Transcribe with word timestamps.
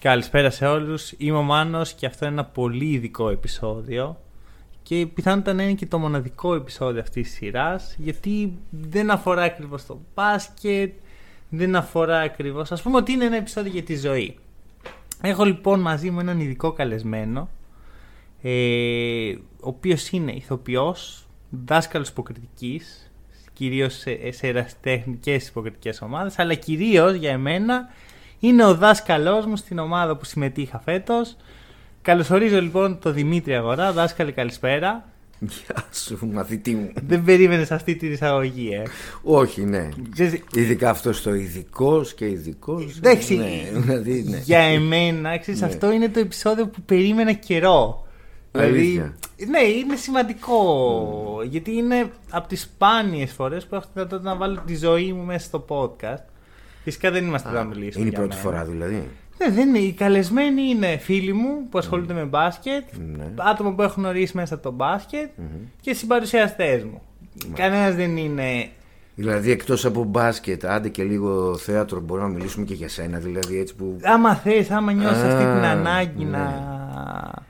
Καλησπέρα 0.00 0.50
σε 0.50 0.66
όλους. 0.66 1.12
Είμαι 1.16 1.36
ο 1.36 1.42
Μάνος 1.42 1.92
και 1.92 2.06
αυτό 2.06 2.24
είναι 2.24 2.34
ένα 2.34 2.44
πολύ 2.44 2.84
ειδικό 2.84 3.28
επεισόδιο 3.28 4.20
και 4.82 5.06
πιθανότατα 5.14 5.52
να 5.56 5.62
είναι 5.62 5.72
και 5.72 5.86
το 5.86 5.98
μοναδικό 5.98 6.54
επεισόδιο 6.54 7.00
αυτής 7.00 7.28
της 7.28 7.36
σειράς 7.36 7.94
γιατί 7.98 8.58
δεν 8.70 9.10
αφορά 9.10 9.42
ακριβώς 9.42 9.86
το 9.86 10.00
μπάσκετ, 10.14 10.92
δεν 11.48 11.76
αφορά 11.76 12.20
ακριβώς, 12.20 12.72
ας 12.72 12.82
πούμε 12.82 12.96
ότι 12.96 13.12
είναι 13.12 13.24
ένα 13.24 13.36
επεισόδιο 13.36 13.72
για 13.72 13.82
τη 13.82 13.96
ζωή. 13.96 14.38
Έχω 15.22 15.44
λοιπόν 15.44 15.80
μαζί 15.80 16.10
μου 16.10 16.20
έναν 16.20 16.40
ειδικό 16.40 16.72
καλεσμένο 16.72 17.48
ε, 18.42 19.32
ο 19.60 19.68
οποίος 19.68 20.10
είναι 20.10 20.32
ηθοποιός, 20.32 21.26
δάσκαλος 21.50 22.08
υποκριτικής 22.08 23.12
κυρίως 23.52 23.94
σε, 23.94 24.30
σε 24.30 24.46
ερασιτεχνικές 24.46 25.48
υποκριτικές 25.48 26.02
ομάδες 26.02 26.38
αλλά 26.38 26.54
κυρίως 26.54 27.14
για 27.14 27.30
εμένα 27.30 27.88
είναι 28.40 28.64
ο 28.64 28.74
δάσκαλός 28.74 29.46
μου 29.46 29.56
στην 29.56 29.78
ομάδα 29.78 30.16
που 30.16 30.24
συμμετείχα 30.24 30.78
φέτος. 30.78 31.36
Καλωσορίζω 32.02 32.60
λοιπόν 32.60 32.98
τον 32.98 33.14
Δημήτρη 33.14 33.54
Αγορά. 33.54 33.92
Δάσκαλε, 33.92 34.30
καλησπέρα. 34.30 35.04
Γεια 35.38 35.84
σου, 35.92 36.18
μαθητή 36.32 36.74
μου. 36.74 36.92
Δεν 37.06 37.24
περίμενες 37.24 37.70
αυτή 37.70 37.96
την 37.96 38.12
εισαγωγή, 38.12 38.68
ε; 38.72 38.82
Όχι, 39.22 39.64
ναι. 39.64 39.88
Ειδικά 40.54 40.90
αυτός 40.90 41.22
το 41.22 41.34
ειδικός 41.34 42.14
και 42.14 42.28
ειδικός. 42.28 42.96
Εντάξει. 42.96 43.36
Ναι, 43.36 43.80
δηλαδή, 43.80 44.24
ναι. 44.28 44.38
Για 44.38 44.58
εμένα, 44.58 45.38
ξέρεις, 45.38 45.60
ναι. 45.60 45.66
αυτό 45.66 45.92
είναι 45.92 46.08
το 46.08 46.20
επεισόδιο 46.20 46.66
που 46.66 46.80
περίμενα 46.82 47.32
καιρό. 47.32 48.06
Δηλαδή, 48.52 49.14
ναι, 49.48 49.60
είναι 49.60 49.96
σημαντικό. 49.96 50.62
Γιατί 51.44 51.72
είναι 51.72 52.10
από 52.30 52.48
τις 52.48 52.60
σπάνιες 52.60 53.32
φορές 53.32 53.66
που 53.66 53.74
έχω 53.74 53.84
τη 53.84 53.90
δυνατότητα 53.94 54.30
να 54.30 54.36
βάλω 54.36 54.62
τη 54.66 54.76
ζωή 54.76 55.12
μου 55.12 55.24
μέσα 55.24 55.44
στο 55.44 55.64
podcast. 55.68 56.29
Φυσικά 56.90 57.10
δεν 57.10 57.26
είμαστε 57.26 57.48
εδώ 57.48 57.58
να 57.58 57.64
μιλήσουμε. 57.64 58.04
Είναι 58.04 58.14
η 58.14 58.18
πρώτη 58.18 58.36
φορά 58.36 58.64
δηλαδή. 58.64 59.08
Ναι, 59.38 59.50
δεν 59.50 59.68
είναι. 59.68 59.78
Οι 59.78 59.92
καλεσμένοι 59.92 60.62
είναι 60.62 60.96
φίλοι 60.96 61.32
μου 61.32 61.68
που 61.70 61.78
ασχολούνται 61.78 62.14
με 62.14 62.24
μπάσκετ, 62.24 62.84
ναι. 63.16 63.32
άτομα 63.36 63.74
που 63.74 63.82
έχουν 63.82 64.04
ορίσει 64.04 64.36
μέσα 64.36 64.54
από 64.54 64.62
το 64.62 64.70
μπασκετ 64.70 65.30
και 65.80 65.94
συμπαρουσιαστές 65.94 66.84
μου. 66.84 67.02
Κανένας 67.54 67.94
δεν 67.94 68.16
είναι. 68.16 68.68
Δηλαδή 69.14 69.50
εκτός 69.50 69.84
από 69.84 70.04
μπάσκετ, 70.04 70.64
άντε 70.64 70.88
και 70.88 71.02
λίγο 71.02 71.56
θέατρο, 71.56 72.00
μπορούμε 72.00 72.28
να 72.28 72.34
μιλήσουμε 72.34 72.64
και 72.64 72.74
για 72.74 72.88
σένα. 72.88 73.18
Δηλαδή 73.18 73.58
έτσι 73.58 73.74
που. 73.74 73.98
Άμα 74.02 74.34
θες, 74.34 74.70
άμα 74.70 74.92
νιώσεις 74.92 75.22
αυτή 75.22 75.44
την 75.44 75.64
ανάγκη 75.64 76.24
να 76.24 76.38
ναι 76.38 77.48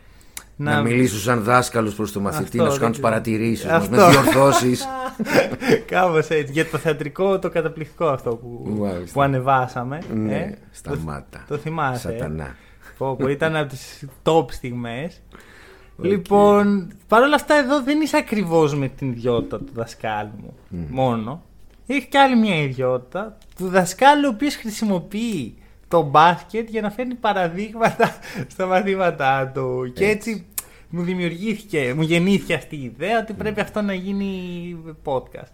να, 0.62 0.74
να 0.74 0.82
μιλήσω 0.82 1.18
σαν 1.18 1.42
δάσκαλος 1.42 1.94
προς 1.94 2.12
το 2.12 2.20
μαθητή, 2.20 2.58
να 2.58 2.70
σου 2.70 2.78
κάνω 2.78 2.90
τις 2.90 3.00
παρατηρήσεις, 3.00 3.64
να 3.64 3.78
διορθώσεις. 3.80 4.86
Κάπως 5.90 6.28
έτσι. 6.28 6.52
Για 6.52 6.66
το 6.66 6.78
θεατρικό, 6.78 7.38
το 7.38 7.50
καταπληκτικό 7.50 8.06
αυτό 8.06 8.30
που, 8.30 8.78
που 9.12 9.22
ανεβάσαμε. 9.22 9.98
Ναι, 10.14 10.36
ε, 10.36 10.54
σταμάτα. 10.70 11.44
Το, 11.48 11.54
το 11.54 11.60
θυμάσαι. 11.60 12.08
Ε; 12.08 12.12
Σατανά. 12.12 12.56
Πω, 12.98 13.16
που 13.16 13.28
ήταν 13.28 13.56
από 13.56 13.68
τις 13.68 14.04
top 14.22 14.44
στιγμές. 14.50 15.20
Okay. 15.22 16.04
Λοιπόν, 16.04 16.92
παρόλα 17.08 17.34
αυτά 17.34 17.54
εδώ 17.54 17.82
δεν 17.82 18.00
είσαι 18.00 18.16
ακριβώς 18.16 18.74
με 18.74 18.88
την 18.88 19.10
ιδιότητα 19.10 19.58
του 19.58 19.72
δασκάλου 19.74 20.32
μου 20.42 20.54
μόνο. 20.90 21.42
Έχει 21.86 22.06
και 22.06 22.18
άλλη 22.18 22.36
μια 22.36 22.62
ιδιότητα 22.62 23.38
του 23.56 23.68
δασκάλου 23.68 24.26
ο 24.26 24.34
οποίος 24.34 24.56
χρησιμοποιεί 24.56 25.54
το 25.90 26.02
μπάσκετ 26.02 26.68
για 26.68 26.80
να 26.80 26.90
φέρνει 26.90 27.14
παραδείγματα 27.14 28.18
στα 28.52 28.66
μαθήματά 28.66 29.50
του. 29.54 29.92
Και 29.94 30.06
έτσι 30.06 30.46
μου 30.88 31.02
δημιουργήθηκε, 31.02 31.94
μου 31.96 32.02
γεννήθηκε 32.02 32.54
αυτή 32.54 32.76
η 32.76 32.82
ιδέα 32.82 33.18
ότι 33.18 33.32
πρέπει 33.32 33.60
αυτό 33.60 33.80
να 33.80 33.94
γίνει 33.94 34.76
podcast. 35.04 35.52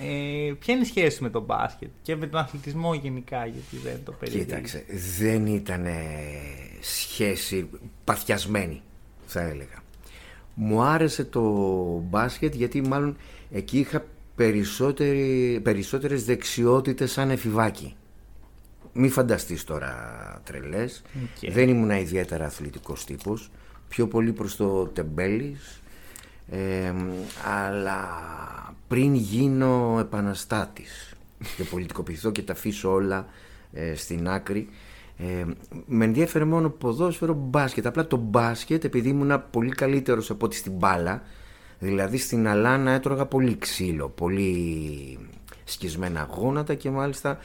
Ε, 0.00 0.52
ποια 0.58 0.74
είναι 0.74 0.82
η 0.82 0.86
σχέση 0.86 1.22
με 1.22 1.30
τον 1.30 1.42
μπάσκετ 1.42 1.88
και 2.02 2.16
με 2.16 2.26
τον 2.26 2.40
αθλητισμό 2.40 2.94
γενικά, 2.94 3.46
γιατί 3.46 3.76
δεν 3.84 4.00
το 4.04 4.12
περίπου. 4.12 4.38
Κοίταξε, 4.38 4.84
δεν 5.18 5.46
ήταν 5.46 5.86
σχέση 6.80 7.68
παθιασμένη, 8.04 8.82
θα 9.26 9.40
έλεγα. 9.40 9.82
Μου 10.54 10.82
άρεσε 10.82 11.24
το 11.24 11.42
μπάσκετ 12.08 12.54
γιατί 12.54 12.80
μάλλον 12.80 13.16
εκεί 13.50 13.78
είχα 13.78 14.04
περισσότερες 15.64 16.24
δεξιότητες 16.24 17.12
σαν 17.12 17.30
εφηβάκι 17.30 17.96
μη 18.94 19.08
φανταστείς 19.08 19.64
τώρα 19.64 19.94
τρελές. 20.44 21.02
Δεν 21.48 21.68
ήμουν 21.68 21.90
ιδιαίτερα 21.90 22.44
αθλητικός 22.44 23.04
τύπος. 23.04 23.50
Πιο 23.88 24.06
πολύ 24.06 24.32
προς 24.32 24.56
το 24.56 24.86
τεμπέλης. 24.86 25.80
αλλά 27.44 28.08
πριν 28.88 29.14
γίνω 29.14 29.96
επαναστάτης 30.00 31.14
και 31.56 31.64
πολιτικοποιηθώ 31.64 32.30
και 32.30 32.42
τα 32.42 32.52
αφήσω 32.52 32.92
όλα 32.92 33.26
ε, 33.72 33.94
στην 33.94 34.28
άκρη 34.28 34.68
ε, 35.16 35.44
με 35.86 36.04
ενδιαφέρε 36.04 36.44
μόνο 36.44 36.70
ποδόσφαιρο 36.70 37.34
μπάσκετ 37.34 37.86
απλά 37.86 38.06
το 38.06 38.16
μπάσκετ 38.16 38.84
επειδή 38.84 39.08
ήμουν 39.08 39.42
πολύ 39.50 39.70
καλύτερος 39.70 40.30
από 40.30 40.44
ό,τι 40.44 40.56
στην 40.56 40.72
μπάλα 40.72 41.22
δηλαδή 41.78 42.18
στην 42.18 42.48
Αλάνα 42.48 42.90
έτρωγα 42.90 43.26
πολύ 43.26 43.58
ξύλο 43.58 44.08
πολύ 44.08 45.18
σκισμένα 45.64 46.28
γόνατα 46.30 46.74
και 46.74 46.90
μάλιστα 46.90 47.38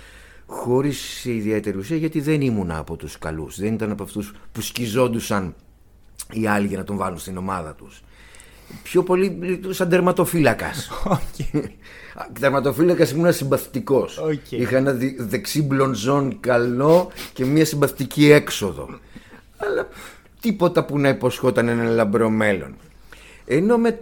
Χωρίς 0.51 1.25
ιδιαίτερη 1.25 1.77
ουσία 1.77 1.97
γιατί 1.97 2.21
δεν 2.21 2.41
ήμουν 2.41 2.71
από 2.71 2.95
τους 2.95 3.17
καλούς. 3.17 3.59
Δεν 3.59 3.73
ήταν 3.73 3.91
από 3.91 4.03
αυτούς 4.03 4.33
που 4.51 4.61
σκιζόντουσαν 4.61 5.55
οι 6.31 6.47
άλλοι 6.47 6.67
για 6.67 6.77
να 6.77 6.83
τον 6.83 6.97
βάλουν 6.97 7.17
στην 7.19 7.37
ομάδα 7.37 7.73
τους. 7.73 8.01
Πιο 8.83 9.03
πολύ 9.03 9.59
σαν 9.69 9.89
τερματοφύλακας. 9.89 10.89
Okay. 11.05 11.63
τερματοφύλακας 12.39 13.11
ήμουν 13.11 13.33
συμπαθητικός. 13.33 14.19
Okay. 14.27 14.51
Είχα 14.51 14.77
ένα 14.77 14.95
δεξί 15.17 15.61
μπλονζόν 15.61 16.39
καλό 16.39 17.11
και 17.33 17.45
μια 17.45 17.65
συμπαθητική 17.65 18.31
έξοδο. 18.31 18.99
Αλλά 19.57 19.87
τίποτα 20.39 20.85
που 20.85 20.99
να 20.99 21.09
υποσχόταν 21.09 21.67
ένα 21.67 21.83
λαμπρό 21.83 22.29
μέλλον. 22.29 22.75
Ενώ 23.45 23.77
με 23.77 23.99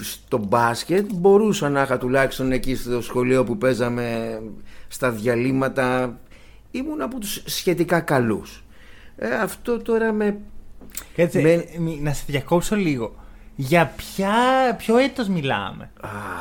στο 0.00 0.38
μπάσκετ 0.38 1.06
μπορούσα 1.12 1.68
να 1.68 1.82
είχα 1.82 1.98
τουλάχιστον 1.98 2.52
εκεί 2.52 2.74
στο 2.74 3.02
σχολείο 3.02 3.44
που 3.44 3.58
παίζαμε 3.58 4.38
στα 4.88 5.10
διαλύματα 5.10 6.18
ήμουν 6.70 7.02
από 7.02 7.18
τους 7.18 7.42
σχετικά 7.44 8.00
καλούς 8.00 8.62
ε, 9.16 9.34
αυτό 9.34 9.78
τώρα 9.82 10.12
με... 10.12 10.38
Κάτσε, 11.16 11.40
με... 11.40 11.64
να 12.00 12.12
σε 12.12 12.24
διακόψω 12.26 12.76
λίγο 12.76 13.14
για 13.60 13.92
ποια, 13.96 14.34
ποιο 14.78 14.96
έτος 14.96 15.28
μιλάμε, 15.28 15.90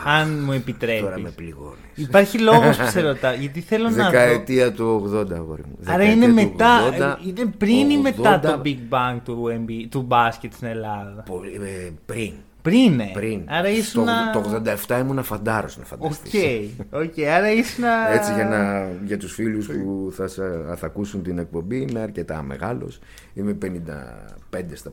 αν 0.05 0.43
μου 0.43 0.51
επιτρέπεις; 0.51 1.01
Τώρα 1.01 1.19
με 1.19 1.29
πληγώνεις. 1.29 1.77
Υπάρχει 1.95 2.39
λόγος 2.39 2.77
που 2.77 2.87
σε 2.93 3.01
ρωτάω, 3.01 3.33
γιατί 3.33 3.61
θέλω 3.61 3.89
να 3.89 4.09
Δεκαετία 4.09 4.71
του 4.71 5.11
80, 5.13 5.31
αγόρι 5.33 5.61
μου. 5.65 5.77
Άρα 5.85 6.03
είναι 6.03 6.27
μετά, 6.27 6.79
80, 6.89 7.27
είναι 7.27 7.45
πριν 7.57 7.89
ή 7.89 7.97
μετά 7.97 8.39
το 8.39 8.61
Big 8.65 8.77
Bang 8.89 9.17
του, 9.23 9.49
του 9.89 10.01
μπάσκετ 10.01 10.53
στην 10.53 10.67
Ελλάδα; 10.67 11.23
Πολύ, 11.25 11.53
ε, 11.53 11.89
πριν. 12.05 12.33
Πριν, 12.67 12.99
ε. 12.99 13.09
Πριν. 13.13 13.41
Άρα 13.45 13.69
ήσουν... 13.69 14.05
Το, 14.33 14.41
το 14.41 14.61
87 14.87 14.99
ήμουν 14.99 15.23
φαντάρος 15.23 15.77
να 15.77 15.83
φανταστείς. 15.83 16.33
OK, 16.33 17.01
okay. 17.03 17.03
okay. 17.03 17.23
άρα 17.23 17.51
ήσουν... 17.51 17.83
Έτσι 18.13 18.33
για, 18.33 18.45
να, 18.45 18.89
για 19.05 19.17
τους 19.17 19.33
φίλους 19.33 19.67
που 19.67 20.11
θα, 20.11 20.27
θα 20.75 20.85
ακούσουν 20.85 21.23
την 21.23 21.37
εκπομπή 21.37 21.77
είμαι 21.89 21.99
αρκετά 21.99 22.41
μεγάλος. 22.41 22.99
Είμαι 23.33 23.57
55 23.61 23.67
στα 24.73 24.91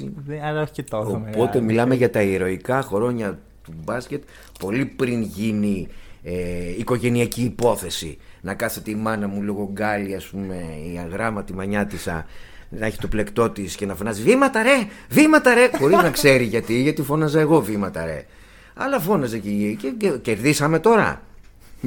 56. 0.00 0.04
Άρα 0.44 0.62
όχι 0.62 0.72
και 0.72 0.82
τόσο 0.82 1.10
Οπότε 1.10 1.34
μεγάλο. 1.34 1.62
μιλάμε 1.62 1.94
για 1.94 2.10
τα 2.10 2.22
ηρωικά 2.22 2.82
χρόνια 2.82 3.38
του 3.64 3.72
μπάσκετ 3.84 4.22
πολύ 4.58 4.84
πριν 4.84 5.22
γίνει 5.22 5.88
ε, 6.22 6.32
οικογενειακή 6.78 7.42
υπόθεση. 7.42 8.18
Να 8.40 8.54
κάθεται 8.54 8.90
η 8.90 8.94
μάνα 8.94 9.28
μου 9.28 9.42
λόγω 9.42 9.70
Γκάλη, 9.72 10.14
ας 10.14 10.24
πούμε, 10.24 10.54
η 10.92 10.98
αγράμματη 10.98 11.54
μανιάτισα 11.54 12.26
να 12.68 12.86
έχει 12.86 12.98
το 12.98 13.08
πλεκτό 13.08 13.50
της 13.50 13.76
και 13.76 13.86
να 13.86 13.94
φωνάζει 13.94 14.22
Βήματα 14.22 14.62
ρε! 14.62 14.86
Βήματα 15.08 15.54
ρε! 15.54 15.70
Χωρίς 15.78 15.96
να 15.96 16.10
ξέρει 16.10 16.44
γιατί, 16.44 16.82
γιατί 16.82 17.02
φώναζα 17.02 17.40
εγώ 17.40 17.62
βήματα 17.62 18.04
ρε. 18.04 18.26
Αλλά 18.74 19.00
φώναζε 19.00 19.38
και, 19.38 19.76
και, 19.78 19.90
και 19.90 20.10
κερδίσαμε 20.22 20.78
τώρα. 20.78 21.22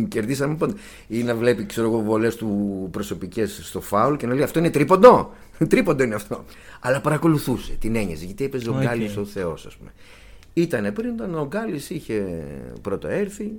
Κερδίσαμε 0.07 0.55
πότε. 0.55 0.73
Ή 1.07 1.23
να 1.23 1.35
βλέπει 1.35 1.65
ξέρω 1.65 1.87
εγώ 1.87 1.99
βολές 1.99 2.35
του 2.35 2.87
προσωπικές 2.91 3.59
στο 3.63 3.81
φάουλ 3.81 4.15
και 4.15 4.27
να 4.27 4.33
λέει 4.33 4.43
Αυτό 4.43 4.59
είναι 4.59 4.69
τρίποντο. 4.69 5.33
τρίποντο 5.67 6.03
είναι 6.03 6.15
αυτό. 6.15 6.45
Αλλά 6.79 7.01
παρακολουθούσε, 7.01 7.71
την 7.79 7.95
ένοιαζε 7.95 8.25
γιατί 8.25 8.43
έπαιζε 8.43 8.69
ο 8.69 8.77
okay. 8.77 8.81
Γκάλης 8.81 9.17
ο 9.17 9.25
Θεός, 9.25 9.65
ας 9.65 9.75
πούμε. 9.75 9.91
Ήταν 10.53 10.93
πριν 10.93 11.09
όταν 11.09 11.35
ο 11.35 11.47
Γκάλης 11.47 11.89
είχε 11.89 12.43
πρώτο 12.81 13.07
έρθει. 13.07 13.51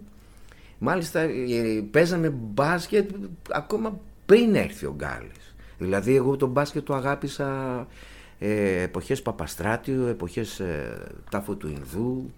Μάλιστα 0.78 1.20
ε, 1.20 1.30
παίζαμε 1.90 2.28
μπάσκετ 2.28 3.10
ακόμα 3.50 4.00
πριν 4.26 4.54
έρθει 4.54 4.86
ο 4.86 4.94
Γκάλης 4.96 5.41
Δηλαδή 5.82 6.16
εγώ 6.16 6.36
τον 6.36 6.48
μπάσκετ 6.48 6.84
το 6.84 6.94
αγάπησα 6.94 7.86
ε, 8.38 8.82
εποχές 8.82 9.22
Παπαστράτιο, 9.22 10.06
εποχές 10.06 10.60
ε, 10.60 11.06
Τάφο 11.30 11.54
του 11.54 11.68
Ινδού, 11.68 12.30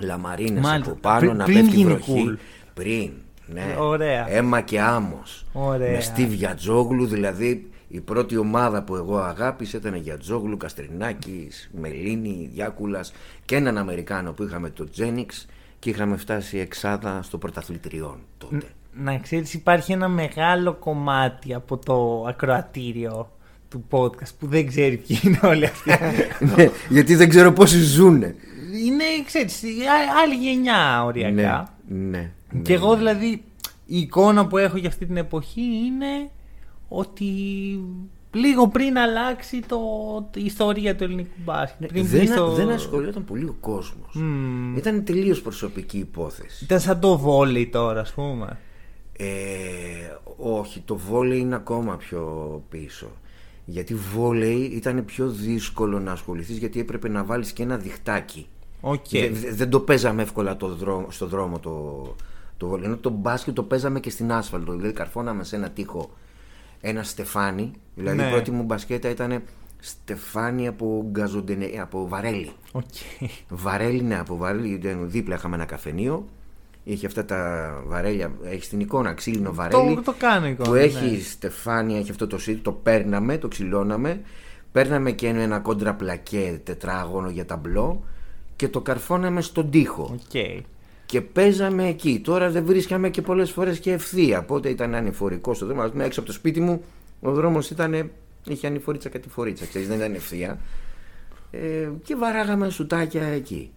Λαμαρίνες 0.00 0.66
από 0.66 0.98
πάνω, 1.00 1.32
να 1.32 1.44
πέφτει 1.44 1.84
βροχή. 1.84 2.38
Πριν, 2.74 3.10
ναι. 3.46 3.76
Ωραία. 3.78 4.30
Έμα 4.30 4.60
και 4.60 4.80
άμμος. 4.80 5.46
Ωραία. 5.52 5.90
Με 5.90 6.00
Στίβ 6.00 6.32
Γιατζόγλου, 6.32 7.06
δηλαδή 7.06 7.70
η 7.88 8.00
πρώτη 8.00 8.36
ομάδα 8.36 8.82
που 8.82 8.96
εγώ 8.96 9.18
αγάπησα 9.18 9.76
ήταν 9.76 9.94
Γιατζόγλου, 9.94 10.56
Καστρινάκης, 10.56 11.70
Μελίνη, 11.80 12.50
Διάκουλας 12.52 13.12
και 13.44 13.56
έναν 13.56 13.78
Αμερικάνο 13.78 14.32
που 14.32 14.42
είχαμε 14.42 14.70
το 14.70 14.90
Τζένιξ 14.90 15.46
και 15.78 15.90
είχαμε 15.90 16.16
φτάσει 16.16 16.58
εξάδα 16.58 17.22
στο 17.22 17.38
πρωταθλητριόν 17.38 18.18
τότε. 18.38 18.66
Να 18.92 19.16
ξέρεις 19.18 19.54
υπάρχει 19.54 19.92
ένα 19.92 20.08
μεγάλο 20.08 20.74
κομμάτι 20.74 21.54
από 21.54 21.76
το 21.76 22.24
ακροατήριο 22.28 23.30
του 23.68 23.84
podcast 23.90 24.32
που 24.38 24.46
δεν 24.46 24.66
ξέρει 24.66 24.96
ποιοι 24.96 25.18
είναι 25.22 25.40
όλοι 25.42 25.64
αυτοί. 25.64 25.90
ναι, 26.56 26.70
γιατί 26.88 27.14
δεν 27.14 27.28
ξέρω 27.28 27.52
πόσοι 27.52 27.78
ζούνε. 27.82 28.34
είναι, 28.84 29.04
ξέρεις, 29.26 29.62
α- 29.64 30.20
άλλη 30.22 30.34
γενιά 30.34 31.04
οριακά. 31.04 31.74
Ναι, 31.88 31.96
ναι, 32.18 32.30
ναι. 32.52 32.60
Και 32.62 32.72
εγώ 32.74 32.96
δηλαδή 32.96 33.42
η 33.86 33.98
εικόνα 33.98 34.46
που 34.46 34.58
έχω 34.58 34.76
για 34.76 34.88
αυτή 34.88 35.06
την 35.06 35.16
εποχή 35.16 35.60
είναι 35.86 36.30
ότι 36.88 37.24
λίγο 38.32 38.68
πριν 38.68 38.98
αλλάξει 38.98 39.60
το, 39.66 39.78
η 40.34 40.44
ιστορία 40.44 40.96
του 40.96 41.04
ελληνικού 41.04 41.34
μπάσκετ. 41.44 41.88
Πριν 41.88 42.02
μπει 42.02 42.08
δεν, 42.16 42.26
στο- 42.26 42.50
δεν 42.52 42.70
ασχολιόταν 42.70 43.24
πολύ 43.24 43.44
ο 43.44 43.56
κόσμος. 43.60 44.14
Μμμ. 44.14 44.76
Ήταν 44.76 45.04
τελείως 45.04 45.40
προσωπική 45.42 45.98
υπόθεση. 45.98 46.64
Ήταν 46.64 46.80
σαν 46.80 47.00
το 47.00 47.18
βόλεϊ 47.18 47.66
τώρα, 47.66 48.00
ας 48.00 48.12
πούμε. 48.12 48.58
Ε, 49.22 50.16
όχι, 50.36 50.80
το 50.80 50.96
βόλεϊ 50.96 51.38
είναι 51.38 51.54
ακόμα 51.54 51.96
πιο 51.96 52.62
πίσω. 52.68 53.10
Γιατί 53.64 53.94
βόλεϊ 53.94 54.60
ήταν 54.60 55.04
πιο 55.04 55.28
δύσκολο 55.28 56.00
να 56.00 56.12
ασχοληθείς 56.12 56.56
γιατί 56.56 56.80
έπρεπε 56.80 57.08
να 57.08 57.24
βάλεις 57.24 57.52
και 57.52 57.62
ένα 57.62 57.76
διχτάκι. 57.76 58.46
Οκ. 58.80 59.04
Δεν, 59.10 59.34
δεν- 59.34 59.56
δεν 59.56 59.70
το 59.70 59.80
παίζαμε 59.80 60.22
εύκολα 60.22 60.56
το 60.56 60.74
δρόμο, 60.74 61.10
στο 61.10 61.26
δρόμο 61.26 61.58
το, 61.58 62.02
το 62.56 62.66
βόλεϊ. 62.66 62.84
Ενώ 62.86 62.96
το 62.96 63.10
μπάσκετ 63.10 63.54
το 63.54 63.62
παίζαμε 63.62 64.00
και 64.00 64.10
στην 64.10 64.32
άσφαλτο. 64.32 64.72
Δηλαδή 64.72 64.92
καρφώναμε 64.92 65.44
σε 65.44 65.56
ένα 65.56 65.70
τοίχο 65.70 66.10
ένα 66.80 67.02
στεφάνι. 67.02 67.70
Δηλαδή 67.94 68.16
Ναι. 68.16 68.26
η 68.26 68.30
πρώτη 68.30 68.50
μου 68.50 68.62
μπασκέτα 68.62 69.08
ήταν 69.08 69.42
στεφάνι 69.80 70.66
από, 70.68 71.06
γκαζοντενεκέ, 71.10 71.70
από 71.80 72.08
βαρέλι. 72.08 72.50
Οκ. 72.72 72.84
Βαρέλι, 73.48 74.02
ναι, 74.02 74.18
από 74.18 74.36
βαρέλι. 74.36 74.68
ήταν 74.68 75.10
Δίπλα 75.10 75.34
είχαμε 75.34 75.54
ένα 75.54 75.64
καφενείο. 75.64 76.28
Είχε 76.84 77.06
αυτά 77.06 77.24
τα 77.24 77.72
βαρέλια. 77.86 78.32
Έχεις 78.44 78.68
την 78.68 78.80
εικόνα, 78.80 79.12
ξύλινο 79.12 79.54
βαρέλι. 79.54 79.94
Το, 79.94 80.02
το 80.02 80.14
κάνω 80.18 80.46
εικόνα. 80.46 80.68
που 80.68 80.74
ναι. 80.74 80.80
έχει 80.80 81.22
στεφάνια, 81.22 81.98
έχει 81.98 82.10
αυτό 82.10 82.26
το 82.26 82.38
σίδι. 82.38 82.60
Το 82.60 82.72
παίρναμε, 82.72 83.38
το 83.38 83.48
ξυλώναμε. 83.48 84.20
Παίρναμε 84.72 85.10
και 85.10 85.26
ένα 85.28 85.58
κόντρα 85.58 85.94
πλακέ 85.94 86.60
τετράγωνο 86.64 87.30
για 87.30 87.44
ταμπλό 87.44 88.04
και 88.56 88.68
το 88.68 88.80
καρφώναμε 88.80 89.40
στον 89.40 89.70
τοίχο. 89.70 90.10
Οκ. 90.12 90.62
Και 91.06 91.20
παίζαμε 91.20 91.88
εκεί. 91.88 92.20
Τώρα 92.24 92.50
δεν 92.50 92.64
βρίσκαμε 92.64 93.10
και 93.10 93.22
πολλές 93.22 93.50
φορές 93.50 93.78
και 93.78 93.92
ευθεία. 93.92 94.38
Οπότε 94.38 94.68
ήταν 94.68 94.94
ανηφορικό 94.94 95.54
στο 95.54 95.66
δρόμο. 95.66 95.82
Ας 95.82 95.90
πούμε, 95.90 96.04
έξω 96.04 96.20
από 96.20 96.28
το 96.28 96.34
σπίτι 96.34 96.60
μου 96.60 96.82
ο 97.20 97.32
δρόμος 97.32 97.70
ήταν. 97.70 98.10
είχε 98.44 98.66
ανηφορίτσα 98.66 99.08
κατηφορίτσα. 99.08 99.66
Ξέρεις, 99.66 99.88
δεν 99.88 99.96
ήταν 99.98 100.14
ευθεία. 100.14 100.58
Ε, 101.50 101.88
και 102.02 102.16
βαράγαμε 102.16 102.70
σουτάκια 102.70 103.22
εκεί. 103.22 103.70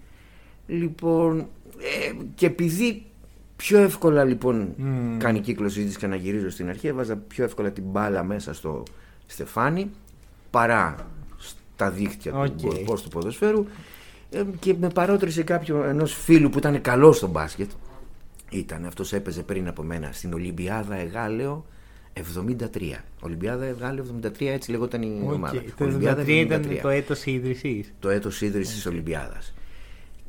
Λοιπόν, 0.68 1.48
ε, 1.80 2.12
και 2.36 2.46
επειδή 2.46 3.04
πιο 3.56 3.78
εύκολα 3.80 4.24
λοιπόν 4.24 4.74
Μμμ. 4.78 5.18
κάνει 5.18 5.40
κύκλο 5.40 5.70
συζήτηση 5.70 5.98
και 5.98 6.08
να 6.08 6.16
γυρίζω 6.16 6.50
στην 6.50 6.70
αρχή, 6.70 6.88
έβαζα 6.88 7.16
πιο 7.16 7.44
εύκολα 7.44 7.72
την 7.72 7.84
μπάλα 7.88 8.24
μέσα 8.24 8.54
στο 8.54 8.84
στεφάνι 9.26 9.90
παρά 10.50 10.96
στα 11.38 11.90
δίχτυα 11.92 12.34
Οκ. 12.40 12.48
του 12.48 12.82
πώς 12.86 13.02
του 13.04 13.10
ποδοσφαίρου 13.10 13.66
ε, 14.32 14.44
και 14.60 14.74
με 14.80 14.90
παρότρισε 14.90 15.44
κάποιο 15.44 15.84
ενός 15.84 16.14
φίλου 16.16 16.50
που 16.50 16.58
ήταν 16.58 16.82
καλός 16.82 17.18
στο 17.18 17.28
μπάσκετ 17.28 17.70
ήταν 18.50 18.86
αυτός 18.86 19.14
έπαιζε 19.14 19.44
πριν 19.44 19.68
από 19.68 19.84
μένα 19.84 20.10
στην 20.12 20.34
Ολυμπιάδα 20.34 20.96
Αιγάλεω 20.96 21.66
73 22.14 22.92
Ολυμπιάδα 23.22 23.66
Αιγάλεω 23.66 24.06
73 24.22 24.30
έτσι 24.40 24.72
λεγόταν 24.72 25.02
η 25.02 25.20
Οκ. 25.26 25.32
ομάδα 25.32 25.64
Το 25.78 25.86
73 25.86 26.28
ήταν 26.28 26.66
το 26.82 26.90
έτος 26.90 27.26
ίδρυσης. 27.26 27.94
το 28.00 28.10
έτος 28.10 28.42
ίδρυσης 28.42 28.74
της 28.74 28.86
Ολυμπιάδας. 28.86 29.54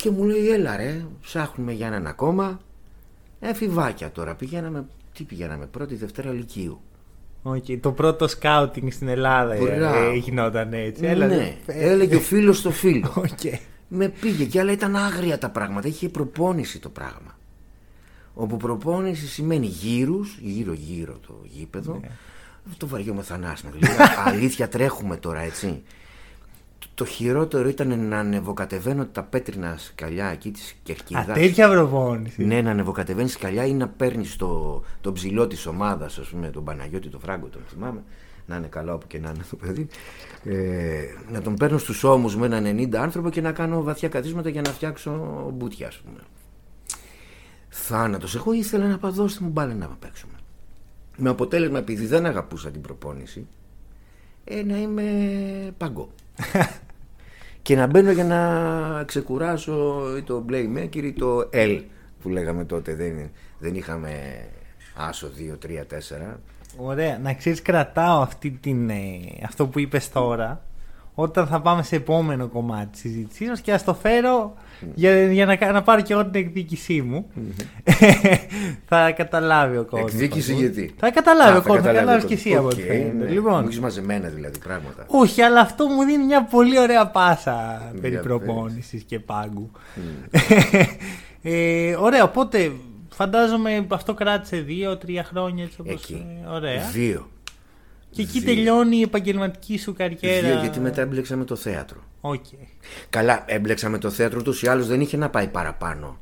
Και 0.05 0.11
μου 0.11 0.25
λέει 0.25 0.49
έλα 0.49 0.77
ρε, 0.77 1.05
ψάχνουμε 1.21 1.73
για 1.73 1.87
έναν 1.87 2.07
ακόμα. 2.07 2.61
Εφηβάκια 3.41 4.11
τώρα, 4.11 4.35
πηγαίναμε, 4.35 4.87
τι 5.15 5.25
πηγαίναμε, 5.25 5.67
πρώτη 5.67 5.95
Δευτέρα 5.95 6.33
Λυκείου. 6.33 6.81
Οκ. 7.43 7.65
Το 7.81 7.93
πρώτο 7.93 8.29
scouting 8.29 8.91
στην 8.91 9.09
Ελλάδα 9.09 9.55
ε, 9.55 9.59
Μπράβο. 9.59 10.11
ε, 10.11 10.15
γινόταν 10.15 10.73
έτσι. 10.73 11.07
Έλα, 11.07 11.27
ναι, 11.27 11.57
ε, 11.67 11.91
έλεγε 11.91 12.17
ο 12.17 12.21
φίλος 12.21 12.59
στο 12.59 12.71
φίλο. 12.71 13.13
Οκ. 13.31 13.53
Με 13.89 14.09
πήγε 14.09 14.45
και 14.45 14.61
άλλα 14.61 14.73
ήταν 14.73 14.97
άγρια 14.97 15.39
τα 15.39 15.51
πράγματα, 15.51 15.89
είχε 15.89 16.09
προπόνηση 16.09 16.79
το 16.79 16.89
πράγμα. 16.89 17.39
Όπου 18.35 18.57
προπόνηση 18.57 19.27
σημαίνει 19.27 19.67
γύρους, 19.67 20.39
γύρω-γύρω 20.41 21.19
το 21.27 21.41
γήπεδο. 21.45 21.99
Ναι. 22.01 22.09
Το 22.77 22.87
βαριόμαι 22.87 23.23
θανάσιμα. 23.23 23.71
Δηλαδή, 23.79 23.97
αλήθεια 24.27 24.69
τρέχουμε 24.69 25.17
τώρα 25.17 25.41
έτσι. 25.41 25.83
Το- 26.85 27.05
Το 27.05 27.05
χειρότερο 27.05 27.69
ήταν 27.69 28.09
να 28.09 28.19
ανεβοκατεβαίνω 28.19 29.07
τα 29.07 29.23
πέτρινα 29.23 29.75
σκαλιά 29.79 30.27
εκεί 30.27 30.51
της 30.51 30.71
Α, 30.71 30.75
Κερκίδας. 30.83 31.27
τέτοια 31.39 31.69
προπόνηση. 31.69 32.45
Ναι, 32.45 32.63
να 32.63 32.71
ανεβοκατεβαίνεις 32.71 33.33
σκαλιά 33.33 33.67
ή 33.67 33.73
να 33.73 33.89
παίρνεις 33.89 34.37
το, 34.37 34.83
τον 35.01 35.13
ψηλό 35.13 35.47
της 35.47 35.67
ομάδας, 35.67 36.19
ας 36.19 36.29
πούμε, 36.29 36.49
τον 36.51 36.65
Παναγιώτη, 36.65 37.09
τον 37.09 37.21
Φράγκο, 37.21 37.47
τον 37.47 37.63
θυμάμαι. 37.69 38.03
Να 38.47 38.57
είναι 38.57 38.67
καλά 38.67 38.95
όπου 38.95 39.07
και 39.07 39.19
να 39.19 39.29
είναι 39.29 39.45
το 39.51 39.57
παιδί. 39.57 39.87
Ε, 40.45 41.03
να 41.33 41.41
τον 41.43 41.55
παίρνω 41.55 41.79
στους 41.79 42.05
ώμους 42.05 42.37
με 42.37 42.47
έναν 42.47 42.65
90 42.67 42.95
άνθρωπο 43.01 43.31
και 43.31 43.41
να 43.41 43.53
κάνω 43.53 43.83
βαθιά 43.83 44.09
καθίσματα 44.09 44.49
για 44.49 44.61
να 44.61 44.71
φτιάξω 44.71 45.11
μπουτια, 45.55 45.87
ας 45.87 45.97
πούμε. 45.97 46.19
Θάνατος. 47.69 48.35
Εγώ 48.35 48.53
ήθελα 48.53 48.87
να 48.87 48.99
πάω 48.99 49.11
δώστε 49.11 49.45
μου 49.45 49.51
μπάλα 49.51 49.75
να 49.75 49.89
παίξουμε. 49.89 50.33
Με 51.17 51.31
αποτέλεσμα, 51.31 51.79
επειδή 51.79 52.07
δεν 52.07 52.27
αγαπούσα 52.27 52.71
την 52.71 52.81
προπόνηση, 52.81 53.47
ε, 54.45 54.63
να 54.63 54.77
είμαι 54.81 55.05
παγκό. 55.79 56.09
και 57.63 57.77
να 57.77 57.87
μπαίνω 57.87 58.11
για 58.11 58.25
να 58.25 59.05
ξεκουράσω 59.05 60.05
ή 60.19 60.23
το 60.23 60.45
playmaker 60.51 61.03
ή 61.03 61.13
το 61.13 61.49
L 61.53 61.83
που 62.23 62.29
λέγαμε 62.29 62.65
τότε. 62.65 62.95
Δεν, 62.95 63.31
δεν 63.59 63.75
είχαμε 63.75 64.11
άσο 64.95 65.31
2, 65.63 65.67
3, 65.67 65.79
4. 66.33 66.37
Ωραία. 66.77 67.19
Να 67.19 67.35
ξέρεις, 67.35 67.63
κρατάω 67.63 68.21
αυτή 68.21 68.51
την, 68.51 68.91
ε, 68.91 69.21
αυτό 69.45 69.67
που 69.67 69.79
είπες 69.79 70.11
τώρα 70.11 70.65
όταν 71.15 71.47
θα 71.47 71.61
πάμε 71.61 71.83
σε 71.83 71.97
επόμενο 71.97 72.49
κομμάτι 72.49 72.87
της 72.91 73.01
συζήτησής 73.01 73.49
μας 73.49 73.61
και 73.61 73.73
ας 73.73 73.85
το 73.85 73.95
φέρω 73.95 74.55
για, 74.95 75.33
για 75.33 75.47
να, 75.47 75.57
κα- 75.57 75.73
να 75.73 75.83
πάρω 75.83 76.01
και 76.01 76.13
εγώ 76.13 76.25
την 76.25 76.41
εκδίκησή 76.41 77.03
μου. 77.03 77.27
θα 78.89 79.11
καταλάβει 79.11 79.77
ο 79.77 79.85
κόσμος. 79.85 80.11
Εκδίκηση 80.13 80.55
γιατί; 80.55 80.95
Θα 80.99 81.11
καταλάβει 81.11 81.55
Α, 81.55 81.59
ο 81.59 81.63
κόσμος, 81.63 81.77
θα 81.77 81.93
καταλάβει 81.93 82.23
καταλάβεις 82.23 82.25
ο 82.25 82.29
και 82.29 82.35
κόσμος. 82.35 82.47
εσύ 82.47 82.57
από 82.57 82.67
Οκ, 82.67 82.73
ό,τι 82.73 82.83
φαίνεται. 82.83 83.25
ναι. 83.25 83.31
Λοιπόν, 83.31 83.61
Μου 83.61 83.67
έχεις 83.67 83.81
μαζεμένα 83.81 84.29
δηλαδή 84.29 84.59
πράγματα. 84.59 85.05
όχι, 85.07 85.43
αλλά 85.43 85.61
αυτό 85.61 85.87
μου 85.87 86.03
δίνει 86.05 86.25
μια 86.25 86.45
πολύ 86.45 86.79
ωραία 86.79 87.07
πάσα 87.07 87.83
περί 88.01 88.09
Για 88.13 88.19
πες. 88.23 88.27
προπόνησης 88.29 89.03
και 89.03 89.19
πάγκου. 89.19 89.71
ε, 91.43 91.95
ωραία, 91.99 92.23
οπότε 92.25 92.73
φαντάζομαι 93.15 93.87
αυτό 93.91 94.15
κράτησε 94.15 94.57
δύο-τρία 94.57 95.25
χρόνια 95.25 95.65
έτσι 95.65 95.81
όπως, 95.81 95.93
Εκεί. 95.93 96.27
ε, 96.45 96.49
ωραία. 96.51 96.83
Δύο. 96.93 97.29
Και 98.15 98.23
εκεί 98.23 98.41
Δύο. 98.41 98.55
τελειώνει 98.55 98.97
η 98.97 99.03
επαγγελματική 99.03 99.79
σου 99.79 99.93
καριέρα. 99.95 100.49
Δύο, 100.49 100.61
γιατί 100.61 100.81
μετά 100.81 101.01
έμπλεξα 101.01 101.37
με 101.37 101.45
το 101.45 101.57
θέατρο. 101.57 101.99
Οκ. 102.21 102.45
Καλά, 103.11 103.43
έμπλεξα 103.47 103.89
με 103.89 103.99
το 103.99 104.11
θέατρο 104.11 104.43
ούτως 104.43 104.55
ή 104.63 104.67
άλλως 104.69 104.87
δεν 104.87 105.01
είχε 105.01 105.17
να 105.17 105.31
πάει 105.31 105.49
παραπάνω. 105.49 106.19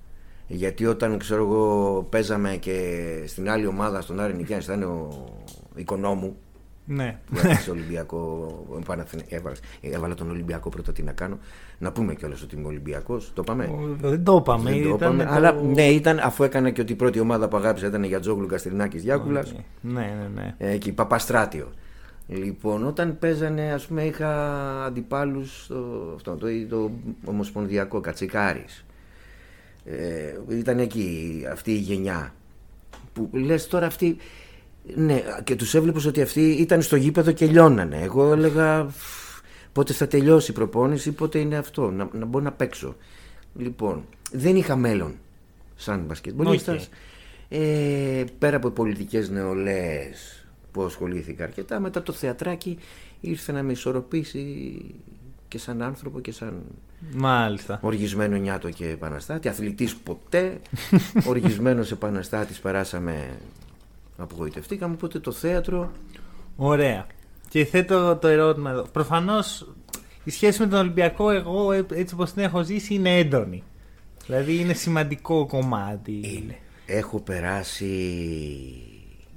Γιατί 0.47 0.87
όταν 0.87 1.19
ξέρω 1.19 1.43
εγώ 1.43 2.03
παίζαμε 2.11 2.57
και 2.57 2.99
στην 3.27 3.51
άλλη 3.51 3.67
ομάδα, 3.67 4.01
στον 4.01 4.21
Άρη 4.21 4.35
Νίκαιας, 4.35 4.65
ήταν 4.65 4.83
ο 4.83 5.09
Οικονόμου 5.77 6.37
Ναι. 6.87 7.19
που 7.27 7.37
έφτιαξε 7.37 7.71
Ολυμπιακό. 7.71 8.19
ο 8.69 8.79
Παναθηνα- 8.87 9.25
έβαλα, 9.29 9.57
έβαλα 9.81 10.15
τον 10.15 10.31
Ολυμπιακό 10.31 10.69
πρώτα 10.69 10.93
τι 10.93 11.03
να 11.03 11.13
κάνω. 11.13 11.39
Να 11.79 11.93
πούμε 11.93 12.15
κιόλας 12.15 12.43
ότι 12.43 12.57
είμαι 12.57 12.67
Ολυμπιακός. 12.67 13.31
Το 13.35 13.43
είπαμε. 13.45 13.65
Ο- 13.65 13.97
Δεν 14.09 14.25
το 14.25 14.37
είπαμε. 14.41 14.71
Δεν 14.71 14.83
το 14.83 14.89
ήταν 14.89 14.97
είπαμε. 15.15 15.25
το- 15.25 15.31
Αλλά 15.31 15.53
ναι, 15.53 15.87
ήταν 15.87 16.19
αφού 16.19 16.43
έκανα 16.45 16.71
και 16.71 16.81
ότι 16.81 16.93
η 16.93 16.97
πρώτη 16.97 17.21
ομάδα 17.21 17.49
που 17.49 17.57
αγάπησα 17.57 17.87
ήταν 17.87 18.05
Γιατζόγλου 18.05 18.47
Καστρινάκης 18.47 19.03
Διάκουλα. 19.03 19.41
Οκ. 19.41 19.47
Ναι, 19.81 20.01
ναι, 20.01 20.29
ναι. 20.35 20.55
Ε, 20.59 20.71
εκεί, 20.71 20.93
Παπαστράτιο. 20.93 21.73
Λοιπόν, 22.35 22.87
όταν 22.87 23.19
παίζανε, 23.19 23.73
ας 23.73 23.87
πούμε, 23.87 24.05
είχα 24.05 24.85
αντιπάλους 24.85 25.65
στο, 25.65 26.13
αυτό, 26.15 26.37
το, 26.37 26.47
το 26.69 26.91
Ομοσπονδιακό 27.25 28.01
Κατσικάρης. 28.01 28.85
Ε, 29.85 30.35
ήταν 30.49 30.79
εκεί 30.79 31.43
αυτή 31.53 31.73
η 31.73 31.79
γενιά. 31.79 32.35
Που 33.13 33.31
λες 33.33 33.67
τώρα 33.67 33.87
αυτοί... 33.87 34.17
Ναι, 34.95 35.23
και 35.45 35.57
τους 35.57 35.75
έβλεπες 35.75 36.05
ότι 36.05 36.23
αυτοί 36.23 36.51
ήταν 36.51 36.83
στο 36.83 36.97
γήπεδο 36.97 37.33
και 37.33 37.47
λιώνανε. 37.47 38.01
Εγώ 38.03 38.33
έλεγα 38.33 38.87
«Φφ, 38.89 39.41
πότε 39.73 39.93
θα 39.93 40.07
τελειώσει 40.07 40.51
η 40.51 40.55
προπόνηση, 40.55 41.13
πότε 41.13 41.39
είναι 41.39 41.57
αυτό, 41.57 41.91
να, 41.91 42.09
να 42.13 42.25
μπορώ 42.25 42.45
να 42.45 42.53
παίξω. 42.53 42.97
Λοιπόν, 43.57 44.05
δεν 44.33 44.57
είχα 44.57 44.77
μέλλον 44.77 45.15
σαν 45.75 46.01
μπασκετμπολίστας. 46.01 46.89
Ε, 47.49 48.25
πέρα 48.39 48.57
από 48.57 48.71
πολιτικές 48.71 49.31
νεολαίες 49.31 50.42
που 50.73 50.83
ασχολήθηκα 50.83 51.45
αρκετά, 51.45 51.81
μετά 51.81 52.03
το 52.03 52.13
θεατράκι 52.13 52.79
ήρθε 53.21 53.53
να 53.53 53.63
με 53.63 53.73
ισορροπήσει 53.73 54.77
και 55.49 55.59
σαν 55.59 55.83
άνθρωπο 55.83 56.21
και 56.21 56.33
σαν 56.33 56.63
Μάλιστα. 57.15 57.79
οργισμένο 57.83 58.37
νιάτο 58.37 58.71
και 58.71 58.89
επαναστάτη. 58.89 59.49
Αθλητής 59.49 59.97
ποτέ, 59.97 60.61
οργισμένος 61.29 61.91
επαναστάτης 61.91 62.59
περάσαμε, 62.61 63.39
απογοητευτήκαμε, 64.17 64.95
οπότε 64.95 65.19
το 65.19 65.33
θέατρο 65.33 65.93
Ωραία. 66.57 67.07
Και 67.49 67.65
θέτω 67.65 68.17
το 68.17 68.29
ερώτημα 68.29 68.71
εδώ. 68.71 68.83
Προφανώς 68.93 69.69
η 70.25 70.31
σχέση 70.31 70.61
με 70.61 70.67
τον 70.67 70.79
Ολυμπιακό, 70.79 71.31
εγώ 71.31 71.73
ε, 71.73 71.87
έτσι 71.93 72.15
όπως 72.15 72.33
την 72.33 72.43
έχω 72.43 72.63
ζήσει, 72.63 72.95
είναι 72.95 73.19
έντονη. 73.19 73.63
Δηλαδή 74.27 74.57
είναι 74.57 74.73
σημαντικό 74.73 75.47
κομμάτι. 75.47 76.21
είναι. 76.23 76.59
Έχω 76.87 77.21
περάσει 77.21 77.89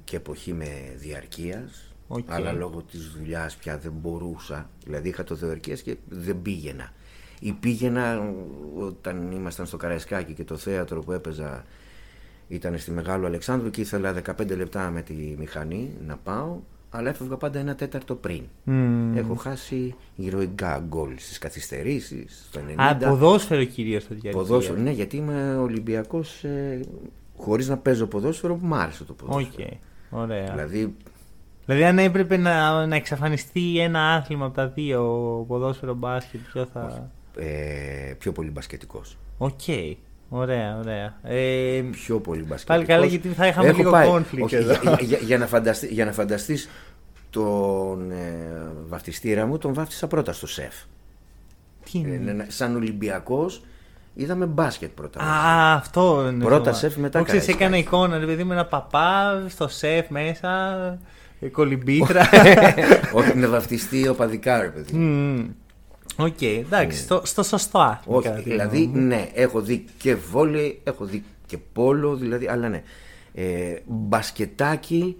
και 0.06 0.16
εποχή 0.16 0.52
με 0.52 0.94
διαρκείας 0.96 1.94
Οκ. 2.08 2.30
αλλά 2.30 2.52
λόγω 2.52 2.82
της 2.82 3.10
δουλειάς 3.16 3.56
πια 3.56 3.78
δεν 3.78 3.92
μπορούσα 4.00 4.70
δηλαδή 4.84 5.08
είχα 5.08 5.24
το 5.24 5.34
διαρκείας 5.34 5.82
και 5.82 5.96
δεν 6.08 6.42
πήγαινα 6.42 6.92
ή 7.40 7.52
πήγαινα 7.52 8.32
όταν 8.78 9.32
ήμασταν 9.32 9.66
στο 9.66 9.76
Καραϊσκάκι 9.76 10.32
και 10.32 10.44
το 10.44 10.56
θέατρο 10.56 11.00
που 11.00 11.12
έπαιζα 11.12 11.64
ήταν 12.48 12.78
στη 12.78 12.90
Μεγάλου 12.90 13.26
Αλεξάνδρου 13.26 13.70
και 13.70 13.80
ήθελα 13.80 14.14
15 14.38 14.56
λεπτά 14.56 14.90
με 14.90 15.02
τη 15.02 15.14
μηχανή 15.38 15.90
να 16.06 16.16
πάω 16.16 16.58
αλλά 16.90 17.08
έφευγα 17.08 17.36
πάντα 17.36 17.58
ένα 17.58 17.74
τέταρτο 17.74 18.14
πριν. 18.14 18.42
Μμμ. 18.64 19.16
Έχω 19.16 19.34
χάσει 19.34 19.94
ηρωικά 20.16 20.84
γκολ 20.88 21.12
στις 21.18 21.38
καθυστερήσεις, 21.38 22.46
στο 22.50 22.60
90. 22.60 22.74
Α, 22.76 22.96
ποδόσφαιρο 22.96 23.64
κυρίως 23.64 24.02
το 24.02 24.14
διαρκείας. 24.14 24.30
Ποδόσφαιρο, 24.30 24.78
ναι, 24.78 24.90
γιατί 24.90 25.16
είμαι 25.16 25.56
Ολυμπιακός 25.56 26.44
ε, 26.44 26.80
χωρίς 27.36 27.68
να 27.68 27.76
παίζω 27.76 28.06
ποδόσφαιρο 28.06 28.54
που 28.56 28.66
μου 28.66 28.74
άρεσε 28.74 29.04
το 29.04 29.12
Οκ. 29.12 29.26
ποδόσφαιρο. 29.26 29.68
Ωραία. 30.10 30.44
Δηλαδή, 30.50 30.96
Δηλαδή, 31.66 31.84
αν 31.84 31.98
έπρεπε 31.98 32.36
να, 32.36 32.86
να 32.86 32.96
εξαφανιστεί 32.96 33.78
ένα 33.80 34.14
άθλημα 34.14 34.46
από 34.46 34.54
τα 34.54 34.68
δύο, 34.68 35.02
ποδόσφαιρο, 35.48 35.94
μπάσκετ, 35.94 36.40
ποιο 36.52 36.66
θα. 36.72 37.10
ε, 37.36 38.12
πιο 38.18 38.32
πολύ 38.32 38.50
μπασκετικός. 38.50 39.16
Οκ. 39.38 39.60
Ωραία, 40.28 40.76
ωραία. 40.78 41.14
Ε, 41.22 41.82
Πιο 41.90 42.20
πολύ 42.20 42.42
μπασκετικός. 42.42 42.64
Πάλι 42.64 42.84
καλά, 42.84 43.06
γιατί 43.06 43.28
θα 43.28 43.46
είχαμε 43.46 43.72
λίγο 43.72 43.90
conflict 43.94 44.52
εδώ. 44.52 44.72
Για, 44.82 44.98
για, 45.00 45.18
για, 45.18 45.38
να 45.38 45.46
φανταστεί, 45.46 45.86
για 45.86 46.04
να 46.04 46.12
φανταστείς 46.12 46.68
τον 47.30 48.10
ε, 48.10 48.72
βαφτιστήρα 48.88 49.46
μου, 49.46 49.58
τον 49.58 49.74
βάφτισα 49.74 50.06
πρώτα 50.06 50.32
στο 50.32 50.46
ΣΕΦ. 50.46 50.74
τι 51.84 51.98
Ε, 52.04 52.14
είναι. 52.14 52.32
ναι, 52.32 52.46
σαν 52.48 52.76
Ολυμπιακός 52.76 53.62
είδαμε 54.16 54.46
μπάσκετ 54.46 54.90
πρώτα. 54.94 55.20
Α, 55.20 55.74
αυτό 55.74 56.28
είναι. 56.32 56.44
Πρώτα 56.44 56.70
το 56.70 56.76
ΣΕΦ, 56.76 56.92
θέμα. 56.92 57.02
μετά 57.04 57.18
Εγώ 57.18 57.26
ξέρεις, 57.26 57.46
Καραϊσκάκι. 57.46 57.74
έκανα 57.74 57.76
εικόνα, 57.76 58.18
ρε 58.18 58.26
παιδί 58.26 58.44
με 58.44 58.54
ένα 58.54 58.64
παπά 58.66 59.42
στο 59.48 59.68
ΣΕΦ 59.68 60.08
μέσα, 60.10 60.48
ε, 61.40 61.48
κολυμπήτρα. 61.48 62.28
Όχι, 63.12 63.30
είναι 63.36 63.46
βαφτιστή 63.46 64.08
οπαδικά, 64.08 64.60
ρε 64.60 64.68
παιδί. 64.68 64.96
Μμμ. 64.96 65.46
Οκ, 66.16 66.42
εντάξει, 66.42 66.98
στο, 66.98 67.20
στο 67.24 67.42
σωστό 67.42 67.78
άθλημα. 67.78 68.18
Όχι, 68.18 68.28
κατά 68.28 68.42
τη 68.42 68.50
δηλαδή, 68.50 68.82
γνώμη 68.82 68.98
μου. 69.00 69.06
ναι, 69.06 69.28
έχω 69.34 69.60
δει 69.60 69.84
και 69.98 70.14
βόλεϊ, 70.14 70.80
έχω 70.84 71.04
δει 71.04 71.24
και 71.46 71.58
πόλο, 71.72 72.14
δηλαδή, 72.16 72.48
αλλά 72.48 72.68
ναι. 72.68 72.82
Ε, 73.34 73.74
μπασκετάκι, 73.86 75.16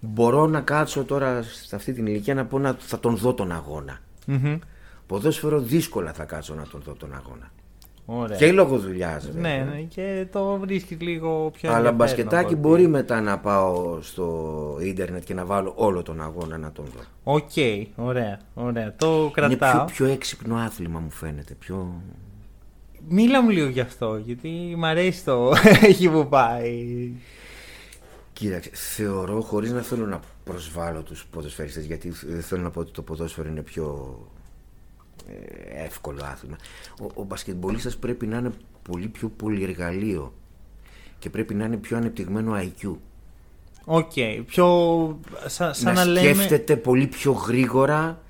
μπορώ 0.00 0.46
να 0.46 0.60
κάτσω 0.60 1.04
τώρα 1.04 1.42
σε 1.66 1.76
αυτή 1.76 1.92
την 1.92 2.06
ηλικία 2.06 2.34
να 2.34 2.44
πω 2.44 2.58
να 2.58 2.76
θα 2.78 3.00
τον 3.00 3.16
δω 3.16 3.34
τον 3.34 3.52
αγώνα. 3.52 3.98
Μμμ. 4.26 4.58
Ποδόσφαιρο 5.06 5.60
δύσκολα 5.60 6.12
θα 6.12 6.24
κάτσω 6.24 6.54
να 6.54 6.62
τον 6.62 6.80
δω 6.84 6.92
τον 6.92 7.14
αγώνα. 7.14 7.50
Ωραία. 8.10 8.36
Και 8.36 8.52
λόγω 8.52 8.78
δουλειά. 8.78 9.22
Ναι, 9.34 9.66
ναι, 9.70 9.80
και 9.80 10.26
το 10.32 10.56
βρίσκει 10.58 10.94
λίγο 10.94 11.50
πιο 11.50 11.68
Αλλά 11.68 11.76
ενδιαφέρον 11.88 11.96
μπασκετάκι 11.96 12.52
από 12.54 12.62
μπορεί 12.68 12.82
ότι- 12.82 12.90
μετά 12.90 13.20
να 13.20 13.38
πάω 13.38 13.98
στο 14.02 14.78
ίντερνετ 14.82 15.24
και 15.24 15.34
να 15.34 15.44
βάλω 15.44 15.72
όλο 15.76 16.02
τον 16.02 16.20
αγώνα 16.22 16.58
να 16.58 16.72
τον 16.72 16.84
δω. 16.84 17.00
Οκ, 17.32 17.50
ωραία, 17.96 18.40
ωραία. 18.54 18.94
Το 18.96 19.20
Είναι 19.20 19.30
κρατάω. 19.32 19.84
πιο, 19.84 19.94
πιο 19.94 20.06
έξυπνο 20.14 20.56
άθλημα 20.56 20.98
μου 21.00 21.10
φαίνεται. 21.10 21.54
Πιο... 21.54 22.02
Μίλα 23.08 23.42
μου 23.42 23.50
λίγο 23.50 23.68
γι' 23.68 23.80
αυτό, 23.80 24.16
γιατί 24.24 24.74
μ' 24.76 24.84
αρέσει 24.84 25.24
το 25.24 25.52
εκεί 25.88 26.08
που 26.10 26.28
πάει. 26.28 27.10
Κοίταξε, 28.32 28.70
θεωρώ 28.72 29.40
χωρίς 29.40 29.72
να 29.72 29.80
θέλω 29.80 30.06
να 30.06 30.20
προσβάλλω 30.44 31.02
τους 31.02 31.26
ποδοσφαιριστές 31.30 31.84
γιατί 31.84 32.12
δεν 32.26 32.42
θέλω 32.42 32.62
να 32.62 32.70
πω 32.70 32.80
ότι 32.80 32.90
το 32.90 33.02
ποδόσφαιρο 33.02 33.48
είναι 33.48 33.62
πιο 33.62 34.16
ε, 34.36 34.37
εύκολο 35.84 36.22
άθλημα. 36.24 36.56
Ο, 37.00 37.06
ο 37.14 37.22
μπασκετμπολίστας 37.22 37.96
πρέπει 37.96 38.26
να 38.26 38.36
είναι 38.36 38.52
πολύ 38.82 39.08
πιο 39.08 39.28
πολυεργαλείο 39.28 40.32
και 41.18 41.30
πρέπει 41.30 41.54
να 41.54 41.64
είναι 41.64 41.76
πιο 41.76 41.96
ανεπτυγμένο 41.96 42.56
IQ. 42.56 42.94
Οκ, 43.84 44.12
πιο. 44.46 44.66
Σαν, 45.46 45.74
σαν 45.74 45.94
να, 45.94 46.04
να, 46.04 46.10
λέμε. 46.10 46.28
σκέφτεται 46.34 46.76
πολύ 46.76 47.06
πιο 47.06 47.32
γρήγορα, 47.32 48.22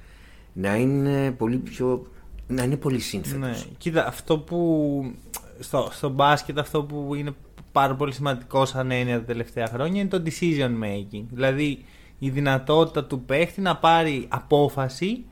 να 0.53 0.77
είναι 0.77 1.31
πολύ 1.31 1.57
πιο... 1.57 2.07
να 2.47 2.63
είναι 2.63 2.77
πολύ 2.77 3.01
σύνθετος. 3.01 3.39
Ναι, 3.39 3.57
κοίτα, 3.79 4.07
αυτό 4.07 4.39
που. 4.39 5.15
Στο, 5.59 5.89
στο 5.93 6.09
μπάσκετ, 6.09 6.59
αυτό 6.59 6.83
που 6.83 7.15
είναι 7.15 7.31
πάρα 7.73 7.95
πολύ 7.95 8.13
σημαντικό 8.13 8.65
σαν 8.65 8.91
έννοια 8.91 9.19
τα 9.19 9.25
τελευταία 9.25 9.67
χρόνια 9.67 10.01
είναι 10.01 10.11
το 10.11 10.23
decision 10.25 10.71
making. 10.85 11.25
Δηλαδή 11.31 11.85
η 12.19 12.31
δυνατότητα 12.31 13.05
του 13.05 13.21
παίχτη 13.21 13.61
να 13.61 13.77
πάρει 13.77 14.27
απόφαση 14.29 15.25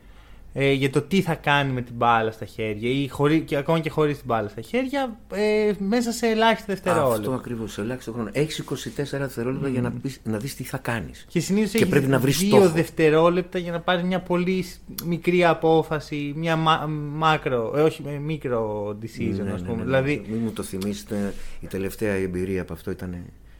ε, 0.59 0.71
για 0.71 0.89
το 0.89 1.01
τι 1.01 1.21
θα 1.21 1.35
κάνει 1.35 1.71
με 1.71 1.81
την 1.81 1.93
μπάλα 1.95 2.31
στα 2.31 2.45
χέρια 2.45 2.89
ή 2.89 3.07
χωρί, 3.07 3.41
και 3.41 3.55
ακόμα 3.55 3.79
και 3.79 3.89
χωρίς 3.89 4.15
την 4.17 4.25
μπάλα 4.25 4.47
στα 4.49 4.61
χέρια 4.61 5.17
ε, 5.33 5.71
μέσα 5.79 6.11
σε 6.11 6.27
ελάχιστα 6.27 6.65
δευτερόλεπτα. 6.73 7.13
Αυτό 7.17 7.31
ακριβώς, 7.33 7.71
σε 7.71 7.81
ελάχιστο 7.81 8.11
χρόνο. 8.11 8.29
Έχεις 8.31 8.63
24 8.69 8.75
δευτερόλεπτα 9.11 9.67
για 9.67 9.81
να, 9.81 9.91
πεις, 9.91 10.19
να 10.23 10.37
δεις 10.37 10.55
τι 10.55 10.63
θα 10.63 10.77
κάνεις. 10.77 11.25
Και 11.29 11.39
συνήθως 11.39 11.71
Και 11.71 11.77
έχεις 11.77 11.89
πρέπει 11.89 12.07
να 12.07 12.19
βρεις 12.19 12.37
δύο 12.37 12.49
στόχο. 12.49 12.69
δευτερόλεπτα 12.69 13.59
για 13.59 13.71
να 13.71 13.79
πάρεις 13.79 14.03
μια 14.03 14.19
πολύ 14.19 14.61
σ- 14.63 15.01
μικρή 15.05 15.45
απόφαση, 15.45 16.33
μια 16.35 16.55
μα, 16.55 16.85
macro, 17.13 17.73
ε, 17.75 17.81
όχι 17.81 18.03
ε, 18.07 18.17
micro 18.17 18.87
decision, 19.01 19.43
Ναι, 19.43 19.51
ας 19.51 19.61
ναι, 19.61 19.67
πούμε. 19.67 19.69
ναι, 19.69 19.75
ναι. 19.77 19.83
Δηλαδή, 19.83 20.25
Μην 20.29 20.39
μου 20.43 20.51
το 20.51 20.63
θυμίσετε, 20.63 21.33
η 21.59 21.67
τελευταία 21.67 22.13
εμπειρία 22.13 22.61
από 22.61 22.73
αυτό 22.73 22.91
ήταν 22.91 23.13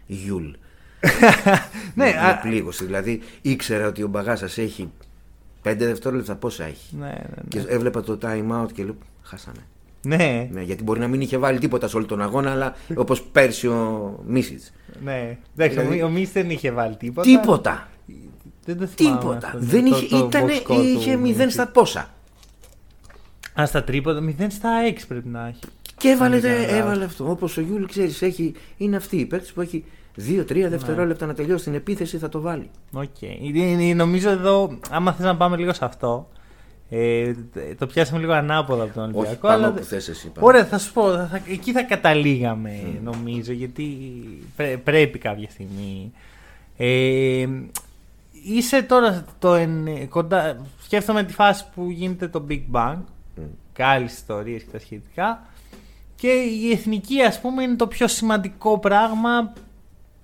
ο 0.06 0.14
Llull. 0.14 0.46
ναι, 1.96 2.06
με, 2.06 2.06
α- 2.10 2.40
με 2.44 2.50
πλήγωση. 2.50 2.86
Δηλαδή 2.86 3.22
ήξερα 3.42 3.88
ότι 3.88 4.04
ο 4.04 4.08
μπαγάσας 4.08 4.58
έχει 4.58 4.90
5 5.72 5.76
δευτερόλεπτα 5.78 6.36
πόσα 6.36 6.64
έχει. 6.64 6.96
ναι, 6.96 7.06
ναι, 7.06 7.12
ναι. 7.14 7.44
Και 7.50 7.60
έβλεπα 7.68 8.02
το 8.02 8.18
time 8.22 8.64
out 8.64 8.72
και 8.74 8.84
λέω 8.84 8.96
χάσαμε. 9.22 9.58
Ναι, 10.02 10.48
Ναι, 10.52 10.62
γιατί 10.62 10.84
μπορεί 10.84 11.00
να 11.00 11.08
μην 11.08 11.22
είχε 11.22 11.38
βάλει 11.38 11.60
τίποτα 11.60 11.88
σε 11.88 11.98
όλο 11.98 12.06
τον 12.06 12.22
αγώνα, 12.22 12.52
αλλά 12.52 12.76
όπως 12.96 13.22
πέρσι 13.24 13.68
ο 13.68 14.20
Μίσιτς. 14.28 14.74
ναι. 15.04 15.38
Εντάξει, 15.58 15.78
Δηλαδή- 15.80 16.02
ο, 16.02 16.06
ο 16.06 16.10
Μίς 16.10 16.32
δεν 16.32 16.50
είχε 16.50 16.72
βάλει 16.72 16.96
τίποτα. 16.96 17.30
Τίποτα. 17.30 17.88
Δεν 18.66 18.78
το 18.78 18.86
θυμάμαι 18.86 19.18
Τίποτα. 19.20 19.48
αυτό, 19.48 19.60
Δεν 19.62 19.90
το- 19.90 19.98
είχε, 19.98 20.08
το 20.08 20.26
ήτανε, 20.26 20.54
box 20.68 20.72
score 20.72 20.84
είχε 20.84 21.12
του 21.14 21.18
0 21.20 21.22
Μίσιτς. 21.22 21.54
στα 21.54 21.68
πόσα. 21.68 22.10
Α, 23.62 23.66
στα 23.66 23.84
τρίποτα, 23.84 24.20
0 24.22 24.46
στα 24.50 24.70
6 24.88 25.08
πρέπει 25.08 25.28
να 25.28 25.48
έχει. 25.48 25.60
Και 25.98 26.08
έβαλε, 26.10 26.36
Αν 26.36 26.42
δεν 26.42 26.52
κάνω 26.52 26.62
λάθος. 26.68 26.80
έβαλε 26.80 27.04
αυτό. 27.04 27.30
Όπως 27.30 27.58
ο 27.58 27.62
Γιούλ, 27.62 27.84
ξέρεις, 27.86 28.22
έχει, 28.22 28.54
είναι 28.78 28.96
αυτή 28.96 29.18
η 29.18 29.26
παίκτης 29.26 29.54
που 29.54 29.62
έχει 29.62 29.84
2-3 30.18 30.66
δευτερόλεπτα 30.70 31.26
να 31.26 31.34
τελειώσει 31.34 31.64
την 31.64 31.74
επίθεση, 31.74 32.18
θα 32.18 32.30
το 32.30 32.42
βάλει. 32.42 32.70
Οκ. 32.94 33.22
Είναι- 33.22 33.60
είναι- 33.60 33.94
Νομίζω 33.94 34.30
εδώ, 34.30 34.80
άμα 34.90 35.14
θες 35.14 35.26
να 35.26 35.36
πάμε 35.38 35.58
λίγο 35.58 35.74
σε 35.74 35.86
αυτό, 35.86 36.30
ε, 36.90 37.34
το 37.78 37.88
πιάσαμε 37.88 38.20
λίγο 38.20 38.32
ανάποδα 38.34 38.84
από 38.84 38.94
τον 38.94 39.04
Όχι, 39.04 39.16
Ολυμπιακό. 39.18 39.42
πάμε 39.48 39.54
αλλά 39.54 39.68
όπου 39.68 39.84
θες 39.84 40.08
εσύ. 40.08 40.30
πάμε. 40.30 40.48
Ωραία, 40.48 40.66
θα 40.66 40.78
σου 40.78 40.94
πω. 40.94 41.12
θα- 41.12 41.28
θα- 41.32 41.42
εκεί 41.50 41.72
θα 41.72 41.84
καταλήγαμε, 41.84 43.00
νομίζω, 43.04 43.52
γιατί 43.52 43.84
πρέ- 44.56 44.78
πρέπει 44.78 45.18
κάποια 45.20 45.50
στιγμή. 45.50 46.12
Ε, 46.78 47.48
είσαι 48.44 48.82
τώρα 48.82 49.26
το 49.40 49.54
εν, 49.54 49.88
κοντά. 50.10 50.66
Σκέφτομαι 50.84 51.24
τη 51.24 51.34
φάση 51.34 51.66
που 51.76 51.90
γίνεται 51.90 52.28
το 52.28 52.46
Big 52.50 52.62
Bang. 52.72 52.98
Μμ. 53.36 53.42
Και 53.74 53.84
άλλες 53.84 54.06
ιστορίες 54.06 54.64
και 54.64 54.70
τα 54.72 54.80
σχετικά. 54.80 55.46
Και 56.16 56.28
η 56.62 56.72
εθνική, 56.72 57.22
ας 57.22 57.42
πούμε, 57.42 57.64
είναι 57.64 57.76
το 57.76 57.88
πιο 57.88 58.08
σημαντικό 58.08 58.80
πράγμα. 58.80 59.54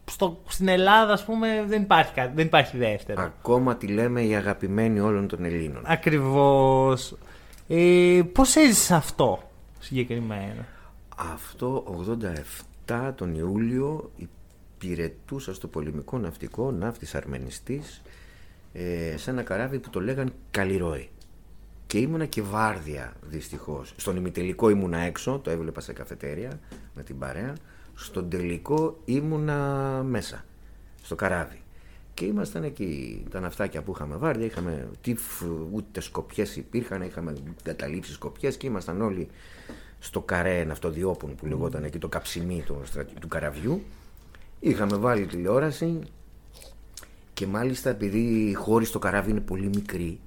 Στο, 0.05 0.41
στην 0.47 0.67
Ελλάδα, 0.67 1.13
ας 1.13 1.25
πούμε, 1.25 1.63
δεν 1.67 1.81
υπάρχει, 1.81 2.13
κάτι, 2.13 2.31
δεν 2.35 2.45
υπάρχει 2.45 2.77
δεύτερο. 2.77 3.21
Ακόμα 3.21 3.75
τη 3.75 3.87
λέμε 3.87 4.21
η 4.21 4.35
αγαπημένη 4.35 4.99
όλων 4.99 5.27
των 5.27 5.45
Ελλήνων. 5.45 5.83
Ακριβώς. 5.85 7.15
Ε, 7.67 8.21
πώς 8.31 8.55
έζησες 8.55 8.91
αυτό 8.91 9.51
συγκεκριμένα; 9.79 10.65
Αυτό 11.15 11.83
87 12.87 13.11
τον 13.15 13.35
Ιούλιο 13.35 14.11
υπηρετούσα 14.15 15.53
στο 15.53 15.67
πολεμικό 15.67 16.17
ναυτικό 16.17 16.71
ναύτης 16.71 17.15
αρμενιστής 17.15 18.01
ε, 18.73 19.17
σε 19.17 19.29
ένα 19.29 19.43
καράβι 19.43 19.79
που 19.79 19.89
το 19.89 20.01
λέγαν 20.01 20.33
Καλλιρόη. 20.51 21.09
Και 21.87 21.97
ήμουνα 21.97 22.25
και 22.25 22.41
βάρδια 22.41 23.13
δυστυχώς. 23.21 23.93
Στον 23.97 24.15
ημιτελικό 24.15 24.69
ήμουνα 24.69 24.97
έξω, 24.97 25.39
το 25.39 25.49
έβλεπα 25.49 25.81
σε 25.81 25.93
καφετέρια 25.93 26.59
με 26.93 27.03
την 27.03 27.19
παρέα. 27.19 27.53
Στον 28.03 28.29
τελικό 28.29 28.99
ήμουνα 29.05 29.57
μέσα, 30.03 30.45
στο 31.03 31.15
καράβι. 31.15 31.61
Και 32.13 32.25
ήμασταν 32.25 32.63
εκεί, 32.63 33.23
τα 33.29 33.39
ναυτάκια 33.39 33.81
που 33.81 33.91
είχαμε 33.95 34.15
βάρδια, 34.15 34.45
είχαμε 34.45 34.89
τυφ, 35.01 35.41
ούτε 35.71 36.01
σκοπιές 36.01 36.55
υπήρχαν, 36.55 37.01
είχαμε 37.01 37.33
καταλήψει 37.63 38.11
σκοπιές 38.13 38.57
και 38.57 38.67
ήμασταν 38.67 39.01
όλοι 39.01 39.27
στο 39.99 40.21
καρέ 40.21 40.63
ναυτοδιόπων 40.63 41.35
που 41.35 41.45
λεγόταν 41.45 41.83
εκεί 41.83 41.97
το 41.97 42.07
καψιμί 42.07 42.63
του, 42.65 42.81
στρατη- 42.83 43.19
του 43.19 43.27
καραβιού. 43.27 43.81
Είχαμε 44.59 44.97
βάλει 44.97 45.25
τηλεόραση 45.25 45.99
και 47.33 47.47
μάλιστα 47.47 47.89
επειδή 47.89 48.49
η 48.49 48.53
χώρη 48.53 48.85
στο 48.85 48.99
καράβι 48.99 49.31
είναι 49.31 49.39
πολύ 49.39 49.67
μικρή, 49.67 50.19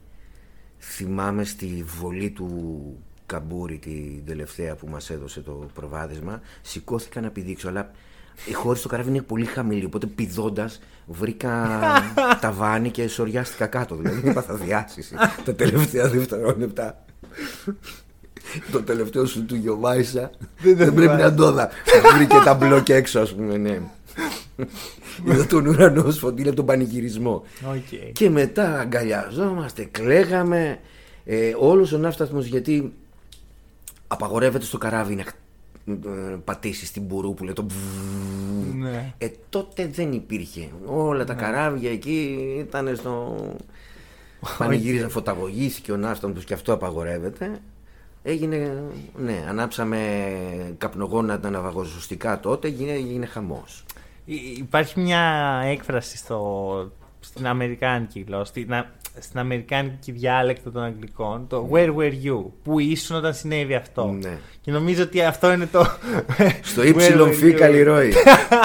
θυμάμαι 0.78 1.44
στη 1.44 1.84
βολή 1.86 2.30
του 2.30 2.48
Καμπούρη 3.26 3.78
την 3.78 4.26
τελευταία 4.26 4.74
που 4.74 4.86
μας 4.88 5.10
έδωσε 5.10 5.40
το 5.40 5.66
προβάδισμα, 5.74 6.40
σηκώθηκα 6.62 7.20
να 7.20 7.30
πηδήξω, 7.30 7.68
αλλά 7.68 7.90
η 8.44 8.52
χώρη 8.52 8.78
στο 8.78 8.88
καράβι 8.88 9.08
είναι 9.08 9.22
πολύ 9.22 9.44
χαμηλή, 9.44 9.84
οπότε 9.84 10.06
πηδώντας 10.06 10.80
βρήκα 11.06 11.68
ταβάνι 12.40 12.90
και 12.90 13.08
σοριάστηκα 13.08 13.66
κάτω, 13.66 13.96
δηλαδή 13.96 14.28
έπαθα 14.28 14.54
διάσηση 14.54 15.14
τα 15.44 15.54
τελευταία 15.54 16.08
δευτερόλεπτα. 16.08 17.04
Το 18.72 18.82
τελευταίο 18.82 19.26
σου 19.26 19.44
του 19.44 19.54
Γιωβάησα 19.54 20.30
δεν, 20.58 20.76
το 20.76 20.84
πρέπει 20.84 21.00
θυμάμαι. 21.00 21.22
να 21.22 21.34
το 21.34 21.52
δα. 21.52 21.70
Βρήκε 22.14 22.36
τα 22.44 22.54
μπλοκ 22.54 22.88
έξω, 22.88 23.20
ας 23.20 23.34
πούμε, 23.34 23.56
ναι. 23.56 23.80
Είδα 25.24 25.46
τον 25.46 25.66
ουρανό 25.66 26.10
σφοντήλα 26.10 26.52
τον 26.52 26.66
πανηγυρισμό. 26.66 27.44
Okay. 27.64 28.10
Και 28.12 28.30
μετά 28.30 28.78
αγκαλιαζόμαστε, 28.78 29.84
κλαίγαμε. 29.90 30.78
Ε, 31.24 31.54
όλος 31.58 31.92
ο 31.92 31.98
ναύσταθμος 31.98 32.46
γιατί 32.46 32.92
απαγορεύεται 34.08 34.64
στο 34.64 34.78
καράβι 34.78 35.14
να 35.14 35.24
ε, 35.92 36.36
πατήσεις 36.44 36.90
την 36.92 37.02
μπουρού 37.02 37.34
που 37.34 37.44
λέει 37.44 37.52
το 37.52 37.66
Ναι. 38.74 39.14
Ε, 39.18 39.28
τότε 39.48 39.86
δεν 39.86 40.12
υπήρχε. 40.12 40.68
Όλα 40.86 41.24
τα 41.24 41.34
καράβια 41.34 41.90
εκεί 41.90 42.36
ήταν 42.58 42.96
στο. 42.96 43.36
Πανηγύριζαν, 44.58 45.10
φωταγωγήθηκε 45.10 45.92
ο 45.92 45.96
ναύσταθμος 45.96 46.44
και 46.44 46.54
αυτό 46.54 46.72
απαγορεύεται. 46.72 47.58
Έγινε, 48.22 48.82
ναι, 49.16 49.44
ανάψαμε 49.48 49.98
καπνογόνα 50.78 51.38
ναυαγοζωστικά 51.50 52.40
τότε, 52.40 52.68
έγινε, 52.68 52.92
έγινε 52.92 53.26
χαμός. 53.26 53.84
Υ- 54.24 54.58
Υπάρχει 54.58 55.00
μια 55.00 55.20
έκφραση 55.64 56.16
στο, 56.16 56.90
στην 57.20 57.46
Αμερικάνικη 57.46 58.20
γλώσσα, 58.26 58.44
στην, 58.44 58.74
α- 58.74 58.90
στην 59.18 59.38
Αμερικάνικη 59.38 60.12
διάλεκτο 60.12 60.70
των 60.70 60.82
Αγγλικών, 60.82 61.46
το 61.48 61.68
Where 61.72 61.94
were 61.96 62.12
you, 62.24 62.44
που 62.62 62.78
ήσουν 62.78 63.16
όταν 63.16 63.34
συνέβη 63.34 63.74
αυτό. 63.74 64.06
Ναι. 64.06 64.38
Και 64.60 64.70
νομίζω 64.70 65.02
ότι 65.02 65.22
αυτό 65.22 65.52
είναι 65.52 65.66
το. 65.66 65.86
Στο 66.62 66.82
Where 66.82 66.86
ύψιλον 66.86 67.28
were 67.28 67.32
φύ 67.34 67.48
you. 67.52 67.52
καλλιρόη. 67.58 68.12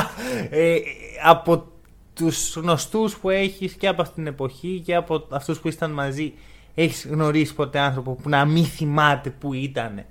ε, 0.50 0.78
από 1.24 1.66
τους 2.14 2.56
γνωστούς 2.56 3.16
που 3.18 3.30
έχεις 3.30 3.74
και 3.74 3.88
από 3.88 4.02
αυτήν 4.02 4.24
την 4.24 4.34
εποχή 4.34 4.82
και 4.86 4.96
από 4.96 5.28
αυτούς 5.30 5.60
που 5.60 5.68
ήσταν 5.68 5.92
μαζί, 5.92 6.34
έχεις 6.76 7.08
γνωρίσει 7.10 7.56
ποτέ 7.56 7.80
άνθρωπο 7.80 8.12
που 8.14 8.30
να 8.30 8.46
μην 8.46 8.66
θυμάται 8.66 9.30
που 9.30 9.54
ήταν. 9.54 10.06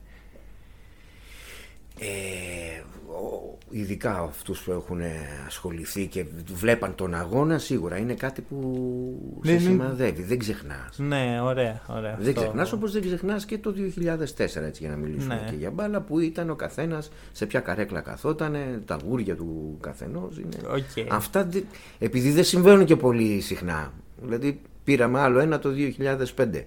Ε, 1.98 2.82
ο- 3.12 3.58
ειδικά 3.70 4.18
αυτούς 4.18 4.60
που 4.60 4.70
έχουν 4.70 5.00
ασχοληθεί 5.46 6.06
και 6.06 6.24
βλέπαν 6.54 6.94
τον 6.94 7.14
αγώνα 7.14 7.58
σίγουρα 7.58 7.96
είναι 7.98 8.14
κάτι 8.14 8.40
που 8.40 9.40
σε 9.44 9.52
Δεν 9.52 9.60
είναι- 9.60 9.70
σημαδεύει. 9.70 10.22
Δεν 10.22 10.38
ξεχνάς. 10.38 10.98
Ναι, 10.98 11.38
ωραία, 11.42 11.80
ωραία. 11.88 12.16
Δεν 12.20 12.28
αυτό. 12.28 12.40
ξεχνάς 12.40 12.72
όπως 12.72 12.92
δεν 12.92 13.02
ξεχνάς 13.02 13.44
και 13.44 13.58
το 13.58 13.70
2004 13.72 14.64
έτσι 14.66 14.82
για 14.82 14.90
να 14.90 14.96
μιλήσουμε 14.96 15.34
Ναι. 15.34 15.50
και 15.50 15.56
για 15.56 15.70
μπάλα 15.70 16.00
που 16.00 16.18
ήταν 16.18 16.50
ο 16.50 16.54
καθένας 16.54 17.10
σε 17.32 17.46
ποια 17.46 17.60
καρέκλα 17.60 18.00
καθότανε, 18.00 18.82
τα 18.84 18.98
γούρια 19.06 19.36
του 19.36 19.76
καθενός. 19.80 20.38
Είναι... 20.38 20.56
Οκ. 20.70 21.12
Αυτά 21.12 21.44
δεν- 21.44 21.64
επειδή 21.98 22.30
δεν 22.30 22.44
συμβαίνουν 22.44 22.84
και 22.84 22.96
πολύ 22.96 23.40
συχνά. 23.40 23.92
Δηλαδή 24.22 24.60
πήραμε 24.84 25.20
άλλο 25.20 25.38
ένα 25.38 25.58
το 25.58 25.70
2005. 25.70 26.66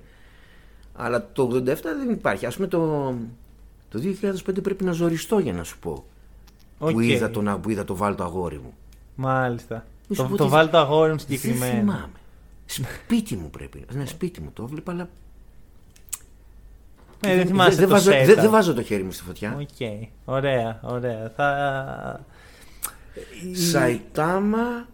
Αλλά 0.93 1.29
το 1.33 1.43
87 1.43 1.95
δεν 1.97 2.09
υπάρχει. 2.09 2.45
Ας 2.45 2.55
πούμε 2.55 2.67
το, 2.67 3.13
το 3.89 3.99
2005 3.99 4.61
πρέπει 4.63 4.83
να 4.83 4.91
ζοριστώ 4.91 5.39
για 5.39 5.53
να 5.53 5.63
σου 5.63 5.79
πω. 5.79 6.05
Που, 6.91 6.97
Οκ. 6.97 7.03
είδα 7.03 7.29
τον, 7.29 7.59
που 7.61 7.69
είδα 7.69 7.83
το 7.83 7.95
βάλτο 7.95 8.23
αγόρι 8.23 8.55
μου. 8.57 8.73
Μάλιστα. 9.15 9.85
Μη 10.07 10.15
σου 10.15 10.21
Το, 10.21 10.27
πω 10.29 10.37
το 10.37 10.43
τι- 10.43 10.49
βάλει 10.49 10.69
το 10.69 10.77
αγόρι 10.77 11.11
μου 11.11 11.17
Δεν 11.17 11.25
συγκεκριμένα. 11.37 11.71
θυμάμαι. 11.79 12.09
Σπίτι 12.65 13.35
μου 13.35 13.49
πρέπει. 13.49 13.85
Ναι, 13.93 14.05
σπίτι 14.05 14.41
μου 14.41 14.49
το 14.53 14.63
έβλεπα, 14.63 14.91
αλλά. 14.91 15.09
Ναι, 17.25 17.35
δεν 17.35 17.45
θυμάσαι 17.47 17.75
δεν 17.75 17.85
το 17.87 17.91
βάζω, 17.93 18.11
setup. 18.11 18.25
δεν- 18.25 18.35
δεν 18.41 18.49
βάζω 18.49 18.73
το 18.73 18.81
χέρι 18.81 19.03
μου 19.03 19.11
στη 19.11 19.23
φωτιά. 19.23 19.57
Οκ. 19.59 19.67
Ωραία, 20.25 20.79
ωραία. 20.83 21.31
Θα... 21.35 22.25
Σαϊτάμα 23.53 24.87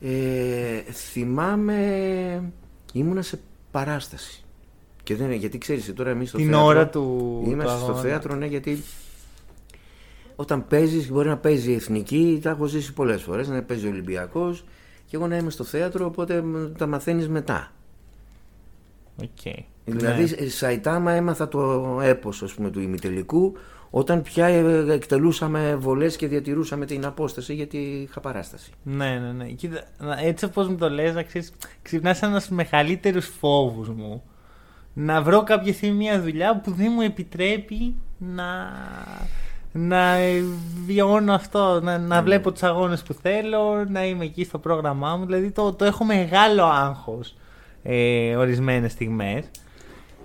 ε, 0.00 0.80
θυμάμαι 0.92 2.52
ήμουνα 2.92 3.22
σε 3.22 3.38
παράσταση. 3.70 4.44
Και 5.02 5.16
δεν, 5.16 5.32
γιατί 5.32 5.58
ξέρεις 5.58 5.92
τώρα 5.94 6.10
εμείς 6.10 6.28
στο 6.28 6.38
Την 6.38 6.46
θέατρο, 6.48 6.66
ώρα 6.66 6.88
του- 6.88 7.42
Είμαστε 7.46 7.72
του 7.72 7.78
στο 7.80 7.90
αγώνα. 7.90 8.02
θέατρο, 8.08 8.34
ναι, 8.34 8.46
γιατί 8.46 8.82
όταν 10.36 10.66
παίζεις 10.66 11.10
μπορεί 11.10 11.28
να 11.28 11.36
παίζει 11.36 11.72
εθνική, 11.72 12.38
τα 12.42 12.50
έχω 12.50 12.66
ζήσει 12.66 12.92
πολλές 12.92 13.22
φορές, 13.22 13.48
να 13.48 13.62
παίζει 13.62 13.88
Ολυμπιακός 13.88 14.64
και 15.06 15.16
εγώ 15.16 15.26
να 15.26 15.36
είμαι 15.36 15.50
στο 15.50 15.64
θέατρο, 15.64 16.06
οπότε 16.06 16.42
μ, 16.42 16.72
τα 16.78 16.86
μαθαίνεις 16.86 17.28
μετά. 17.28 17.72
Οκ. 19.22 19.54
Δηλαδή, 19.84 20.20
Ναι. 20.20 20.26
σε 20.26 20.50
Σαϊτάμα 20.50 21.12
έμαθα 21.12 21.48
το 21.48 21.98
έπος 22.02 22.42
ας 22.42 22.52
πούμε, 22.54 22.70
του 22.70 22.80
ημιτελικού 22.80 23.56
όταν 23.90 24.22
πια 24.22 24.46
ε, 24.46 24.92
εκτελούσαμε 24.92 25.74
βολές 25.74 26.16
και 26.16 26.26
διατηρούσαμε 26.26 26.86
την 26.86 27.04
απόσταση 27.06 27.54
γιατί 27.54 27.76
είχα 27.78 28.20
παράσταση. 28.20 28.70
Ναι, 28.82 29.18
ναι, 29.18 29.32
ναι. 29.32 29.44
Κοίτα, 29.48 29.82
να- 29.98 30.18
έτσι 30.20 30.44
όπως 30.44 30.68
μου 30.68 30.76
το 30.76 30.90
λες, 30.90 31.14
να 31.14 31.22
ξέρεις, 31.22 31.52
ξυπνάς 31.82 32.22
ένας 32.22 32.42
στους 32.44 32.56
μεγαλύτερους 32.56 33.26
φόβους 33.26 33.88
μου. 33.88 34.22
Να 34.92 35.22
βρω 35.22 35.42
κάποια 35.42 35.72
στιγμή 35.72 35.96
μια 35.96 36.20
δουλειά 36.22 36.60
που 36.60 36.70
δεν 36.72 36.92
μου 36.94 37.00
επιτρέπει 37.00 37.94
να, 38.18 38.44
να 39.76 40.14
ε, 40.16 40.44
βιώνω 40.86 41.32
αυτό, 41.32 41.80
να, 41.82 41.98
Ναι. 41.98 42.06
να 42.06 42.22
βλέπω 42.22 42.52
τους 42.52 42.62
αγώνες 42.62 43.02
που 43.02 43.12
θέλω, 43.12 43.84
να 43.88 44.06
είμαι 44.06 44.24
εκεί 44.24 44.44
στο 44.44 44.58
πρόγραμμά 44.58 45.16
μου. 45.16 45.24
Δηλαδή 45.24 45.50
το, 45.50 45.72
το 45.72 45.84
έχω 45.84 46.04
μεγάλο 46.04 46.64
άγχος 46.64 47.34
ε, 47.82 48.36
ορισμένες 48.36 48.92
στιγμές. 48.92 49.44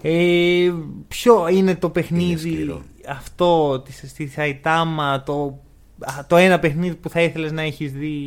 Ε, 0.01 0.71
ποιο 1.07 1.47
είναι 1.47 1.75
το 1.75 1.89
παιχνίδι 1.89 2.51
σκληρό. 2.53 2.81
αυτό 3.07 3.79
της- 3.79 4.03
στη 4.09 4.27
Σαϊτάμα, 4.27 5.23
το, 5.23 5.59
α, 5.99 6.25
το 6.27 6.35
ένα 6.35 6.59
παιχνίδι 6.59 6.95
που 6.95 7.09
θα 7.09 7.21
ήθελες 7.21 7.51
να 7.51 7.61
έχεις 7.61 7.91
δει 7.91 8.21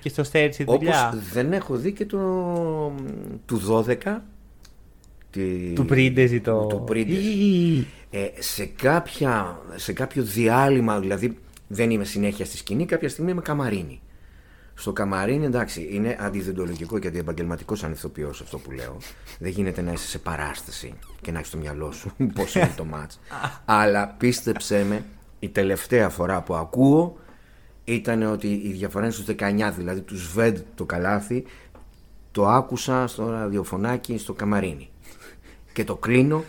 και 0.00 0.08
στο 0.08 0.24
Στέρτσι 0.24 0.64
δουλειά. 0.64 1.08
Όπως 1.12 1.28
δεν 1.32 1.52
έχω 1.52 1.76
δει 1.76 1.92
και 1.92 2.06
το 2.06 2.18
του 3.46 3.60
12 3.66 4.22
τη- 5.30 5.72
Του 5.74 5.84
Πρίντεζι 5.84 6.40
το... 6.40 6.66
του 6.66 6.82
Πρίντεζι. 6.86 7.86
Ή- 8.14 8.18
Ε, 8.18 8.32
σε, 8.42 8.64
κάποια, 8.66 9.58
σε 9.74 9.92
κάποιο 9.92 10.22
διάλειμμα, 10.22 11.00
δηλαδή 11.00 11.38
δεν 11.68 11.90
είμαι 11.90 12.04
συνέχεια 12.04 12.44
στη 12.44 12.56
σκηνή, 12.56 12.86
κάποια 12.86 13.08
στιγμή 13.08 13.30
είμαι 13.30 13.40
καμαρίνι. 13.40 14.00
Στο 14.74 14.92
καμαρίνι, 14.92 15.44
εντάξει, 15.44 15.88
είναι 15.90 16.16
αντιδεντολογικό 16.20 16.98
και 16.98 17.08
αντιεπαγγελματικός 17.08 17.78
σαν 17.78 17.92
ηθοποιό 17.92 18.28
αυτό 18.28 18.58
που 18.58 18.70
λέω. 18.70 18.96
Δεν 19.38 19.50
γίνεται 19.50 19.82
να 19.82 19.92
είσαι 19.92 20.06
σε 20.06 20.18
παράσταση 20.18 20.92
και 21.20 21.30
να 21.30 21.36
έχεις 21.38 21.48
στο 21.50 21.58
μυαλό 21.58 21.92
σου 21.92 22.10
πώ 22.34 22.44
είναι 22.54 22.72
το 22.76 22.84
μάτς. 22.84 23.20
Αλλά 23.64 24.08
πίστεψέ 24.08 24.84
με, 24.84 25.04
η 25.38 25.48
τελευταία 25.48 26.08
φορά 26.08 26.42
που 26.42 26.54
ακούω 26.54 27.16
ήταν 27.84 28.22
ότι 28.22 28.46
η 28.48 28.72
διαφορά 28.72 29.04
είναι 29.04 29.12
στους 29.14 29.24
19, 29.38 29.72
δηλαδή 29.76 30.00
τους 30.00 30.22
ΣΒΕΔ 30.28 30.60
το 30.74 30.84
καλάθι, 30.84 31.44
το 32.30 32.48
άκουσα 32.48 33.06
στο 33.06 33.30
ραδιοφωνάκι 33.30 34.18
στο 34.18 34.32
καμαρίνι. 34.32 34.90
Και 35.72 35.84
το 35.84 35.96
κλείνω 35.96 36.44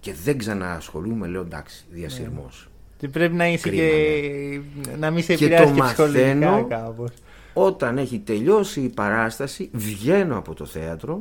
και 0.00 0.14
δεν 0.24 0.38
ξαναασχολούμαι, 0.38 1.26
λέω 1.26 1.40
εντάξει, 1.40 1.84
διασυρμός. 1.90 2.68
Και 2.96 3.08
πρέπει 3.08 3.34
να 3.34 3.48
είσαι 3.48 3.68
Κρίμα, 3.68 3.82
και... 3.82 4.60
να 4.98 5.10
μην 5.10 5.22
σε 5.22 5.34
Και 5.34 5.44
επηρεάσει 5.44 5.66
το 5.72 5.74
και 5.74 5.82
ψυχολογικά 5.82 6.34
μαθαίνω. 6.50 6.66
κάπως. 6.68 7.10
Όταν 7.52 7.98
έχει 7.98 8.18
τελειώσει 8.18 8.80
η 8.80 8.88
παράσταση, 8.88 9.68
βγαίνω 9.72 10.38
από 10.38 10.54
το 10.54 10.64
θέατρο 10.64 11.20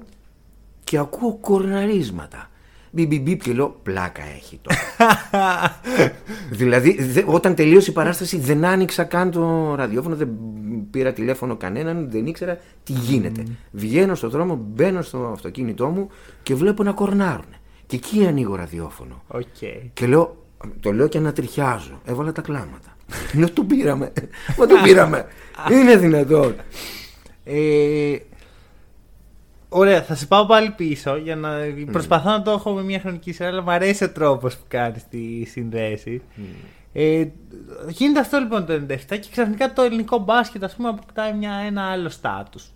και 0.84 0.98
ακούω 0.98 1.38
κορναρίσματα. 1.42 2.50
Μπιμπιμπιπ 2.92 3.42
και 3.42 3.54
λέω 3.54 3.80
πλάκα 3.84 4.22
έχει 4.36 4.60
τώρα. 4.62 4.80
δηλαδή, 6.60 7.04
δε- 7.04 7.24
όταν 7.26 7.56
τελείωσε 7.56 7.90
η 7.90 7.94
παράσταση 7.94 8.38
δεν 8.38 8.66
άνοιξα 8.66 9.04
καν 9.04 9.32
το 9.32 9.76
ραδιόφωνο, 9.76 10.16
δεν 10.16 10.30
πήρα 10.92 11.13
τηλέφωνο 11.13 11.56
κανέναν, 11.56 12.10
δεν 12.12 12.26
ήξερα 12.26 12.58
τι 12.84 12.94
γίνεται. 12.94 13.44
Βγαίνω 13.72 14.16
στο 14.16 14.30
δρόμο, 14.30 14.56
μπαίνω 14.56 15.02
στο 15.02 15.30
αυτοκίνητό 15.34 15.88
μου 15.88 16.08
και 16.44 16.56
βλέπω 16.56 16.84
να 16.84 16.92
κορνάρουν. 16.92 17.46
Και 17.88 17.95
εκεί 17.95 18.26
ανοίγω 18.26 18.56
ραδιόφωνο. 18.56 19.23
Οκ. 19.28 19.43
Και 19.93 20.08
λέω, 20.08 20.45
το 20.80 20.91
λέω 20.91 21.08
και 21.08 21.17
ανατριχιάζω. 21.17 22.02
Έβαλα 22.06 22.32
τα 22.32 22.41
κλάματα. 22.41 22.95
Λέω, 23.38 23.52
το 23.52 23.63
πήραμε. 23.63 24.13
Μα 24.58 24.65
το 24.65 24.76
πήραμε. 24.84 25.26
Είναι 25.71 25.97
δυνατόν. 25.97 26.56
Ε, 27.43 28.17
ωραία, 29.69 30.04
θα 30.04 30.15
σε 30.15 30.26
πάω 30.26 30.45
πάλι 30.45 30.71
πίσω 30.71 31.15
για 31.15 31.36
να 31.36 31.50
προσπαθώ 31.91 32.30
να 32.30 32.41
το 32.41 32.52
έχω 32.52 32.71
με 32.71 32.84
μια 32.84 33.00
χρονική 33.00 33.32
σειρά, 33.32 33.50
αλλά 33.50 33.62
μου 33.62 33.71
αρέσει 33.71 34.04
ο 34.04 34.10
τρόπος 34.10 34.58
που 34.58 34.63
κάνεις 34.67 35.08
τη 35.10 35.45
συνδέση. 35.45 36.21
Ε, 36.93 37.28
γίνεται 37.88 38.19
αυτό 38.19 38.38
λοιπόν 38.38 38.65
το 38.65 38.73
97 38.73 38.97
και 39.08 39.28
ξαφνικά 39.32 39.73
το 39.73 39.82
ελληνικό 39.82 40.17
μπάσκετ 40.17 40.63
ας 40.63 40.76
πούμε 40.76 40.89
αποκτάει 40.89 41.34
μια, 41.34 41.52
ένα 41.52 41.84
άλλο 41.84 42.10
στάτους. 42.10 42.71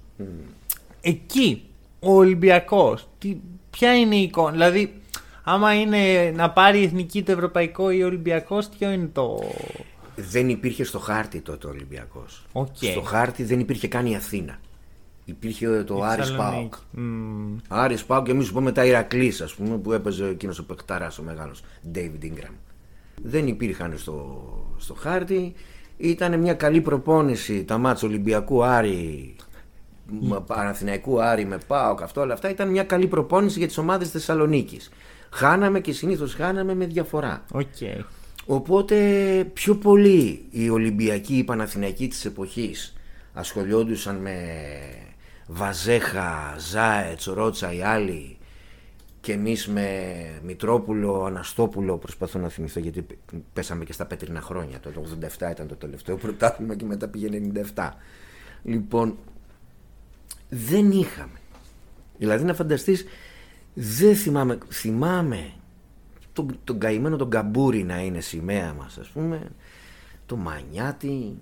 Εκεί 1.02 1.64
ο 2.00 2.14
Ολυμπιακός, 2.14 3.08
τι, 3.18 3.38
ποια 3.70 3.98
είναι 3.98 4.16
η 4.16 4.22
εικόνα, 4.22 4.52
δηλαδή 4.52 5.01
άμα 5.54 5.76
είναι 5.76 6.32
να 6.36 6.50
πάρει 6.50 6.80
η 6.80 6.84
εθνική 6.84 7.24
το 7.24 7.32
ευρωπαϊκό 7.32 7.90
ή 7.92 8.04
ο 8.04 8.06
Ολυμπιακός, 8.06 8.70
ποιο 8.78 8.92
είναι 8.92 9.10
το... 9.14 9.40
Δεν 10.16 10.50
υπήρχε 10.50 10.84
στο 10.84 11.00
χάρτη 11.00 11.40
τότε 11.40 11.68
ο 11.68 11.70
Ολυμπιακός. 11.70 12.46
Οκ. 12.52 12.76
Στο 12.76 13.02
χάρτη 13.02 13.44
δεν 13.44 13.60
υπήρχε 13.60 13.88
καν 13.88 14.06
η 14.06 14.16
Αθήνα. 14.16 14.60
Υπήρχε 15.26 15.84
το 15.84 15.98
η 15.98 16.02
Άρης 16.04 16.28
Θεσσαλονίκη. 16.28 16.70
Πάοκ. 16.70 16.74
Μμμ. 16.92 17.58
Άρης 17.68 18.04
Πάοκ 18.04 18.26
και 18.26 18.32
εμείς 18.32 18.46
σου 18.46 18.54
πούμε 18.54 18.72
τα 18.72 18.86
Ηρακλής 18.86 19.42
ας 19.42 19.54
πούμε 19.54 19.78
που 19.78 19.92
έπαιζε 19.92 20.28
εκείνος 20.28 20.60
ο 20.60 20.66
παιχταράς 20.66 21.18
ο 21.18 21.24
μεγάλος 21.24 21.64
David 21.96 22.24
Ingram. 22.24 22.54
Δεν 23.24 23.48
υπήρχαν 23.48 23.98
στο, 23.98 24.42
στο 24.78 24.94
χάρτη. 24.94 25.54
Ήταν 25.98 26.40
μια 26.40 26.54
καλή 26.54 26.82
προπόνηση 26.82 27.64
τα 27.64 27.78
μάτς 27.78 28.04
Ολυμπιακού 28.04 28.64
Άρη 28.64 29.36
με 30.20 30.40
Παναθηναϊκού 30.48 31.22
Άρη 31.22 31.46
με 31.46 31.58
ΠΑΟΚ 31.68 32.02
αυτό 32.02 32.22
όλα 32.22 32.34
αυτά 32.34 32.50
ήταν 32.50 32.70
μια 32.70 32.84
καλή 32.84 33.08
προπόνηση 33.08 33.58
για 33.58 33.68
τις 33.68 33.78
ομάδες 33.78 34.10
Θεσσαλονίκης. 34.10 34.92
Χάναμε 35.34 35.80
και 35.80 35.94
συνήθως 35.94 36.34
χάναμε 36.34 36.74
με 36.74 36.86
διαφορά. 36.86 37.46
Οκ. 37.52 37.66
Οπότε 38.46 38.98
πιο 39.54 39.76
πολύ 39.76 40.46
οι 40.50 40.70
Ολυμπιακοί, 40.70 41.38
οι 41.38 41.44
Παναθηναϊκοί 41.44 42.08
της 42.08 42.26
εποχής 42.26 42.94
ασχολιόντουσαν 43.34 44.16
με 44.16 44.38
Βαζέχα, 45.48 46.56
Ζάετς, 46.58 47.26
Ρότσα, 47.26 47.74
οι 47.74 47.82
άλλοι 47.82 48.38
και 49.22 49.32
εμείς 49.32 49.68
με 49.68 49.90
Μητρόπουλο, 50.44 51.24
Αναστόπουλο 51.24 51.98
προσπαθώ 51.98 52.40
να 52.40 52.50
θυμηθώ 52.50 52.80
γιατί 52.80 53.06
πέσαμε 53.54 53.84
και 53.84 53.94
στα 53.94 54.06
πέτρινα 54.06 54.42
χρόνια 54.42 54.80
το 54.80 54.92
87 55.40 55.52
ήταν 55.52 55.68
το 55.68 55.76
τελευταίο 55.76 56.18
πρωτάθλημα 56.18 56.76
και 56.76 56.86
μετά 56.86 57.08
πήγε 57.08 57.42
97 57.76 57.90
λοιπόν 58.64 59.18
δεν 60.50 60.92
είχαμε 60.92 61.40
δηλαδή 62.18 62.44
να 62.44 62.54
φανταστείς 62.54 63.06
δεν 63.74 64.16
θυμάμαι 64.16 64.58
θυμάμαι 64.70 65.52
τον, 66.34 66.60
τον 66.64 66.80
καημένο 66.80 67.16
τον 67.16 67.30
Καμπούρη 67.30 67.84
να 67.84 68.02
είναι 68.02 68.20
σημαία 68.20 68.74
μας 68.74 68.98
ας 68.98 69.08
πούμε 69.08 69.42
το 70.26 70.36
Μανιάτι 70.36 71.38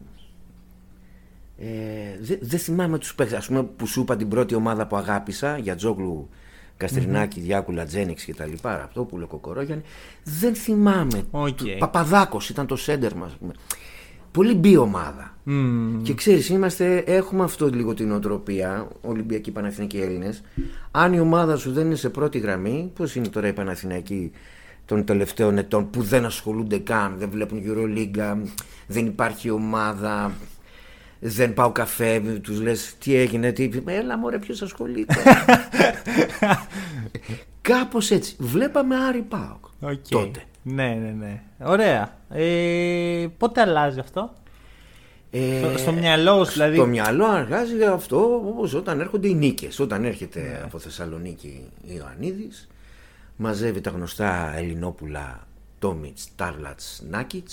ε, 1.57 1.65
δεν 2.21 2.37
δε 2.41 2.57
θυμάμαι 2.57 2.97
τους 2.97 3.15
παίκτες 3.15 3.37
ας 3.37 3.47
πούμε 3.47 3.63
που 3.63 3.87
σου 3.87 4.01
είπα 4.01 4.15
την 4.15 4.27
πρώτη 4.27 4.55
ομάδα 4.55 4.87
που 4.87 4.95
αγάπησα 4.95 5.57
για 5.57 5.75
Τζόγλου 5.75 6.29
Καστρινάκη, 6.79 7.39
mm-hmm. 7.39 7.43
Διάκουλα, 7.45 7.85
Τζένιξ 7.85 8.23
και 8.23 8.33
τα 8.33 8.45
λοιπά, 8.45 8.83
αυτό 8.83 9.03
που 9.03 9.27
Κοκορόγιανη. 9.27 9.81
Δεν 10.23 10.55
θυμάμαι. 10.55 11.23
Okay. 11.31 11.77
Παπαδάκος 11.79 12.49
ήταν 12.49 12.67
το 12.67 12.75
σέντερ 12.75 13.15
μας. 13.15 13.37
Πολύ 14.31 14.53
μπει 14.53 14.77
ομάδα. 14.77 15.37
Mm. 15.47 15.99
Και 16.03 16.13
ξέρεις, 16.13 16.49
είμαστε, 16.49 16.97
έχουμε 16.97 17.43
αυτό 17.43 17.67
λίγο 17.67 17.93
την 17.93 18.11
οτροπία, 18.11 18.87
Ολυμπιακοί 19.01 19.51
Παναθηναϊκοί 19.51 19.97
Έλληνες. 19.97 20.41
Αν 20.91 21.13
η 21.13 21.19
ομάδα 21.19 21.55
σου 21.55 21.71
δεν 21.71 21.85
είναι 21.85 21.95
σε 21.95 22.09
πρώτη 22.09 22.37
γραμμή, 22.37 22.91
πώς 22.95 23.15
είναι 23.15 23.27
τώρα 23.27 23.47
οι 23.47 23.53
Παναθηναϊκοί 23.53 24.31
των 24.85 25.05
τελευταίων 25.05 25.57
ετών 25.57 25.89
που 25.89 26.01
δεν 26.01 26.25
ασχολούνται 26.25 26.77
καν, 26.77 27.15
δεν 27.17 27.29
βλέπουν 27.29 27.63
Euroliga, 27.65 28.37
δεν 28.87 29.05
υπάρχει 29.05 29.49
ομάδα, 29.49 30.31
δεν 31.19 31.53
πάω 31.53 31.71
καφέ, 31.71 32.19
τους 32.19 32.61
λες 32.61 32.95
τι 32.99 33.15
έγινε, 33.15 33.51
τι. 33.51 33.69
Έλα, 33.85 34.17
μωρέ, 34.17 34.39
ποιος 34.39 34.61
ασχολείται. 34.61 35.15
Κάπως 37.61 38.11
έτσι. 38.11 38.35
Βλέπαμε 38.39 38.95
Άρη 38.95 39.21
Πάοκ. 39.21 39.65
Okay. 39.81 39.97
Τότε. 40.09 40.43
Ναι, 40.63 40.97
ναι, 41.01 41.15
ναι. 41.19 41.41
Ωραία. 41.63 42.17
Ε, 42.29 43.27
πότε 43.37 43.61
αλλάζει 43.61 43.99
αυτό; 43.99 44.33
Ε, 45.31 45.59
στο, 45.59 45.77
στο 45.77 45.91
μυαλό 45.91 46.45
σου, 46.45 46.51
δηλαδή; 46.51 46.75
Στο 46.75 46.85
μυαλό 46.85 47.25
αλλάζει 47.25 47.83
αυτό 47.83 48.41
όπως 48.47 48.73
όταν 48.73 48.99
έρχονται 48.99 49.27
οι 49.27 49.33
νίκες. 49.33 49.79
Όταν 49.79 50.03
έρχεται 50.03 50.39
ναι. 50.39 50.61
από 50.63 50.79
Θεσσαλονίκη 50.79 51.63
ο 51.89 51.93
Ιωαννίδης, 51.97 52.67
μαζεύει 53.35 53.81
τα 53.81 53.89
γνωστά 53.89 54.53
Ελληνόπουλα 54.57 55.47
Τόμιτς, 55.79 56.27
Τάρλατς, 56.35 57.03
Νάκιτ 57.09 57.49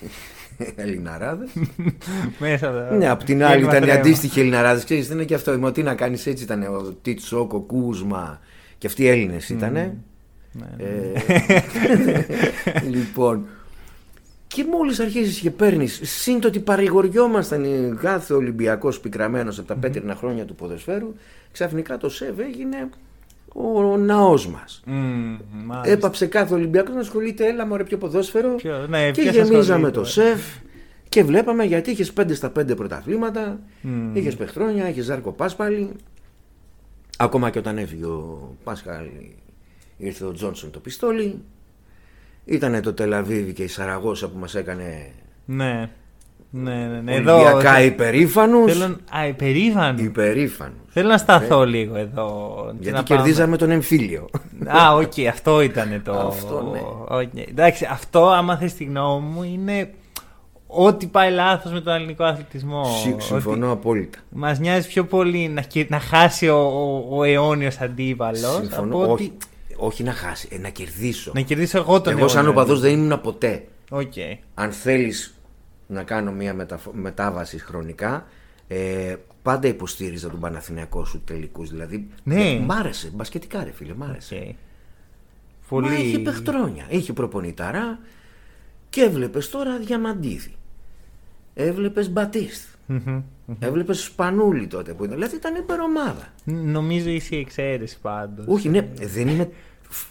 Ελληναράδες. 0.76 1.50
Μέσα 2.38 2.90
Ναι, 2.90 3.08
απ' 3.08 3.24
την 3.24 3.44
άλλη 3.44 3.64
ήταν 3.64 3.82
οι 3.82 3.90
αντίστοιχοι 3.90 4.40
Ελληναράδες. 4.40 4.84
Ξέρεις, 4.84 5.06
δεν 5.08 5.16
είναι 5.16 5.26
και 5.26 5.34
αυτό. 5.34 5.58
Μα 5.58 5.72
τι 5.72 5.82
να 5.82 5.94
κάνεις 5.94 6.26
έτσι 6.26 6.44
ήταν 6.44 6.62
ο 6.62 6.82
Τίτσο, 7.02 7.48
ο 7.50 7.60
Κούσμα. 7.60 8.40
Και 8.78 8.86
αυτοί 8.86 9.02
οι 9.02 9.08
Έλληνες 9.08 9.48
ήταν. 9.48 10.04
Ναι, 10.58 10.84
ναι. 10.84 11.12
Ε, 12.74 12.88
λοιπόν. 12.94 13.46
Και 14.46 14.64
μόλις 14.70 15.00
αρχίζεις 15.00 15.38
και 15.38 15.50
παίρνεις, 15.50 16.00
σύν 16.02 16.40
το 16.40 16.48
ότι 16.48 16.58
παρηγοριόμασταν 16.58 17.64
κάθε 18.00 18.34
Ολυμπιακός 18.34 19.00
πικραμένος 19.00 19.58
από 19.58 19.68
τα 19.68 19.74
πέτρινα 19.74 20.14
χρόνια 20.14 20.44
του 20.44 20.54
ποδοσφαίρου, 20.54 21.14
ξαφνικά 21.52 21.96
το 21.96 22.08
ΣΕΒ 22.08 22.38
έγινε 22.38 22.88
ο, 23.54 23.92
ο 23.92 23.96
ναός 23.96 24.48
μας. 24.48 24.82
Mm, 24.86 25.80
Έπαψε 25.84 26.26
κάθε 26.26 26.54
Ολυμπιακός 26.54 26.94
να 26.94 27.00
ασχολείται, 27.00 27.46
έλα 27.46 27.66
μωρέ 27.66 27.84
πιο 27.84 27.98
ποδόσφαιρο. 27.98 28.54
Ποιο, 28.54 28.86
ναι, 28.88 29.10
και 29.10 29.22
γεμίζαμε 29.22 29.90
το 29.90 30.04
ΣΕΒ 30.04 30.40
και 31.08 31.24
βλέπαμε 31.24 31.64
γιατί 31.64 31.90
είχες 31.90 32.12
5 32.20 32.34
στα 32.34 32.52
5 32.58 32.76
πρωταθλήματα, 32.76 33.58
mm. 33.84 33.88
είχες 34.12 34.36
Πεχτρόνια, 34.36 34.88
είχες 34.88 35.04
Ζάρκο 35.04 35.32
Πάσπαλη. 35.32 35.90
Ακόμα 37.18 37.50
και 37.50 37.58
όταν 37.58 37.78
έφυγε 37.78 38.04
ο 38.04 38.56
Πάσχαλ, 38.64 39.06
ήρθε 39.96 40.24
ο 40.24 40.32
Τζόνσον 40.32 40.70
το 40.70 40.78
πιστόλι. 40.78 41.42
Ήταν 42.44 42.82
το 42.82 42.92
Τελαβίβι 42.92 43.52
και 43.52 43.62
η 43.62 43.68
Σαραγώσα 43.68 44.28
που 44.28 44.38
μας 44.38 44.54
έκανε. 44.54 45.10
Ναι. 45.44 45.90
Ναι, 46.50 46.74
ναι, 46.74 47.00
ναι. 47.00 47.12
Ολυμπιακά 47.12 47.76
εδώ, 47.76 47.86
υπερήφανους. 47.86 48.72
Θέλω... 48.72 48.96
Α, 49.16 49.26
υπερήφανους. 49.26 50.02
Υπερήφανους. 50.02 50.76
Θέλω 50.88 51.08
να 51.08 51.18
σταθώ 51.18 51.62
ε. 51.62 51.66
λίγο 51.66 51.96
εδώ. 51.96 52.54
Γιατί 52.80 53.02
κερδίζαμε 53.02 53.56
τον 53.56 53.70
εμφύλιο. 53.70 54.28
Α, 54.66 54.94
οκ, 54.94 55.12
okay, 55.16 55.24
αυτό 55.24 55.60
ήταν 55.60 56.02
το. 56.04 56.12
αυτό, 56.12 56.70
ναι. 56.72 56.80
Okay. 57.10 57.48
Εντάξει, 57.48 57.88
αυτό, 57.90 58.28
άμα 58.28 58.56
θες 58.56 58.74
τη 58.74 58.84
γνώμη 58.84 59.28
μου, 59.28 59.42
είναι 59.42 59.90
ό,τι 60.66 61.06
πάει 61.06 61.30
λάθος 61.30 61.72
με 61.72 61.80
τον 61.80 61.94
ελληνικό 61.94 62.24
αθλητισμό. 62.24 62.84
Συμφωνώ 63.18 63.72
απόλυτα. 63.72 64.18
Μας 64.30 64.58
νοιάζει 64.58 64.88
πιο 64.88 65.04
πολύ 65.04 65.48
να, 65.48 65.64
να 65.88 65.98
χάσει 65.98 66.48
ο, 66.48 66.58
ο, 66.58 67.06
ο 67.10 67.22
αιώνιος 67.22 67.80
αντίπαλος. 67.80 68.58
Συμφωνώ. 68.60 68.98
Όχι, 68.98 69.10
ότι... 69.10 69.22
όχι 69.22 69.32
να 69.98 70.12
χάσει, 70.12 70.48
ε, 70.50 70.58
να 70.58 70.68
κερδίσω. 70.68 71.32
Να 71.34 71.40
κερδίσω 71.40 71.78
εγώ 71.78 72.00
τον 72.00 72.18
Εγώ, 72.18 72.28
σαν 72.28 72.48
οπαδός, 72.48 72.80
δεν 72.80 72.92
ήμουν 72.92 73.20
ποτέ. 73.20 73.66
Okay. 73.90 74.38
Αν 74.54 74.72
θέλεις 74.72 75.34
να 75.86 76.02
κάνω 76.02 76.32
μια 76.32 76.54
μετα... 76.54 76.80
μετάβαση 76.92 77.58
χρονικά, 77.58 78.26
ε, 78.68 79.16
πάντα 79.42 79.68
υποστήριζα 79.68 80.30
τον 80.30 80.40
Παναθηναϊκό 80.40 81.04
σου 81.04 81.22
τελικούς. 81.24 81.70
Δηλαδή, 81.70 82.08
ναι. 82.22 82.58
μ' 82.58 82.72
άρεσε. 82.72 83.10
Μπασκετικά, 83.14 83.64
ρε 83.64 83.72
φίλε, 83.72 83.94
μ' 83.94 84.02
άρεσε. 84.02 84.36
Okay. 84.42 84.54
Πολύ... 85.68 85.88
Μα 85.88 85.94
είχε 85.94 86.18
παιχτρόνια. 86.18 86.86
Είχε 86.88 87.12
προπονηταρά 87.12 87.98
και 88.90 89.00
έβλεπες 89.00 89.50
τώρα 89.50 89.78
διαμαντίδη. 89.78 90.54
Έβλεπες 91.54 92.10
Μπατίστ. 92.86 93.08
Έβλεπες 93.58 94.02
Σπανούλη 94.02 94.66
τότε 94.66 94.94
που 94.94 95.04
ήταν. 95.04 95.16
Δηλαδή 95.16 95.36
ήταν 95.36 95.54
υπερομάδα. 95.54 96.28
Νομίζω 96.44 97.08
είσαι 97.08 97.36
η 97.36 97.38
εξαίρεση 97.38 97.98
πάντως. 98.00 98.44
Όχι, 98.48 98.68
ναι, 98.68 98.88
δεν 98.94 99.28
είμαι, 99.28 99.50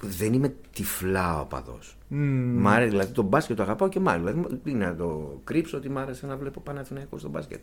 δεν 0.01 0.33
είμαι 0.33 0.53
τυφλά 0.73 1.39
οπαδό. 1.39 1.79
Mm. 2.11 2.15
Μ' 2.55 2.67
άρεσε, 2.67 2.89
δηλαδή 2.89 3.11
το 3.11 3.21
μπάσκετ 3.21 3.57
το 3.57 3.63
αγαπάω 3.63 3.87
και 3.87 3.99
μάλλον. 3.99 4.33
Δηλαδή, 4.33 4.55
τι 4.55 4.73
να 4.73 4.95
το 4.95 5.39
κρύψω 5.43 5.77
ότι 5.77 5.89
μ' 5.89 5.97
άρεσε 5.97 6.25
να 6.25 6.37
βλέπω 6.37 6.59
Παναθηναϊκό 6.59 7.17
στο 7.17 7.29
μπάσκετ. 7.29 7.61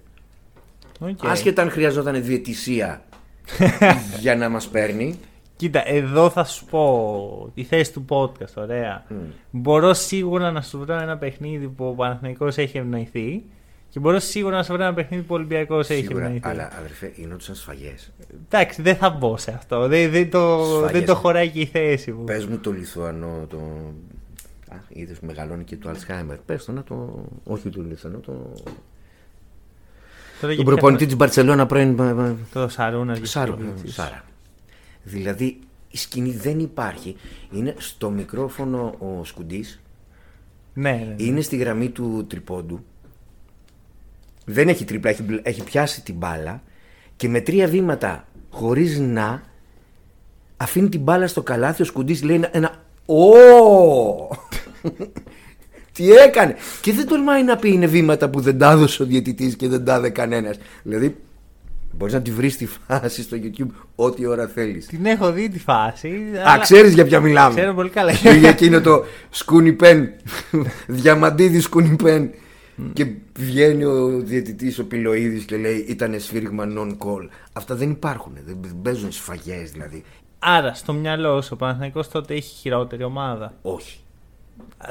Okay. 1.00 1.26
Άσχετα 1.26 1.62
αν 1.62 1.70
χρειαζόταν 1.70 2.24
διαιτησία 2.24 3.04
για 4.20 4.36
να 4.36 4.48
μας 4.48 4.68
παίρνει. 4.68 5.18
Κοίτα, 5.56 5.88
εδώ 5.88 6.30
θα 6.30 6.44
σου 6.44 6.64
πω 6.64 7.50
τη 7.54 7.64
θέση 7.64 7.92
του 7.92 8.04
podcast, 8.08 8.54
ωραία. 8.54 9.04
Mm. 9.10 9.14
Μπορώ 9.50 9.94
σίγουρα 9.94 10.50
να 10.50 10.60
σου 10.60 10.78
βρω 10.78 10.94
ένα 10.94 11.16
παιχνίδι 11.16 11.68
που 11.68 11.84
ο 11.84 11.92
Παναθηναϊκός 11.92 12.58
έχει 12.58 12.78
ευνοηθεί 12.78 13.42
και 13.92 14.00
μπορώ 14.00 14.18
σίγουρα 14.18 14.56
να 14.56 14.62
σου 14.62 14.72
βρω 14.72 14.82
ένα 14.82 14.94
παιχνίδι 14.94 15.22
που 15.22 15.34
ο 15.34 15.36
Ολυμπιακός 15.36 15.90
έχει 15.90 16.04
ευνοηθεί. 16.04 16.40
Αλλά 16.42 16.70
αδερφέ, 16.78 17.12
γινόντουσαν 17.16 17.54
σφαγές. 17.54 18.12
Εντάξει, 18.44 18.82
δεν 18.82 18.96
θα 18.96 19.10
μπω 19.10 19.36
σε 19.36 19.50
αυτό. 19.50 19.88
Δεν, 19.88 20.10
δεν, 20.10 20.30
το, 20.30 20.80
δεν 20.80 21.04
το 21.04 21.14
χωράει 21.14 21.48
και 21.48 21.60
η 21.60 21.66
θέση 21.66 22.12
μου. 22.12 22.24
Πες 22.24 22.46
μου 22.46 22.58
το 22.58 22.72
Λιθουανό, 22.72 23.46
το. 23.48 23.56
Α, 24.68 24.76
είδες 24.88 25.20
μεγαλώνει 25.20 25.64
και 25.64 25.76
το 25.76 25.88
Αλσχάιμερ. 25.88 26.36
Πες 26.36 26.64
το 26.64 26.72
να 26.72 26.82
το. 26.82 27.24
Όχι 27.44 27.68
το 27.68 27.82
Λιθουανό, 27.82 28.18
το. 28.18 28.52
Τον 30.40 30.64
προπονητή 30.64 31.06
της 31.06 31.16
Μπαρσελόνα 31.16 31.66
πρώην. 31.66 31.96
Το 32.52 32.68
Σαρούνα. 32.68 33.18
Σάρα. 33.84 34.24
Δηλαδή 35.02 35.58
η 35.90 35.96
σκηνή 35.96 36.30
δεν 36.30 36.58
υπάρχει. 36.58 37.16
Είναι 37.50 37.74
στο 37.78 38.10
μικρόφωνο 38.10 38.94
ο 38.98 39.24
Σκουντής. 39.24 39.82
Ναι, 40.74 40.90
ναι, 40.90 40.96
ναι. 40.96 41.14
Είναι 41.16 41.40
στη 41.40 41.56
γραμμή 41.56 41.88
του 41.88 42.26
τριπόντου. 42.28 42.84
Δεν 44.44 44.68
έχει 44.68 44.84
τρίπλα, 44.84 45.10
έχει, 45.10 45.24
έχει 45.42 45.64
πιάσει 45.64 46.02
την 46.02 46.14
μπάλα 46.14 46.62
και 47.16 47.28
με 47.28 47.40
τρία 47.40 47.66
βήματα 47.66 48.28
χωρίς 48.50 48.98
να 48.98 49.42
αφήνει 50.56 50.88
την 50.88 51.00
μπάλα 51.00 51.26
στο 51.26 51.42
καλάθι. 51.42 51.82
Ο 51.82 51.84
Σκουντής 51.84 52.22
λέει 52.22 52.36
ένα. 52.36 52.48
ένα 52.52 52.84
Ω! 53.06 53.32
Τι 55.92 56.10
έκανε! 56.10 56.56
Και 56.80 56.92
δεν 56.92 57.06
τολμάει 57.06 57.42
να 57.42 57.56
πει 57.56 57.72
είναι 57.72 57.86
βήματα 57.86 58.30
που 58.30 58.40
δεν 58.40 58.58
τα 58.58 58.70
έδωσε 58.70 59.02
ο 59.02 59.06
διαιτητής 59.06 59.56
και 59.56 59.68
δεν 59.68 59.84
τα 59.84 59.94
έδωσε 59.94 60.10
κανένας. 60.10 60.56
Δηλαδή 60.82 61.16
Μπορείς 61.92 62.14
να 62.14 62.22
τη 62.22 62.30
βρεις 62.30 62.56
τη 62.56 62.66
φάση 62.86 63.22
στο 63.22 63.36
YouTube 63.42 63.70
ό,τι 63.94 64.26
ώρα 64.26 64.46
θέλεις. 64.46 64.86
Την 64.86 65.06
έχω 65.06 65.32
δει 65.32 65.48
τη 65.48 65.58
φάση. 65.58 66.08
Α, 66.08 66.40
αλλά... 66.40 66.58
ξέρεις 66.58 66.92
για 66.92 67.04
ποια 67.04 67.20
μιλάμε. 67.20 67.54
Ξέρω 67.54 67.74
πολύ 67.74 67.88
καλά. 67.88 68.12
για 68.12 68.48
εκείνο 68.48 68.80
το 68.80 69.04
σκούνι 69.30 69.72
πεν. 69.72 70.08
Διαμαντίδη 70.86 71.60
σκούνι 71.60 71.96
πεν. 72.02 72.30
Και 72.92 73.06
βγαίνει 73.38 73.84
ο 73.84 74.20
διαιτητής 74.20 74.78
ο 74.78 74.86
Πιλοίδης 74.86 75.44
και 75.44 75.56
λέει 75.56 75.76
ήταν 75.88 76.20
σφύριγμα 76.20 76.64
non-call. 76.78 77.28
Αυτά 77.52 77.74
δεν 77.74 77.90
υπάρχουν. 77.90 78.32
Δεν 78.44 78.76
παίζουν 78.82 79.12
σφαγές 79.12 79.70
δηλαδή. 79.70 80.04
Άρα 80.38 80.74
στο 80.74 80.92
μυαλό 80.92 81.42
σου 81.42 81.50
ο 81.52 81.56
Παναθηναϊκός 81.56 82.08
τότε 82.08 82.34
έχει 82.34 82.54
χειρότερη 82.54 83.04
ομάδα; 83.04 83.54
Όχι. 83.62 83.98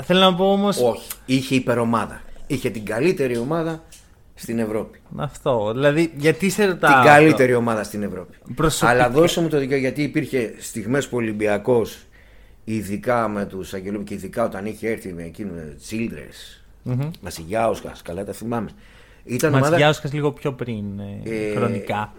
Θέλω 0.01 0.19
να 0.19 0.35
πω 0.35 0.51
όμω. 0.51 0.67
Όχι. 0.67 1.09
Είχε 1.25 1.55
υπερομάδα. 1.55 2.21
Είχε 2.47 2.69
την 2.69 2.85
καλύτερη 2.85 3.37
ομάδα 3.37 3.83
στην 4.33 4.59
Ευρώπη. 4.59 4.99
Αυτό. 5.15 5.71
Δηλαδή, 5.73 6.11
γιατί 6.17 6.49
σε 6.49 6.65
ρωτάω. 6.65 6.93
Την 6.93 7.11
καλύτερη 7.11 7.53
ομάδα 7.53 7.83
στην 7.83 8.03
Ευρώπη. 8.03 8.37
Προσωπικά. 8.55 8.91
Αλλά 8.91 9.09
δώσε 9.09 9.41
μου 9.41 9.47
το 9.47 9.59
δικαίωμα 9.59 9.81
γιατί 9.81 10.03
υπήρχε 10.03 10.53
στιγμές 10.59 11.07
που 11.07 11.15
ο 11.15 11.19
Ολυμπιακός, 11.19 11.97
ειδικά 12.63 13.27
με 13.27 13.45
τους 13.45 13.73
Αγγελόπουλους 13.73 14.09
και 14.09 14.13
ειδικά 14.13 14.43
όταν 14.43 14.65
είχε 14.65 14.89
έρθει 14.89 15.13
με 15.13 15.23
εκείνο 15.23 15.51
Τσίλντρε, 15.77 16.27
Mm-hmm. 16.85 17.09
Μασιγιάουσκα, 17.21 17.93
καλά 18.03 18.23
τα 18.25 18.33
θυμάμαι. 18.33 18.69
Ήταν 19.23 19.51
Μας 19.51 19.59
ομάδα, 19.61 19.77
γιάουσες 19.77 20.13
λίγο 20.13 20.31
πιο 20.31 20.53
πριν 20.53 20.99
ε, 20.99 21.21
Ε, 21.23 21.55
χρονικά. 21.55 22.13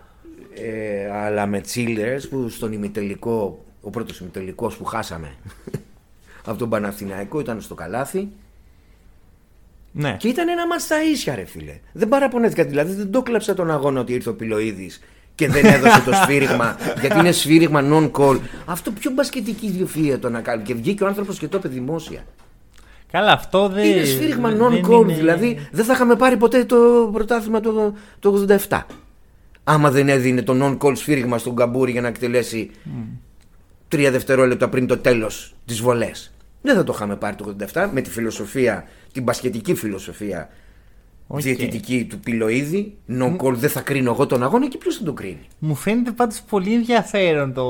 ε, 0.55 1.11
αλλά 1.13 1.47
με 1.47 1.61
τσίλερες 1.61 2.29
που 2.29 2.49
στον 2.49 2.73
ημιτελικό, 2.73 3.65
ο 3.81 3.91
πρώτος 3.91 4.21
ημιτελικός 4.21 4.77
που 4.77 4.85
χάσαμε 4.85 5.33
από 6.47 6.59
τον 6.59 6.69
Παναθηναϊκό 6.69 7.41
ήταν 7.41 7.61
στο 7.61 7.75
καλάθι 7.75 8.29
Ναι. 9.93 10.17
και 10.19 10.29
ήταν 10.29 10.49
ένα 10.49 10.67
μάτς 10.67 10.83
στα 10.83 11.03
ίσια 11.05 11.35
ρε 11.35 11.45
φίλε. 11.45 11.79
Δεν 11.93 12.09
παραπονέθηκα 12.09 12.65
δηλαδή, 12.65 12.93
δεν 12.95 13.11
το 13.11 13.23
κλέψα 13.23 13.55
τον 13.55 13.71
αγώνα 13.71 14.01
ότι 14.01 14.13
ήρθε 14.13 14.29
ο 14.29 14.35
Πιλοίδης 14.35 15.01
και 15.35 15.49
δεν 15.49 15.65
έδωσε 15.65 16.01
το 16.05 16.13
σφύριγμα 16.13 16.77
γιατί 17.01 17.19
είναι 17.19 17.33
σφύριγμα 17.33 17.81
non-call. 17.85 18.39
Αυτό 18.65 18.91
πιο 18.91 19.11
μπασκετική 19.11 19.75
ιδιοφυΐα 19.79 20.19
το 20.21 20.31
να 20.31 20.41
κάνει 20.41 20.63
και 20.63 20.75
βγήκε 20.75 21.05
ο 21.05 21.07
άνθρωπος 21.07 21.39
και 21.39 21.49
το 21.49 21.57
είπε 21.57 21.69
δημόσια. 21.69 22.25
Καλά, 23.13 23.33
αυτό 23.33 23.69
δεν. 23.69 23.85
Είναι 23.85 24.05
σφύριγμα 24.05 24.51
δεν 24.51 24.61
non-call, 24.61 25.03
είναι- 25.03 25.15
δηλαδή 25.15 25.69
δεν 25.73 25.85
θα 25.85 25.93
είχαμε 25.93 26.17
πάρει 26.17 26.37
ποτέ 26.37 26.65
το 26.65 27.11
πρωτάθλημα 27.13 27.61
το, 27.61 27.95
το 28.19 28.47
87. 28.69 28.81
Άμα 29.65 29.91
δεν 29.91 30.09
έδινε 30.09 30.43
το 30.43 30.55
non-call 30.81 30.97
σφύριγμα 30.97 31.39
στον 31.39 31.57
Καμπούρη 31.57 31.91
για 31.93 32.01
να 32.01 32.09
εκτελέσει 32.09 32.71
τρία 33.89 34.11
δευτερόλεπτα 34.11 34.69
πριν 34.69 34.87
το 34.87 34.97
τέλος 34.99 35.55
της 35.67 35.81
βολές. 35.81 36.33
Δεν 36.63 36.75
θα 36.75 36.85
το 36.85 36.93
είχαμε 36.95 37.17
πάρει 37.17 37.37
το 37.37 37.57
87 37.73 37.89
με 37.93 38.01
τη 38.01 38.11
φιλοσοφία, 38.11 38.85
την 39.13 39.23
μπασκετική 39.23 39.75
φιλοσοφία 39.75 40.49
Οκ. 41.27 41.41
διαιτητική 41.41 42.07
του 42.11 42.19
Πιλοίδη. 42.21 42.97
Non-call 43.09 43.53
δεν 43.55 43.71
θα 43.71 43.81
κρίνω 43.81 44.11
εγώ 44.11 44.27
τον 44.27 44.43
αγώνα 44.43 44.69
και 44.69 44.79
ποιος 44.79 44.97
θα 44.97 45.05
τον 45.05 45.15
κρίνει. 45.15 45.47
Μου 45.59 45.75
φαίνεται 45.75 46.11
πάντως 46.11 46.41
πολύ 46.41 46.75
ενδιαφέρον 46.75 47.53
το... 47.53 47.67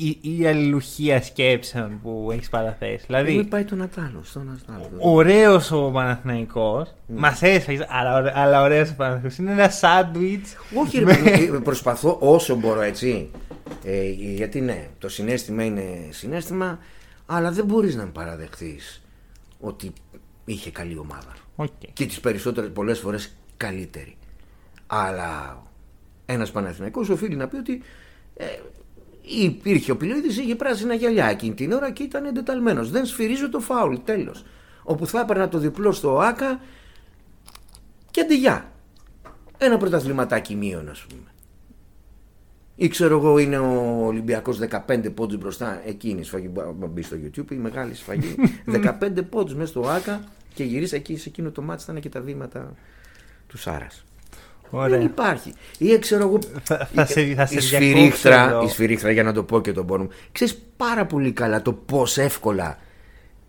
η, 0.00 0.36
η 0.38 0.46
αλληλουχία 0.46 1.22
σκέψεων 1.22 2.00
που 2.02 2.28
έχεις 2.32 2.48
παραθέσει. 2.48 3.04
Δηλαδή, 3.06 3.34
Μην 3.36 3.48
πάει 3.48 3.64
τον 3.64 3.82
Άταλο, 3.82 4.20
στον 4.22 4.60
Άταλο. 4.62 4.90
ωραίος 4.98 5.70
ο 5.70 5.90
Παναθηναϊκός 5.92 6.94
Μας 7.06 7.42
έσφαγε, 7.42 7.86
αλλά, 7.88 8.16
ωρα- 8.18 8.32
αλλά 8.36 8.62
ωραίος 8.62 8.90
ο 8.90 8.94
Παναθηναϊκός 8.96 9.38
Είναι 9.38 9.52
ένα 9.52 9.68
σάντουιτς. 9.68 10.54
Όχι, 10.74 10.98
ρε, 10.98 11.04
παιδί, 11.04 11.44
ε, 11.54 11.58
προσπαθώ 11.64 12.16
όσο 12.20 12.54
μπορώ 12.56 12.80
έτσι. 12.80 13.30
Ε, 13.84 14.08
γιατί 14.10 14.60
ναι, 14.60 14.88
το 14.98 15.08
συνέστημα 15.08 15.64
είναι 15.64 15.84
συνέστημα, 16.10 16.78
αλλά 17.26 17.50
δεν 17.52 17.64
μπορείς 17.64 17.94
να 17.96 18.06
παραδεχθείς 18.06 19.02
ότι 19.60 19.92
είχε 20.44 20.70
καλή 20.70 20.98
ομάδα. 20.98 21.32
Και 21.92 22.06
τις 22.06 22.20
περισσότερες 22.20 22.70
πολλές 22.70 22.98
φορές 22.98 23.36
καλύτερη. 23.56 24.16
Αλλά 24.86 25.62
ένας 26.26 26.50
Παναθηναϊκός 26.50 27.08
οφείλει 27.08 27.36
να 27.36 27.48
πει 27.48 27.56
ότι 27.56 27.82
ε, 28.36 28.44
υπήρχε 29.44 29.90
ο 29.92 29.96
Πιλίδης, 29.96 30.36
είχε 30.38 30.54
πράσινα 30.54 30.94
γυαλιά 30.94 31.26
εκείνη 31.26 31.54
την 31.54 31.72
ώρα 31.72 31.90
και 31.90 32.02
ήταν 32.02 32.24
εντεταλμένος. 32.24 32.90
Δεν 32.90 33.06
σφυρίζω 33.06 33.50
το 33.50 33.60
φάουλ, 33.60 33.94
τέλος. 34.04 34.44
Όπου 34.82 35.06
θα 35.06 35.20
έπαιρνα 35.20 35.48
το 35.48 35.58
διπλό 35.58 35.92
στο 35.92 36.18
ΆΚΑ 36.18 36.60
και 38.10 38.20
αντιγιά. 38.20 38.72
Ένα 39.58 39.76
πρωταθληματάκι 39.76 40.54
μείον, 40.54 40.88
ας 40.88 41.06
πούμε. 41.08 41.22
Ή 42.76 42.88
ξέρω 42.88 43.16
εγώ 43.18 43.38
είναι 43.38 43.58
ο 43.58 44.04
Ολυμπιακός 44.06 44.58
15 44.58 45.10
πόντους 45.14 45.36
μπροστά 45.38 45.82
εκείνη 45.86 46.20
η 46.20 46.22
σφαγή, 46.22 46.48
μπα- 46.52 46.72
μπει 46.72 47.02
στο 47.02 47.16
YouTube, 47.24 47.50
η 47.50 47.54
μεγάλη 47.54 47.94
σφαγή. 47.94 48.34
15 49.00 49.24
πόντους 49.30 49.54
μέσα 49.54 49.66
στο 49.70 49.88
ΆΚΑ 49.88 50.20
και 50.58 50.64
γυρίσα 50.64 50.96
εκεί 50.96 51.16
σε 51.16 51.28
εκείνο 51.28 51.50
το 51.50 51.62
μάτι 51.62 51.82
ήταν 51.82 52.00
και 52.00 52.08
τα 52.08 52.20
βήματα 52.20 52.74
του 53.46 53.58
Σάρας. 53.58 54.04
Δεν 54.70 54.80
Ωραία. 54.80 55.00
υπάρχει. 55.00 55.52
Ή 55.78 55.98
ξέρω 55.98 56.22
εγώ. 56.22 56.38
Θα- 56.62 56.88
θα 56.94 57.06
σε- 57.06 57.34
θα 57.34 57.46
σε 57.46 57.54
η, 57.54 57.58
διακόψω 57.58 57.60
σφυρίχτρα, 57.60 58.48
εδώ. 58.48 58.62
η 58.62 58.68
σφυρίχτρα, 58.68 59.10
για 59.10 59.22
να 59.22 59.32
το 59.32 59.42
πω 59.42 59.60
και 59.60 59.72
τον 59.72 59.86
πόνο 59.86 60.02
μου. 60.02 60.08
Ξέρεις 60.32 60.58
πάρα 60.76 61.06
πολύ 61.06 61.32
καλά 61.32 61.62
το 61.62 61.72
πώς 61.72 62.18
εύκολα 62.18 62.78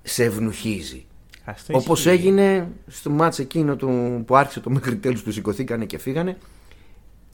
σε 0.01 0.23
ευνουχίζει. 0.23 1.05
Αυτό 1.43 1.77
Όπως 1.77 1.99
ισχύει. 2.05 2.09
έγινε 2.17 2.67
στο 2.87 3.09
μάτς 3.09 3.39
εκείνο 3.39 3.75
του, 3.75 4.23
που 4.27 4.35
άρχισε 4.35 4.59
το 4.59 4.69
μέχρι 4.69 4.95
τέλους 4.95 5.23
που 5.23 5.31
σηκωθήκανε 5.31 5.85
και 5.85 5.97
φύγανε. 5.97 6.37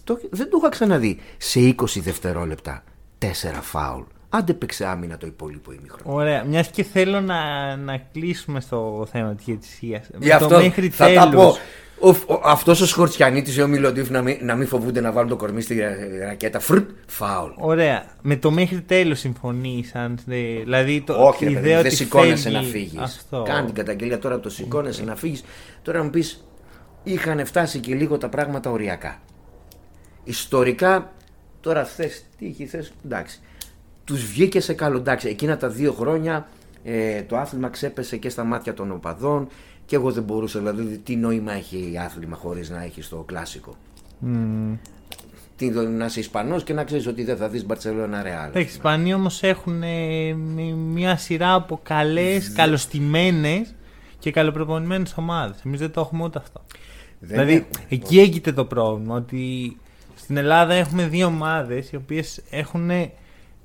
Το, 0.03 0.19
δεν 0.29 0.49
το 0.49 0.57
είχα 0.61 0.69
ξαναδεί 0.69 1.19
σε 1.37 1.59
20 1.59 1.99
δευτερόλεπτα. 1.99 2.83
Τέσσερα 3.17 3.61
φάουλ. 3.61 4.03
Άντε 4.37 4.53
παίξε 4.53 4.85
άμυνα 4.85 5.17
το 5.17 5.27
υπόλοιπο 5.27 5.71
ημίχρονο. 5.71 6.15
Ωραία. 6.15 6.43
Μιας 6.43 6.67
και 6.67 6.83
θέλω 6.83 7.21
να, 7.21 7.75
να 7.75 7.97
κλείσουμε 8.13 8.59
στο 8.61 9.07
θέμα 9.11 9.35
της 9.35 9.45
διαιτησία. 9.45 10.03
Γι' 10.19 10.31
αυτό 10.31 10.59
θα 10.91 11.13
τα 11.13 11.29
πω. 11.29 11.55
Ο, 11.99 12.09
ο, 12.09 12.41
αυτός 12.43 12.81
ο 12.81 12.85
Σκορτσιανίτης 12.85 13.57
ή 13.57 13.61
ο 13.61 13.67
Μιλοντίφ 13.67 14.09
να 14.09 14.21
μην, 14.21 14.37
να 14.41 14.55
μην 14.55 14.67
φοβούνται 14.67 15.01
να 15.01 15.11
βάλουν 15.11 15.29
το 15.29 15.35
κορμί 15.35 15.61
στη 15.61 15.75
ρα- 15.79 16.25
ρακέτα. 16.25 16.59
Φρτ, 16.59 16.89
φάουλ. 17.07 17.51
Ωραία. 17.57 18.05
Με 18.21 18.35
το 18.35 18.51
μέχρι 18.51 18.81
τέλου 18.81 19.15
συμφωνήσαν. 19.15 20.17
δε- 20.25 20.59
Δηλαδή 20.63 21.01
το, 21.01 21.13
Όχι, 21.13 21.43
η 21.43 21.47
ρε 21.47 21.53
παιδί, 21.53 21.65
ιδέα 21.65 21.77
δεν 21.77 21.85
ότι 21.85 21.95
σηκώνεσαι 21.95 22.49
φεύγει- 22.49 22.61
να 22.61 22.69
φύγεις. 22.71 22.99
Αυτό. 23.01 23.43
Κάνει 23.47 23.65
την 23.65 23.75
καταγγελία 23.75 24.19
τώρα, 24.19 24.39
το 24.39 24.49
σηκώνεσαι 24.49 25.03
να 25.03 25.15
φύγεις. 25.15 25.43
Τώρα 25.81 26.03
μου 26.03 26.09
πεις, 26.09 26.47
είχαν 27.03 27.45
φτάσει 27.45 27.79
και 27.79 27.95
λίγο 27.95 28.17
τα 28.17 28.29
πράγματα 28.29 28.69
οριακά. 28.69 29.19
Ιστορικά, 30.23 31.13
τώρα 31.61 31.85
θες, 31.85 32.23
τι 32.37 32.45
έχει 32.45 32.65
θες, 32.65 32.91
εντάξει. 33.05 33.39
Τους 34.05 34.25
βγήκε 34.25 34.59
σε 34.59 34.73
καλό, 34.73 34.97
εντάξει. 34.97 35.27
Εκείνα 35.27 35.57
τα 35.57 35.69
δύο 35.69 35.93
χρόνια 35.93 36.47
ε, 36.83 37.21
το 37.21 37.37
άθλημα 37.37 37.69
ξέπεσε 37.69 38.17
και 38.17 38.29
στα 38.29 38.43
μάτια 38.43 38.73
των 38.73 38.91
οπαδών 38.91 39.47
και 39.85 39.95
εγώ 39.95 40.11
δεν 40.11 40.23
μπορούσα, 40.23 40.59
δηλαδή, 40.59 40.97
τι 40.97 41.15
νόημα 41.15 41.53
έχει 41.53 41.93
άθλημα 42.05 42.35
χωρίς 42.35 42.69
να 42.69 42.83
έχεις 42.83 43.09
το 43.09 43.23
κλασικό; 43.25 43.75
Μμμ. 44.19 44.75
Τι, 45.57 45.69
να 45.69 46.05
είσαι 46.05 46.19
Ισπανός 46.19 46.63
και 46.63 46.73
να 46.73 46.83
ξέρεις 46.83 47.07
ότι 47.07 47.23
δεν 47.23 47.37
θα 47.37 47.49
δεις 47.49 47.65
Μπαρσελόνα 47.65 48.21
Ρεάλ. 48.21 48.47
Εντάξει, 48.47 48.67
οι 48.67 48.71
Ισπανοί 48.71 49.13
όμως 49.13 49.43
έχουν 49.43 49.83
ε, 49.83 50.33
μ- 50.33 50.75
μια 50.93 51.17
σειρά 51.17 51.53
από 51.53 51.79
καλές, 51.83 52.51
καλοστημένε 52.51 53.67
και 54.19 54.31
καλοπροπονημένε 54.31 55.05
ομάδες. 55.15 55.61
Εμείς 55.65 55.79
δεν 55.79 55.91
το 55.91 56.01
έχουμε 56.01 56.23
ούτε 56.23 56.39
αυτό. 56.39 56.61
Δεν 57.19 57.29
δηλαδή, 57.29 57.53
έχουμε. 57.53 57.85
εκεί 57.89 58.19
έγκυται 58.19 58.51
το 58.51 58.65
πρόβλημα. 58.65 59.15
Ότι 59.15 59.77
στην 60.15 60.37
Ελλάδα 60.37 60.73
έχουμε 60.73 61.07
δύο 61.07 61.25
ομάδες 61.25 61.91
οι 61.91 61.95
οποίες 61.95 62.41
έχουν 62.49 62.89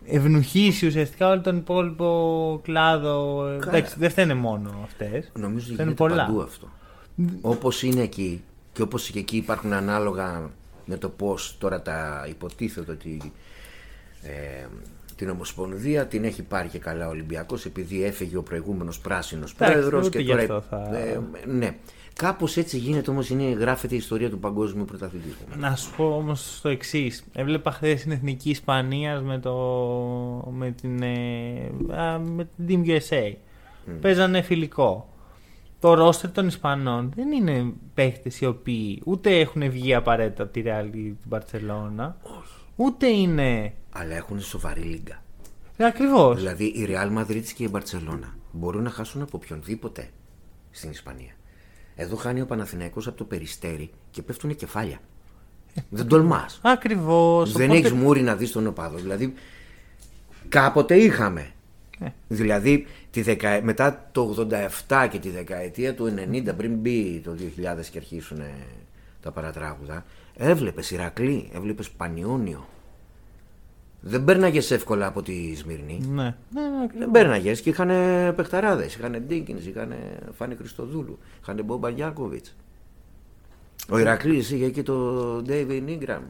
ευνουχίσει 0.07 0.87
ουσιαστικά 0.87 1.29
όλο 1.31 1.41
τον 1.41 1.57
υπόλοιπο 1.57 2.61
κλάδο. 2.65 3.47
Εντάξει, 3.67 3.95
δεν 3.99 4.11
φταίνε 4.11 4.35
μόνο 4.35 4.81
αυτές. 4.85 5.31
Νομίζω 5.35 5.65
ότι 5.65 5.75
Φταίνε 5.75 5.83
γίνεται 5.91 5.95
πολλά. 5.95 6.25
παντού 6.27 6.41
αυτό. 6.43 6.69
Όπως 7.41 7.83
είναι 7.83 8.03
εκεί 8.03 8.43
και 8.73 8.83
όπως 8.83 9.11
και 9.11 9.19
εκεί 9.19 9.37
υπάρχουν 9.37 9.73
ανάλογα 9.73 10.51
με 10.85 10.97
το 10.97 11.09
πώς 11.09 11.57
τώρα 11.59 11.83
τα 11.83 12.27
υποτίθεται 12.29 12.93
ότι 12.93 13.33
ε, 14.23 14.67
την 15.17 15.31
Ομοσπονδία 15.31 16.07
την 16.07 16.25
έχει 16.25 16.43
πάρει 16.43 16.69
και 16.69 16.79
καλά 16.79 17.07
ο 17.07 17.11
Ολυμπιακός 17.11 17.65
επειδή 17.65 18.05
έφυγε 18.05 18.37
ο 18.37 18.43
προηγούμενος 18.43 18.99
πράσινος 18.99 19.53
Εντάξει, 19.53 19.73
πρόεδρος 19.75 20.07
ούτε 20.07 20.17
και 20.19 20.23
γι' 20.25 20.31
τώρα... 20.31 20.43
αυτό 20.43 20.61
θα- 20.71 20.97
ε, 20.99 21.21
ναι. 21.47 21.77
Κάπως 22.14 22.57
έτσι 22.57 22.79
γίνεται 22.79 23.11
όμως 23.11 23.31
είναι, 23.31 23.44
γράφεται 23.44 23.94
η 23.94 23.96
ιστορία 23.96 24.31
του 24.31 24.38
παγκόσμιου 24.38 24.85
πρωταθλητισμού. 24.85 25.46
Να 25.59 25.77
σου 25.77 25.90
πω 25.96 26.05
όμως 26.05 26.59
το 26.62 26.68
εξής. 26.68 27.25
Έβλεπα 27.33 27.70
χθες 27.70 28.03
την 28.03 28.11
εθνική 28.11 28.51
Ισπανίας 28.51 29.23
με, 29.23 29.38
το, 29.38 29.55
με, 30.53 30.70
την, 30.70 31.03
ε, 31.03 31.70
α, 31.94 32.18
με 32.18 32.49
την 32.66 32.83
Team 32.85 32.88
USA. 32.88 33.35
Παίζανε 34.01 34.42
φιλικό. 34.42 35.09
Το 35.81 35.94
ρόστερ 35.94 36.33
των 36.33 36.46
Ισπανών 36.46 37.12
δεν 37.16 37.33
είναι 37.33 37.73
παίχτες 37.94 38.40
οι 38.40 38.46
οποίοι 38.46 39.03
ούτε 39.05 39.38
έχουν 39.38 39.70
βγει 39.70 39.94
απαραίτητα 39.94 40.42
από 40.42 40.53
τη 40.53 40.62
Real 40.64 40.87
ή 40.87 40.90
την 40.90 41.16
Barcelona, 41.31 42.12
ούτε 42.77 43.07
είναι. 43.07 43.73
Αλλά 43.90 44.14
έχουν 44.14 44.40
σοβαρή 44.40 44.81
λίγκα. 44.81 45.23
Ακριβώς. 45.79 46.37
Δηλαδή 46.37 46.64
η 46.64 46.88
Real 46.90 47.18
Madrid 47.18 47.42
και 47.57 47.64
η 47.64 47.68
Μπαρσελόνα 47.70 48.35
μπορούν 48.53 48.83
να 48.83 48.90
χάσουν 48.90 49.23
από 49.23 49.38
οποιονδήποτε 49.42 50.11
στην 50.70 50.90
Ισπανία. 50.90 51.33
Εδώ 52.01 52.17
χάνει 52.17 52.41
ο 52.41 52.47
Παναθηναϊκός 52.47 53.07
από 53.07 53.17
το 53.17 53.25
περιστέρι 53.25 53.91
και 54.11 54.23
πέφτουν 54.23 54.57
κεφάλια. 54.57 54.99
Δεν 55.89 56.07
τολμάς. 56.07 56.61
Ακριβώς. 56.63 57.53
Δεν 57.53 57.71
έχεις 57.71 57.93
μούρι 57.93 58.23
να 58.23 58.37
δεις 58.37 58.53
τον 58.53 58.67
οπάδο. 58.67 58.97
Δηλαδή 58.97 59.35
κάποτε 60.49 60.97
είχαμε. 60.97 61.51
Ε. 62.01 62.09
Δηλαδή 62.29 62.87
τη 63.11 63.23
δεκα... 63.23 63.61
μετά 63.63 64.09
το 64.13 64.47
87 64.89 65.07
και 65.11 65.19
τη 65.19 65.31
δεκαετία 65.31 65.95
του 65.95 66.15
90 66.33 66.57
πριν 66.57 66.75
μπει 66.75 67.21
το 67.25 67.37
2000 67.41 67.85
και 67.91 67.99
αρχίσουν 67.99 68.39
τα 69.23 69.31
παρατράγουδα 69.31 70.05
έβλεπες 70.37 70.91
Ηρακλή, 70.91 71.51
έβλεπες 71.55 71.91
Πανιόνιο. 71.91 72.69
Δεν 74.01 74.25
παίρναγε 74.25 74.75
εύκολα 74.75 75.07
από 75.07 75.23
τη 75.23 75.55
Σμύρνη. 75.55 76.01
Ναι, 76.09 76.23
ναι, 76.23 76.61
ναι, 76.61 76.83
ακριβώς. 76.85 76.99
Δεν 76.99 77.11
παίρναγε 77.11 77.53
και 77.53 77.71
είχαν 77.71 77.89
παιχταράδες. 78.35 78.95
Είχαν 78.95 79.23
Ντίνκιν, 79.27 79.57
είχαν 79.69 79.95
Φάνη 80.37 80.55
Χριστοδούλου, 80.55 81.19
είχαν 81.43 81.61
Μπόμπα 81.65 81.89
Γιάκοβιτ. 81.89 82.47
Ο 83.89 83.99
Ηρακλής 83.99 84.51
είχε 84.51 84.71
και 84.71 84.83
το 84.83 84.95
Ντέιβιν 85.43 85.85
Νίγκραμ. 85.85 86.23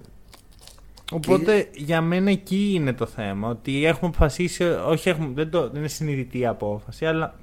Οπότε 1.13 1.69
για 1.75 2.01
μένα 2.01 2.31
εκεί 2.31 2.73
είναι 2.75 2.93
το 2.93 3.07
θέμα. 3.07 3.49
Ότι 3.49 3.85
έχουμε 3.85 4.09
αποφασίσει, 4.09 4.65
όχι 4.65 5.09
έχουμε, 5.09 5.33
δεν, 5.35 5.51
το, 5.51 5.69
δεν 5.69 5.79
είναι 5.79 5.89
συνειδητή 5.89 6.47
απόφαση, 6.47 7.07
αλλά 7.07 7.35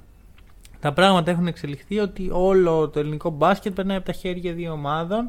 τα 0.80 0.92
πράγματα 0.92 1.30
έχουν 1.30 1.46
εξελιχθεί 1.46 1.98
ότι 1.98 2.28
όλο 2.32 2.88
το 2.88 2.98
ελληνικό 2.98 3.30
μπάσκετ 3.30 3.72
περνάει 3.74 3.96
από 3.96 4.06
τα 4.06 4.12
χέρια 4.12 4.52
δύο 4.52 4.72
ομάδων, 4.72 5.28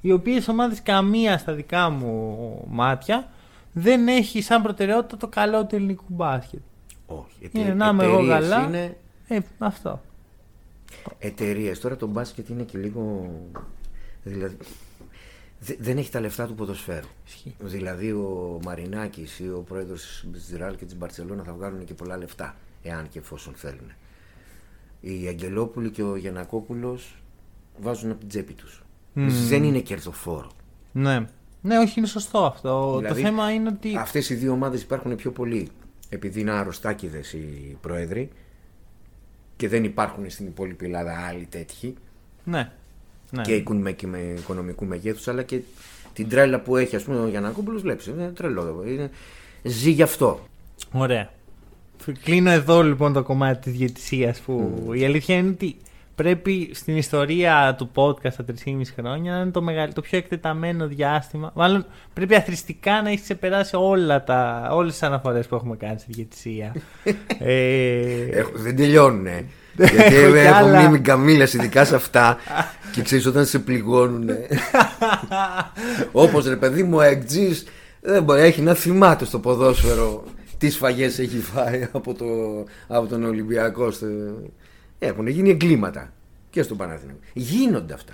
οι 0.00 0.12
οποίες 0.12 0.48
ομάδες 0.48 0.82
καμία 0.82 1.38
στα 1.38 1.52
δικά 1.52 1.90
μου 1.90 2.64
μάτια 2.68 3.28
δεν 3.72 4.08
έχει 4.08 4.42
σαν 4.42 4.62
προτεραιότητα 4.62 5.16
το 5.16 5.28
καλό 5.28 5.66
του 5.66 5.74
ελληνικού 5.74 6.04
μπάσκετ. 6.08 6.60
Όχι. 7.06 7.50
Είναι 7.52 7.74
να 7.74 7.88
είμαι 7.88 8.04
εγώ 8.04 8.12
εταιρείες 8.18 8.38
καλά. 8.48 8.66
Είναι 8.66 8.96
Ε, 9.28 9.38
αυτό. 9.58 10.00
εταιρείες. 11.18 11.80
Τώρα 11.80 11.96
το 11.96 12.06
μπάσκετ 12.06 12.48
είναι 12.48 12.62
και 12.62 12.78
λίγο. 12.78 13.30
Δηλαδή, 14.22 14.56
δε- 15.60 15.76
δεν 15.78 15.98
έχει 15.98 16.10
τα 16.10 16.20
λεφτά 16.20 16.46
του 16.46 16.54
ποδοσφαίρου. 16.54 17.06
Ισχύει. 17.26 17.54
Δηλαδή 17.60 18.10
ο 18.12 18.58
Μαρινάκης 18.64 19.38
ή 19.38 19.48
ο 19.48 19.64
πρόεδρος 19.68 20.24
τη 20.48 20.56
Ρεάλ 20.56 20.76
και 20.76 20.84
της 20.84 20.96
Μπαρσελόνα 20.96 21.42
θα 21.42 21.52
βγάλουν 21.52 21.84
και 21.84 21.94
πολλά 21.94 22.16
λεφτά, 22.16 22.54
εάν 22.82 23.08
και 23.08 23.18
εφόσον 23.18 23.54
θέλουν. 23.54 23.92
Οι 25.00 25.26
Αγγελόπουλοι 25.28 25.90
και 25.90 26.02
ο 26.02 26.16
Γιανακόπουλος 26.16 27.14
βάζουν 27.80 28.10
από 28.10 28.20
την 28.20 28.28
τσέπη 28.28 28.52
τους. 28.52 28.82
Δεν 29.48 29.64
είναι 29.64 29.80
κερδοφόρο. 29.80 30.50
Ναι. 30.92 31.26
Ναι, 31.62 31.78
όχι, 31.78 31.98
είναι 31.98 32.06
σωστό 32.08 32.44
αυτό. 32.44 32.96
Δηλαδή, 32.98 33.20
το 33.22 33.26
θέμα 33.28 33.50
είναι 33.52 33.68
ότι. 33.68 33.96
Αυτές 33.96 34.30
οι 34.30 34.34
δύο 34.34 34.52
ομάδες 34.52 34.82
υπάρχουν 34.82 35.16
πιο 35.16 35.30
πολύ 35.30 35.68
επειδή 36.08 36.40
είναι 36.40 36.50
αρρωστάκιδε 36.50 37.20
οι 37.32 37.76
πρόεδροι 37.80 38.28
και 39.56 39.68
δεν 39.68 39.84
υπάρχουν 39.84 40.30
στην 40.30 40.46
υπόλοιπη 40.46 40.84
Ελλάδα 40.84 41.26
άλλοι 41.28 41.46
τέτοιοι 41.50 41.94
Ναι. 42.44 42.70
ναι. 43.30 43.42
και 43.42 43.54
οικουν- 43.54 43.80
με, 43.82 43.92
και 43.92 44.06
με 44.06 44.18
οικονομικού 44.38 44.84
μεγέθους, 44.84 45.28
αλλά 45.28 45.42
και 45.42 45.60
την 46.12 46.28
τρέλα 46.28 46.60
που 46.60 46.76
έχει, 46.76 46.96
ας 46.96 47.02
πούμε, 47.02 47.18
ο 47.20 47.28
Γιανακόπουλο. 47.28 47.78
Βλέπεις, 47.80 48.06
είναι 48.06 48.28
τρελό. 48.34 48.84
Είναι, 48.86 49.10
ζει 49.62 49.90
γι' 49.90 50.02
αυτό. 50.02 50.46
Ωραία. 50.92 51.30
Κλείνω 52.22 52.50
εδώ 52.50 52.82
λοιπόν 52.82 53.12
το 53.12 53.22
κομμάτι 53.22 53.60
της 53.70 53.78
διαιτησίας 53.78 54.40
που 54.40 54.82
η 54.94 55.04
αλήθεια 55.04 55.36
είναι 55.36 55.48
ότι 55.48 55.76
πρέπει 56.14 56.70
στην 56.74 56.96
ιστορία 56.96 57.74
του 57.78 57.90
podcast 57.94 58.32
τα 58.46 58.54
3,5 58.64 58.80
χρόνια 58.96 59.32
να 59.32 59.40
είναι 59.40 59.50
το, 59.50 59.62
μεγαλ... 59.62 59.92
το 59.92 60.00
πιο 60.00 60.18
εκτεταμένο 60.18 60.86
διάστημα. 60.86 61.50
Μάλλον 61.54 61.86
πρέπει 62.12 62.34
αθρηστικά 62.34 63.02
να 63.02 63.08
έχεις 63.08 63.22
ξεπεράσει 63.22 63.76
όλα 63.76 64.24
τα... 64.24 64.68
όλες 64.72 64.92
τις 64.92 65.02
αναφορές 65.02 65.46
που 65.46 65.54
έχουμε 65.54 65.76
κάνει 65.76 65.98
στη 65.98 66.12
διαιτησία. 66.12 66.74
ε... 67.38 68.38
Έχω- 68.38 68.50
δεν 68.54 68.76
τελειώνουν. 68.76 69.26
Γιατί 69.76 70.14
Έχω 70.14 70.32
κι 70.32 70.38
έχω 70.38 70.54
άλλα. 70.54 70.80
μνήμη 70.80 70.98
καμίλα 70.98 71.44
ειδικά 71.44 71.84
σε 71.84 71.94
αυτά 71.94 72.36
και 72.92 73.02
ξέρεις 73.02 73.26
όταν 73.26 73.46
σε 73.46 73.58
πληγώνουν. 73.58 74.28
Όπως 76.12 76.46
ρε 76.46 76.56
παιδί 76.56 76.82
μου, 76.82 76.96
ο 76.96 77.00
Εκτζής 77.00 77.64
δεν 78.00 78.22
μπορεί, 78.22 78.40
έχει 78.40 78.60
να 78.60 78.74
θυμάται 78.74 79.24
στο 79.24 79.38
ποδόσφαιρο 79.38 80.24
τι 80.58 80.70
σφαγές 80.70 81.18
έχει 81.18 81.38
φάει 81.38 81.88
από, 81.92 82.14
το, 82.14 82.24
από 82.88 83.06
τον 83.06 83.24
Ολυμπιακό. 83.24 83.90
Στο... 83.90 84.06
Έχουν 85.04 85.26
γίνει 85.26 85.50
εγκλήματα 85.50 86.12
και 86.50 86.62
στον 86.62 86.76
Παναθηναϊκό. 86.76 87.20
Γίνονται 87.32 87.94
αυτά. 87.94 88.12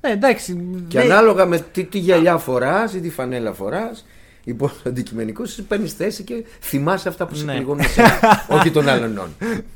ναι, 0.00 0.10
εντάξει. 0.10 0.66
Και 0.88 0.98
δεν- 1.00 1.10
ανάλογα 1.12 1.46
με 1.46 1.58
τι, 1.58 1.84
τι 1.84 1.98
γυαλιά 1.98 2.36
φοράς 2.38 2.94
ή 2.94 3.00
τι 3.00 3.10
φανέλα 3.10 3.52
φοράς, 3.52 4.06
υπό 4.44 4.70
αντικειμενικός, 4.86 5.50
εσύ 5.50 5.62
παίρνεις 5.62 5.92
θέση 5.92 6.22
και 6.24 6.44
θυμάσαι 6.60 7.08
αυτά 7.08 7.26
που 7.26 7.34
σε 7.34 7.44
Ναι. 7.44 7.52
πληγώνουν 7.54 7.80
εσένα, 7.84 8.18
όχι 8.56 8.70
των 8.70 8.88
άλλων. 8.88 9.18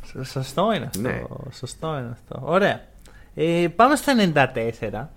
Σω- 0.07 0.25
Σωστό 0.25 0.73
είναι 0.77 0.85
αυτό. 0.85 1.01
Ναι. 1.01 1.23
Σωστό 1.53 1.89
είναι 1.99 2.09
αυτό. 2.13 2.41
Ωραία. 2.45 2.81
Ε, 3.35 3.67
πάμε 3.77 3.97
στο 3.97 4.13
94 4.35 5.09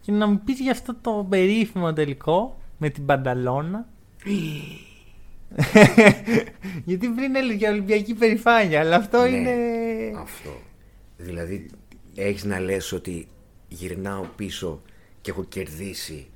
και 0.00 0.12
να 0.12 0.26
μου 0.26 0.40
πεις 0.44 0.60
για 0.60 0.72
αυτό 0.72 0.94
το 1.00 1.26
περίφημο 1.28 1.92
τελικό 1.92 2.60
με 2.78 2.88
την 2.88 3.06
Πανταλώνα. 3.06 3.86
Γιατί 6.84 7.08
πριν 7.08 7.34
έλεγε 7.36 7.54
για 7.58 7.70
Ολυμπιακή 7.70 8.14
περηφάνεια, 8.14 8.80
αλλά 8.80 8.96
αυτό 8.96 9.20
Ναι. 9.22 9.28
είναι. 9.28 9.54
Αυτό. 10.20 10.50
Δηλαδή, 11.16 11.66
έχεις 12.14 12.44
να 12.44 12.60
λες 12.60 12.92
ότι 12.92 13.26
γυρνάω 13.68 14.24
πίσω 14.36 14.82
και 15.20 15.30
έχω 15.30 15.44
κερδίσει. 15.44 16.26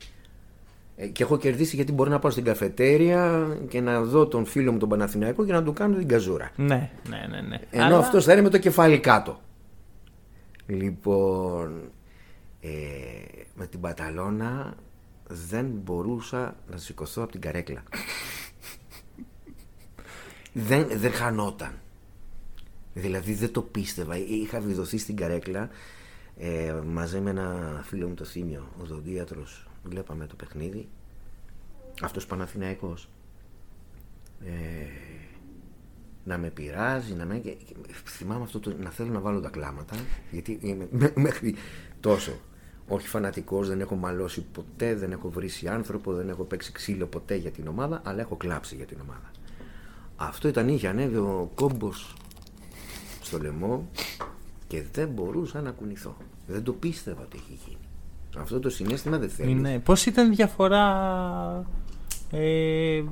Ε, 0.96 1.06
Και 1.06 1.22
έχω 1.22 1.38
κερδίσει 1.38 1.76
γιατί 1.76 1.92
μπορώ 1.92 2.10
να 2.10 2.18
πάω 2.18 2.30
στην 2.30 2.44
καφετέρια 2.44 3.46
και 3.68 3.80
να 3.80 4.02
δω 4.02 4.26
τον 4.26 4.44
φίλο 4.44 4.72
μου 4.72 4.78
τον 4.78 4.88
Παναθηναϊκό 4.88 5.44
και 5.44 5.52
να 5.52 5.62
του 5.62 5.72
κάνω 5.72 5.96
την 5.96 6.08
καζούρα. 6.08 6.50
Ναι, 6.56 6.90
ναι, 7.08 7.26
ναι. 7.30 7.40
ναι. 7.40 7.60
Ενώ 7.70 7.84
Αλλά- 7.84 7.98
αυτός 7.98 8.24
θα 8.24 8.32
είναι 8.32 8.42
με 8.42 8.48
το 8.48 8.58
κεφάλι 8.58 8.98
κάτω. 8.98 9.40
Λοιπόν, 10.66 11.80
ε, 12.60 12.68
με 13.54 13.66
την 13.66 13.80
Παταλώνα 13.80 14.74
δεν 15.28 15.66
μπορούσα 15.84 16.56
να 16.70 16.76
σηκωθώ 16.76 17.22
από 17.22 17.32
την 17.32 17.40
καρέκλα. 17.40 17.82
Δεν, 20.58 20.88
δεν 20.98 21.12
χανόταν. 21.12 21.72
Δηλαδή 22.94 23.34
δεν 23.34 23.52
το 23.52 23.62
πίστευα. 23.62 24.16
Είχα 24.16 24.60
βιδωθεί 24.60 24.98
στην 24.98 25.16
καρέκλα 25.16 25.68
ε, 26.38 26.72
μαζί 26.86 27.20
με 27.20 27.30
ένα 27.30 27.80
φίλο 27.84 28.08
μου 28.08 28.14
το 28.14 28.24
Θήμιο, 28.24 28.68
ο 28.82 28.84
Δοντίατρος. 28.84 29.66
Βλέπαμε 29.84 30.26
το 30.26 30.34
παιχνίδι. 30.34 30.88
Αυτός 32.02 32.26
Παναθηναϊκός. 32.26 33.08
Ε, 34.44 34.50
να 36.24 36.38
με 36.38 36.48
πειράζει, 36.50 37.14
να 37.14 37.24
με... 37.24 37.38
και- 37.38 37.50
και 37.50 37.74
Θυμάμαι 38.06 38.42
αυτό 38.42 38.60
το, 38.60 38.76
να 38.80 38.90
θέλω 38.90 39.10
να 39.12 39.20
βάλω 39.20 39.40
τα 39.40 39.48
κλάματα, 39.48 39.96
γιατί 40.30 40.58
είμαι 40.62 40.88
μέ- 40.98 41.16
μέχρι 41.16 41.54
τόσο. 42.00 42.40
Όχι 42.88 43.08
φανατικός, 43.08 43.68
δεν 43.68 43.80
έχω 43.80 43.94
μαλώσει 43.94 44.40
ποτέ, 44.52 44.94
δεν 44.94 45.12
έχω 45.12 45.30
βρήσει 45.30 45.68
άνθρωπο, 45.68 46.12
δεν 46.12 46.28
έχω 46.28 46.44
παίξει 46.44 46.72
ξύλο 46.72 47.06
ποτέ 47.06 47.34
για 47.34 47.50
την 47.50 47.66
ομάδα, 47.68 48.02
αλλά 48.04 48.20
έχω 48.20 48.36
κλάψει 48.36 48.76
για 48.76 48.86
την 48.86 48.98
ομάδα. 49.00 49.30
Αυτό 50.16 50.48
ήταν, 50.48 50.68
είχε 50.68 50.88
ανέβει 50.88 51.16
ο 51.16 51.50
κόμπος 51.54 52.14
στο 53.22 53.38
λαιμό 53.38 53.88
και 54.66 54.82
δεν 54.92 55.08
μπορούσα 55.08 55.60
να 55.60 55.70
κουνηθώ. 55.70 56.16
Δεν 56.46 56.62
το 56.62 56.72
πίστευα 56.72 57.22
ότι 57.22 57.36
έχει 57.36 57.58
γίνει. 57.66 57.78
Αυτό 58.38 58.60
το 58.60 58.70
συνέστημα 58.70 59.18
δεν 59.18 59.28
θέλεις. 59.28 59.52
Είναι... 59.52 59.78
Πώς 59.78 60.06
ήταν 60.06 60.32
η 60.32 60.34
διαφορά. 60.34 61.66
Ε, 62.30 63.02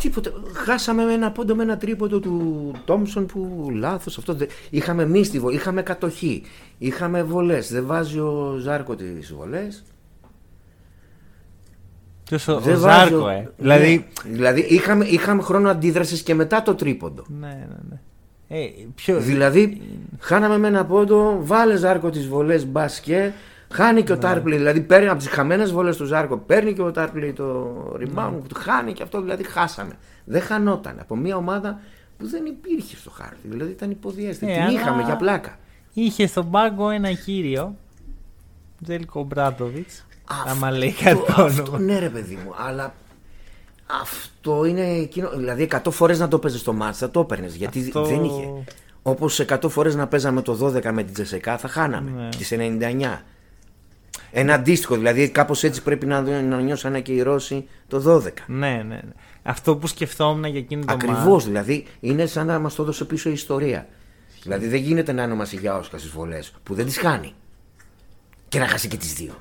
Τίποτα. 0.00 0.30
Χάσαμε 0.52 1.04
με 1.04 1.12
ένα 1.12 1.32
πόντο 1.32 1.54
με 1.54 1.62
ένα 1.62 1.76
τρίποντο 1.76 2.20
του 2.20 2.72
Τόμσον 2.84 3.26
που 3.26 3.68
λάθος. 3.72 4.18
Αυτό 4.18 4.34
δεν... 4.34 4.48
Είχαμε 4.70 5.06
μίστιβο, 5.06 5.50
είχαμε 5.50 5.82
κατοχή, 5.82 6.42
είχαμε 6.78 7.22
βολές. 7.22 7.72
Δεν 7.72 7.86
βάζει 7.86 8.18
ο 8.18 8.56
Ζάρκο 8.60 8.94
τις 8.94 9.32
βολές. 9.34 9.84
Ποιος 12.24 12.48
ο, 12.48 12.52
ο 12.66 12.74
Ζάρκο, 12.76 13.28
ε. 13.28 13.50
Δηλαδή. 13.56 14.06
δηλαδή 14.24 14.60
είχαμε, 14.60 15.04
είχαμε 15.04 15.42
χρόνο 15.42 15.70
αντίδρασης 15.70 16.22
και 16.22 16.34
μετά 16.34 16.62
το 16.62 16.74
τρίποντο. 16.74 17.24
Ναι, 17.40 17.46
ναι, 17.46 17.76
ναι. 17.88 17.98
Ε, 18.48 18.68
ποιο... 18.94 19.18
Δηλαδή, 19.20 19.80
χάναμε 20.18 20.58
με 20.58 20.68
ένα 20.68 20.84
πόντο, 20.84 21.38
βάλε 21.40 21.76
Ζάρκο 21.76 22.10
τις 22.10 22.28
βολές 22.28 22.66
μπάσκε. 22.66 23.32
Χάνει 23.70 24.02
και 24.02 24.12
ο 24.12 24.18
Τάρπλη, 24.18 24.56
δηλαδή 24.56 24.80
παίρνει 24.80 25.08
από 25.08 25.18
τις 25.18 25.28
χαμένες 25.28 25.72
βολές 25.72 25.96
του 25.96 26.04
Ζάρκο, 26.04 26.36
παίρνει 26.38 26.72
και 26.72 26.82
ο 26.82 26.90
Τάρπλη 26.90 27.32
το 27.32 27.74
rebound, 28.00 28.32
που 28.40 28.46
του 28.48 28.54
χάνει 28.54 28.92
και 28.92 29.02
αυτό 29.02 29.20
δηλαδή 29.20 29.42
χάσαμε. 29.44 29.92
Δεν 30.24 30.42
χανόταν 30.42 30.96
από 31.00 31.16
μια 31.16 31.36
ομάδα 31.36 31.80
που 32.18 32.26
δεν 32.28 32.44
υπήρχε 32.46 32.96
στο 32.96 33.10
χάρτη. 33.10 33.48
Δηλαδή 33.48 33.70
ήταν 33.70 33.90
υποδιέστη. 33.90 34.46
Ε, 34.46 34.52
Την 34.52 34.62
αλλά- 34.62 34.72
είχαμε 34.72 35.02
για 35.02 35.16
πλάκα. 35.16 35.58
Είχε 35.92 36.26
στον 36.26 36.50
πάγκο 36.50 36.90
ένα 36.90 37.12
κύριο, 37.12 37.76
Τζέλικο 38.82 39.22
Μπράντοβιτς. 39.24 40.04
Άμα 40.46 40.70
λέει 40.70 40.92
κάτι 40.92 41.16
το 41.34 41.42
αυτό, 41.42 41.62
όνομα. 41.62 41.78
ναι, 41.78 41.98
ρε 41.98 42.08
παιδί 42.08 42.38
μου, 42.44 42.52
αλλά 42.66 42.94
αυτό 44.02 44.64
είναι 44.64 44.86
εκείνο. 44.88 45.30
Δηλαδή 45.36 45.68
100 45.72 45.90
φορές 45.90 46.18
να 46.18 46.28
το 46.28 46.38
παίζει 46.38 46.58
στο 46.58 46.72
μάτς 46.72 46.98
θα 46.98 47.10
το 47.10 47.20
έπαιρνες. 47.20 47.54
Γιατί 47.54 47.80
Αυτό- 47.80 48.04
δεν 48.04 48.24
είχε. 48.24 48.48
Όπως 49.02 49.40
100 49.40 49.68
φορές 49.68 49.94
να 49.94 50.06
παίζαμε 50.06 50.42
το 50.42 50.54
12 50.54 50.92
με 50.92 51.02
την 51.02 51.12
Τζεσεκά 51.14 51.58
θα 51.58 51.68
χάναμε. 51.68 52.10
Ναι. 52.10 52.28
Τις 52.28 52.52
99. 52.52 53.22
Ένα 54.32 54.54
αντίστοιχο, 54.54 54.94
δηλαδή 54.96 55.28
κάπως 55.28 55.62
έτσι 55.62 55.82
πρέπει 55.82 56.06
να, 56.06 56.20
να 56.42 56.60
νιώσανε 56.60 57.00
και 57.00 57.12
οι 57.12 57.22
Ρώσοι 57.22 57.68
το 57.88 58.00
12. 58.24 58.28
Ναι, 58.46 58.68
ναι, 58.68 58.82
ναι. 58.82 59.00
Αυτό 59.42 59.76
που 59.76 59.86
σκεφτόμουν 59.86 60.44
για 60.44 60.58
εκείνο 60.58 60.84
το 60.84 60.92
Ακριβώς, 60.92 61.24
μάτς. 61.24 61.44
δηλαδή 61.44 61.86
είναι 62.00 62.26
σαν 62.26 62.46
να 62.46 62.58
μας 62.58 62.74
το 62.74 62.82
έδωσε 62.82 63.04
πίσω 63.04 63.28
η 63.28 63.32
ιστορία. 63.32 63.86
Δηλαδή 64.42 64.66
δεν 64.68 64.80
γίνεται 64.80 65.12
να 65.12 65.22
είναι 65.22 65.32
ο 65.32 65.36
Μασιγιάουσκα 65.36 65.98
στις 65.98 66.10
βολές 66.10 66.52
που 66.62 66.74
δεν 66.74 66.84
τις 66.86 66.98
χάνει. 66.98 67.32
Και 68.48 68.58
να 68.58 68.66
χάσει 68.68 68.88
και 68.88 68.96
τις 68.96 69.12
δύο. 69.12 69.34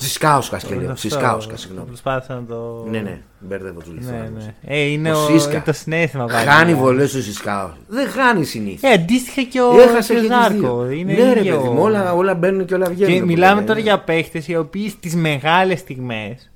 Σισκάουσκα 0.00 0.58
και 0.58 0.74
λέω. 0.74 0.78
Αυτό, 0.90 0.96
Σισκάουσκα, 0.96 1.56
συγγνώμη. 1.56 1.86
Προσπάθησα 1.86 2.34
να 2.34 2.44
το. 2.46 2.86
Ναι, 2.90 2.98
ναι, 3.00 3.20
μπέρδευα 3.38 3.80
τους 3.80 3.88
Ναι, 3.92 4.00
Λιθουάνου. 4.00 4.36
ναι. 4.36 4.54
Ε, 4.66 4.80
είναι 4.80 5.12
Ο 5.12 5.22
ο, 5.22 5.26
Σίσκα. 5.26 5.52
είναι 5.52 5.62
το 5.64 5.72
συνέστημα 5.72 6.24
πάλι. 6.24 6.46
Χάνει 6.46 6.72
Ναι. 6.72 6.78
βολές 6.78 7.14
ο 7.14 7.22
Σισκάουσκα. 7.22 7.76
Δεν 7.88 8.08
χάνει 8.08 8.44
συνήθεια. 8.44 8.90
Ε, 8.90 8.92
αντίστοιχα 8.92 9.42
και 9.42 9.60
ο 9.60 9.80
Έχασε 9.80 10.14
και 10.14 10.20
τις 10.20 10.28
Ζάρκο. 10.28 10.82
δύο. 10.82 10.90
Είναι 10.90 11.12
ναι, 11.12 11.32
ρε 11.32 11.40
ίδιο. 11.40 11.56
παιδί 11.56 11.68
μου, 11.68 11.82
όλα, 11.82 12.14
όλα 12.14 12.34
μπαίνουν 12.34 12.64
και 12.64 12.74
όλα 12.74 12.86
βγαίνουν. 12.90 13.14
Και 13.14 13.20
που 13.20 13.26
μιλάμε 13.26 13.54
λένε. 13.54 13.66
τώρα 13.66 13.78
για 13.80 13.98
παίχτες 14.00 14.48
οι 14.48 14.56
οποίοι 14.56 14.88
στις 14.88 15.14
μεγάλες 15.14 15.78
στιγμές 15.78 16.50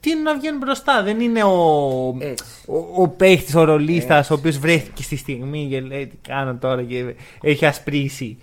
τείνουν 0.00 0.22
να 0.22 0.38
βγαίνουν 0.38 0.58
μπροστά. 0.60 1.02
Δεν 1.02 1.20
είναι 1.20 1.42
ο, 1.44 2.16
Έτσι. 2.18 2.44
ο, 2.66 3.02
ο 3.02 3.08
παίχτης, 3.08 3.54
ο 3.54 3.64
ρολίστας, 3.64 4.30
ο 4.30 4.34
οποίος 4.34 4.58
βρέθηκε 4.58 5.02
στη 5.02 5.16
στιγμή 5.16 5.66
και 5.70 5.80
λέει 5.80 6.06
τι 6.06 6.16
κάνω 6.28 6.54
τώρα 6.60 6.82
και 6.82 7.14
έχει 7.40 7.66
ασπρίσει. 7.66 8.38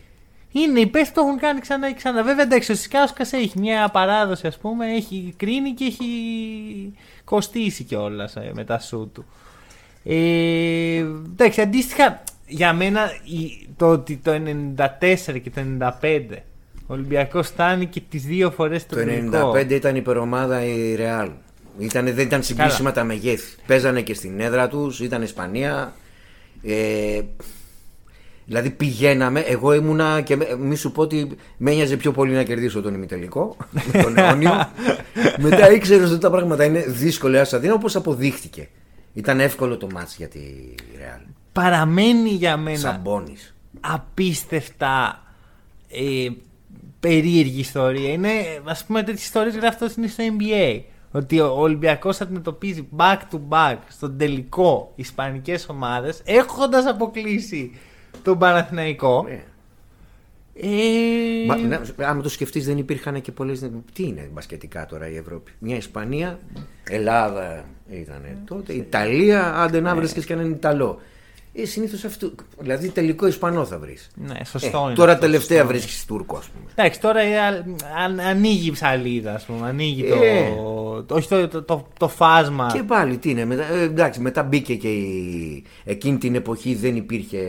Είναι 0.56 0.80
οι 0.80 0.88
παίχτε 0.88 1.10
που 1.14 1.22
το 1.22 1.28
έχουν 1.28 1.39
κάνει 1.39 1.60
ξανά 1.60 1.88
και 1.88 1.95
ξανά. 1.95 2.24
Βέβαια 2.24 2.43
εντάξει, 2.43 2.72
ο 2.72 2.76
Σικάουσκα 2.76 3.26
έχει 3.32 3.60
μια 3.60 3.89
παράδοση, 3.89 4.47
ας 4.47 4.58
πούμε, 4.58 4.86
έχει 4.93 5.34
κρίνει 5.38 5.72
και 5.72 5.84
έχει 5.86 6.06
κοστίσει 7.24 7.84
κιόλας 7.84 8.34
με 8.54 8.64
τα 8.64 8.80
σου 8.80 9.10
του. 9.14 9.26
Ε, 10.04 10.97
εντάξει, 11.32 11.62
αντίστοιχα 11.62 12.24
για 12.47 12.74
μένα 12.74 13.01
η- 13.24 13.68
το 13.78 13.89
ότι 13.89 14.18
το 14.24 14.32
94 14.32 15.39
και 15.39 15.49
το 15.49 15.62
95 15.62 16.43
ο 16.88 16.93
Ολυμπιακός 16.93 17.47
φτάνει 17.47 17.86
και 17.86 18.01
τις 18.10 18.24
δύο 18.24 18.51
φορές 18.51 18.86
το 18.86 18.95
Το 18.95 19.01
95 19.01 19.70
ήταν 19.76 19.95
υπερομάδα 19.95 20.64
η 20.64 20.95
Ρεάλ. 20.95 21.30
Ήτανε, 21.80 22.12
δεν 22.12 22.26
ήταν 22.26 22.43
συγκρίσιμα 22.43 22.91
τα 22.91 23.04
μεγέθη. 23.04 23.56
Παίζανε 23.68 24.01
και 24.01 24.14
στην 24.14 24.39
έδρα 24.39 24.68
τους, 24.68 24.99
ήταν 24.99 25.22
Ισπανία. 25.22 25.93
Ε, 26.64 27.22
Δηλαδή 28.46 28.70
πηγαίναμε, 28.70 29.39
εγώ 29.39 29.74
ήμουνα 29.74 30.22
και 30.22 30.36
με- 30.36 30.56
μη 30.60 30.76
σου 30.76 30.91
πω 30.91 31.02
ότι 31.02 31.28
με 31.58 31.72
ένοιαζε 31.72 31.98
πιο 31.98 32.12
πολύ 32.12 32.34
να 32.34 32.44
κερδίσω 32.44 32.82
τον 32.82 32.94
ημιτελικό 32.94 33.58
με 33.72 34.02
τον 34.04 34.18
αιώνιο. 34.18 34.52
Μετά 35.39 35.72
ήξερες 35.72 36.10
ότι 36.12 36.20
τα 36.20 36.30
πράγματα 36.30 36.64
είναι 36.64 36.80
δύσκολα, 36.88 37.41
άσα 37.41 37.60
δίνω 37.60 37.74
όπως 37.74 37.96
αποδείχτηκε. 37.96 38.70
Ήταν 39.14 39.39
εύκολο 39.39 39.78
το 39.78 39.88
μάτς 39.94 40.16
για 40.16 40.28
τη 40.28 40.39
Ρεάλ. 40.98 41.20
Παραμένει 41.52 42.30
για 42.30 42.58
μένα 42.58 42.78
Σαμπόνι. 42.78 43.36
απίστευτα 43.80 45.24
ε, 45.89 46.30
περίεργη 47.00 47.60
ιστορία. 47.60 48.12
Είναι, 48.12 48.30
ας 48.64 48.84
πούμε, 48.86 49.00
τέτοιες 49.04 49.24
ιστορίες 49.24 49.56
γράφτω 49.56 49.88
είναι 49.98 50.08
στο 50.08 50.24
NBA. 50.39 50.82
Ότι 51.12 51.39
ο 51.39 51.48
Ολυμπιακός 51.62 52.22
αντιμετωπίζει 52.22 52.88
back 52.98 53.18
to 53.32 53.39
back 53.50 53.78
στον 53.88 54.18
τελικό 54.18 54.91
ισπανικές 54.96 55.68
ομάδες 55.70 56.22
έχοντας 56.26 56.86
αποκλείσει 56.86 57.72
τον 58.24 58.38
Παναθηναϊκό. 58.38 59.26
Ε, 60.55 60.65
Μα, 61.47 61.55
ναι, 61.55 61.80
άμα 61.97 62.21
το 62.21 62.30
σκεφτείς, 62.30 62.65
δεν 62.65 62.78
υπήρχαν 62.78 63.21
και 63.21 63.32
πολλέ. 63.32 63.53
Τι 63.93 64.03
είναι 64.03 64.30
μπασκετικά 64.34 64.86
τώρα 64.86 65.09
η 65.09 65.15
Ευρώπη; 65.15 65.51
Μια 65.59 65.76
Ισπανία, 65.76 66.39
Ελλάδα 66.89 67.65
ήταν 67.91 68.21
τότε, 68.45 68.74
Ιταλία, 68.74 69.55
άντε 69.55 69.80
να 69.80 69.95
βρει 69.95 70.07
και 70.24 70.34
έναν 70.34 70.51
Ιταλό. 70.51 70.99
Ε, 71.53 71.65
Συνήθως 71.65 72.03
αυτό. 72.03 72.32
Δηλαδή 72.59 72.89
τελικό 72.89 73.28
Ισπανό 73.28 73.65
θα 73.65 73.78
βρεις. 73.80 74.09
Ναι, 74.15 74.36
σωστό 74.45 74.84
είναι 74.86 74.93
τώρα 74.93 75.11
αυτό, 75.11 75.26
τελευταία 75.26 75.57
σωστό. 75.57 75.74
βρίσκεις 75.74 76.05
Τούρκο, 76.05 76.38
ας 76.38 76.47
πούμε. 76.47 76.65
Εντάξει, 76.76 76.99
τώρα 77.01 77.19
ε, 77.21 77.38
α- 77.39 77.63
αν- 78.03 78.19
ανοίγει 78.19 78.67
η 78.67 78.71
ψαλίδα, 78.71 79.34
ας 79.34 79.45
πούμε. 79.45 79.67
Ανοίγει 79.67 80.03
το, 80.03 80.15
Ε. 80.15 80.49
το, 81.05 81.15
όχι 81.15 81.28
το, 81.28 81.47
το, 81.47 81.61
το, 81.63 81.88
το 81.99 82.07
φάσμα. 82.07 82.69
Και 82.74 82.84
πάλι 82.84 83.17
τι 83.17 83.30
είναι. 83.30 83.45
Μετά, 83.45 83.63
ε, 83.74 83.82
εντάξει, 83.82 84.19
μετά 84.19 84.43
μπήκε 84.43 84.76
και 84.76 84.89
η. 84.91 85.63
Εκείνη 85.84 86.17
την 86.17 86.36
εποχή 86.36 86.76
δεν 86.76 86.95
υπήρχε 86.95 87.39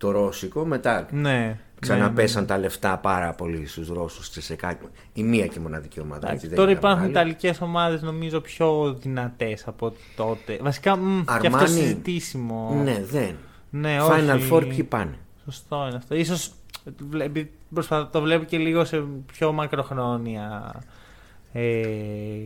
το 0.00 0.10
Ρώσικο. 0.10 0.64
Μετά 0.64 1.06
Ναι. 1.10 1.58
ξαναπέσαν 1.80 2.46
τα 2.46 2.58
λεφτά 2.58 2.98
πάρα 2.98 3.32
πολύ 3.32 3.66
στους 3.66 3.88
Ρώσους 3.88 4.30
Τσεσεκά. 4.30 4.78
Η 5.12 5.22
μία 5.22 5.46
και 5.46 5.60
μοναδική 5.60 6.00
ομάδα. 6.00 6.16
Εντάξει, 6.16 6.34
έτσι, 6.34 6.46
δεν 6.48 6.56
τώρα 6.56 6.70
ήταν 6.70 6.82
υπάρχουν 6.82 7.06
μεγάλη. 7.06 7.28
Ιταλικές 7.30 7.60
ομάδες 7.60 8.02
νομίζω 8.02 8.40
πιο 8.40 8.96
δυνατές 9.00 9.66
από 9.66 9.92
τότε. 10.16 10.58
Βασικά 10.62 10.96
μ, 10.96 11.18
και 11.24 11.46
αυτό 11.46 11.46
Αρμάνι. 11.46 11.68
συζητήσιμο. 11.68 12.80
Ναι, 12.84 13.02
δεν. 13.10 13.34
Ναι, 13.70 13.96
Final 14.00 14.34
όχι. 14.36 14.48
Four 14.52 14.64
ποιοι 14.68 14.82
πάνε; 14.82 15.14
Σωστό 15.44 15.84
είναι 15.88 15.96
αυτό. 15.96 16.14
Ίσως 16.14 16.52
βλέπει- 17.10 17.50
προσπαθώ, 17.74 18.06
το 18.12 18.20
βλέπω 18.20 18.44
και 18.44 18.58
λίγο 18.58 18.84
σε 18.84 19.04
πιο 19.32 19.52
μακροχρόνια 19.52 20.74
ε, 21.52 21.82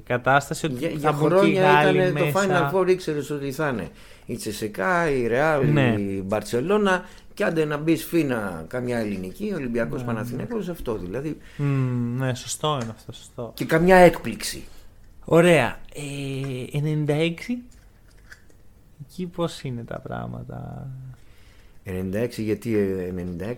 κατάσταση. 0.07 0.67
Ότι 0.67 0.75
Για, 0.75 0.89
θα 0.89 0.95
για 0.97 1.13
μπουν 1.13 1.29
και 1.29 1.35
οι 1.35 1.39
χρόνια 1.39 1.73
Γάλλοι 1.73 1.99
ήταν 1.99 2.15
το 2.15 2.25
μέσα. 2.25 2.71
Final 2.73 2.75
Four 2.77 2.89
ήξερες 2.89 3.31
ότι 3.31 3.53
θα 3.53 3.69
είναι 3.69 3.89
η 4.27 4.37
Τσεσεκά, 4.37 5.11
η 5.11 5.27
Ρεάλ, 5.27 5.73
Ναι. 5.73 5.95
η 5.99 6.23
Μπαρσελόνα 6.27 7.05
και 7.35 7.45
άντε 7.45 7.65
να 7.65 7.77
μπεις 7.77 8.05
φίνα 8.05 8.65
καμιά 8.69 8.99
ελληνική, 8.99 9.53
Ολυμπιακός 9.55 10.01
Ναι. 10.01 10.07
Παναθηναίκος, 10.07 10.69
αυτό 10.69 10.95
δηλαδή. 10.97 11.37
Μμ, 11.57 12.17
ναι, 12.19 12.35
σωστό 12.35 12.79
είναι 12.83 12.93
αυτό. 12.97 13.13
Σωστό. 13.13 13.51
Και 13.55 13.65
καμιά 13.65 13.97
έκπληξη. 13.97 14.65
Ωραία. 15.25 15.79
Ε, 15.95 16.79
96. 17.07 17.63
Εκεί 19.09 19.27
πώς 19.27 19.63
είναι 19.63 19.83
τα 19.85 19.99
πράγματα; 20.01 20.87
96 21.87 22.29
γιατί 22.37 22.77
ε, 22.77 23.13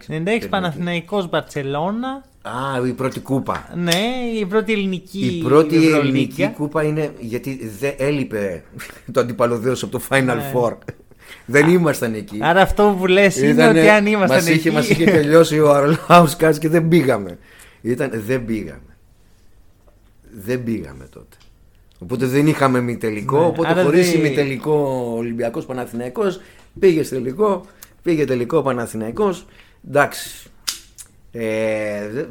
96. 0.08 0.42
96 0.44 0.46
Παναθηναϊκός 0.50 1.28
Μπαρτσελώνα. 1.28 2.24
Α, 2.42 2.86
η 2.86 2.92
πρώτη 2.92 3.20
κούπα. 3.20 3.72
Ναι, 3.76 4.04
η 4.38 4.46
πρώτη 4.46 4.72
ελληνική. 4.72 5.26
Η 5.26 5.42
πρώτη 5.42 5.76
Ευρωλίγκα. 5.76 5.98
ελληνική 5.98 6.48
κούπα 6.56 6.82
είναι 6.82 7.12
γιατί 7.20 7.68
δεν 7.78 7.94
έλειπε 7.98 8.64
το 9.12 9.20
αντιπαλωδέος 9.20 9.82
από 9.82 9.92
το 9.98 10.04
Final 10.10 10.24
Ναι. 10.24 10.52
Four. 10.54 10.72
Δεν 11.46 11.68
ήμασταν 11.68 12.14
εκεί. 12.14 12.38
Άρα 12.42 12.60
αυτό 12.60 12.96
που 12.98 13.06
λες 13.06 13.36
είναι 13.36 13.46
Ήτανε- 13.48 13.78
ότι 13.78 13.88
αν 13.88 14.06
ήμασταν 14.06 14.36
μας 14.36 14.46
εκεί. 14.48 14.56
είχε, 14.58 14.70
μας 14.70 14.88
είχε 14.88 15.04
τελειώσει 15.04 15.58
ο 15.60 15.70
Αρλάουσκας 15.74 16.58
και 16.58 16.68
δεν 16.68 16.88
πήγαμε. 16.88 17.38
Ήταν, 17.80 18.10
δεν 18.26 18.44
πήγαμε. 18.44 18.80
Δεν 20.30 20.64
πήγαμε 20.64 21.06
τότε. 21.10 21.36
Οπότε 21.98 22.26
δεν 22.26 22.46
είχαμε 22.46 22.80
μη 22.80 22.96
τελικό. 22.96 23.38
Ναι, 23.38 23.46
οπότε 23.46 23.68
άρα 23.68 23.82
χωρίς 23.82 24.10
δεν- 24.10 24.18
ημιτελικό 24.20 24.72
Ολυμπιακός 25.16 25.66
Παναθηναϊκός 25.66 26.40
πήγε 26.78 27.02
τελικό. 27.04 27.66
Πήγε 28.02 28.24
τελικό 28.24 28.62
Παναθηναϊκός. 28.62 29.46
Εντάξει. 29.88 30.50
Ε, 31.32 32.08
δε- 32.08 32.24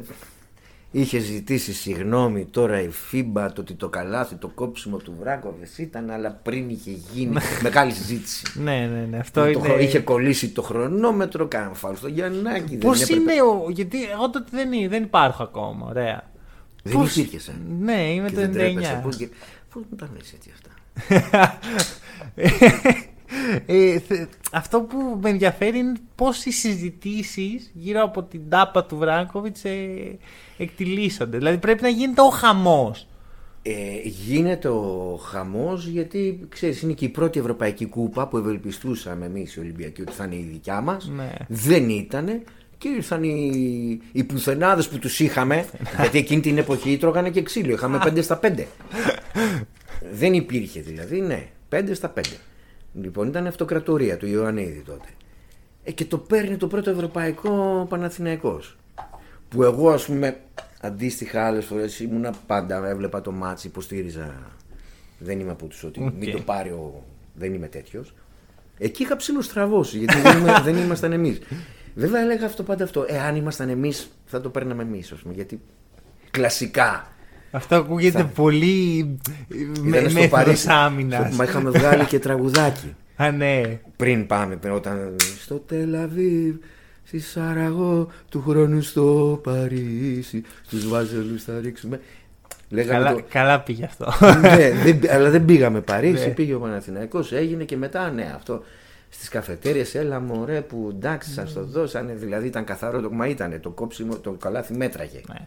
είχε 1.00 1.18
ζητήσει 1.18 1.72
συγγνώμη 1.72 2.44
τώρα 2.44 2.80
η 2.82 2.88
Φίμπα 2.90 3.52
το 3.52 3.60
ότι 3.60 3.74
το 3.74 3.88
καλάθι, 3.88 4.34
το 4.34 4.48
κόψιμο 4.48 4.96
του 4.96 5.14
Βράγκοβες 5.20 5.78
ήταν, 5.78 6.10
αλλά 6.10 6.30
πριν 6.42 6.68
είχε 6.70 6.90
γίνει 7.12 7.36
μεγάλη 7.62 7.92
συζήτηση. 7.92 8.42
Ναι, 8.60 8.90
ναι, 8.94 9.06
ναι. 9.10 9.18
Αυτό 9.18 9.42
Το 9.42 9.48
είναι. 9.48 9.60
χρο- 9.60 9.80
Είχε 9.80 9.98
κολλήσει 9.98 10.48
το 10.48 10.62
χρονόμετρο, 10.62 11.46
κάναν 11.46 11.74
φάουλ 11.74 11.94
στο 11.94 12.08
Γιαννάκη. 12.08 12.76
Πώς 12.76 12.98
δεν 12.98 13.18
έπρεπε- 13.18 13.32
είναι 13.34 13.42
ο. 13.42 13.70
Γιατί 13.70 14.04
εγώ 14.10 14.30
τότε 14.30 14.46
δεν, 14.50 14.72
είναι- 14.72 14.88
δεν 14.88 15.02
υπάρχω 15.02 15.42
ακόμα. 15.42 15.86
Ωραία. 15.88 16.30
Δεν 16.82 16.92
Πώς- 16.92 17.16
υπήρχε. 17.16 17.50
Ε. 17.50 17.54
Ναι, 17.80 18.12
είμαι 18.12 18.28
Και 18.28 18.34
το 18.34 18.40
δεν 18.40 18.52
τρέπεσαι. 18.52 18.92
99. 18.92 19.02
Πώς, 19.02 19.16
και- 19.16 19.28
πώς 19.72 19.82
μου 19.90 19.96
τα 19.96 20.08
λες 20.16 20.32
έτσι 20.32 20.50
αυτά. 20.54 21.58
Ε, 23.66 23.98
θε- 23.98 24.28
αυτό 24.52 24.80
που 24.80 25.18
με 25.22 25.30
ενδιαφέρει 25.30 25.78
είναι 25.78 25.92
πώς 26.14 26.44
οι 26.44 26.50
συζητήσεις 26.50 27.70
γύρω 27.74 28.02
από 28.02 28.22
την 28.22 28.48
τάπα 28.48 28.84
του 28.84 28.96
Βράγκοβιτς 28.96 29.64
ε, 29.64 30.18
εκτιλήσονται. 30.58 31.36
Δηλαδή 31.36 31.58
πρέπει 31.58 31.82
να 31.82 31.88
γίνεται 31.88 32.20
ο 32.20 32.28
χαμός. 32.28 33.06
Ε, 33.62 33.72
γίνεται 34.04 34.68
ο 34.68 35.20
χαμός 35.22 35.86
γιατί 35.86 36.46
ξέρεις 36.48 36.82
είναι 36.82 36.92
και 36.92 37.04
η 37.04 37.08
πρώτη 37.08 37.38
ευρωπαϊκή 37.38 37.86
κούπα 37.86 38.28
που 38.28 38.36
ευελπιστούσαμε 38.36 39.26
εμείς 39.26 39.54
οι 39.54 39.60
Ολυμπιακοί 39.60 40.00
ότι 40.02 40.12
θα 40.12 40.24
είναι 40.24 40.34
η 40.34 40.48
δικιά 40.52 40.80
μας. 40.80 41.08
Ναι. 41.16 41.32
δεν 41.48 41.88
ήτανε 41.88 42.42
και 42.78 42.88
ήρθαν 42.88 43.22
οι, 43.22 44.00
οι 44.12 44.24
πουθενάδες 44.24 44.88
που 44.88 44.98
τους 44.98 45.20
είχαμε 45.20 45.64
γιατί 46.00 46.18
εκείνη 46.18 46.40
την 46.40 46.58
εποχή 46.58 46.96
τρώγανε 46.96 47.30
και 47.30 47.42
ξύλο. 47.42 47.72
Είχαμε 47.72 47.98
5 48.04 48.22
στα 48.22 48.40
5 48.42 48.64
δεν 50.12 50.32
υπήρχε 50.34 50.80
δηλαδή 50.80 51.20
ναι 51.20 51.46
5 51.70 51.90
στα 51.92 52.12
5 52.16 52.20
λοιπόν 53.02 53.28
ήταν 53.28 53.46
αυτοκρατορία 53.46 54.16
του 54.16 54.26
Ιωαννίδη 54.26 54.82
τότε. 54.86 55.08
Ε, 55.84 55.92
και 55.92 56.04
το 56.04 56.18
παίρνει 56.18 56.56
το 56.56 56.66
πρώτο 56.66 56.90
ευρωπαϊκό 56.90 57.86
Παναθηναϊκός 57.88 58.76
που 59.56 59.62
εγώ 59.62 59.90
ας 59.90 60.04
πούμε 60.04 60.36
αντίστοιχα 60.80 61.46
άλλες 61.46 61.64
φορές 61.64 62.00
ήμουνα 62.00 62.34
πάντα 62.46 62.86
έβλεπα 62.88 63.20
το 63.20 63.32
ματς 63.32 63.64
υποστήριζα 63.64 64.34
δεν 65.18 65.40
είμαι 65.40 65.50
από 65.50 65.66
τους 65.66 65.84
ότι 65.84 66.02
Οκ. 66.02 66.12
μην 66.18 66.32
το 66.32 66.38
πάρει 66.40 66.68
ο 66.70 67.04
δεν 67.34 67.54
είμαι 67.54 67.66
τέτοιος 67.66 68.14
εκεί 68.78 69.02
είχα 69.02 69.16
ψιλοστραβώσει 69.16 69.98
γιατί 69.98 70.20
δεν, 70.20 70.38
είμαι, 70.38 70.60
δεν 70.64 70.76
ήμασταν 70.76 71.12
εμείς 71.12 71.38
βέβαια 71.94 72.20
έλεγα 72.20 72.46
αυτό 72.46 72.62
πάντα 72.62 72.84
αυτό 72.84 73.04
ε, 73.08 73.20
αν 73.20 73.36
ήμασταν 73.36 73.68
εμείς 73.68 74.10
θα 74.26 74.40
το 74.40 74.48
παίρναμε 74.48 74.82
εμείς 74.82 75.12
ας 75.12 75.18
πούμε, 75.18 75.34
γιατί 75.34 75.60
κλασικά 76.30 77.06
Αυτό 77.50 77.74
ακούγεται 77.76 78.18
Θα- 78.18 78.24
πολύ 78.26 79.04
με, 79.80 79.96
ήταν 79.98 80.10
στο 80.10 80.20
μέθοδος 80.20 80.28
Παρίσι 80.28 80.66
άμυνας. 80.70 81.26
στο- 81.26 81.36
μα 81.36 81.44
είχαμε 81.44 81.70
βγάλει 81.70 82.04
και 82.04 82.18
τραγουδάκι 82.18 82.94
Α, 83.16 83.30
ναι. 83.30 83.62
πριν 83.96 84.26
πάμε, 84.26 84.56
πριν, 84.56 84.72
όταν 84.72 85.16
στο 85.40 85.54
Τελαβίβ, 85.54 86.54
στη 87.06 87.20
Σαραγώ, 87.20 88.08
του 88.28 88.42
χρόνου 88.48 88.80
στο 88.82 89.40
Παρίσι, 89.42 90.42
στους 90.66 90.88
Βάζελους 90.88 91.42
θα 91.42 91.60
ρίξουμε. 91.60 92.00
Λέγαμε 92.68 93.04
Καλά, 93.04 93.14
το... 93.14 93.22
καλά 93.28 93.60
πήγε 93.60 93.84
αυτό. 93.84 94.12
ναι, 94.40 94.70
δεν, 94.70 95.00
αλλά 95.10 95.30
δεν 95.30 95.44
πήγαμε 95.44 95.80
Παρίσι, 95.80 96.26
Ναι. 96.26 96.34
πήγε 96.34 96.54
ο 96.54 96.58
Παναθηναϊκός, 96.60 97.32
έγινε 97.32 97.64
και 97.64 97.76
μετά, 97.76 98.10
ναι, 98.10 98.32
αυτό 98.34 98.62
στις 99.08 99.28
καφετέριες, 99.28 99.94
έλα 99.94 100.20
μωρέ 100.20 100.60
που 100.60 100.88
εντάξει 100.94 101.32
σας 101.32 101.52
το 101.52 101.64
δώσανε, 101.64 102.14
δηλαδή 102.14 102.46
ήταν 102.46 102.64
καθαρό, 102.64 103.00
το, 103.00 103.10
μα 103.10 103.26
ήταν 103.26 103.60
το 103.60 103.70
κόψιμο, 103.70 104.16
το 104.16 104.30
καλάθι 104.30 104.76
μέτραγε. 104.76 105.20
ναι. 105.28 105.46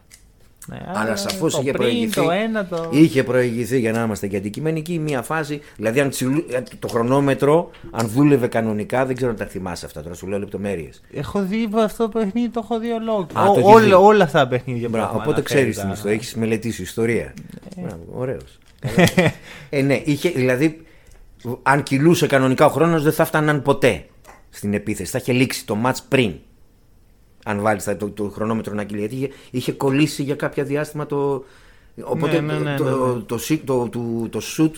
Ναι, 0.68 0.78
Αλλά 0.94 1.16
σαφώς 1.16 1.54
το 1.54 1.60
είχε 1.62 1.72
πριν, 1.72 1.82
προηγηθεί. 1.84 2.14
Το 2.22 2.32
ένα, 2.32 2.66
το... 2.66 2.90
Είχε 2.92 3.24
προηγηθεί 3.24 3.80
για 3.80 3.92
να 3.92 4.04
είμαστε 4.04 4.28
και 4.28 4.38
αντικειμενικοί 4.38 5.00
μία 5.00 5.22
φάση. 5.22 5.62
Δηλαδή, 5.76 6.00
αν 6.00 6.10
τσιλου- 6.10 6.52
ε, 6.54 6.64
το 6.80 6.88
χρονόμετρο, 6.88 7.70
αν 7.92 8.08
δούλευε 8.08 8.48
κανονικά, 8.48 9.06
δεν 9.06 9.16
ξέρω 9.16 9.32
αν 9.32 9.38
τα 9.38 9.46
θυμάσαι 9.46 9.86
αυτά 9.86 10.02
τώρα, 10.02 10.16
σου 10.16 10.28
λέω 10.28 10.40
λεπτομέρειες. 10.40 11.02
Έχω 11.14 11.42
δει 11.42 11.70
αυτό 11.76 12.10
το 12.10 12.20
παιχνίδι, 12.20 12.50
το 12.50 12.60
έχω 12.64 12.80
δει 12.80 12.92
ολόκληρο. 12.92 13.42
Α, 13.42 13.46
το 13.46 13.52
Ό- 13.52 13.58
έχεις 13.60 13.74
όλα, 13.74 13.86
δει. 13.86 13.94
όλα 13.94 14.24
αυτά 14.24 14.40
τα 14.40 14.48
παιχνίδια. 14.48 14.90
που 14.90 14.96
έχουμε 14.96 15.10
Οπότε 15.12 15.24
αναφέρει 15.30 15.44
ξέρεις 15.46 15.74
την 15.74 15.82
τώρα. 15.84 15.94
ιστορία, 15.96 16.16
έχεις 16.16 16.36
μελετήσει 16.36 16.82
ιστορία. 16.82 17.34
Ωραίος. 18.12 18.58
ε, 19.70 19.82
ναι, 19.82 20.02
είχε, 20.06 20.30
δηλαδή, 20.30 20.82
αν 21.64 21.84
κυλούσε 21.84 22.28
κανονικά 22.28 22.66
ο 22.66 22.70
χρόνος, 22.70 23.04
δεν 23.04 23.14
θα 23.14 23.26
φτάναν 23.26 23.62
ποτέ 23.62 24.06
στην 24.50 24.74
επίθεση. 24.74 25.12
Θα 25.12 25.18
είχε 25.22 25.32
λήξει 25.32 25.66
το 25.66 25.78
match 25.86 25.98
πριν. 26.10 26.34
Αν 27.50 27.62
βάλεις 27.62 27.84
το, 27.98 28.10
το 28.10 28.24
χρονόμετρο 28.24 28.74
να 28.74 28.84
κυλεί. 28.84 29.00
Γιατί 29.00 29.16
είχε, 29.16 29.30
είχε 29.52 29.72
κολλήσει 29.72 30.24
για 30.24 30.36
κάποια 30.36 30.64
διάστημα 30.64 31.06
το. 31.06 31.44
Οπότε 32.04 32.42
Ναι, 32.42 32.54
ναι, 32.54 32.60
ναι, 32.60 32.76
το, 32.78 32.84
ναι, 32.84 32.90
ναι. 32.90 32.96
το, 32.98 33.22
το, 33.22 33.38
σι- 33.38 33.66
το, 33.66 33.90
το, 33.90 34.28
το 34.30 34.42
shoot 34.58 34.72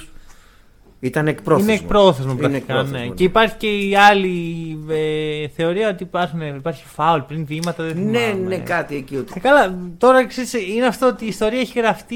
Ήταν 1.03 1.27
εκπρόθεσμο. 1.27 1.71
Είναι 1.71 1.81
εκπρόθεσμο 1.81 2.31
Είναι 2.31 2.39
πρακτικά. 2.39 2.63
εκπρόθεσμο, 2.73 2.97
ναι. 2.97 3.05
ναι. 3.05 3.13
Και 3.13 3.23
υπάρχει 3.23 3.55
και 3.55 3.67
η 3.67 3.95
άλλη 3.95 4.77
ε, 4.89 5.47
θεωρία 5.47 5.89
ότι 5.89 6.03
υπάρχουν, 6.03 6.41
υπάρχει 6.41 6.83
φάουλ 6.87 7.19
πριν 7.21 7.45
βήματα. 7.45 7.83
Δεν 7.83 8.03
Ναι, 8.09 8.19
θυμάμαι. 8.19 8.47
ναι, 8.47 8.57
κάτι 8.57 8.95
εκεί. 8.95 9.15
Ότι... 9.15 9.33
Ε, 9.35 9.39
καλά, 9.39 9.77
τώρα 9.97 10.25
ξέρεις, 10.27 10.53
είναι 10.53 10.85
αυτό 10.85 11.07
ότι 11.07 11.25
η 11.25 11.27
ιστορία 11.27 11.59
έχει 11.59 11.79
γραφτεί 11.79 12.15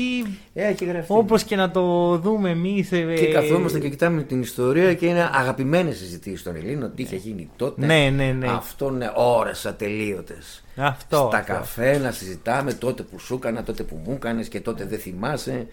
Ε, 0.53 0.63
έχει 0.67 0.85
γραφτεί. 0.85 1.13
όπως 1.13 1.43
και 1.43 1.55
να 1.55 1.71
το 1.71 2.17
δούμε 2.17 2.49
εμείς. 2.49 2.89
Και 2.89 3.27
καθόμαστε 3.33 3.79
και 3.79 3.89
κοιτάμε 3.89 4.21
την 4.23 4.41
ιστορία 4.41 4.93
και 4.93 5.05
είναι 5.05 5.29
αγαπημένες 5.33 5.97
συζητήσεις 5.97 6.43
των 6.43 6.55
Ελλήνων. 6.55 6.91
Τι 6.95 7.01
είχε 7.01 7.15
γίνει 7.15 7.49
τότε. 7.55 7.85
Ναι, 7.85 8.09
ναι, 8.15 8.31
ναι. 8.39 8.47
Αυτό 8.49 8.91
είναι 8.93 9.11
ώρες 9.15 9.65
ατελείωτες. 9.65 10.63
Αυτό. 10.75 11.27
Στα 11.31 11.37
αυτό. 11.37 11.53
καφέ 11.53 11.97
να 11.97 12.11
συζητάμε 12.11 12.73
τότε 12.73 13.03
που 13.03 13.19
σου 13.19 13.33
έκανα, 13.35 13.63
τότε 13.63 13.83
που 13.83 13.99
μου 14.05 14.13
έκανες 14.15 14.47
και 14.47 14.59
τότε 14.61 14.85
δεν 14.85 14.99
θυμάσαι. 14.99 15.67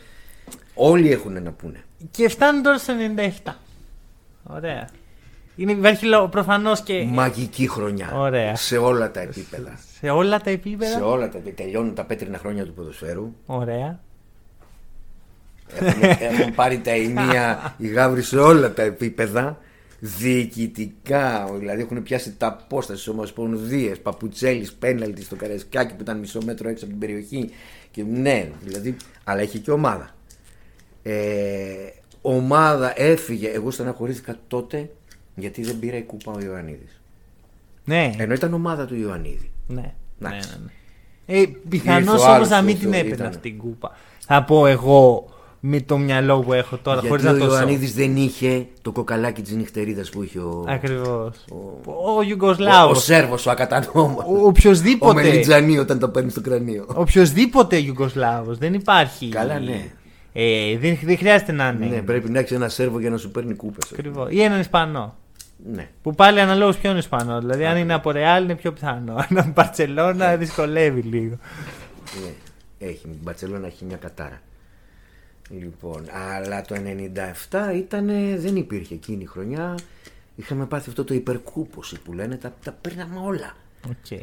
Όλοι 0.74 1.12
έχουν 1.12 1.42
να 1.42 1.52
πούνε. 1.52 1.84
Και 2.10 2.28
φτάνει 2.28 2.60
τώρα 2.60 2.78
στο 2.78 2.94
97. 3.44 3.52
Ωραία. 4.42 4.88
Είναι, 5.56 5.72
υπάρχει 5.72 6.06
προφανώς 6.30 6.80
και 6.82 7.04
Μαγική 7.04 7.68
χρονιά. 7.68 8.12
Ωραία. 8.14 8.56
Σε 8.56 8.76
όλα 8.76 9.10
τα 9.10 9.20
επίπεδα. 9.20 9.78
σε 10.00 10.10
όλα 10.10 10.40
τα 10.40 10.50
επίπεδα; 10.50 10.98
σε 10.98 11.02
όλα 11.02 11.28
τα 11.28 11.38
επίπεδα. 11.38 11.56
Τελειώνουν 11.56 11.94
τα 11.94 12.04
πέτρινα 12.04 12.38
χρόνια 12.38 12.64
του 12.64 12.72
ποδοσφαίρου. 12.72 13.34
Ωραία. 13.46 14.00
Έχουν, 15.74 16.02
έχουν 16.30 16.54
πάρει 16.54 16.78
τα 16.78 16.90
ενία 16.90 17.74
οι 17.78 17.88
γάβροι 17.88 18.22
σε 18.22 18.38
όλα 18.38 18.72
τα 18.72 18.82
επίπεδα. 18.82 19.58
Διοικητικά, 20.04 21.50
δηλαδή 21.58 21.82
έχουν 21.82 22.02
πιάσει 22.02 22.34
τα 22.36 22.46
απόσταση 22.46 23.10
ομοσπονδίε, 23.10 23.94
παπουτσέλης, 23.94 24.72
πέναλτι 24.72 25.22
στο 25.22 25.36
καρεσκάκι 25.36 25.94
που 25.94 26.02
ήταν 26.02 26.18
μισό 26.18 26.40
μέτρο 26.44 26.68
έξω 26.68 26.84
από 26.84 26.92
την 26.92 27.02
περιοχή. 27.02 27.50
Και 27.90 28.02
ναι, 28.02 28.50
δηλαδή, 28.62 28.96
αλλά 29.24 29.40
έχει 29.40 29.58
και 29.58 29.70
ομάδα. 29.70 30.14
Ε, 31.02 31.12
ομάδα 32.22 32.92
έφυγε. 33.02 33.48
Εγώ 33.48 33.70
στεναχωρήθηκα 33.70 34.36
τότε 34.48 34.90
γιατί 35.34 35.62
δεν 35.62 35.78
πήρα 35.78 35.96
η 35.96 36.02
κούπα 36.02 36.32
ο 36.32 36.40
Ιωαννίδης. 36.40 37.00
Ναι. 37.84 38.12
Ενώ 38.18 38.34
ήταν 38.34 38.54
ομάδα 38.54 38.86
του 38.86 38.96
Ιωαννίδη. 38.96 39.50
Ναι. 39.66 39.74
ναι, 39.80 39.92
ναι, 40.18 40.28
Εντάξει. 40.28 40.48
ναι. 40.64 40.70
Ε, 41.40 41.44
Πιθανώς 41.68 42.00
Ήρθε 42.00 42.10
ο 42.10 42.14
όμως 42.14 42.26
άλλος 42.34 42.48
να 42.48 42.58
που 42.58 42.64
μην 42.64 42.74
το 42.74 42.80
την 42.80 42.92
έπαιρνε 42.92 43.14
ήταν. 43.14 43.26
αυτή 43.26 43.40
την 43.50 43.58
κούπα. 43.58 43.96
Θα 44.26 44.42
πω 44.42 44.66
εγώ 44.66 45.26
με 45.60 45.80
το 45.80 45.98
μυαλό 45.98 46.40
που 46.40 46.52
έχω 46.52 46.76
τώρα, 46.76 47.00
χωρίς 47.00 47.22
γιατί 47.24 47.38
να 47.38 47.44
ο 47.44 47.48
το 47.48 47.54
Ιωαννίδης 47.54 47.94
δεν 47.94 48.16
είχε 48.16 48.66
το 48.82 48.92
κοκαλάκι 48.92 49.42
της 49.42 49.52
νυχτερίδας 49.54 50.10
που 50.10 50.22
είχε 50.22 50.38
ο, 50.38 50.64
Ακριβώς. 50.68 51.44
Ο, 51.84 52.16
ο, 52.16 52.22
Ιουγκοσλάβος. 52.22 52.98
ο 52.98 53.00
Σέρβος, 53.00 53.46
ο 53.46 53.50
ακατανόμα. 53.50 54.24
Ο 54.26 54.34
Ο 54.42 54.46
οποιοδήποτε. 54.46 55.14
Μελιτζανί 55.22 55.78
όταν 55.78 55.98
τα 55.98 56.08
παίρνει 56.08 56.30
στο 56.30 56.40
κρανίο. 56.40 56.86
Οποιοδήποτε 56.94 57.76
Ιουγκοσλάβος. 57.76 58.58
Δεν 58.58 58.74
υπάρχει. 58.74 59.28
Καλά, 59.28 59.58
ναι. 59.58 59.90
Ε, 60.32 60.78
δεν, 60.78 60.98
δεν 61.02 61.16
χρειάζεται 61.16 61.52
να 61.52 61.68
είναι. 61.68 61.86
Ναι, 61.86 62.02
πρέπει 62.02 62.30
να 62.30 62.38
έχει 62.38 62.54
ένα 62.54 62.68
Σέρβο 62.68 63.00
για 63.00 63.10
να 63.10 63.16
σου 63.16 63.30
παίρνει 63.30 63.54
κούπες. 63.54 63.92
Ακριβώς. 63.92 64.30
Ή 64.30 64.42
έναν 64.42 64.60
Ισπανό. 64.60 65.16
Ναι. 65.72 65.88
Που 66.02 66.14
πάλι 66.14 66.40
αναλόγως 66.40 66.78
ποιο 66.78 66.90
είναι 66.90 66.98
Ισπανό. 66.98 67.40
Δηλαδή, 67.40 67.64
αν 67.64 67.76
είναι 67.76 67.94
από 67.94 68.10
Ρεάλ 68.10 68.44
είναι 68.44 68.54
πιο 68.54 68.72
πιθανό. 68.72 69.14
Αν 69.14 69.26
είναι 69.30 69.40
από 69.40 69.52
Μπαρσελόνα 69.54 70.36
δυσκολεύει 70.36 71.00
λίγο. 71.00 71.38
Ε, 72.78 72.86
έχει, 72.86 73.06
η 73.06 73.18
Μπαρσελόνα 73.22 73.66
έχει 73.66 73.84
μια 73.84 73.96
κατάρα. 73.96 74.40
Λοιπόν, 75.50 76.04
αλλά 76.36 76.62
το 76.62 76.74
97 77.50 77.76
ήταν, 77.76 78.06
δεν 78.36 78.56
υπήρχε 78.56 78.94
εκείνη 78.94 79.22
η 79.22 79.26
χρονιά. 79.26 79.74
Είχαμε 80.36 80.66
πάθει 80.66 80.88
αυτό 80.88 81.04
το 81.04 81.14
υπερκούποση 81.14 82.00
που 82.00 82.12
λένε, 82.12 82.36
τα, 82.36 82.52
τα 82.64 82.72
παίρναμε 82.72 83.20
όλα. 83.24 83.56
Okay. 83.88 84.22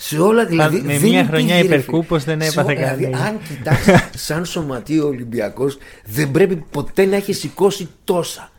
Σε 0.00 0.18
όλα 0.18 0.46
δηλαδή. 0.46 0.76
με 0.76 0.82
δεν 0.82 0.96
μια 0.96 1.08
υπήρχε, 1.08 1.24
χρονιά 1.26 1.54
ρε 1.56 1.62
φίλε. 1.62 1.74
υπερκούπος 1.74 2.24
δεν 2.24 2.40
Σε 2.42 2.48
έπαθε 2.48 2.72
ό- 2.72 2.76
δηλαδή, 2.76 3.02
κανείς. 3.02 3.20
Αν 3.20 3.38
κοιτάξεις 3.48 3.94
σαν 4.26 4.44
σωματείο 4.44 5.06
Ολυμπιακός, 5.06 5.78
δεν 6.06 6.30
πρέπει 6.30 6.56
ποτέ 6.70 7.04
να 7.04 7.16
έχεις 7.16 7.38
σηκώσει 7.38 7.88
τόσα. 8.04 8.50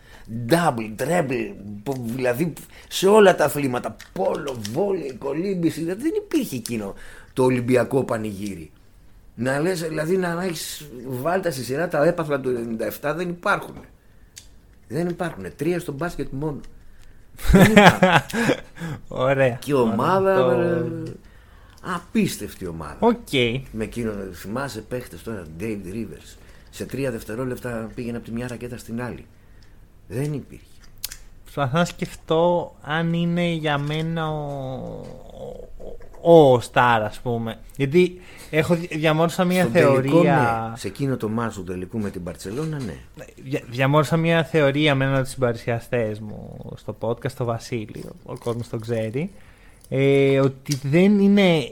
Double, 0.49 1.01
triple, 1.03 1.53
πο- 1.83 2.03
δηλαδή 2.15 2.53
σε 2.89 3.07
όλα 3.07 3.35
τα 3.35 3.45
αθλήματα. 3.45 3.95
Πόλο, 4.13 4.55
βόλεϊ, 4.71 5.15
κολύμπηση. 5.19 5.79
Δηλαδή 5.79 6.01
δεν 6.01 6.11
υπήρχε 6.17 6.55
εκείνο 6.55 6.93
το 7.33 7.43
Ολυμπιακό 7.43 8.03
πανηγύρι. 8.03 8.71
Να 9.35 9.59
λες, 9.59 9.81
δηλαδή 9.81 10.17
να 10.17 10.43
έχεις 10.43 10.87
βάλει 11.07 11.41
τα 11.43 11.51
στη 11.51 11.63
σειρά 11.63 11.87
τα 11.87 12.05
έπαθλα 12.05 12.39
του 12.39 12.51
97 13.01 13.13
δεν 13.15 13.29
υπάρχουν. 13.29 13.75
Δεν 14.87 15.07
υπάρχουν. 15.07 15.43
Τρία 15.55 15.79
στο 15.79 15.91
μπάσκετ 15.91 16.27
μόνο. 16.31 16.59
δεν 17.51 17.71
υπάρχουν. 17.71 18.09
Ωραία. 19.07 19.49
Και 19.49 19.71
η 19.71 19.73
ομάδα. 19.73 20.45
Ωραία. 20.45 20.85
Ε, 21.85 21.91
Απίστευτη 21.93 22.67
ομάδα. 22.67 22.97
Οκ. 22.99 23.15
Με 23.71 23.83
εκείνο, 23.83 24.11
θυμάσαι 24.33 24.81
παίχτες 24.81 25.23
τώρα, 25.23 25.43
Dave 25.59 25.93
Rivers. 25.93 26.37
Σε 26.69 26.85
τρία 26.85 27.11
δευτερόλεπτα 27.11 27.89
πήγαινε 27.95 28.17
από 28.17 28.25
τη 28.25 28.31
μια 28.31 28.47
ρακέτα 28.47 28.77
στην 28.77 29.01
άλλη. 29.01 29.25
Δεν 30.07 30.33
υπήρχε. 30.33 30.63
Προσπαθώ 31.43 31.77
να 31.77 31.85
σκεφτώ 31.85 32.75
αν 32.81 33.13
είναι 33.13 33.45
για 33.51 33.77
μένα 33.77 34.29
ο, 34.29 34.43
ο, 36.21 36.51
ο 36.53 36.59
Σταρ, 36.59 37.01
ας 37.03 37.19
πούμε. 37.19 37.57
Γιατί 37.75 38.21
έχω 38.49 38.75
δι- 38.75 38.97
διαμόρφωσα 38.97 39.43
μια 39.43 39.61
Στον 39.61 39.73
τελικό, 39.73 39.93
θεωρία. 39.95 40.67
ναι. 40.71 40.77
Σε 40.77 40.87
εκείνο 40.87 41.17
το 41.17 41.29
μάτσο 41.29 41.59
του 41.59 41.65
τελικού 41.71 41.99
με 41.99 42.09
την 42.09 42.23
Παρσελόνα, 42.23 42.79
ναι. 42.79 42.95
Δια- 43.43 43.63
Διαμόρφωσα 43.69 44.17
μια 44.17 44.43
θεωρία 44.43 44.95
με 44.95 45.03
έναν 45.03 45.15
από 45.15 45.23
τους 45.23 45.33
συμπαρουσιαστές 45.33 46.19
μου 46.19 46.57
στο 46.75 46.95
podcast, 46.99 47.31
το 47.31 47.43
Βασίλη, 47.45 48.03
ο 48.23 48.37
κόσμος 48.37 48.69
το 48.69 48.77
ξέρει. 48.77 49.31
Ε, 49.89 50.39
ότι 50.39 50.79
δεν 50.83 51.19
είναι, 51.19 51.69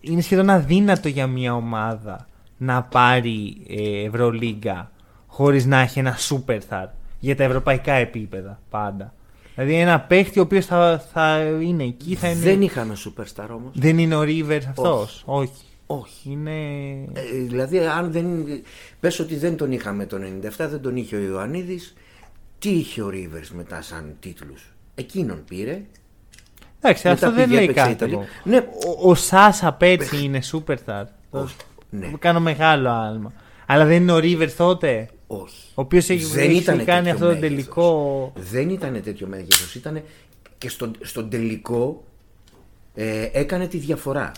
είναι 0.00 0.20
σχεδόν 0.20 0.50
αδύνατο 0.50 1.08
για 1.08 1.26
μια 1.26 1.54
ομάδα 1.54 2.28
να 2.56 2.82
πάρει 2.82 3.56
ε, 3.68 4.04
Ευρωλίγκα 4.04 4.90
χωρίς 5.26 5.66
να 5.66 5.80
έχει 5.80 5.98
ένα 5.98 6.16
superstar 6.18 6.86
για 7.20 7.36
τα 7.36 7.44
ευρωπαϊκά 7.44 7.92
επίπεδα 7.92 8.60
πάντα. 8.70 9.14
Δηλαδή 9.54 9.74
ένα 9.74 10.00
παίχτη 10.00 10.38
ο 10.38 10.42
οποίος 10.42 10.66
θα, 10.66 11.04
θα 11.12 11.38
είναι 11.60 11.84
εκεί, 11.84 12.14
θα 12.14 12.28
είναι... 12.28 12.40
Δεν 12.40 12.62
είχαμε 12.62 12.96
superstar 13.06 13.46
όμως. 13.50 13.72
Δεν 13.74 13.98
είναι 13.98 14.16
ο 14.16 14.20
Rivers 14.20 14.62
αυτός; 14.68 15.22
Όχι. 15.26 15.64
Όχι. 15.86 16.30
Είναι... 16.30 16.50
Ε, 17.12 17.22
δηλαδή, 17.46 17.78
αν 17.78 18.12
δεν. 18.12 18.46
Πες 19.00 19.18
ότι 19.18 19.36
δεν 19.36 19.56
τον 19.56 19.72
είχαμε 19.72 20.06
το 20.06 20.16
97, 20.16 20.48
δεν 20.56 20.80
τον 20.80 20.96
είχε 20.96 21.16
ο 21.16 21.20
Ιωαννίδης. 21.20 21.94
Τι 22.58 22.70
είχε 22.70 23.02
ο 23.02 23.08
Rivers 23.12 23.48
μετά 23.52 23.82
σαν 23.82 24.16
τίτλους; 24.20 24.72
Εκείνον 24.94 25.44
πήρε. 25.48 25.82
Εντάξει, 26.82 27.08
μετά 27.08 27.26
αυτό 27.26 27.36
δεν 27.36 27.44
πήγε, 27.48 27.54
λέει 27.56 27.64
έπαιξε 27.64 27.82
κάτι. 27.82 27.92
Ιταλία. 27.94 28.14
εγώ. 28.16 28.26
Ναι, 28.44 28.56
Ο, 29.02 29.10
ο 29.10 29.14
Σάσα 29.14 29.72
πέρσι 29.72 30.22
είναι 30.24 30.40
superstar. 30.52 31.04
όχι. 31.30 31.54
Ναι, 31.90 32.10
Κάνω 32.18 32.40
μεγάλο 32.40 32.90
άλμα. 32.90 33.32
Αλλά 33.66 33.84
δεν 33.84 34.02
είναι 34.02 34.12
ο 34.12 34.16
Rivers 34.16 34.52
τότε; 34.56 35.08
όχι. 35.26 35.54
Ο 35.74 35.80
οποίος 35.82 36.08
έχει, 36.08 36.24
Δεν 36.24 36.48
έχει 36.50 36.58
ήτανε 36.58 36.84
κάνει 36.84 36.98
τέτοιο 37.08 37.12
αυτό 37.12 37.24
το 37.26 37.40
μέγεθος. 37.40 37.48
τελικό. 37.56 38.32
Δεν 38.36 38.68
ήταν 38.70 39.02
τέτοιο 39.02 39.26
μέγεθος. 39.26 39.74
Ήταν 39.74 40.02
και 40.58 40.68
στον, 40.68 40.92
στον 41.00 41.30
τελικό 41.30 42.04
ε, 42.94 43.28
έκανε 43.32 43.66
τη 43.66 43.78
διαφορά. 43.78 44.32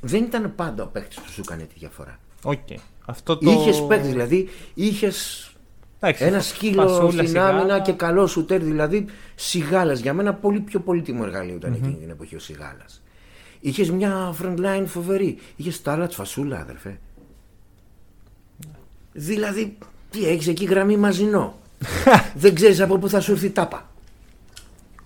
Δεν 0.00 0.22
ήταν 0.22 0.52
πάντα 0.56 0.82
ο 0.82 0.86
παίκτης 0.86 1.16
που 1.20 1.30
σου 1.30 1.40
έκανε 1.44 1.62
τη 1.62 1.74
διαφορά. 1.78 2.18
Οκ. 2.42 2.58
Αυτό 3.04 3.36
το. 3.36 3.50
Είχες 3.50 3.84
παίκτη, 3.88 4.08
δηλαδή 4.08 4.48
είχες 4.74 5.42
Εντάξει, 5.46 5.57
ένα 6.00 6.40
σκύλο 6.40 6.88
φασούλα, 6.88 7.10
στην 7.10 7.26
σιγάρα. 7.26 7.58
άμυνα 7.58 7.80
και 7.80 7.92
καλό 7.92 8.26
σουτέρ. 8.26 8.62
Δηλαδή 8.62 9.04
Σιγάλας. 9.34 10.00
Για 10.00 10.14
μένα 10.14 10.34
πολύ 10.34 10.60
πιο 10.60 10.80
πολύτιμο 10.80 11.22
εργαλείο 11.24 11.54
ήταν 11.54 11.72
εκείνη 11.72 11.94
την 11.94 12.10
εποχή 12.10 12.36
ο 12.36 12.38
Σιγάλας. 12.38 13.02
Είχες 13.60 13.90
μια 13.90 14.34
front 14.42 14.58
line 14.58 14.84
φοβερή. 14.86 15.38
Είχες 15.56 15.82
Τάρλατς 15.82 16.12
Φασούλα, 16.12 16.58
αδερφέ. 16.58 16.98
Δηλαδή, 19.12 19.78
τι 20.10 20.28
έχεις 20.28 20.48
εκεί 20.48 20.64
γραμμή 20.64 20.96
μαζινό. 20.96 21.58
Δεν 22.34 22.54
ξέρεις 22.54 22.80
από 22.80 22.98
πού 22.98 23.08
θα 23.08 23.20
σου 23.20 23.32
έρθει 23.32 23.46
η 23.46 23.50
τάπα. 23.50 23.90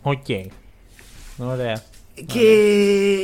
Οκ. 0.02 0.26
Ωραία. 1.38 1.82
Και 2.26 2.40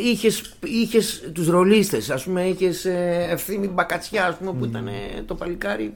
είχες, 0.04 0.56
είχες 0.64 1.30
τους 1.32 1.48
ρολίστες, 1.48 2.10
ας 2.10 2.24
πούμε, 2.24 2.42
είχες 2.42 2.84
ε, 2.84 3.26
Ευθύμη 3.30 3.68
Μπακατσιά, 3.68 4.26
ας 4.26 4.36
πούμε, 4.36 4.52
που 4.52 4.64
ήταν 4.64 4.86
ε, 4.86 5.22
το 5.26 5.34
παλικάρι. 5.34 5.94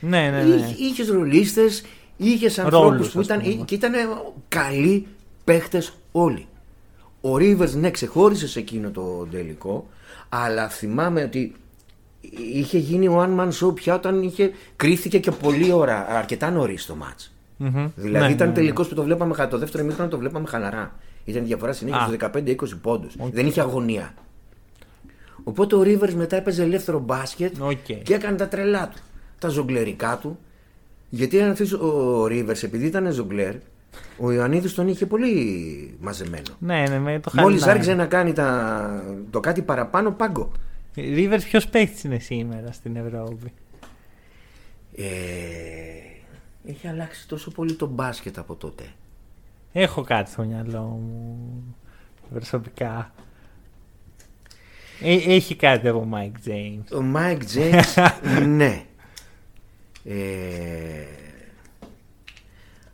Ναι, 0.00 0.30
ναι, 0.30 0.42
ναι. 0.42 0.54
Είχε, 0.54 0.74
είχες 0.84 1.08
ρολίστες, 1.08 1.82
είχες 2.16 2.56
Ρόλους, 2.56 2.74
ανθρώπους 2.74 3.10
που 3.10 3.18
ας 3.18 3.24
ήταν, 3.24 3.40
πούμε. 3.40 3.64
και 3.64 3.74
ήταν 3.74 3.92
καλοί 4.48 5.06
παίχτες 5.44 5.92
όλοι. 6.12 6.46
Ο 7.20 7.36
Ρίβερς, 7.36 7.74
ναι, 7.74 7.90
ξεχώρισε 7.90 8.48
σε 8.48 8.58
εκείνο 8.58 8.90
το 8.90 9.26
τελικό, 9.30 9.86
αλλά 10.28 10.68
θυμάμαι 10.68 11.22
ότι 11.22 11.54
είχε 12.54 12.78
γίνει 12.78 13.08
one 13.18 13.38
man 13.40 13.48
show 13.52 13.74
πια 13.74 13.94
όταν 13.94 14.22
είχε, 14.22 14.50
κρίθηκε 14.76 15.18
και 15.18 15.30
πολύ 15.30 15.72
ώρα, 15.72 16.06
αρκετά 16.08 16.50
νωρίς 16.50 16.86
το 16.86 16.94
μάτς. 16.94 17.32
Μμμ. 17.56 17.88
Δηλαδή 17.96 18.26
Ναι, 18.26 18.32
ήταν 18.32 18.46
ναι, 18.46 18.52
ναι. 18.52 18.58
τελικός 18.58 18.88
που 18.88 18.94
το 18.94 19.02
βλέπαμε 19.02 19.34
χα- 19.34 19.48
το 19.48 19.58
δεύτερο 19.58 19.84
ημίχρονο 19.84 20.10
το 20.10 20.18
βλέπαμε 20.18 20.46
χαλαρά. 20.48 20.94
Ήταν 21.24 21.44
διαφορά 21.46 21.72
συνέχεια 21.72 21.98
Α. 22.00 22.06
στους 22.06 22.16
15-20 22.16 22.78
πόντους. 22.82 23.14
Δεν 23.32 23.46
είχε 23.46 23.60
αγωνία. 23.60 24.14
Οπότε 25.44 25.76
ο 25.76 25.82
Ρίβερ 25.82 26.14
μετά 26.16 26.36
έπαιζε 26.36 26.62
ελεύθερο 26.62 26.98
μπάσκετ 26.98 27.54
Οκ. 27.60 28.02
και 28.02 28.14
έκανε 28.14 28.36
τα 28.36 28.48
τρελά 28.48 28.88
του. 28.88 28.98
Τα 29.40 29.48
ζογκλερικά 29.48 30.18
του. 30.18 30.38
Γιατί 31.08 31.40
αν 31.42 31.56
θες, 31.56 31.72
ο 31.72 32.26
Ρίβερ, 32.26 32.64
επειδή 32.64 32.86
ήταν 32.86 33.12
ζογκλέρ, 33.12 33.54
ο 34.18 34.32
Ιωαννίδης 34.32 34.74
τον 34.74 34.88
είχε 34.88 35.06
πολύ 35.06 35.96
μαζεμένο. 36.00 36.50
Ναι, 36.58 36.84
ναι, 36.88 36.98
με 36.98 37.20
το 37.20 37.30
Μόλις 37.34 37.44
χαλινάρι. 37.62 37.70
άρχισε 37.70 37.94
να 37.94 38.06
κάνει 38.06 38.32
τα... 38.32 39.04
το 39.30 39.40
κάτι 39.40 39.62
παραπάνω, 39.62 40.10
πάγκο. 40.12 40.50
Rivers, 40.96 41.40
ποιος 41.44 41.68
παίχτης 41.68 42.04
είναι 42.04 42.18
σήμερα 42.18 42.72
στην 42.72 42.96
Ευρώπη; 42.96 43.52
Ε, 44.96 45.04
έχει 46.70 46.88
αλλάξει 46.88 47.28
τόσο 47.28 47.50
πολύ 47.50 47.74
το 47.74 47.86
μπάσκετ 47.86 48.38
από 48.38 48.54
τότε. 48.54 48.84
Έχω 49.72 50.02
κάτι 50.02 50.30
στο 50.30 50.42
μυαλό 50.42 50.80
μου 50.82 51.74
προσωπικά. 52.32 53.12
Ε, 55.02 55.14
έχει 55.14 55.54
κάτι 55.56 55.88
από 55.88 56.08
Mike 56.14 56.48
James. 56.48 56.98
Ο 57.00 57.04
Mike 57.16 57.42
James, 57.56 58.10
ναι. 58.56 58.84
Ε, 60.04 60.14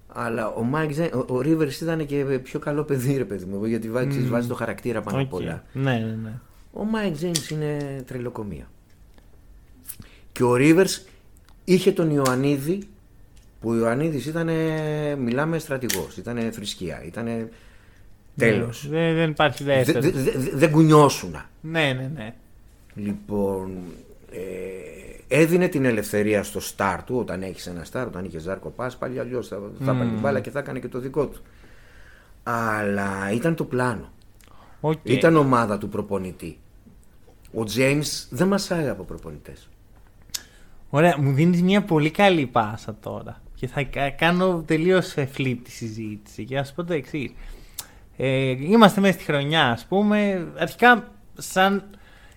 αλλά 0.09 0.48
ο 0.48 0.66
Mike 0.74 0.90
James, 0.98 1.11
ο, 1.28 1.34
ο 1.34 1.38
Rivers 1.44 1.80
ήταν 1.82 2.07
και 2.07 2.24
πιο 2.42 2.59
καλό 2.59 2.82
παιδί, 2.84 3.16
ρε 3.16 3.24
παιδί 3.24 3.44
μου, 3.44 3.64
γιατί 3.64 3.90
βάζει, 3.90 4.24
Mm. 4.26 4.28
βάζει 4.30 4.48
το 4.48 4.54
χαρακτήρα 4.54 5.00
πάνω 5.02 5.20
απ' 5.22 5.32
Οκ. 5.32 5.40
όλα. 5.40 5.64
Ναι, 5.72 5.92
ναι, 5.98 6.16
ναι. 6.22 6.32
Ο 6.72 6.80
Mike 6.94 7.24
James 7.24 7.50
είναι 7.50 8.02
τρελοκομεία. 8.07 8.70
Και 10.32 10.42
ο 10.44 10.52
Rivers 10.59 11.02
είχε 11.64 11.92
τον 11.92 12.11
Ιωαννίδη, 12.11 12.78
που 13.61 13.68
ο 13.70 13.74
Ιωαννίδης 13.76 14.26
ήταν, 14.26 14.48
μιλάμε 15.18 15.59
στρατηγός, 15.59 16.16
ήταν 16.16 16.52
θρησκεία, 16.52 17.02
ήταν 17.07 17.48
τέλος. 18.36 18.86
Ναι, 18.90 18.98
δεν, 18.98 19.14
δεν 19.14 19.30
υπάρχει 19.30 19.64
Δε- 19.64 19.74
δεύτερος. 19.74 20.11
δε- 20.11 20.30
δε- 20.38 20.50
Δεν 20.57 20.70
κουνιώσουνα. 20.70 21.50
Ναι, 21.61 21.92
ναι, 21.92 22.11
ναι. 22.14 22.34
Λοιπόν, 22.94 23.76
ε, 24.32 24.38
έδινε 25.29 25.68
την 25.68 25.85
ελευθερία 25.85 26.43
στο 26.43 26.61
σταρ 26.61 27.03
του, 27.05 27.16
όταν 27.16 27.43
έχεις 27.43 27.66
ένα 27.66 27.85
σταρ, 27.84 28.07
όταν 28.07 28.24
είχες 28.24 28.43
Ζάρκο 28.43 28.68
Πάσπαλι, 28.68 28.97
πάλι 28.97 29.18
αλλιώς 29.18 29.49
θα, 29.49 29.57
θα 29.85 29.93
Μμμ. 29.93 29.99
πάρει 29.99 30.11
την 30.11 30.20
μπάλα 30.20 30.41
και 30.41 30.51
θα 30.51 30.59
έκανε 30.59 30.79
και 30.79 30.89
το 30.89 30.99
δικό 30.99 31.27
του. 31.27 31.41
Αλλά 32.43 33.31
ήταν 33.33 33.55
το 33.55 33.64
πλάνο. 33.64 34.12
Οκ. 34.81 34.99
Ήταν 35.03 35.37
ομάδα 35.37 35.79
του 35.79 35.89
προπονητή. 35.89 36.59
Ο 37.55 37.62
James 37.77 38.27
δεν 38.31 38.49
μασάει 38.49 38.89
από 38.89 39.03
προπονητές. 39.03 39.68
Ωραία, 40.91 41.16
μου 41.18 41.33
δίνεις 41.33 41.62
μια 41.62 41.83
πολύ 41.83 42.11
καλή 42.11 42.47
πάσα 42.47 42.97
τώρα. 43.01 43.43
Και 43.55 43.66
θα 43.66 43.83
κα- 43.83 44.11
κάνω 44.11 44.62
τελείως 44.66 45.14
flip 45.16 45.57
τη 45.64 45.70
συζήτηση. 45.70 46.45
Και 46.45 46.55
να 46.57 46.64
σου 46.64 46.74
πω 46.74 46.85
το 46.85 46.93
εξής. 46.93 47.33
Ε, 48.16 48.51
είμαστε 48.51 49.01
μέσα 49.01 49.12
στη 49.12 49.24
χρονιά, 49.24 49.70
ας 49.70 49.85
πούμε. 49.87 50.47
Αρχικά, 50.59 51.12
σαν 51.35 51.85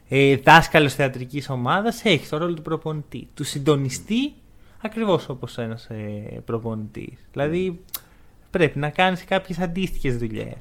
ε, 0.09 0.35
δάσκαλος 0.35 0.93
θεατρικής 0.93 1.49
ομάδας, 1.49 2.05
έχει 2.05 2.29
το 2.29 2.37
ρόλο 2.37 2.53
του 2.53 2.61
προπονητή. 2.61 3.27
Του 3.33 3.43
συντονιστή, 3.43 4.33
ακριβώς 4.81 5.29
όπως 5.29 5.57
ένας 5.57 5.85
ε, 5.85 6.41
προπονητής. 6.45 7.17
Δηλαδή, 7.31 7.79
πρέπει 8.51 8.79
να 8.79 8.89
κάνεις 8.89 9.23
κάποιες 9.23 9.59
αντίστοιχες 9.59 10.17
δουλειές. 10.17 10.57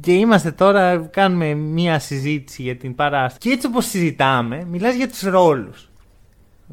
Και 0.00 0.12
είμαστε 0.12 0.50
τώρα, 0.52 0.96
κάνουμε 0.98 1.54
μία 1.54 1.98
συζήτηση 1.98 2.62
για 2.62 2.76
την 2.76 2.94
παράσταση. 2.94 3.38
Και 3.38 3.50
έτσι 3.50 3.66
όπως 3.66 3.86
συζητάμε, 3.86 4.64
μιλάς 4.70 4.94
για 4.94 5.08
τους 5.08 5.20
ρόλους. 5.20 5.88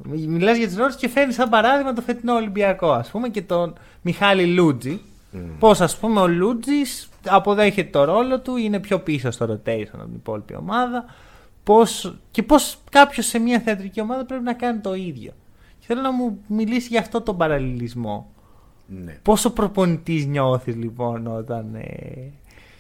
Μι- 0.04 0.28
Μιλάς 0.28 0.58
για 0.58 0.68
τους 0.68 0.76
ρόλους 0.76 0.96
και 0.96 1.08
φέρνεις 1.08 1.36
σαν 1.36 1.50
παράδειγμα 1.50 1.94
το 1.94 2.02
φετινό 2.02 2.34
Ολυμπιακό, 2.34 2.92
ας 2.92 3.10
πούμε, 3.10 3.30
και 3.30 3.42
τον 3.42 3.74
Μιχάλη 4.02 4.46
Λούτζη. 4.46 5.00
Πώς, 5.60 5.82
ας 5.82 5.98
πούμε, 5.98 6.20
ο 6.22 6.28
Λούτζης 6.28 7.10
αποδέχεται 7.28 7.90
το 7.90 8.04
ρόλο 8.04 8.40
του, 8.40 8.56
είναι 8.56 8.80
πιο 8.80 9.00
πίσω 9.00 9.32
στο 9.32 9.46
rotation 9.46 9.90
από 9.94 10.04
την 10.06 10.16
υπόλοιπη 10.16 10.56
ομάδα. 10.56 11.06
Πώς, 11.68 12.20
και 12.32 12.44
πώς 12.44 12.80
κάποιος 12.92 13.26
σε 13.26 13.40
μια 13.40 13.60
θεατρική 13.60 14.02
ομάδα 14.02 14.26
πρέπει 14.26 14.44
να 14.44 14.54
κάνει 14.54 14.80
το 14.80 14.94
ίδιο. 14.94 15.32
Και 15.80 15.86
θέλω 15.86 16.02
να 16.02 16.12
μου 16.12 16.40
μιλήσει 16.48 16.88
για 16.88 17.00
αυτό 17.00 17.22
τον 17.22 17.38
παραλληλισμό. 17.38 18.32
Ναι. 18.88 19.20
Πόσο 19.22 19.52
προπονητής 19.54 20.26
νιώθεις 20.26 20.76
λοιπόν 20.76 21.28
όταν 21.28 21.76
ε, 21.76 22.32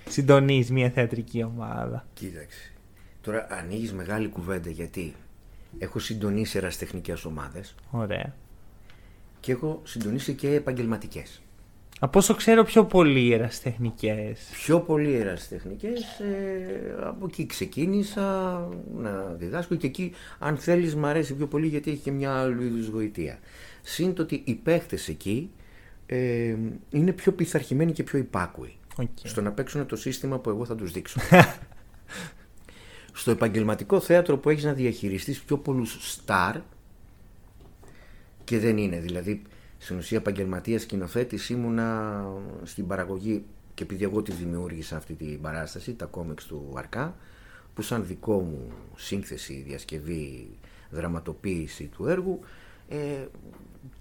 συντονίζεις 0.10 0.72
μια 0.72 0.90
θεατρική 0.90 1.44
ομάδα; 1.44 2.06
Κοίταξε. 2.14 2.72
Τώρα 3.22 3.48
ανοίγεις 3.50 3.94
μεγάλη 3.94 4.28
κουβέντα 4.28 4.70
γιατί 4.70 5.16
έχω 5.78 6.00
συντονίσει 6.00 6.58
ερασιτεχνικές 6.58 7.14
ομάδες 7.26 7.76
Ωραία. 7.92 8.34
και 9.40 9.52
έχω 9.52 9.82
συντονίσει 9.84 10.34
και 10.34 10.54
επαγγελματικές. 10.54 11.42
Από 12.00 12.20
όσο 12.20 12.34
ξέρω 12.34 12.64
πιο 12.64 12.86
πολύ 12.86 13.32
ερασιτεχνικές. 13.34 14.40
Πιο 14.52 14.80
πολύ 14.80 15.14
ερασιτεχνικές, 15.14 16.20
ε, 16.20 16.96
από 17.04 17.26
εκεί 17.26 17.46
ξεκίνησα 17.46 18.22
να 18.98 19.24
διδάσκω 19.38 19.76
και 19.76 19.88
εκεί 19.88 20.14
αν 20.40 20.58
θέλεις 20.58 20.96
μ' 20.96 21.06
αρέσει 21.06 21.34
πιο 21.34 21.48
πολύ 21.48 21.68
γιατί 21.68 21.92
έχει 21.92 22.00
και 22.00 22.12
μια 22.12 22.34
άλλου 22.34 22.64
είδους 22.64 22.88
γοητεία. 22.88 23.40
Συν 23.82 24.14
το 24.14 24.22
ότι 24.22 24.42
οι 24.46 24.54
παίχτες 24.54 25.08
εκεί 25.08 25.52
ε, 26.06 26.56
είναι 26.90 27.12
πιο 27.12 27.32
πειθαρχημένοι 27.32 27.92
και 27.92 28.04
πιο 28.04 28.20
υπάκουοι 28.20 28.78
Οκ. 28.98 29.08
στο 29.24 29.42
να 29.42 29.52
παίξουν 29.52 29.86
το 29.86 29.96
σύστημα 29.96 30.40
που 30.40 30.50
εγώ 30.50 30.66
θα 30.66 30.76
τους 30.76 30.92
δείξω. 30.92 31.20
στο 33.14 33.32
επαγγελματικό 33.32 34.00
θέατρο 34.00 34.38
που 34.38 34.50
έχεις 34.50 34.64
να 34.64 34.74
διαχειριστείς 34.74 35.42
πιο 35.42 35.58
πολλούς 35.58 35.98
στάρ 36.12 36.56
και 38.44 38.60
δεν 38.60 38.78
είναι. 38.78 39.00
Δηλαδή, 39.00 39.42
στην 39.88 40.00
ουσία 40.00 40.18
επαγγελματίας 40.18 40.82
σκηνοθέτης 40.82 41.50
ήμουνα 41.50 42.24
στην 42.64 42.88
παραγωγή 42.88 43.44
και 43.74 43.84
επειδή 43.84 44.04
εγώ 44.04 44.22
τη 44.22 44.32
δημιούργησα 44.32 44.98
αυτή 44.98 45.14
την 45.14 45.42
παράσταση, 45.42 45.94
τα 45.94 46.06
κόμιξ 46.06 46.46
του 46.46 46.74
Αρκά, 46.76 47.16
που 47.74 47.82
σαν 47.82 48.06
δικό 48.06 48.40
μου 48.40 48.72
σύνθεση, 48.96 49.64
διασκευή, 49.68 50.50
δραματοποίηση 50.90 51.84
του 51.84 52.08
έργου 52.08 52.40
ε, 52.90 52.98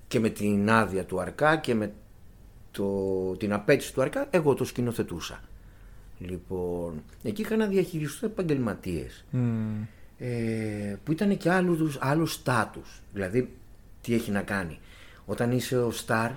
και 0.08 0.20
με 0.20 0.28
την 0.28 0.70
άδεια 0.70 1.04
του 1.04 1.20
Αρκά 1.20 1.56
και 1.56 1.74
με 1.74 1.92
το, 2.70 3.36
την 3.38 3.52
απέτηση 3.52 3.92
του 3.94 4.02
Αρκά, 4.02 4.26
εγώ 4.30 4.54
το 4.54 4.64
σκηνοθετούσα. 4.64 5.40
Λοιπόν, 6.18 7.02
εκεί 7.22 7.42
είχα 7.42 7.56
να 7.56 7.66
διαχειριστώ 7.66 8.26
επαγγελματίες 8.26 9.24
Μμμ. 9.30 9.82
ε, 10.18 10.96
που 11.04 11.12
ήταν 11.12 11.36
και 11.36 11.50
άλλους, 11.50 11.98
άλλους 12.00 12.32
στάτους. 12.32 13.02
Δηλαδή, 13.12 13.52
τι 14.00 14.14
έχει 14.14 14.30
να 14.30 14.42
κάνει; 14.42 14.78
Όταν 15.26 15.52
είσαι 15.52 15.78
ο 15.78 15.90
Σταρ 15.90 16.30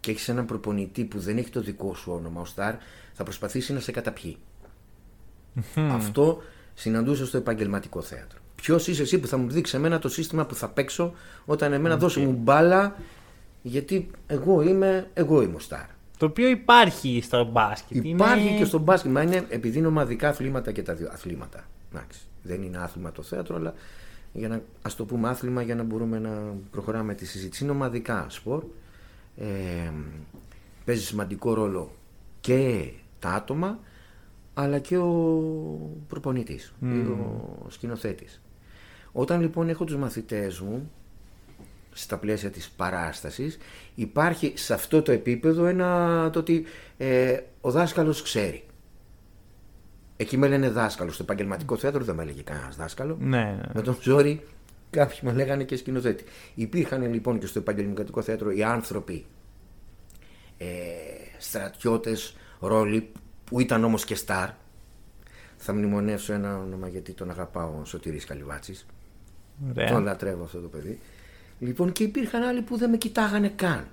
και 0.00 0.10
έχεις 0.10 0.28
έναν 0.28 0.46
προπονητή 0.46 1.04
που 1.04 1.18
δεν 1.18 1.36
έχει 1.38 1.50
το 1.50 1.60
δικό 1.60 1.94
σου 1.94 2.12
όνομα, 2.12 2.40
ο 2.40 2.44
Σταρ 2.44 2.74
θα 3.12 3.22
προσπαθήσει 3.24 3.72
να 3.72 3.80
σε 3.80 3.90
καταπιεί. 3.92 4.36
Αυτό 5.90 6.42
συναντούσα 6.74 7.26
στο 7.26 7.36
επαγγελματικό 7.36 8.00
θέατρο. 8.00 8.38
Ποιος 8.54 8.86
είσαι 8.88 9.02
εσύ 9.02 9.18
που 9.18 9.26
θα 9.26 9.36
μου 9.36 9.50
δείξει 9.50 9.76
εμένα 9.76 9.98
το 9.98 10.08
σύστημα 10.08 10.46
που 10.46 10.54
θα 10.54 10.68
παίξω 10.68 11.14
όταν 11.44 11.72
εμένα 11.72 11.96
δώσει 11.96 12.20
μου 12.20 12.32
μπάλα, 12.32 12.96
γιατί 13.62 14.10
εγώ 14.26 14.62
είμαι, 14.62 15.10
εγώ 15.14 15.42
είμαι 15.42 15.54
ο 15.54 15.58
Σταρ. 15.58 15.86
Το 16.18 16.26
οποίο 16.26 16.48
υπάρχει 16.48 17.20
στο 17.24 17.44
μπάσκετ. 17.44 18.04
Υπάρχει 18.04 18.46
Είναι- 18.48 18.58
και 18.58 18.64
στο 18.64 18.78
μπάσκετ, 18.78 19.10
μα 19.10 19.22
είναι 19.22 19.44
επειδή 19.48 19.78
είναι 19.78 19.86
ομαδικά 19.86 20.28
αθλήματα 20.28 20.72
και 20.72 20.82
τα 20.82 20.94
δύο 20.94 21.08
αθλήματα. 21.12 21.64
Εντάξει, 21.92 22.20
δεν 22.42 22.62
είναι 22.62 22.78
άθλημα 22.78 23.12
το 23.12 23.22
θέατρο, 23.22 23.56
αλλά 23.56 23.74
για 24.36 24.48
να 24.48 24.62
ας 24.82 24.96
το 24.96 25.04
πούμε 25.04 25.28
άθλημα 25.28 25.62
για 25.62 25.74
να 25.74 25.82
μπορούμε 25.82 26.18
να 26.18 26.54
προχωράμε 26.70 27.14
τη 27.14 27.26
συζήτηση. 27.26 27.62
Είναι 27.62 27.72
ομαδικά 27.72 28.26
σπορ. 28.28 28.64
Ε, 29.36 29.92
παίζει 30.84 31.04
σημαντικό 31.04 31.54
ρόλο 31.54 31.94
και 32.40 32.90
τα 33.18 33.30
άτομα, 33.30 33.78
αλλά 34.54 34.78
και 34.78 34.96
ο 34.96 35.10
προπονητής, 36.08 36.74
ή 36.80 36.86
ο 36.86 37.66
σκηνοθέτης. 37.68 38.42
Όταν 39.12 39.40
λοιπόν 39.40 39.68
έχω 39.68 39.84
τους 39.84 39.96
μαθητές 39.96 40.60
μου, 40.60 40.90
στα 41.92 42.18
πλαίσια 42.18 42.50
της 42.50 42.68
παράστασης 42.68 43.58
υπάρχει 43.94 44.52
σε 44.56 44.74
αυτό 44.74 45.02
το 45.02 45.12
επίπεδο 45.12 45.66
ένα 45.66 46.30
το 46.32 46.38
ότι 46.38 46.64
ε, 46.96 47.40
ο 47.60 47.70
δάσκαλος 47.70 48.22
ξέρει. 48.22 48.65
Εκεί 50.16 50.36
με 50.36 50.48
λένε 50.48 50.70
δάσκαλος. 50.70 51.14
Στο 51.14 51.22
επαγγελματικό 51.22 51.76
θέατρο 51.76 52.04
δεν 52.04 52.14
με 52.14 52.22
έλεγε 52.22 52.42
κανένας 52.42 52.76
δάσκαλο. 52.76 53.16
Ναι, 53.20 53.28
ναι. 53.28 53.60
Με 53.74 53.82
τον 53.82 53.98
Ζόρι 54.00 54.42
κάποιοι 54.90 55.18
με 55.22 55.32
λέγανε 55.32 55.64
και 55.64 55.76
σκηνοθέτη. 55.76 56.24
Υπήρχαν 56.54 57.12
λοιπόν 57.12 57.38
και 57.38 57.46
στο 57.46 57.58
επαγγελματικό 57.58 58.22
θέατρο 58.22 58.50
οι 58.50 58.62
άνθρωποι, 58.62 59.24
ε, 60.58 60.66
στρατιώτες, 61.38 62.36
ρόλοι 62.60 63.12
που 63.44 63.60
ήταν 63.60 63.84
όμως 63.84 64.04
και 64.04 64.14
στάρ. 64.14 64.48
Θα 65.56 65.72
μνημονεύσω 65.74 66.32
ένα 66.32 66.58
όνομα 66.58 66.88
γιατί 66.88 67.12
τον 67.12 67.30
αγαπάω, 67.30 67.78
ο 67.80 67.84
Σωτήρης 67.84 68.24
Καλυβάτσης. 68.24 68.86
Ωραία. 69.70 69.90
Τον 69.90 70.02
λατρεύω 70.02 70.44
αυτό 70.44 70.60
το 70.60 70.68
παιδί. 70.68 71.00
Λοιπόν, 71.58 71.92
και 71.92 72.02
υπήρχαν 72.02 72.42
άλλοι 72.42 72.62
που 72.62 72.76
δεν 72.76 72.90
με 72.90 72.96
κοιτάγανε 72.96 73.48
καν. 73.48 73.86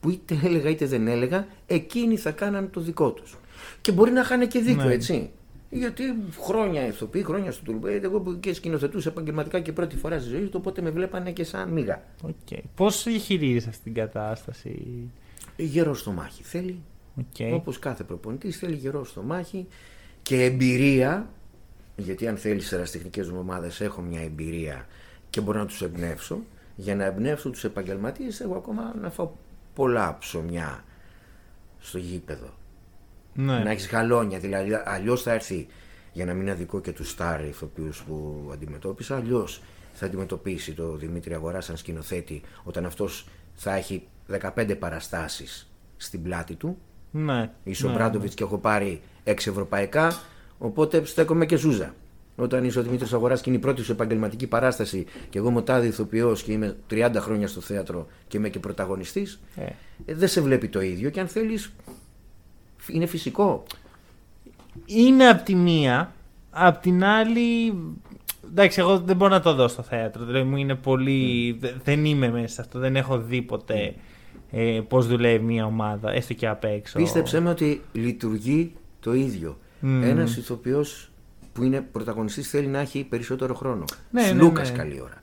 Που 0.00 0.10
είτε 0.10 0.40
έλεγα 0.44 0.70
είτε 0.70 0.86
δεν 0.86 1.06
έλεγα, 1.06 1.46
εκείνοι 1.66 2.16
θα 2.16 2.30
κάνανε 2.30 2.66
το 2.66 2.80
δικό 2.80 3.10
τους. 3.10 3.36
Και 3.80 3.92
μπορεί 3.92 4.10
να 4.10 4.20
είχαν 4.20 4.48
και 4.48 4.60
δίκιο, 4.60 4.84
Ναι. 4.84 4.92
έτσι. 4.92 5.30
Γιατί 5.70 6.02
χρόνια 6.40 6.86
ηθοποιοί, 6.86 7.22
χρόνια 7.22 7.52
στο 7.52 7.64
τουρμπέ, 7.64 8.00
εγώ 8.02 8.20
που 8.20 8.40
και 8.40 8.54
σκηνοθετούσα 8.54 9.08
επαγγελματικά 9.08 9.60
και 9.60 9.72
πρώτη 9.72 9.96
φορά 9.96 10.18
στη 10.20 10.28
ζωή 10.28 10.42
του, 10.42 10.56
οπότε 10.60 10.82
με 10.82 10.90
βλέπανε 10.90 11.30
και 11.32 11.44
σαν 11.44 11.68
μύγα. 11.68 12.02
Οκ. 12.22 12.58
Πώς 12.74 13.04
διαχειρίζεσαι 13.04 13.68
αυτή 13.68 13.82
την 13.82 13.94
κατάσταση; 13.94 14.82
Γερό 15.56 15.94
στομάχι 15.94 16.42
θέλει. 16.42 16.80
Οκ. 17.18 17.52
Όπως 17.54 17.78
κάθε 17.78 18.04
προπονητής 18.04 18.58
θέλει 18.58 18.74
γερό 18.76 19.04
στομάχι 19.04 19.66
και 20.22 20.44
εμπειρία. 20.44 21.28
Γιατί 21.96 22.26
αν 22.28 22.36
θέλεις 22.36 22.66
σε 22.66 22.74
ερασιτεχνικέ 22.74 23.22
μου 23.22 23.38
ομάδες, 23.38 23.80
έχω 23.80 24.00
μια 24.00 24.20
εμπειρία 24.20 24.86
και 25.30 25.40
μπορώ 25.40 25.58
να 25.58 25.66
τους 25.66 25.82
εμπνεύσω. 25.82 26.40
Για 26.76 26.94
να 26.96 27.04
εμπνεύσω 27.04 27.50
τους 27.50 27.64
επαγγελματίες, 27.64 28.40
έχω 28.40 28.54
ακόμα 28.54 28.94
να 29.00 29.10
φάω 29.10 29.30
πολλά 29.74 30.16
ψωμιά 30.18 30.84
στο 31.78 31.98
γήπεδο. 31.98 32.54
Ναι. 33.36 33.58
Να 33.58 33.70
έχεις 33.70 33.88
γαλόνια, 33.88 34.38
δηλαδή 34.38 34.70
αλλιώς 34.84 35.22
θα 35.22 35.32
έρθει 35.32 35.66
για 36.12 36.24
να 36.24 36.34
μην 36.34 36.50
αδικό 36.50 36.80
και 36.80 36.92
τους 36.92 37.10
στάρ 37.10 37.44
ηθοποιούς 37.44 38.02
που 38.02 38.48
αντιμετώπισα. 38.52 39.16
Αλλιώς 39.16 39.62
θα 39.92 40.06
αντιμετωπίσει 40.06 40.72
το 40.72 40.96
Δημήτρη 40.96 41.34
Αγορά 41.34 41.60
σαν 41.60 41.76
σκηνοθέτη 41.76 42.42
όταν 42.64 42.84
αυτός 42.84 43.26
θα 43.54 43.74
έχει 43.74 44.08
15 44.56 44.76
παραστάσεις 44.78 45.70
στην 45.96 46.22
πλάτη 46.22 46.54
του. 46.54 46.78
Ναι. 47.10 47.50
Είσαι 47.64 47.86
ο 47.86 47.88
ναι, 47.88 47.94
Μπράντοβιτς 47.94 48.34
και 48.34 48.42
έχω 48.42 48.58
πάρει 48.58 49.00
6 49.24 49.30
ευρωπαϊκά. 49.30 50.12
Οπότε 50.58 51.04
στέκομαι 51.04 51.46
και 51.46 51.56
ζούζα. 51.56 51.94
Όταν 52.36 52.64
είσαι 52.64 52.78
ο 52.78 52.82
Δημήτρης 52.82 53.12
Αγοράς 53.12 53.40
και 53.40 53.50
είναι 53.50 53.58
η 53.58 53.62
πρώτη 53.62 53.82
σου 53.82 53.92
επαγγελματική 53.92 54.46
παράσταση 54.46 55.06
και 55.30 55.38
εγώ 55.38 55.48
είμαι 55.48 55.58
ο 55.58 55.62
τάδε 55.62 55.86
ηθοποιός 55.86 56.42
και 56.42 56.52
είμαι 56.52 56.76
30 56.90 57.10
χρόνια 57.16 57.48
στο 57.48 57.60
θέατρο 57.60 58.06
και 58.28 58.36
είμαι 58.36 58.48
και 58.48 58.58
πρωταγωνιστής, 58.58 59.40
Ε. 59.56 59.62
ε, 60.04 60.14
δεν 60.14 60.28
σε 60.28 60.40
βλέπει 60.40 60.68
το 60.68 60.80
ίδιο 60.80 61.10
και 61.10 61.20
αν 61.20 61.28
θέλεις. 61.28 61.72
Είναι 62.88 63.06
φυσικό. 63.06 63.62
Είναι 64.86 65.28
απ' 65.28 65.42
τη 65.44 65.54
μία, 65.54 66.12
απ' 66.50 66.80
την 66.82 67.04
άλλη. 67.04 67.74
Εντάξει, 68.50 68.80
εγώ 68.80 68.98
δεν 68.98 69.16
μπορώ 69.16 69.30
να 69.30 69.40
το 69.40 69.54
δω 69.54 69.68
στο 69.68 69.82
θέατρο. 69.82 70.24
Δηλαδή 70.24 70.48
μου 70.48 70.56
είναι 70.56 70.74
πολύ. 70.74 71.52
δε- 71.60 71.72
Δεν 71.84 72.04
είμαι 72.04 72.30
μέσα 72.30 72.54
σε 72.54 72.60
αυτό. 72.60 72.78
Δεν 72.78 72.96
έχω 72.96 73.18
δει 73.18 73.42
ποτέ 73.42 73.94
ε, 74.50 74.80
πώς 74.88 75.06
δουλεύει 75.06 75.44
μια 75.44 75.64
ομάδα, 75.64 76.12
έστω 76.12 76.34
και 76.34 76.48
απ' 76.48 76.64
έξω. 76.64 76.98
Πίστεψέ 76.98 77.40
με 77.40 77.50
ότι 77.50 77.82
λειτουργεί 77.92 78.72
το 79.00 79.14
ίδιο. 79.14 79.58
Μμμ. 79.80 80.02
Ένας 80.02 80.36
ηθοποιός 80.36 81.10
που 81.52 81.62
είναι 81.62 81.80
πρωταγωνιστής 81.80 82.48
θέλει 82.50 82.66
να 82.66 82.78
έχει 82.78 83.04
περισσότερο 83.04 83.54
χρόνο. 83.54 83.84
Ναι, 84.10 84.20
ναι, 84.22 84.26
Σλούκα 84.28 84.62
ναι. 84.62 84.70
καλή 84.70 85.00
ώρα. 85.00 85.22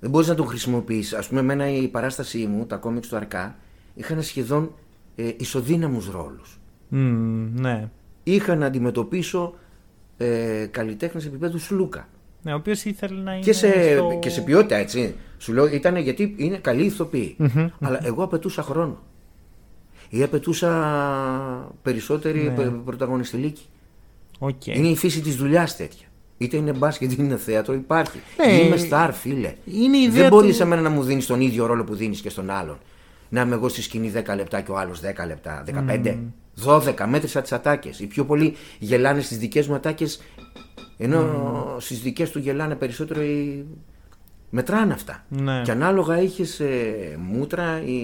Δεν 0.00 0.10
μπορείς 0.10 0.28
να 0.28 0.34
τον 0.34 0.46
χρησιμοποιήσει. 0.46 1.16
Α 1.16 1.24
πούμε, 1.28 1.40
εμένα 1.40 1.68
η 1.70 1.88
παράστασή 1.88 2.46
μου, 2.46 2.66
τα 2.66 2.76
κόμιξ 2.76 3.08
του 3.08 3.16
Αρκά, 3.16 3.56
είχαν 3.94 4.22
σχεδόν 4.22 4.74
ε, 5.16 5.30
ισοδύναμους 5.36 6.10
ρόλους. 6.10 6.58
Μμμ, 6.88 7.48
ναι. 7.60 7.88
Είχα 8.22 8.54
να 8.54 8.66
αντιμετωπίσω 8.66 9.54
ε, 10.16 10.66
καλλιτέχνες 10.70 11.26
επίπεδου 11.26 11.58
Σλούκα. 11.58 12.08
Ναι, 12.42 12.52
ο 12.52 12.56
οποίος 12.56 12.84
ήθελε 12.84 13.20
να 13.22 13.32
είναι. 13.32 13.42
Και 13.42 13.52
σε, 13.52 13.94
στο... 13.96 14.18
και 14.20 14.30
σε 14.30 14.40
ποιότητα, 14.40 14.76
έτσι. 14.76 15.14
Σου 15.38 15.52
λέω, 15.52 15.66
ήταν 15.66 15.96
γιατί 15.96 16.34
είναι 16.36 16.56
καλοί 16.56 16.84
ηθοποιοί. 16.84 17.36
Αλλά 17.80 18.00
εγώ 18.06 18.22
απαιτούσα 18.22 18.62
χρόνο. 18.62 18.98
Ή 20.08 20.22
απαιτούσα 20.22 20.70
περισσότερη 21.82 22.52
Ναι. 22.56 22.64
ναι. 22.64 22.70
πρωταγωνιστιλίκι. 22.70 23.62
Οκ. 24.38 24.66
Είναι 24.66 24.88
η 24.88 24.96
φύση 24.96 25.20
της 25.20 25.36
δουλειάς 25.36 25.76
τέτοια. 25.76 26.06
Είτε 26.38 26.56
είναι 26.56 26.72
μπάσκετ 26.72 27.12
είτε 27.12 27.22
είναι 27.22 27.36
θέατρο, 27.36 27.74
υπάρχει. 27.74 28.18
Ναι. 28.46 28.52
Είμαι 28.52 28.76
star, 28.90 29.10
φίλε. 29.12 29.54
Είναι 29.64 29.96
η 29.96 30.02
ιδέα 30.02 30.20
Δεν 30.22 30.30
μπορείς 30.30 30.50
του- 30.50 30.56
σε 30.56 30.64
μένα 30.64 30.80
να 30.82 30.90
μου 30.90 31.02
δίνεις 31.02 31.26
τον 31.26 31.40
ίδιο 31.40 31.66
ρόλο 31.66 31.84
που 31.84 31.94
δίνεις 31.94 32.20
και 32.20 32.30
στον 32.30 32.50
άλλον. 32.50 32.78
Να 33.28 33.40
είμαι 33.40 33.54
εγώ 33.54 33.68
στη 33.68 33.82
σκηνή 33.82 34.12
10 34.14 34.34
λεπτά 34.36 34.60
και 34.60 34.70
ο 34.70 34.78
άλλος 34.78 35.00
10 35.00 35.26
λεπτά, 35.26 35.64
15, 35.66 36.18
12. 36.64 37.06
Μέτρησα 37.08 37.42
τις 37.42 37.52
ατάκες. 37.52 38.00
Οι 38.00 38.06
πιο 38.06 38.24
πολλοί 38.24 38.54
γελάνε 38.78 39.20
στις 39.20 39.38
δικές 39.38 39.66
μου 39.66 39.74
ατάκες, 39.74 40.22
ενώ 40.96 41.20
mm. 41.20 41.80
στις 41.80 42.00
δικές 42.00 42.30
του 42.30 42.38
γελάνε 42.38 42.74
περισσότερο 42.74 43.22
οι. 43.22 43.66
Μετράνε 44.50 44.92
αυτά. 44.92 45.24
Ναι. 45.28 45.62
Και 45.64 45.70
ανάλογα 45.70 46.20
είχες 46.20 46.60
μούτρα 47.18 47.82
ή 47.82 48.00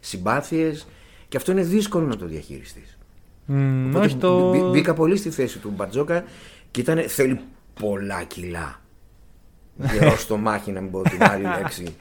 συμπάθειες. 0.00 0.86
Και 1.28 1.36
αυτό 1.36 1.52
είναι 1.52 1.62
δύσκολο 1.62 2.06
να 2.06 2.16
το 2.16 2.26
διαχειριστείς. 2.26 2.98
Μμμ, 3.46 3.88
Οπότε 3.88 4.06
όχι 4.06 4.16
το... 4.16 4.50
μπή- 4.50 4.70
μπήκα 4.70 4.94
πολύ 4.94 5.16
στη 5.16 5.30
θέση 5.30 5.58
του 5.58 5.72
Μπατζόκα 5.76 6.24
και 6.70 6.80
ήταν, 6.80 7.04
θέλει 7.08 7.40
πολλά 7.80 8.22
κιλά. 8.22 8.80
Γερό 9.92 10.16
στο 10.16 10.36
μάχη, 10.36 10.72
να 10.72 10.80
μην 10.80 10.90
πω 10.90 11.02
την 11.02 11.22
άλλη 11.22 11.42
λέξη. 11.42 11.96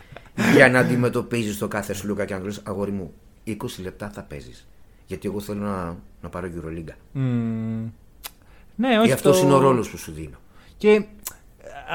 Για 0.56 0.70
να 0.70 0.80
αντιμετωπίζεις 0.80 1.58
το 1.58 1.68
κάθε 1.68 1.94
σλούκα 1.94 2.26
και 2.26 2.34
να 2.34 2.40
του 2.40 2.46
λες, 2.46 2.62
αγόρι 2.64 2.92
μου, 2.92 3.14
20 3.48 3.54
λεπτά 3.84 4.10
θα 4.10 4.22
παίζεις. 4.22 4.68
Γιατί 5.08 5.28
εγώ 5.28 5.40
θέλω 5.40 5.60
να, 5.64 5.98
να 6.22 6.30
πάρω 6.30 6.48
Euroliga. 6.48 6.94
Μμμ. 7.12 7.90
Ναι, 8.76 8.98
όχι 8.98 9.08
Γι' 9.08 9.14
αυτό 9.14 9.32
το... 9.32 9.38
είναι 9.38 9.54
ο 9.54 9.60
ρόλος 9.60 9.90
που 9.90 9.98
σου 9.98 10.12
δίνω. 10.12 10.38
Και 10.78 10.90
ε, 10.92 11.06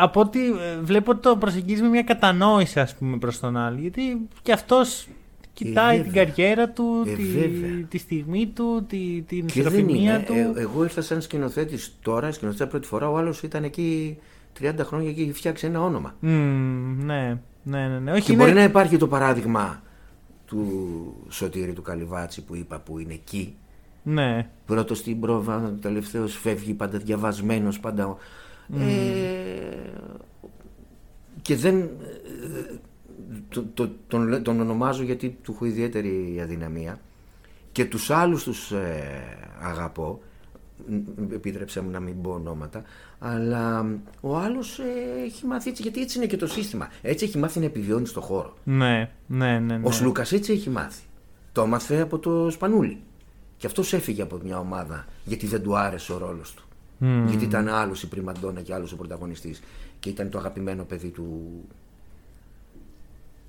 από 0.01 0.20
ό,τι 0.20 0.47
ε, 0.47 0.78
βλέπω 0.82 1.16
το 1.16 1.37
προσεγγίζεις 1.37 1.82
με 1.82 1.89
μια 1.89 2.03
κατανόηση 2.03 2.80
ας 2.80 2.95
πούμε 2.95 3.16
προς 3.18 3.39
τον 3.41 3.57
άλλο. 3.57 3.78
Γιατί 3.78 4.28
και 4.43 4.53
αυτός 4.53 5.09
κοιτάει 5.53 5.99
Ε, 5.99 6.03
την 6.03 6.12
βέβαια. 6.12 6.24
καριέρα 6.24 6.68
του, 6.70 7.03
Ε, 7.07 7.14
τη, 7.14 7.22
βέβαια. 7.22 7.84
τη 7.89 7.99
στιγμή 7.99 8.47
του, 8.47 8.84
τη, 8.89 9.22
την 9.26 9.47
Και 9.47 9.62
δεν 9.62 9.72
ισορροπημία 9.72 10.14
είναι. 10.14 10.24
του. 10.24 10.32
Ε, 10.32 10.61
εγώ 10.61 10.82
ήρθα 10.82 11.01
σαν 11.03 11.20
σκηνοθέτης 11.22 11.97
τώρα, 12.03 12.32
σκηνοθέτη 12.32 12.70
πρώτη 12.70 12.87
φορά. 12.87 13.11
Ο 13.11 13.16
άλλος 13.16 13.43
ήταν 13.43 13.64
εκεί 13.64 14.18
30 14.61 14.72
χρόνια 14.80 15.12
και 15.12 15.20
είχε 15.20 15.32
φτιάξει 15.32 15.66
ένα 15.66 15.80
όνομα. 15.80 16.14
Μμμ, 16.20 17.05
ναι, 17.05 17.39
ναι, 17.69 17.89
ναι, 17.89 17.99
ναι. 17.99 18.12
Όχι, 18.12 18.23
Και 18.23 18.33
είναι... 18.33 18.43
μπορεί 18.43 18.55
να 18.55 18.62
υπάρχει 18.62 18.97
το 18.97 19.09
παράδειγμα 19.09 19.83
του 20.47 20.67
Σωτήρη 21.29 21.73
του 21.73 21.83
Καλυβάτσι 21.83 22.45
που 22.45 22.55
είπα 22.55 22.79
που 22.79 22.99
είναι 22.99 23.12
εκεί. 23.12 23.57
Ναι. 24.03 24.49
Πρώτος 24.67 24.99
στην 24.99 25.21
πρόβα, 25.21 25.75
τελευταίος 25.81 26.37
φεύγει 26.37 26.75
πάντα 26.75 26.99
διαβασμένος, 26.99 27.81
πάντα. 27.81 28.17
Ε, 28.79 28.85
και 31.43 31.57
δεν. 31.57 31.79
ε, 31.79 31.89
το, 33.49 33.64
το- 33.75 33.91
τον, 34.07 34.43
τον 34.43 34.61
ονομάζω 34.61 35.03
γιατί 35.03 35.39
του 35.43 35.53
έχω 35.53 35.64
ιδιαίτερη 35.64 36.39
αδυναμία. 36.43 37.01
Και 37.73 37.85
τους 37.85 38.11
άλλους 38.11 38.43
τους 38.45 38.71
ε, 38.73 39.23
αγαπώ. 39.62 40.21
Μ, 40.89 41.33
Επίτρεψέ 41.33 41.81
μου 41.81 41.91
να 41.91 42.01
μην 42.01 42.22
πω 42.22 42.31
όνόματα. 42.31 42.83
Αλλά 43.18 43.87
ο 44.20 44.37
άλλος 44.37 44.79
ε, 44.79 44.83
έχει 45.24 45.47
μάθει 45.47 45.68
έτσι, 45.70 45.83
γιατί 45.83 46.01
έτσι 46.01 46.18
είναι 46.18 46.27
και 46.27 46.37
το 46.37 46.47
σύστημα. 46.47 46.89
Έτσι 47.03 47.24
έχει 47.24 47.39
μάθει 47.39 47.59
να 47.59 47.64
επιβιώνει 47.64 48.07
στο 48.07 48.20
χώρο. 48.20 48.55
Ναι, 48.64 49.11
ναι, 49.27 49.59
ναι. 49.59 49.77
ναι. 49.77 49.81
Ο 49.87 49.93
Σλούκας 49.93 50.33
έτσι 50.33 50.53
έχει 50.53 50.70
μάθει. 50.70 51.03
Το 51.53 51.62
έμαθε 51.62 52.01
από 52.01 52.18
το 52.18 52.51
Σπανούλι. 52.51 52.99
Και 53.57 53.66
αυτός 53.66 53.93
έφυγε 53.93 54.22
από 54.22 54.41
μια 54.45 54.59
ομάδα 54.59 55.05
γιατί 55.24 55.47
δεν 55.47 55.62
του 55.62 55.77
άρεσε 55.77 56.12
ο 56.12 56.18
ρόλος 56.18 56.55
του. 56.55 56.62
Μμμ. 56.99 57.27
Γιατί 57.29 57.45
ήταν 57.45 57.68
άλλος 57.68 58.03
η 58.03 58.09
πριμαντόνα 58.09 58.61
και 58.61 58.74
άλλος 58.74 58.93
ο 58.93 58.97
πρωταγωνιστής. 58.97 59.62
Και 60.01 60.09
ήταν 60.09 60.31
το 60.31 60.39
αγαπημένο 60.39 60.85
παιδί 60.85 61.09
του, 61.09 61.51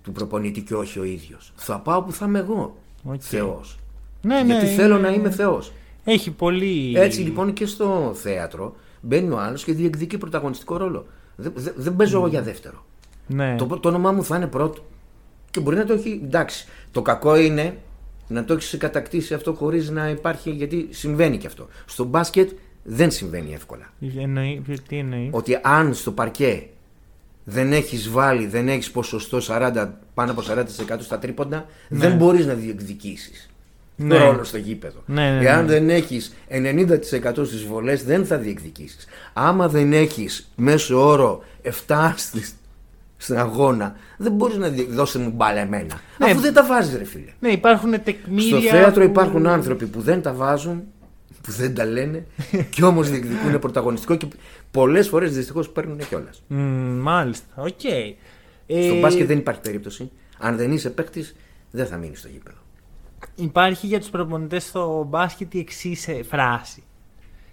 του 0.04 0.12
προπονητή 0.12 0.62
και 0.62 0.76
όχι 0.76 1.00
ο 1.00 1.04
ίδιος. 1.04 1.54
Θα 1.56 1.80
πάω 1.80 2.02
που 2.04 2.12
θα 2.12 2.26
είμαι 2.26 2.40
εγώ. 2.40 2.78
Οκ. 3.04 3.20
Θεός. 3.24 3.80
Ναι, 4.22 4.36
ναι, 4.36 4.46
γιατί 4.46 4.66
είναι- 4.66 4.76
θέλω 4.76 4.98
να 5.00 5.10
είμαι 5.10 5.32
Θεός. 5.32 5.72
Έχει 6.10 6.32
πολύ... 6.32 6.94
Έτσι 6.96 7.22
λοιπόν 7.22 7.54
και 7.54 7.66
στο 7.66 8.12
θέατρο 8.16 8.76
μπαίνει 9.02 9.32
ο 9.32 9.40
άλλος 9.40 9.64
και 9.64 9.74
διεκδικεί 9.74 10.18
πρωταγωνιστικό 10.18 10.78
ρόλο. 10.78 11.06
Δεν, 11.36 11.52
δεν, 11.56 11.74
δεν 11.78 11.96
παίζω 11.96 12.18
εγώ 12.18 12.28
για 12.28 12.42
δεύτερο. 12.42 12.86
Ναι. 13.28 13.56
Το, 13.56 13.66
το 13.66 13.88
όνομά 13.88 14.12
μου 14.12 14.24
θα 14.24 14.36
είναι 14.36 14.48
πρώτο. 14.48 14.86
Και 15.52 15.60
μπορεί 15.60 15.78
να 15.78 15.86
το 15.86 15.94
έχει. 15.94 16.22
Εντάξει. 16.24 16.68
Το 16.92 17.02
κακό 17.02 17.36
είναι 17.36 17.78
να 18.28 18.46
το 18.46 18.54
έχεις 18.54 18.78
κατακτήσει 18.78 19.34
αυτό 19.34 19.54
χωρίς 19.54 19.90
να 19.90 20.10
υπάρχει. 20.10 20.50
Γιατί 20.50 20.88
συμβαίνει 20.90 21.38
και 21.38 21.48
αυτό. 21.48 21.68
Στο 21.86 22.04
μπάσκετ 22.04 22.50
δεν 22.84 23.12
συμβαίνει 23.12 23.54
εύκολα. 23.54 23.94
Εννοεί, 24.18 24.62
τι 24.88 24.98
εννοείς; 24.98 25.30
Ότι 25.32 25.60
αν 25.62 25.94
στο 25.94 26.12
παρκέ 26.12 26.68
δεν 27.44 27.74
έχεις 27.74 28.10
βάλει, 28.10 28.48
δεν 28.48 28.68
έχεις 28.68 28.92
ποσοστό 28.92 29.40
40, 29.48 29.90
πάνω 30.14 30.32
από 30.32 30.42
40% 30.50 30.98
στα 31.00 31.20
τρίποντα, 31.20 31.66
δεν 31.90 32.16
μπορείς 32.16 32.46
να 32.46 32.54
διεκδικήσεις. 32.54 33.50
Ναι. 34.00 34.18
ρόλο 34.18 34.44
στο 34.44 34.58
γήπεδο. 34.58 35.04
Ναι, 35.06 35.30
ναι, 35.32 35.46
Εάν 35.46 35.66
ναι. 35.66 35.72
δεν 35.72 35.90
έχεις 35.90 36.34
90% 36.50 37.46
στις 37.46 37.64
βολές, 37.64 38.04
δεν 38.04 38.26
θα 38.26 38.38
διεκδικήσεις. 38.38 39.06
Άμα 39.34 39.68
δεν 39.70 39.94
έχεις 39.94 40.52
μέσο 40.56 41.08
όρο 41.08 41.44
7 41.62 42.14
στις- 42.16 42.56
στην 43.18 43.38
αγώνα, 43.38 43.96
δεν 44.18 44.32
μπορείς 44.32 44.56
να 44.58 44.68
διεκδικήσει. 44.68 44.96
Δώσε 44.96 45.20
μου 45.20 45.30
μπάλα 45.36 45.60
εμένα. 45.60 46.02
Ναι. 46.18 46.26
Αφού 46.32 46.40
δεν 46.40 46.54
τα 46.54 46.66
βάζεις, 46.66 46.98
ρε 46.98 47.04
φίλε. 47.04 47.32
Ναι, 47.40 47.50
υπάρχουν 47.50 48.04
τεκμήρια. 48.04 48.60
Στο 48.60 48.70
θέατρο 48.70 49.04
που- 49.04 49.10
υπάρχουν 49.10 49.48
άνθρωποι 49.48 49.86
που 49.86 50.02
δεν 50.02 50.22
τα 50.22 50.34
βάζουν, 50.34 50.84
που 51.42 51.52
δεν 51.52 51.76
τα 51.76 51.86
λένε 51.86 52.26
και 52.70 52.84
όμως 52.84 53.10
διεκδικούν 53.10 53.60
πρωταγωνιστικό 53.60 54.16
και 54.16 54.28
πολλές 54.72 55.08
φορές 55.08 55.34
δυστυχώς 55.36 55.70
παίρνουν 55.70 55.98
κιόλας. 55.98 56.44
Μμμ, 56.48 57.00
μάλιστα, 57.02 57.46
οκ. 57.56 57.84
Ε, 58.68 58.84
Στο 58.84 59.00
μπάσκετ 59.00 59.28
δεν 59.28 59.38
υπάρχει 59.38 59.62
περίπτωση. 59.62 60.12
Αν 60.38 60.58
δεν 60.58 60.72
είσαι 60.72 60.90
παίκτης, 60.90 61.36
δεν 61.72 61.86
θα 61.86 61.98
μείνεις 61.98 62.20
στο 62.20 62.28
γήπεδο. 62.28 62.58
Υπάρχει 63.36 63.88
για 63.88 64.00
τους 64.00 64.10
προπονητές 64.10 64.64
στο 64.64 65.06
μπάσκετ 65.10 65.54
η 65.54 65.60
εξής 65.60 66.08
φράση. 66.30 66.84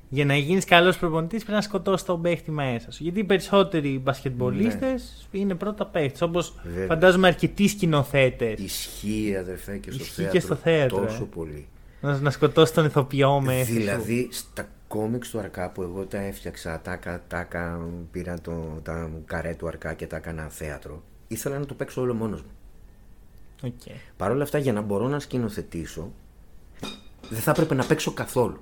Για 0.09 0.25
να 0.25 0.37
γίνεις 0.37 0.65
καλός 0.65 0.99
προπονητής 0.99 1.41
πρέπει 1.43 1.57
να 1.57 1.62
σκοτώσεις 1.62 2.07
τον 2.07 2.23
παίχτη 2.23 2.51
μέσα 2.51 2.93
σου. 2.93 3.03
Γιατί 3.03 3.19
οι 3.21 3.25
περισσότεροι 3.25 3.99
μπασκετμπολίστες 4.03 5.29
είναι 5.31 5.55
πρώτα 5.55 5.87
παίχτες. 5.87 6.23
Όπως 6.23 6.55
Ναι. 6.65 6.71
Βέβαια. 6.71 6.87
φαντάζομαι 6.87 7.27
αρκετοί 7.27 7.69
σκηνοθέτες. 7.69 8.59
Ισχύει 8.61 9.37
αδερφέ 9.41 9.79
και 9.79 9.91
στο 9.91 10.03
Ισχύει 10.03 10.15
θέατρο. 10.15 10.33
και 10.33 10.41
στο 10.41 10.55
θέατρο, 10.55 11.01
Τόσο 11.01 11.23
ε. 11.23 11.27
πολύ. 11.35 11.67
Να, 12.01 12.19
να 12.19 12.31
σκοτώσεις 12.31 12.75
τον 12.75 12.85
ηθοποιό 12.85 13.41
μέσα 13.41 13.65
σου. 13.65 13.73
Δηλαδή 13.73 14.29
στα 14.31 14.69
κόμιξ 14.89 15.31
του 15.31 15.39
Αρκά 15.39 15.71
που 15.71 15.83
εγώ 15.83 16.05
τα 16.07 16.19
έφτιαξα, 16.19 16.81
τάκα, 16.81 17.23
τάκα, 17.29 17.89
πήρα 18.11 18.41
το, 18.41 18.81
τα 18.83 19.11
καρέ 19.25 19.55
του 19.55 19.67
Αρκά 19.69 19.95
και 19.95 20.07
τα 20.07 20.17
έκανα 20.17 20.49
θέατρο. 20.49 21.03
Ήθελα 21.29 21.59
να 21.59 21.67
το 21.67 21.75
παίξω 21.75 22.01
όλο 22.01 22.15
μόνος 22.15 22.41
μου. 22.43 22.49
Οκ. 23.62 23.72
Παρ' 24.16 24.30
όλα 24.30 24.42
αυτά 24.42 24.59
για 24.59 24.72
να 24.72 24.80
μπορώ 24.80 25.09
να 25.09 25.18
σκηνοθετήσω 25.18 26.12
δεν 27.28 27.40
θα 27.40 27.50
έπρεπε 27.50 27.74
να 27.74 27.84
παίξω 27.84 28.12
καθόλου. 28.12 28.61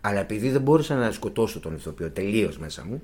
Αλλά 0.00 0.20
επειδή 0.20 0.50
δεν 0.50 0.60
μπόρεσα 0.60 0.94
να 0.94 1.10
σκοτώσω 1.10 1.60
τον 1.60 1.74
ηθοποιό 1.74 2.10
τελείως 2.10 2.58
μέσα 2.58 2.84
μου, 2.84 3.02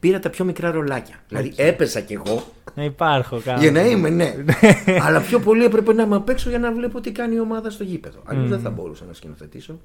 πήρα 0.00 0.18
τα 0.18 0.30
πιο 0.30 0.44
μικρά 0.44 0.70
ρολάκια. 0.70 1.16
Δηλαδή 1.28 1.52
έπεσα 1.56 2.00
κι 2.00 2.12
εγώ 2.12 2.42
Να 2.74 2.84
υπάρχω 2.84 3.40
κάπου. 3.44 3.60
για 3.60 3.70
να 3.70 3.86
είμαι, 3.86 4.08
ναι. 4.10 4.34
Αλλά 5.06 5.20
πιο 5.20 5.40
πολύ 5.40 5.64
έπρεπε 5.64 5.92
να 5.92 6.02
είμαι 6.02 6.16
απ' 6.16 6.28
έξω 6.28 6.48
για 6.48 6.58
να 6.58 6.72
βλέπω 6.72 7.00
τι 7.00 7.12
κάνει 7.12 7.34
η 7.34 7.40
ομάδα 7.40 7.70
στο 7.70 7.84
γήπεδο. 7.84 8.22
Αλλιώς 8.24 8.48
δεν 8.48 8.60
θα 8.60 8.70
μπορούσα 8.70 9.04
να 9.04 9.12
σκηνοθετήσω. 9.12 9.78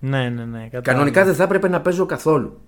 Ναι, 0.00 0.28
ναι, 0.28 0.44
ναι. 0.44 0.58
κατάλαβα. 0.58 0.80
Κανονικά 0.80 1.24
δεν 1.24 1.34
θα 1.34 1.42
έπρεπε 1.42 1.68
να 1.68 1.80
παίζω 1.80 2.06
καθόλου. 2.06 2.60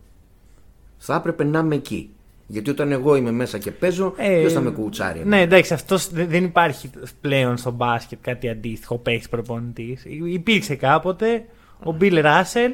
Θα 0.99 1.15
έπρεπε 1.15 1.45
να 1.45 1.59
είμαι 1.59 1.75
εκεί. 1.75 2.11
Γιατί 2.53 2.71
όταν 2.71 2.93
εγώ 2.93 3.17
είμαι 3.17 3.31
μέσα 3.31 3.59
και 3.59 3.71
παίζω, 3.71 4.15
Ε, 4.17 4.39
ποιος 4.41 4.53
θα 4.53 4.61
με 4.61 4.71
κουουουτσάρει. 4.71 5.23
Ναι, 5.25 5.41
εντάξει, 5.41 5.75
αυτός 5.75 6.11
δεν 6.13 6.45
υπάρχει 6.45 6.91
πλέον 7.21 7.57
στο 7.57 7.71
μπάσκετ 7.71 8.19
κάτι 8.23 8.49
αντίστοιχο. 8.49 8.99
Παίχτη 8.99 9.29
προπονητής. 9.29 10.05
Υπήρξε 10.33 10.75
κάποτε 10.75 11.45
ο 11.83 11.93
Μπιλ 11.93 12.21
Ράσελ 12.21 12.73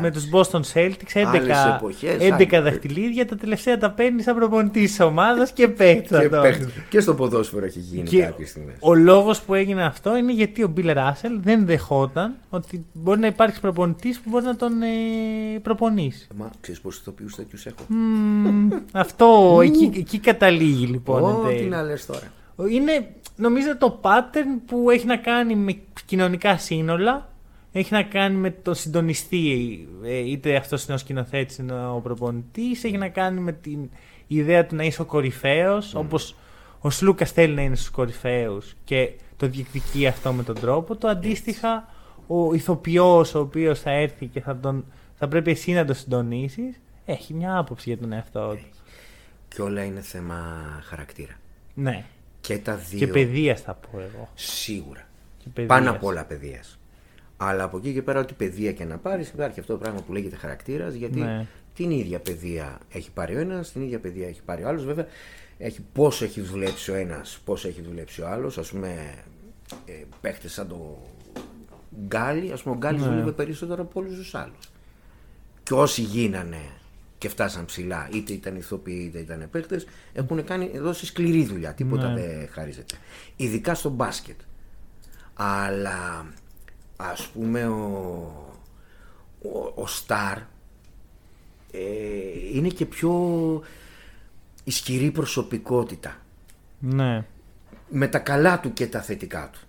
με 0.00 0.10
τους 0.10 0.24
Boston 0.32 0.60
Celtics 0.74 1.12
11, 1.14 1.24
Άλλες 1.26 1.64
εποχές, 1.76 2.16
11 2.20 2.56
άλλες. 2.56 2.72
δαχτυλίδια. 2.72 3.26
Τα 3.26 3.36
τελευταία 3.36 3.78
τα 3.78 3.90
παίρνει 3.90 4.22
σαν 4.22 4.34
προπονητής 4.36 4.90
της 4.90 5.00
ομάδας 5.00 5.52
και 5.52 5.68
παίχτη. 5.68 6.08
και, 6.18 6.28
παίχτες. 6.28 6.68
και 6.88 7.00
στο 7.00 7.14
ποδόσφαιρο 7.14 7.64
έχει 7.64 7.78
γίνει 7.78 8.02
Και 8.08 8.20
κάποιες 8.22 8.48
στιγμές. 8.50 8.74
ο 8.80 8.94
λόγος 8.94 9.40
που 9.42 9.54
έγινε 9.54 9.84
αυτό 9.84 10.16
είναι 10.16 10.32
γιατί 10.32 10.62
ο 10.62 10.68
Μπιλ 10.68 10.92
Ράσελ 10.92 11.40
δεν 11.42 11.66
δεχόταν 11.66 12.34
ότι 12.50 12.84
μπορεί 12.92 13.20
να 13.20 13.26
υπάρξει 13.26 13.60
προπονητής 13.60 14.20
που 14.20 14.30
μπορεί 14.30 14.44
να 14.44 14.56
τον 14.56 14.82
ε, 14.82 14.86
προπονήσει. 15.62 16.26
Μα 16.36 16.50
ξέρεις 16.60 16.80
πόσους 16.80 17.00
ηθοποιούς 17.00 17.34
τέτοιους 17.34 17.66
έχω. 17.66 17.76
Μμμ, 17.88 18.68
αυτό 18.92 19.58
εκεί, 19.62 19.90
εκεί 19.96 20.18
καταλήγει 20.18 20.86
λοιπόν. 20.86 21.18
εν 21.24 21.30
Ό, 21.36 21.42
τέλει. 21.46 21.58
τι 21.58 21.64
να 21.64 21.82
λες 21.82 22.06
τώρα. 22.06 22.20
Είναι 22.70 23.08
νομίζω 23.36 23.76
το 23.76 24.00
pattern 24.02 24.60
που 24.66 24.90
έχει 24.90 25.06
να 25.06 25.16
κάνει 25.16 25.54
με 25.54 25.76
κοινωνικά 26.06 26.58
σύνολα. 26.58 27.28
Έχει 27.78 27.92
να 27.92 28.02
κάνει 28.02 28.36
με 28.36 28.50
το 28.50 28.74
συντονιστή, 28.74 29.88
ε, 30.04 30.16
είτε 30.16 30.56
αυτός 30.56 30.84
είναι 30.84 30.94
ο 30.94 30.98
σκηνοθέτης 30.98 31.58
είτε 31.58 31.72
ο 31.72 32.00
προπονητής. 32.02 32.84
Έχει 32.84 32.96
να 32.96 33.08
κάνει 33.08 33.40
με 33.40 33.52
την 33.52 33.90
ιδέα 34.26 34.66
του 34.66 34.76
να 34.76 34.84
είσαι 34.84 35.02
ο 35.02 35.04
κορυφαίος, 35.04 35.94
όπως 35.94 36.36
ο 36.80 36.90
Σλούκας 36.90 37.32
θέλει 37.32 37.54
να 37.54 37.62
είναι 37.62 37.76
στους 37.76 37.90
κορυφαίους 37.90 38.74
και 38.84 39.12
το 39.36 39.46
διεκδικεί 39.48 40.06
αυτό 40.06 40.32
με 40.32 40.42
τον 40.42 40.60
τρόπο. 40.60 40.96
Το 40.96 41.08
αντίστοιχα, 41.08 41.88
ο 42.26 42.54
ηθοποιός 42.54 43.34
ο 43.34 43.40
οποίος 43.40 43.80
θα 43.80 43.90
έρθει 43.90 44.26
και 44.26 44.40
θα, 44.40 44.56
τον, 44.56 44.84
θα 45.14 45.28
πρέπει 45.28 45.50
εσύ 45.50 45.72
να 45.72 45.84
το 45.84 45.94
συντονίσεις, 45.94 46.80
έχει 47.04 47.34
μια 47.34 47.58
άποψη 47.58 47.88
για 47.88 47.98
τον 47.98 48.12
εαυτό 48.12 48.50
του. 48.50 48.66
Και 49.48 49.62
όλα 49.62 49.84
είναι 49.84 50.00
θέμα 50.00 50.36
χαρακτήρα. 50.84 51.34
Ναι. 51.74 52.04
Και 52.40 52.58
τα 52.58 52.74
δύο. 52.74 52.98
Και 52.98 53.06
παιδείας 53.06 53.60
θα 53.60 53.74
πω 53.74 53.98
εγώ. 53.98 54.28
Σίγουρα. 54.34 55.08
Και 55.38 55.48
παιδείας. 55.48 55.78
Πάνω 55.78 55.90
απ' 55.90 56.04
όλα 56.04 56.24
παιδείας. 56.24 56.78
Αλλά 57.36 57.62
από 57.62 57.76
εκεί 57.76 57.92
και 57.92 58.02
πέρα, 58.02 58.20
ό,τι 58.20 58.34
παιδεία 58.34 58.72
και 58.72 58.84
να 58.84 58.98
πάρεις, 58.98 59.28
υπάρχει 59.28 59.60
αυτό 59.60 59.72
το 59.72 59.78
πράγμα 59.78 60.00
που 60.02 60.12
λέγεται 60.12 60.36
χαρακτήρας. 60.36 60.94
Γιατί 60.94 61.18
Ναι. 61.20 61.46
την 61.74 61.90
ίδια 61.90 62.18
παιδεία 62.18 62.78
έχει 62.92 63.10
πάρει 63.10 63.36
ο 63.36 63.38
ένας, 63.38 63.72
την 63.72 63.82
ίδια 63.82 63.98
παιδεία 63.98 64.28
έχει 64.28 64.42
πάρει 64.42 64.64
ο 64.64 64.68
άλλος. 64.68 64.84
Βέβαια, 64.84 65.06
έχει 65.58 65.80
πόσο 65.92 66.24
έχει 66.24 66.40
δουλέψει 66.40 66.90
ο 66.90 66.94
ένας, 66.94 67.38
πόσο 67.44 67.68
έχει 67.68 67.82
δουλέψει 67.82 68.20
ο 68.22 68.28
άλλος. 68.28 68.58
Α 68.58 68.62
πούμε, 68.70 69.14
ε, 69.86 69.92
παίχτες 70.20 70.52
σαν 70.52 70.68
το 70.68 71.02
Γκάλι, 72.06 72.52
ας 72.52 72.62
πούμε, 72.62 72.74
ο 72.74 72.78
Γκάλι 72.78 72.98
Ναι. 72.98 73.04
δούλευε 73.06 73.32
περισσότερο 73.32 73.82
από 73.82 74.00
όλους 74.00 74.14
τους 74.16 74.34
άλλους. 74.34 74.68
Και 75.62 75.74
όσοι 75.74 76.02
γίνανε 76.02 76.60
και 77.18 77.28
φτάσαν 77.28 77.64
ψηλά, 77.64 78.08
είτε 78.12 78.32
ήταν 78.32 78.56
ηθοποιοί 78.56 79.04
είτε 79.08 79.18
ήταν 79.18 79.48
παίχτες, 79.50 79.86
έχουν 80.12 80.44
κάνει, 80.44 80.78
δώσει 80.78 81.06
σκληρή 81.06 81.44
δουλειά. 81.44 81.74
Τίποτα 81.74 82.08
Ναι. 82.12 82.20
δεν 82.20 82.48
χαρίζεται. 82.50 82.96
Ειδικά 83.36 83.74
στο 83.74 83.88
μπάσκετ. 83.90 84.36
Αλλά 85.34 86.26
ας 86.96 87.26
πούμε 87.26 87.66
ο, 87.66 87.80
ο, 89.42 89.72
ο 89.74 89.86
Σταρ 89.86 90.38
ε, 91.72 91.80
είναι 92.52 92.68
και 92.68 92.86
πιο 92.86 93.12
ισχυρή 94.64 95.10
προσωπικότητα. 95.10 96.16
Ναι. 96.78 97.24
Με 97.88 98.08
τα 98.08 98.18
καλά 98.18 98.60
του 98.60 98.72
και 98.72 98.86
τα 98.86 99.00
θετικά 99.02 99.50
του. 99.52 99.60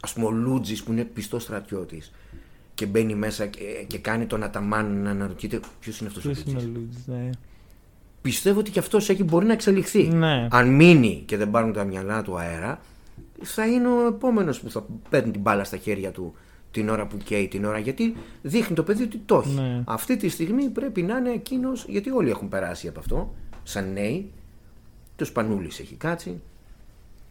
Ας 0.00 0.12
πούμε 0.12 0.26
ο 0.26 0.30
Λούτζης 0.30 0.82
που 0.82 0.92
είναι 0.92 1.04
πιστός 1.04 1.42
στρατιώτης 1.42 2.12
και 2.74 2.86
μπαίνει 2.86 3.14
μέσα 3.14 3.46
και, 3.46 3.84
και 3.86 3.98
κάνει 3.98 4.26
τον 4.26 4.42
Αταμάν 4.42 5.02
να 5.02 5.10
αναρωτιέται 5.10 5.60
ποιος 5.80 5.98
είναι 5.98 6.08
αυτός 6.08 6.24
ο 6.24 6.30
Ποιος 6.30 6.44
είναι 6.44 6.58
ο 6.58 6.62
Λούτζης. 6.62 6.80
Λούτζης, 6.80 7.06
ναι. 7.06 7.30
Πιστεύω 8.22 8.58
ότι 8.58 8.70
και 8.70 8.78
αυτός 8.78 9.08
έχει 9.08 9.24
μπορεί 9.24 9.46
να 9.46 9.52
εξελιχθεί. 9.52 10.02
Ναι. 10.02 10.48
Αν 10.50 10.68
μείνει 10.68 11.22
και 11.26 11.36
δεν 11.36 11.50
πάρουν 11.50 11.72
τα 11.72 11.84
μυαλά 11.84 12.22
του 12.22 12.38
αέρα, 12.38 12.80
θα 13.42 13.66
είναι 13.66 13.88
ο 13.88 14.06
επόμενος 14.06 14.60
που 14.60 14.70
θα 14.70 14.86
παίρνει 15.08 15.30
την 15.30 15.40
μπάλα 15.40 15.64
στα 15.64 15.76
χέρια 15.76 16.10
του 16.10 16.34
την 16.74 16.88
ώρα 16.88 17.06
που 17.06 17.16
καίει 17.16 17.48
την 17.48 17.64
ώρα. 17.64 17.78
Γιατί 17.78 18.16
δείχνει 18.42 18.76
το 18.76 18.82
παιδί 18.82 19.02
ότι 19.02 19.18
το 19.26 19.42
έχει. 19.44 19.54
Ναι. 19.54 19.82
Αυτή 19.84 20.16
τη 20.16 20.28
στιγμή 20.28 20.68
πρέπει 20.68 21.02
να 21.02 21.16
είναι 21.16 21.30
εκείνος, 21.30 21.84
γιατί 21.88 22.10
όλοι 22.10 22.30
έχουν 22.30 22.48
περάσει 22.48 22.88
από 22.88 22.98
αυτό, 22.98 23.34
σαν 23.62 23.92
νέοι. 23.92 24.32
Το 25.16 25.24
Σπανούλη 25.24 25.66
έχει 25.66 25.94
κάτσει. 25.94 26.40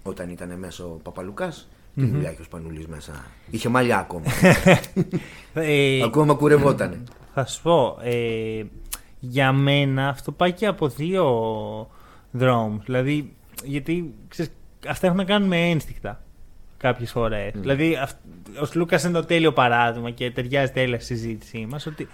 Όταν 0.04 0.30
ήταν 0.30 0.60
μέσα 0.60 0.86
ο 0.86 0.88
παπαλουκα 0.88 1.54
Τι 1.96 2.06
δουλειά 2.06 2.32
είχε 2.32 2.42
ο 2.42 2.44
Σπανούλης 2.44 2.88
μέσα; 2.88 3.26
Είχε 3.50 3.70
μαλλιά 3.70 3.98
ακόμα. 3.98 4.26
Ε, 5.54 6.04
ακόμα 6.04 6.34
κουρευότανε. 6.34 7.04
θα 7.34 7.46
σου 7.46 7.62
πω, 7.62 7.98
ε, 8.04 8.64
για 9.20 9.52
μένα 9.52 10.08
αυτό 10.08 10.32
πάει 10.32 10.52
και 10.52 10.66
από 10.66 10.88
δύο 10.88 11.26
δρόμους. 12.32 12.86
Δηλαδή, 12.86 13.34
γιατί 13.64 14.14
ξέρεις, 14.28 14.52
αυτά 14.88 15.06
έχουν 15.06 15.18
να 15.18 15.26
κάνουν 15.26 15.48
με 15.48 15.70
ένστικτα 15.70 16.24
κάποιες 16.84 17.12
φορές. 17.12 17.52
Δηλαδή, 17.56 17.96
αυ- 18.02 18.18
ο 18.64 18.68
Λούκας 18.74 19.04
είναι 19.04 19.14
το 19.14 19.26
τέλειο 19.26 19.54
παράδειγμα 19.54 20.10
και 20.10 20.32
ταιριάζει 20.32 20.72
τέλεια 20.72 21.00
στη 21.00 21.16
συζήτησή 21.16 21.68
μας 21.70 21.86
ότι 21.86 22.08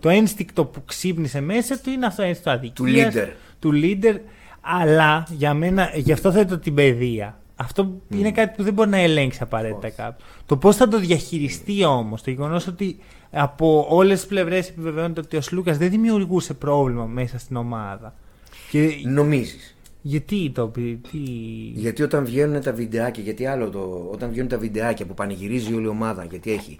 το 0.00 0.08
ένστικτο 0.08 0.64
που 0.64 0.84
ξύπνησε 0.84 1.40
μέσα 1.40 1.80
του 1.80 1.90
είναι 1.90 2.06
αυτό 2.06 2.22
το 2.22 2.28
ένστικτο 2.28 2.50
αδικίας, 2.50 3.14
leader. 3.14 3.28
του 3.58 3.70
leader, 3.74 4.14
αλλά 4.60 5.26
για 5.30 5.54
μένα, 5.54 5.90
γι' 5.94 6.12
αυτό 6.12 6.32
θέτω 6.32 6.58
την 6.58 6.74
παιδεία. 6.74 7.40
Αυτό 7.56 8.00
είναι 8.08 8.32
κάτι 8.32 8.54
που 8.56 8.62
δεν 8.62 8.72
μπορεί 8.72 8.88
να 8.88 8.98
ελέγξει 8.98 9.38
απαραίτητα 9.42 9.90
κάποιος. 9.90 10.28
Το 10.46 10.56
πώς 10.56 10.76
θα 10.76 10.88
το 10.88 10.98
διαχειριστεί 10.98 11.84
όμως, 11.84 12.22
το 12.22 12.30
γεγονός 12.30 12.66
ότι 12.66 12.98
από 13.30 13.86
όλες 13.88 14.18
τις 14.18 14.28
πλευρές 14.28 14.68
επιβεβαιώνεται 14.68 15.20
ότι 15.20 15.36
ο 15.36 15.40
Σλούκας 15.40 15.78
δεν 15.78 15.90
δημιουργούσε 15.90 16.54
πρόβλημα 16.54 17.04
μέσα 17.04 17.38
στην 17.38 17.56
ομάδα. 17.56 18.14
Και 18.70 18.90
Νομίζεις. 19.04 19.75
Γιατί 20.06 20.50
το 20.54 20.66
πει, 20.66 21.00
τι... 21.10 21.18
Γιατί 21.74 22.02
όταν 22.02 22.24
βγαίνουν 22.24 22.60
τα 22.60 22.72
βιντεάκια, 22.72 23.22
γιατί 23.22 23.46
άλλο 23.46 23.70
το, 23.70 24.08
όταν 24.12 24.30
βγαίνουν 24.30 24.48
τα 24.48 24.58
βιντεάκια 24.58 25.06
που 25.06 25.14
πανηγυρίζει 25.14 25.74
όλη 25.74 25.84
η 25.84 25.88
ομάδα, 25.88 26.24
γιατί 26.24 26.52
έχει. 26.52 26.78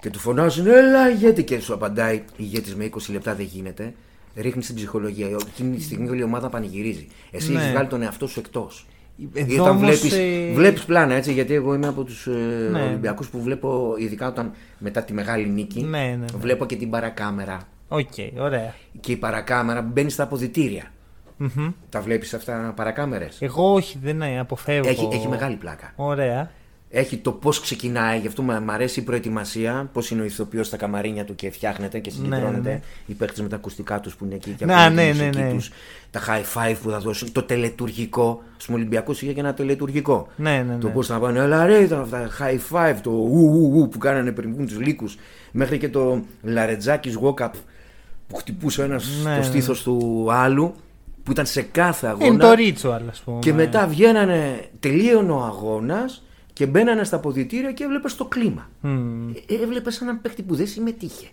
Και 0.00 0.10
του 0.10 0.18
φωνάζουν, 0.18 0.66
Έλα, 0.66 1.10
ηγέτη! 1.10 1.44
Και 1.44 1.60
σου 1.60 1.74
απαντάει, 1.74 2.22
ηγέτη 2.36 2.76
με 2.76 2.88
20 2.92 2.96
λεπτά 3.12 3.34
δεν 3.34 3.44
γίνεται. 3.46 3.94
Ρίχνεις 4.36 4.66
την 4.66 4.74
ψυχολογία. 4.74 5.26
Εκείνη 5.26 5.76
τη 5.76 5.82
στιγμή 5.82 6.08
όλη 6.08 6.20
η 6.20 6.22
ομάδα 6.22 6.48
πανηγυρίζει. 6.48 7.06
Εσύ 7.30 7.52
Ναι. 7.52 7.60
έχει 7.60 7.70
βγάλει 7.70 7.88
τον 7.88 8.02
εαυτό 8.02 8.26
σου 8.26 8.40
εκτός. 8.40 8.86
Εδώ 9.32 9.54
Ή 9.54 9.58
όταν 9.58 9.76
όμως, 9.76 9.82
βλέπεις, 10.00 10.12
ε, 10.12 10.52
βλέπεις 10.54 10.84
πλάνα 10.84 11.14
έτσι, 11.14 11.32
γιατί 11.32 11.54
εγώ 11.54 11.74
είμαι 11.74 11.86
από 11.86 12.04
τους 12.04 12.26
ε, 12.26 12.68
Ναι. 12.72 12.82
Ολυμπιακούς 12.82 13.28
που 13.28 13.42
βλέπω, 13.42 13.94
ειδικά 13.98 14.28
όταν 14.28 14.52
μετά 14.78 15.02
τη 15.02 15.12
μεγάλη 15.12 15.48
νίκη, 15.48 15.82
Ναι, 15.82 15.98
ναι, 15.98 16.16
ναι. 16.16 16.24
βλέπω 16.38 16.66
και 16.66 16.76
την 16.76 16.90
παρακάμερα. 16.90 17.68
Οκ, 17.88 18.12
ωραία. 18.38 18.74
Και 19.00 19.12
η 19.12 19.16
παρακάμερα 19.16 19.82
μπαίνει 19.82 20.10
στα 20.10 20.22
αποδυτήρια. 20.22 20.92
Μμμ. 21.54 21.70
Τα 21.88 22.00
βλέπεις 22.00 22.34
αυτά 22.34 22.72
παρακάμερες; 22.76 23.36
Εγώ 23.40 23.72
όχι, 23.72 23.98
δεν 24.02 24.22
ε, 24.22 24.38
αποφεύγω. 24.38 24.88
Έχει, 24.88 25.08
έχει 25.12 25.28
μεγάλη 25.28 25.56
πλάκα. 25.56 25.92
Ωραία. 25.96 26.50
Έχει 26.94 27.16
το 27.16 27.32
πώς 27.32 27.60
ξεκινάει, 27.60 28.18
γι' 28.18 28.26
αυτό 28.26 28.42
μου 28.42 28.62
αρέσει 28.66 29.00
η 29.00 29.02
προετοιμασία. 29.02 29.88
Πώς 29.92 30.10
είναι 30.10 30.22
ο 30.22 30.24
ηθοποιός 30.24 30.66
στα 30.66 30.76
καμαρίνια 30.76 31.24
του 31.24 31.34
και 31.34 31.50
φτιάχνεται 31.50 31.98
και 31.98 32.10
συγκεντρώνεται. 32.10 32.50
ναι, 32.60 32.70
ναι. 32.70 32.80
Οι 33.06 33.12
παίχτες 33.12 33.40
με 33.40 33.48
τα 33.48 33.56
ακουστικά 33.56 34.00
τους 34.00 34.16
που 34.16 34.24
είναι 34.24 34.34
εκεί 34.34 34.50
και 34.50 34.64
Να, 34.64 34.76
ακούνε 34.76 35.10
τη 35.10 35.16
ναι, 35.16 35.22
ναι, 35.24 35.26
μουσική 35.26 35.42
ναι. 35.44 35.52
τους, 35.52 35.70
τα 36.10 36.20
high 36.20 36.70
five 36.70 36.76
που 36.82 36.90
θα 36.90 36.98
δώσουν. 36.98 37.32
Το 37.32 37.42
τελετουργικό. 37.42 38.42
Στου 38.56 38.72
Ολυμπιακού 38.74 39.12
είχε 39.12 39.32
και 39.32 39.40
ένα 39.40 39.54
τελετουργικό. 39.54 40.28
Ναι, 40.36 40.64
ναι, 40.68 40.76
Το 40.78 40.86
ναι. 40.86 40.92
πώς 40.92 41.06
θα 41.06 41.18
πάνε, 41.18 41.38
έλα 41.38 41.66
ρε, 41.66 41.78
ήταν 41.78 42.00
αυτά 42.00 42.28
high 42.40 42.76
five, 42.76 42.96
το 43.02 43.10
ου, 43.10 43.50
ου, 43.52 43.78
ου, 43.80 43.88
που 43.88 43.98
κάνανε 43.98 44.32
πριν 44.32 44.52
βγουν 44.52 44.66
τους 44.66 44.78
λύκους. 44.80 45.16
Μέχρι 45.52 45.78
και 45.78 45.88
το 45.88 46.22
λαρετζάκι 46.42 47.14
walk-up 47.22 47.50
που 48.28 48.36
χτυπούσε 48.36 48.82
ένας 48.82 49.20
Ναι, 49.24 49.30
το 49.30 49.36
ναι. 49.36 49.42
στήθος 49.42 49.82
του 49.82 50.26
άλλου. 50.30 50.74
Που 51.24 51.30
ήταν 51.30 51.46
σε 51.46 51.62
κάθε 51.62 52.06
αγώνα. 52.06 52.26
Είναι 52.26 52.36
το 52.36 52.50
ritual, 52.50 53.00
ας 53.10 53.20
πούμε. 53.20 53.38
Και 53.38 53.52
μετά 53.52 53.86
βγαίνανε, 53.86 54.64
τελείωνε 54.80 55.32
ο 55.32 55.40
αγώνας 55.42 56.22
και 56.52 56.66
μπαίνανε 56.66 57.04
στα 57.04 57.18
ποδητήρια 57.18 57.72
και 57.72 57.84
έβλεπες 57.84 58.16
το 58.16 58.24
κλίμα. 58.24 58.68
Μμ. 58.80 59.28
Ε, 59.30 59.54
έβλεπες 59.62 60.00
έναν 60.00 60.20
παίχτη 60.20 60.42
που 60.42 60.54
δεν 60.54 60.66
συμμετείχε. 60.66 61.26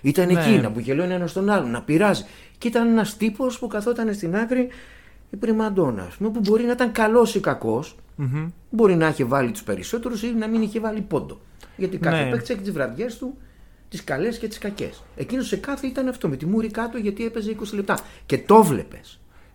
Ήταν 0.00 0.32
Ναι. 0.32 0.40
εκεί 0.40 0.50
να 0.50 0.68
μπουγελώνει 0.68 1.12
ένας 1.12 1.32
τον 1.32 1.48
άλλον, 1.50 1.70
να 1.70 1.82
πειράζει. 1.82 2.24
Και 2.58 2.68
ήταν 2.68 2.88
ένας 2.88 3.16
τύπος 3.16 3.58
που 3.58 3.66
καθόταν 3.66 4.14
στην 4.14 4.36
άκρη 4.36 4.68
η 5.30 5.36
πριμαντόνα, 5.36 6.02
ας 6.02 6.14
πούμε, 6.14 6.30
που 6.30 6.40
μπορεί 6.40 6.64
να 6.64 6.72
ήταν 6.72 6.92
καλός 6.92 7.34
ή 7.34 7.40
κακός, 7.40 7.96
Μμμ. 8.16 8.46
μπορεί 8.70 8.96
να 8.96 9.08
είχε 9.08 9.24
βάλει 9.24 9.50
τους 9.50 9.62
περισσότερους 9.62 10.22
ή 10.22 10.34
να 10.38 10.46
μην 10.46 10.62
είχε 10.62 10.80
βάλει 10.80 11.00
πόντο. 11.00 11.40
Γιατί 11.76 11.96
κάθε 11.98 12.24
Ναι. 12.24 12.30
παίκτης 12.30 12.50
έχει 12.50 12.60
τις 12.60 12.72
βραδιές 12.72 13.18
του, 13.18 13.36
τις 13.88 14.04
καλές 14.04 14.38
και 14.38 14.48
τις 14.48 14.58
κακές. 14.58 15.02
Εκείνος 15.16 15.46
σε 15.46 15.56
κάθε 15.56 15.86
ήταν 15.86 16.08
αυτό, 16.08 16.28
με 16.28 16.36
τη 16.36 16.46
μούρη 16.46 16.70
κάτω 16.70 16.98
γιατί 16.98 17.24
έπαιζε 17.24 17.56
20 17.60 17.62
λεπτά. 17.74 17.98
Και 18.26 18.38
το 18.38 18.62
βλέπει. 18.64 19.00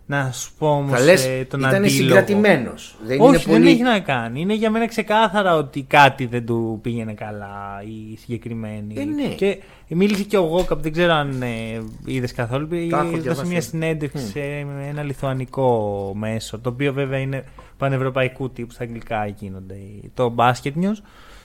Να 0.06 0.32
σου 0.32 0.50
πω 0.58 0.68
όμως 0.68 0.90
Θα 0.98 1.04
λε, 1.04 1.14
τον 1.48 1.60
ήταν 1.60 1.74
αντίλογο. 1.74 1.88
συγκρατημένος. 1.88 2.96
Δεν 3.06 3.20
Όχι, 3.20 3.28
είναι 3.28 3.38
πολύ. 3.38 3.58
δεν 3.58 3.66
έχει 3.66 3.82
να 3.82 4.00
κάνει. 4.00 4.40
Είναι 4.40 4.54
για 4.54 4.70
μένα 4.70 4.86
ξεκάθαρα 4.86 5.56
ότι 5.56 5.82
κάτι 5.82 6.26
δεν 6.26 6.46
του 6.46 6.78
πήγαινε 6.82 7.14
καλά 7.14 7.82
η 7.86 8.16
συγκεκριμένη. 8.16 8.94
Ε, 8.98 9.04
ναι. 9.04 9.34
Και 9.34 9.58
μίλησε 9.88 10.22
και 10.22 10.36
ο 10.36 10.40
Γόκαπ, 10.42 10.82
δεν 10.82 10.92
ξέρω 10.92 11.12
αν 11.12 11.42
ε, 11.42 11.82
είδες 12.04 12.32
καθόλου. 12.32 12.68
Τα 12.68 12.76
έχω 12.76 13.06
Έδωσε 13.06 13.20
διαβάσει. 13.20 13.46
μια 13.50 13.60
συνέντευξη 13.60 14.26
σε 14.26 14.40
ένα 14.88 15.02
λιθουανικό 15.02 16.12
μέσο, 16.16 16.58
το 16.58 16.68
οποίο 16.68 16.92
βέβαια 16.92 17.18
είναι 17.18 17.44
πανευρωπαϊκού 17.78 18.50
τύπου, 18.50 18.72
στα 18.72 18.82
αγγλικά 18.82 19.26
γίνονται, 19.26 19.76
το 20.14 20.34
Basket 20.38 20.72
News. 20.82 20.96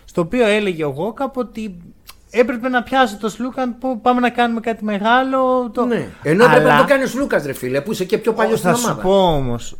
Στο 0.05 0.21
οποίο 0.21 0.47
έλεγε 0.47 0.85
ο 0.85 0.89
Γόκαπ 0.89 1.37
ότι 1.37 1.77
έπρεπε 2.31 2.69
να 2.69 2.83
πιάσω 2.83 3.17
το 3.17 3.29
Σλούκαν 3.29 3.77
που 3.77 4.01
πάμε 4.01 4.19
να 4.19 4.29
κάνουμε 4.29 4.59
κάτι 4.59 4.83
μεγάλο. 4.83 5.69
Το... 5.73 5.85
Ναι. 5.85 6.07
Ενώ 6.23 6.43
Αλλά- 6.43 6.53
έπρεπε 6.53 6.73
να 6.73 6.79
το 6.79 6.85
κάνει 6.87 7.11
Λούκα, 7.15 7.41
ρε 7.45 7.53
φίλε, 7.53 7.81
που 7.81 7.91
είσαι 7.91 8.05
και 8.05 8.17
πιο 8.17 8.33
παλιός 8.33 8.59
στην 8.59 8.71
Θα 8.71 8.75
σου 8.77 8.83
ομάδα. 8.85 9.01
πω 9.01 9.33
όμως. 9.33 9.75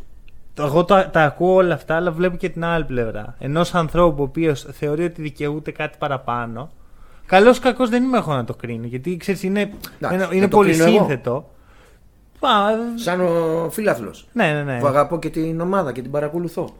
Εγώ 0.58 0.84
τα, 0.84 1.10
τα 1.10 1.22
ακούω 1.22 1.54
όλα 1.54 1.74
αυτά, 1.74 1.96
αλλά 1.96 2.10
βλέπω 2.12 2.36
και 2.36 2.48
την 2.48 2.64
άλλη 2.64 2.84
πλευρά. 2.84 3.34
Ενός 3.38 3.74
ανθρώπου 3.74 4.22
ο 4.22 4.24
οποίος 4.24 4.66
θεωρεί 4.72 5.04
ότι 5.04 5.22
δικαιούται 5.22 5.70
κάτι 5.70 5.96
παραπάνω. 5.98 6.70
Καλό 7.26 7.50
ή 7.50 7.58
κακό 7.58 7.86
δεν 7.88 8.02
είμαι 8.02 8.16
εγώ 8.18 8.32
να 8.34 8.44
το 8.44 8.54
κρίνω. 8.54 8.86
Γιατί 8.86 9.16
ξέρεις, 9.16 9.42
είναι, 9.42 9.60
Εντάξει, 9.60 10.16
είναι, 10.16 10.26
δεν 10.26 10.36
είναι 10.36 10.48
το 10.48 10.56
πολύ 10.56 10.70
κρίνω 10.70 10.84
εγώ. 10.84 10.96
σύνθετο. 10.96 11.50
Πα, 12.38 12.48
Σαν 12.94 13.20
ο 13.20 13.68
φίλαθλο. 13.70 14.14
ναι, 14.32 14.52
ναι, 14.52 14.62
ναι. 14.62 14.78
Που 14.80 14.86
αγαπώ 14.86 15.18
και 15.18 15.28
την 15.30 15.60
ομάδα 15.60 15.92
και 15.92 16.02
την 16.02 16.10
παρακολουθώ. 16.10 16.74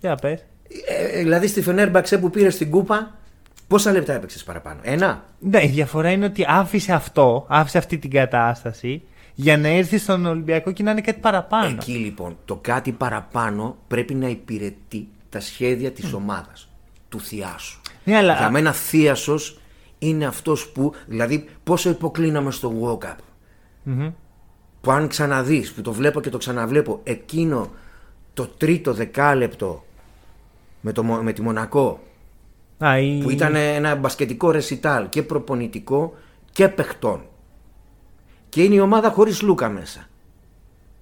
Για 0.00 0.14
πες. 0.14 0.44
Ε, 0.88 1.18
ε, 1.18 1.22
δηλαδή 1.22 1.46
στη 1.46 1.62
Φενέρμπαξε 1.62 2.18
που 2.18 2.30
πήρε 2.30 2.50
στην 2.50 2.70
κούπα, 2.70 3.14
πόσα 3.66 3.92
λεπτά 3.92 4.12
έπαιξες 4.12 4.44
παραπάνω; 4.44 4.80
Ένα; 4.82 5.24
Ναι, 5.38 5.64
η 5.64 5.66
διαφορά 5.68 6.10
είναι 6.10 6.24
ότι 6.24 6.44
άφησε 6.48 6.92
αυτό, 6.92 7.46
άφησε 7.48 7.78
αυτή 7.78 7.98
την 7.98 8.10
κατάσταση 8.10 9.02
για 9.34 9.58
να 9.58 9.68
έρθει 9.68 9.98
στον 9.98 10.26
Ολυμπιακό 10.26 10.72
και 10.72 10.82
να 10.82 10.90
είναι 10.90 11.00
κάτι 11.00 11.20
παραπάνω. 11.20 11.66
Εκεί 11.66 11.92
λοιπόν 11.92 12.36
το 12.44 12.56
κάτι 12.60 12.92
παραπάνω 12.92 13.76
πρέπει 13.86 14.14
να 14.14 14.28
υπηρετεί 14.28 15.08
τα 15.28 15.40
σχέδια 15.40 15.90
της 15.92 16.12
ομάδας, 16.12 16.68
του 17.08 17.20
θειάσου. 17.20 17.80
Ναι, 18.04 18.16
αλλά- 18.16 18.36
Για 18.36 18.50
μένα 18.50 18.72
θείασος 18.72 19.60
είναι 19.98 20.24
αυτός 20.26 20.68
που, 20.68 20.92
δηλαδή 21.06 21.48
πόσο 21.64 21.90
υποκλίναμε 21.90 22.50
στο 22.50 22.72
walk 22.82 23.06
up. 23.06 23.14
Μμμ. 23.82 24.10
Που 24.80 24.90
αν 24.90 25.08
ξαναδείς, 25.08 25.72
που 25.72 25.80
το 25.82 25.92
βλέπω 25.92 26.20
και 26.20 26.30
το 26.30 26.38
ξαναβλέπω, 26.38 27.00
εκείνο 27.04 27.70
το 28.34 28.46
τρίτο 28.46 28.92
δεκάλεπτο 28.94 29.84
με, 30.80 30.92
το, 30.92 31.02
Μο- 31.02 31.22
με 31.22 31.32
τη 31.32 31.42
Μονακό, 31.42 32.00
Α, 32.78 32.98
η... 32.98 33.20
που 33.22 33.30
ήταν 33.30 33.54
ένα 33.54 33.94
μπασκετικό 33.94 34.50
ρεσιτάλ 34.50 35.08
και 35.08 35.22
προπονητικό 35.22 36.14
και 36.52 36.68
παιχτών. 36.68 37.20
Και 38.48 38.62
είναι 38.62 38.74
η 38.74 38.80
ομάδα 38.80 39.10
χωρίς 39.10 39.42
Λούκα 39.42 39.68
μέσα. 39.68 40.08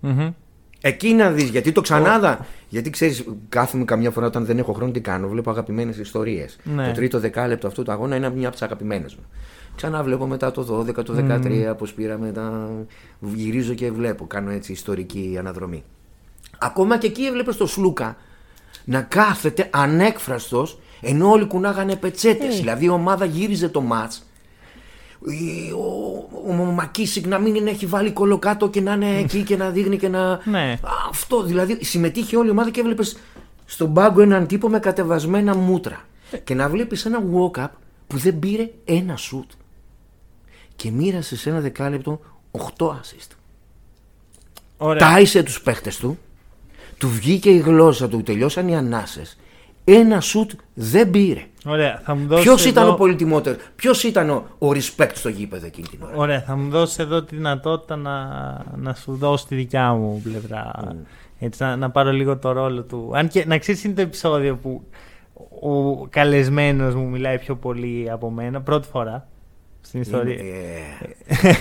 Μμμ. 0.00 0.32
Εκεί 0.80 1.12
να 1.12 1.30
δεις, 1.30 1.48
γιατί 1.48 1.72
το 1.72 1.80
ξανάδα. 1.80 2.46
Γιατί 2.68 2.90
ξέρεις, 2.90 3.24
κάθομαι 3.48 3.84
καμιά 3.84 4.10
φορά 4.10 4.26
όταν 4.26 4.44
δεν 4.44 4.58
έχω 4.58 4.72
χρόνο 4.72 4.92
τι 4.92 5.00
κάνω. 5.00 5.28
Βλέπω 5.28 5.50
αγαπημένες 5.50 5.98
ιστορίες. 5.98 6.56
Ναι. 6.64 6.86
Το 6.86 6.92
τρίτο 6.92 7.20
δεκάλεπτο 7.20 7.66
αυτού 7.66 7.82
του 7.82 7.92
αγώνα 7.92 8.16
είναι 8.16 8.30
μια 8.30 8.46
από 8.46 8.56
τις 8.56 8.62
αγαπημένες 8.62 9.14
μου. 9.14 9.24
Ξανά 9.76 10.02
βλέπω 10.02 10.26
μετά 10.26 10.50
το 10.50 10.84
12, 10.88 11.04
το 11.04 11.14
13, 11.14 11.74
πώς 11.78 11.92
πήραμε 11.92 12.32
τα. 12.32 12.70
Γυρίζω 13.20 13.74
και 13.74 13.90
βλέπω. 13.90 14.26
Κάνω 14.26 14.50
έτσι 14.50 14.72
ιστορική 14.72 15.36
αναδρομή. 15.38 15.84
Ακόμα 16.58 16.98
και 16.98 17.06
εκεί 17.06 17.24
έβλεπες 17.24 17.56
το 17.56 17.66
Σλούκα 17.66 18.16
να 18.84 19.02
κάθεται 19.02 19.68
ανέκφραστος 19.72 20.78
ενώ 21.04 21.30
όλοι 21.30 21.46
κουνάγανε 21.46 21.96
πετσέτες. 21.96 22.56
Δηλαδή 22.56 22.84
η 22.84 22.88
ομάδα 22.88 23.24
γύριζε 23.24 23.68
το 23.68 23.80
μάτς. 23.80 24.26
Ο, 25.74 26.50
ο, 26.50 26.60
ο 26.60 26.64
Μακίσικ 26.64 27.26
να 27.26 27.38
μην 27.38 27.66
έχει 27.66 27.86
βάλει 27.86 28.10
κολοκάτω 28.10 28.68
και 28.68 28.80
να 28.80 28.92
είναι 28.92 29.18
εκεί 29.18 29.42
και 29.42 29.56
να 29.56 29.70
δείχνει 29.70 29.96
και 29.96 30.08
να. 30.08 30.40
Ναι. 30.44 30.78
Αυτό 31.10 31.42
δηλαδή 31.42 31.84
συμμετείχε 31.84 32.36
όλη 32.36 32.48
η 32.48 32.50
ομάδα 32.50 32.70
και 32.70 32.80
έβλεπες 32.80 33.16
στον 33.64 33.92
πάγκο 33.92 34.20
έναν 34.20 34.46
τύπο 34.46 34.68
με 34.68 34.78
κατεβασμένα 34.78 35.54
μούτρα. 35.54 36.00
Και 36.44 36.54
να 36.54 36.68
βλέπεις 36.68 37.04
ένα 37.04 37.22
walk-up 37.34 37.68
που 38.06 38.16
δεν 38.16 38.38
πήρε 38.38 38.70
ένα 38.84 39.16
σουτ. 39.16 39.50
Και 40.76 40.90
μοίρασε 40.90 41.36
σε 41.36 41.50
ένα 41.50 41.60
δεκάλεπτο 41.60 42.20
8 42.50 42.86
assist. 42.86 43.30
Ωραία. 44.76 45.08
Τάισε 45.08 45.42
τους 45.42 45.60
παίχτες 45.60 45.96
του, 45.96 46.18
του 46.98 47.08
βγήκε 47.08 47.50
η 47.50 47.58
γλώσσα 47.58 48.08
του, 48.08 48.22
τελειώσαν 48.22 48.68
οι 48.68 48.76
ανάσες. 48.76 49.36
Ένα 49.84 50.20
σουτ 50.20 50.50
δεν 50.74 51.10
πήρε. 51.10 51.46
Ωραία, 51.66 52.00
θα 52.04 52.14
μου 52.14 52.26
δώσεις 52.26 52.44
Ποιος 52.44 52.60
εδώ... 52.60 52.70
ήταν 52.70 52.88
ο 52.88 52.94
πολυτιμότερος, 52.94 53.58
ποιος 53.76 54.02
ήταν 54.02 54.30
ο, 54.30 54.44
ο 54.58 54.68
respect 54.68 55.12
στο 55.12 55.28
γήπεδο 55.28 55.66
εκείνη 55.66 55.86
την 55.88 55.98
ώρα; 56.02 56.16
Ωραία, 56.16 56.40
θα 56.40 56.56
μου 56.56 56.70
δώσεις 56.70 56.98
εδώ 56.98 57.22
τη 57.22 57.36
δυνατότητα 57.36 57.96
να, 57.96 58.26
να 58.76 58.94
σου 58.94 59.16
δώσω 59.16 59.46
τη 59.48 59.54
δικιά 59.54 59.92
μου 59.92 60.20
πλευρά. 60.22 60.72
Έτσι, 61.38 61.62
να, 61.62 61.76
να 61.76 61.90
πάρω 61.90 62.12
λίγο 62.12 62.36
το 62.36 62.52
ρόλο 62.52 62.82
του. 62.82 63.10
Αν 63.14 63.28
και 63.28 63.44
να 63.46 63.58
ξέρεις, 63.58 63.84
είναι 63.84 63.94
το 63.94 64.00
επεισόδιο 64.00 64.56
που 64.56 64.82
ο 65.60 66.06
καλεσμένος 66.06 66.94
μου 66.94 67.08
μιλάει 67.08 67.38
πιο 67.38 67.56
πολύ 67.56 68.10
από 68.10 68.30
μένα. 68.30 68.60
Πρώτη 68.60 68.88
φορά 68.88 69.28
στην 69.80 70.00
ιστορία. 70.00 70.38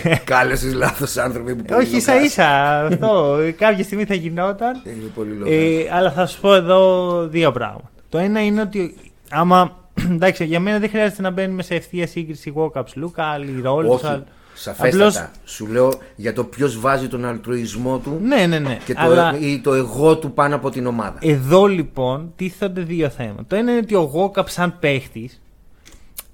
Ε, 0.06 0.16
Κάλεσες 0.24 0.74
λάθος 0.74 1.18
άνθρωποι 1.18 1.56
που 1.56 1.76
Όχι, 1.78 1.96
ίσα 1.96 2.22
ίσα 2.22 2.80
αυτό. 2.86 3.38
Κάποια 3.58 3.84
στιγμή 3.84 4.06
θα 4.06 4.14
γινόταν. 4.14 4.82
Είναι 4.86 5.10
πολύ 5.16 5.34
λόγο. 5.34 5.52
Ε, 5.52 5.90
αλλά 5.92 6.12
θα 6.12 6.26
σου 6.26 6.42
πω 6.42 6.54
εδώ 6.54 7.28
δύο 7.28 7.52
πράγματα. 7.52 7.92
Το 8.14 8.20
ένα 8.20 8.44
είναι 8.44 8.62
ότι 8.62 8.96
άμα. 9.30 9.78
Εντάξει, 10.12 10.46
για 10.46 10.60
μένα 10.60 10.80
δεν 10.80 10.90
χρειάζεται 10.90 11.22
να 11.22 11.30
μπαίνουμε 11.30 11.64
σε 11.64 11.76
ευθεία 11.76 12.08
σύγκριση 12.08 12.54
walk-ups 12.56 12.94
Λούκα, 12.96 13.24
άλλοι 13.24 13.62
ρόλοι. 13.62 13.88
Όχι, 13.90 14.24
σαφέστατα. 14.54 15.32
Σου 15.46 15.68
λέω 15.68 15.94
για 16.16 16.34
το 16.34 16.44
ποιος 16.44 16.80
βάζει 16.80 17.08
τον 17.08 17.26
αλτρουισμό 17.26 17.98
του 17.98 18.20
Ναι, 18.22 18.46
ναι, 18.46 18.60
ναι. 18.60 18.78
και 18.86 18.94
το, 18.94 19.00
Αλλά 19.02 19.38
ή 19.40 19.60
το 19.60 19.74
εγώ 19.74 20.18
του 20.18 20.32
πάνω 20.34 20.56
από 20.56 20.70
την 20.70 20.86
ομάδα. 20.86 21.18
εδώ 21.22 21.66
λοιπόν 21.66 22.34
τίθενται 22.36 22.82
δύο 22.82 23.10
θέματα. 23.10 23.46
Το 23.48 23.56
ένα 23.56 23.72
είναι 23.72 23.80
ότι 23.80 23.96
ο 23.96 24.02
Γόκαπ 24.02 24.50
σαν 24.50 24.80
παίχτης 24.80 25.42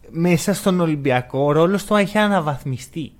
μέσα 0.09 0.53
στον 0.53 0.79
Ολυμπιακό 0.79 1.39
ο 1.39 1.51
ρόλος 1.51 1.85
του 1.85 1.95
έχει 1.95 2.17
αναβαθμιστεί. 2.17 3.11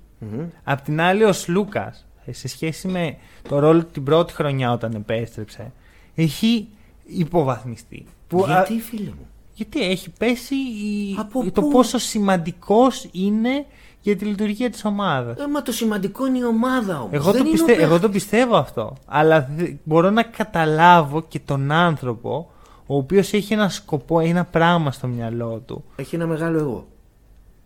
Απ' 0.64 0.80
την 0.80 1.00
άλλη, 1.00 1.24
ο 1.24 1.32
Λούκα 1.46 1.94
σε 2.30 2.48
σχέση 2.48 2.88
με 2.88 3.16
το 3.48 3.58
ρόλο 3.58 3.80
του 3.80 3.90
την 3.92 4.04
πρώτη 4.04 4.32
χρονιά 4.32 4.72
όταν 4.72 4.92
επέστρεψε 4.94 5.72
έχει 6.14 6.68
υποβαθμιστεί. 7.06 8.06
Που, 8.30 8.44
α, 8.44 8.46
Γιατί 8.46 8.80
φίλε 8.80 9.08
μου; 9.18 9.26
γιατί 9.54 9.82
έχει 9.82 10.10
πέσει 10.18 10.54
η- 10.54 11.16
Από 11.18 11.50
το 11.52 11.60
πού; 11.62 11.70
πόσο 11.70 11.98
σημαντικός 11.98 13.08
είναι 13.12 13.66
για 14.00 14.16
τη 14.16 14.24
λειτουργία 14.24 14.70
της 14.70 14.84
ομάδας. 14.84 15.38
Ε, 15.38 15.48
μα 15.48 15.62
το 15.62 15.72
σημαντικό 15.72 16.26
είναι 16.26 16.38
η 16.38 16.44
ομάδα 16.44 16.96
όμως. 17.00 17.10
Εγώ 17.12 17.32
το, 17.32 17.42
πιστε... 17.44 17.72
εγώ 17.72 18.00
το 18.00 18.08
πιστεύω 18.08 18.56
αυτό. 18.56 18.96
Αλλά 19.06 19.48
δε- 19.56 19.72
μπορώ 19.84 20.10
να 20.10 20.22
καταλάβω 20.22 21.22
και 21.28 21.40
τον 21.44 21.70
άνθρωπο 21.70 22.50
ο 22.86 22.96
οποίος 22.96 23.32
έχει 23.32 23.52
ένα 23.52 23.68
σκοπό, 23.68 24.20
ένα 24.20 24.44
πράγμα 24.44 24.92
στο 24.92 25.06
μυαλό 25.06 25.62
του. 25.66 25.84
Έχει 25.96 26.14
ένα 26.14 26.26
μεγάλο 26.26 26.58
εγώ. 26.58 26.86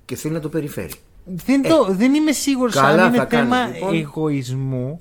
Και 0.04 0.16
θέλει 0.16 0.34
να 0.34 0.40
το 0.40 0.48
περιφέρει. 0.48 0.92
Δεν, 1.24 1.62
το, 1.62 1.86
δεν 1.90 2.14
είμαι 2.14 2.32
σίγουρος 2.32 2.74
Ε, 2.76 2.80
καλά 2.80 3.02
αν 3.02 3.08
είναι 3.08 3.16
θα 3.16 3.24
κάνεις, 3.24 3.52
θέμα 3.54 3.66
λοιπόν. 3.66 3.94
εγωισμού 3.94 4.96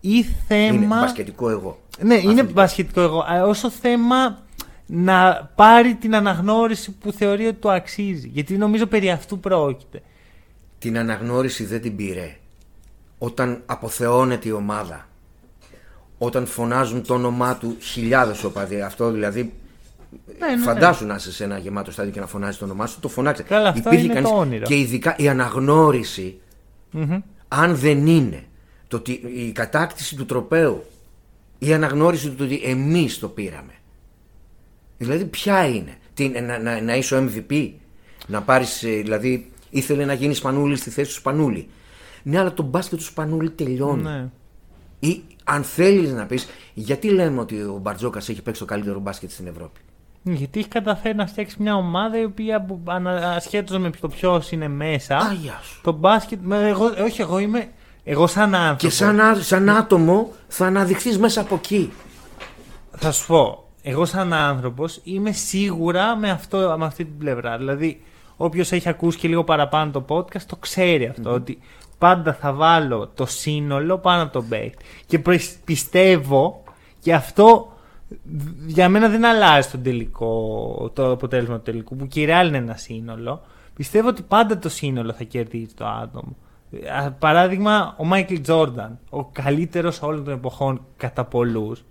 ή 0.00 0.08
Είναι 0.10 0.24
θέμα... 0.48 0.98
μπασκετικό 1.00 1.50
εγώ. 1.50 1.78
Ναι, 2.00 2.14
είναι 2.14 2.22
Αθλητικός. 2.22 2.52
μπασκετικό 2.52 3.00
εγώ. 3.00 3.24
αλλά 3.26 3.46
Όσο 3.46 3.70
θέμα 3.70 4.38
να 4.86 5.50
πάρει 5.54 5.94
την 5.94 6.14
αναγνώριση 6.14 6.92
που 6.92 7.12
θεωρεί 7.12 7.46
ότι 7.46 7.56
του 7.56 7.70
αξίζει. 7.70 8.28
Γιατί 8.28 8.56
νομίζω 8.56 8.86
περί 8.86 9.10
αυτού 9.10 9.40
πρόκειται. 9.40 10.02
Την 10.78 10.98
αναγνώριση 10.98 11.64
δεν 11.64 11.80
την 11.80 11.96
πήρε. 11.96 12.36
Όταν 13.18 13.62
αποθεώνεται 13.66 14.48
η 14.48 14.52
ομάδα. 14.52 15.08
Όταν 16.18 16.46
φωνάζουν 16.46 17.06
το 17.06 17.14
όνομά 17.14 17.56
του 17.56 17.76
χιλιάδες 17.80 18.44
οπαδοί. 18.44 18.80
Αυτό 18.80 19.10
δηλαδή. 19.10 19.52
Ναι, 20.38 20.46
ναι, 20.46 20.54
ναι. 20.54 20.62
Φαντάσου 20.62 21.06
να 21.06 21.14
είσαι 21.14 21.32
σε 21.32 21.44
ένα 21.44 21.58
γεμάτο 21.58 21.90
στάδιο 21.90 22.12
και 22.12 22.20
να 22.20 22.26
φωνάζει 22.26 22.58
το 22.58 22.64
όνομά 22.64 22.86
σου. 22.86 23.00
Το 23.00 23.08
φωνάξε. 23.08 23.42
Καλά, 23.42 23.68
αυτό 23.68 23.88
Υπήρχε 23.88 24.04
είναι 24.04 24.14
κανείς- 24.14 24.30
το 24.30 24.36
όνειρο. 24.36 24.66
Και 24.66 24.78
ειδικά 24.78 25.14
η 25.18 25.28
αναγνώριση, 25.28 26.38
Μμμ. 26.90 27.18
αν 27.48 27.76
δεν 27.76 28.06
είναι 28.06 28.44
το 28.88 28.96
ότι 28.96 29.12
η 29.34 29.52
κατάκτηση 29.52 30.16
του 30.16 30.26
τροπέου, 30.26 30.84
η 31.58 31.72
αναγνώριση 31.72 32.28
του 32.30 32.36
ότι 32.40 32.60
εμείς 32.64 33.18
το 33.18 33.28
πήραμε. 33.28 33.72
Δηλαδή 34.98 35.24
ποια 35.24 35.66
είναι; 35.66 35.96
Τι, 36.14 36.28
να, 36.28 36.58
να, 36.58 36.80
να 36.80 36.96
είσαι 36.96 37.16
ο 37.16 37.28
MVP, 37.30 37.70
να 38.26 38.42
πάρεις, 38.42 38.82
ε, 38.82 38.88
δηλαδή 38.88 39.50
ήθελε 39.70 40.04
να 40.04 40.12
γίνεις 40.12 40.36
Σπανούλης 40.38 40.78
στη 40.80 40.90
θέση 40.90 41.08
του 41.08 41.14
Σπανούλη. 41.16 41.68
Ναι, 42.22 42.38
αλλά 42.38 42.52
το 42.52 42.62
μπάσκετ 42.62 42.98
του 42.98 43.04
Σπανούλη 43.04 43.50
τελειώνει. 43.50 44.02
Ναι. 44.02 44.28
Ή 44.98 45.22
αν 45.44 45.62
θέλεις 45.62 46.12
να 46.12 46.26
πεις, 46.26 46.48
γιατί 46.74 47.08
λέμε 47.08 47.40
ότι 47.40 47.54
ο 47.56 47.78
Μπαρτζόκας 47.82 48.28
έχει 48.28 48.42
παίξει 48.42 48.60
το 48.60 48.66
καλύτερο 48.66 48.98
μπάσκετ 48.98 49.30
στην 49.30 49.46
Ευρώπη; 49.46 49.80
Γιατί 50.22 50.58
έχει 50.58 50.68
καταφέρει 50.68 51.14
να 51.14 51.26
φτιάξει 51.26 51.56
μια 51.58 51.74
ομάδα 51.74 52.20
η 52.20 52.24
οποία 52.24 52.62
που- 52.64 52.80
ανα- 52.84 53.30
ασχέτως 53.34 53.78
με 53.78 53.90
το 54.00 54.08
ποιος 54.08 54.50
είναι 54.52 54.68
μέσα. 54.68 55.16
Άγια 55.16 55.60
σου. 55.62 55.80
Το 55.82 55.92
μπάσκετ. 55.92 56.38
με- 56.42 56.68
Εγώ, 56.68 56.84
όχι, 57.04 57.20
εγώ 57.20 57.38
είμαι. 57.38 57.68
Εγώ 58.04 58.26
σαν 58.26 58.54
άνθρωπο. 58.54 58.76
Και 58.78 58.90
σαν, 58.90 59.20
α- 59.20 59.34
σαν 59.42 59.68
άτομο 59.70 60.32
θα 60.48 60.66
αναδειχθείς 60.66 61.18
μέσα 61.18 61.40
από 61.40 61.54
εκεί. 61.54 61.92
Θα 62.96 63.12
σου 63.12 63.26
πω. 63.26 63.65
Εγώ 63.88 64.04
σαν 64.04 64.32
άνθρωπος 64.32 65.00
είμαι 65.04 65.32
σίγουρα 65.32 66.16
με, 66.16 66.30
αυτό, 66.30 66.74
με 66.78 66.84
αυτή 66.84 67.04
την 67.04 67.18
πλευρά. 67.18 67.56
Δηλαδή, 67.58 68.02
όποιος 68.36 68.72
έχει 68.72 68.88
ακούσει 68.88 69.18
και 69.18 69.28
λίγο 69.28 69.44
παραπάνω 69.44 69.90
το 69.90 70.04
podcast 70.08 70.40
το 70.46 70.56
ξέρει 70.56 71.06
αυτό. 71.06 71.32
Ότι 71.32 71.58
πάντα 71.98 72.34
θα 72.34 72.52
βάλω 72.52 73.10
το 73.14 73.26
σύνολο 73.26 73.98
πάνω 73.98 74.22
από 74.22 74.32
τον 74.32 74.48
παίκτη. 74.48 74.84
Και 75.06 75.18
προ- 75.18 75.40
πιστεύω 75.64 76.62
και 77.00 77.14
αυτό 77.14 77.72
για 78.66 78.88
μένα 78.88 79.08
δεν 79.08 79.24
αλλάζει 79.24 79.68
τον 79.68 79.82
τελικό, 79.82 80.90
το 80.94 81.10
αποτέλεσμα 81.10 81.56
του 81.56 81.62
τελικού, 81.62 81.96
που 81.96 82.06
και 82.06 82.20
η 82.20 82.26
Real 82.28 82.46
είναι 82.46 82.56
ένα 82.56 82.76
σύνολο. 82.76 83.42
Πιστεύω 83.74 84.08
ότι 84.08 84.22
πάντα 84.22 84.58
το 84.58 84.68
σύνολο 84.68 85.12
θα 85.12 85.24
κερδίζει 85.24 85.74
το 85.74 85.86
άτομο. 85.86 86.36
Α, 87.02 87.10
Παράδειγμα, 87.10 87.94
ο 87.98 88.04
Μάικλ 88.04 88.34
Τζόρνταν, 88.40 88.98
ο 89.10 89.24
καλύτερος 89.24 90.02
όλων 90.02 90.24
των 90.24 90.32
εποχών 90.34 90.80
κατά 90.96 91.24
πολλούς, 91.24 91.84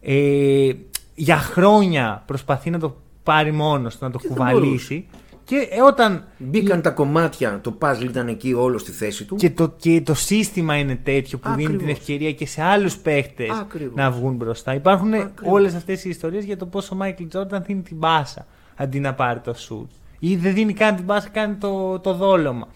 ε, 0.00 0.70
για 1.14 1.36
χρόνια 1.36 2.22
προσπαθεί 2.26 2.70
να 2.70 2.78
το 2.78 2.96
πάρει 3.22 3.52
μόνος 3.52 3.98
του, 3.98 4.04
να 4.04 4.10
το 4.10 4.18
δεν 4.18 4.30
κουβαλήσει 4.30 5.06
Και 5.44 5.68
ε, 5.70 5.80
όταν. 5.82 6.24
Μπήκαν 6.38 6.82
τα 6.82 6.90
κομμάτια, 6.90 7.60
το 7.60 7.78
puzzle 7.80 8.04
ήταν 8.04 8.28
εκεί 8.28 8.52
όλο 8.52 8.78
στη 8.78 8.90
θέση 8.90 9.24
του. 9.24 9.36
Και 9.36 9.50
το, 9.50 9.72
και 9.76 10.00
το 10.00 10.14
σύστημα 10.14 10.76
είναι 10.76 10.96
τέτοιο 10.96 11.38
που 11.38 11.48
δίνει 11.48 11.66
την 11.66 11.74
Ακριβώς. 11.74 11.98
ευκαιρία 11.98 12.32
και 12.32 12.46
σε 12.46 12.62
άλλους 12.62 12.96
παίχτες 12.96 13.50
Ακριβώς. 13.50 13.94
να 13.94 14.10
βγουν 14.10 14.34
μπροστά. 14.34 14.74
Υπάρχουν 14.74 15.14
Ακριβώς. 15.14 15.52
όλες 15.52 15.74
αυτές 15.74 16.04
οι 16.04 16.08
ιστορίες 16.08 16.44
για 16.44 16.56
το 16.56 16.66
πόσο 16.66 16.90
ο 16.92 16.96
Μάικλ 16.96 17.24
Τζόρνταν 17.28 17.62
δίνει 17.66 17.82
την 17.82 17.96
μπάσα 17.96 18.46
αντί 18.76 19.00
να 19.00 19.14
πάρει 19.14 19.38
το 19.38 19.54
σουτ. 19.54 19.90
Ή 20.18 20.36
δεν 20.36 20.54
δίνει 20.54 20.72
καν 20.72 20.96
την 20.96 21.04
μπάσα, 21.04 21.28
κάνει 21.28 21.54
το, 21.54 21.98
το 21.98 22.14
δόλωμα. 22.14 22.68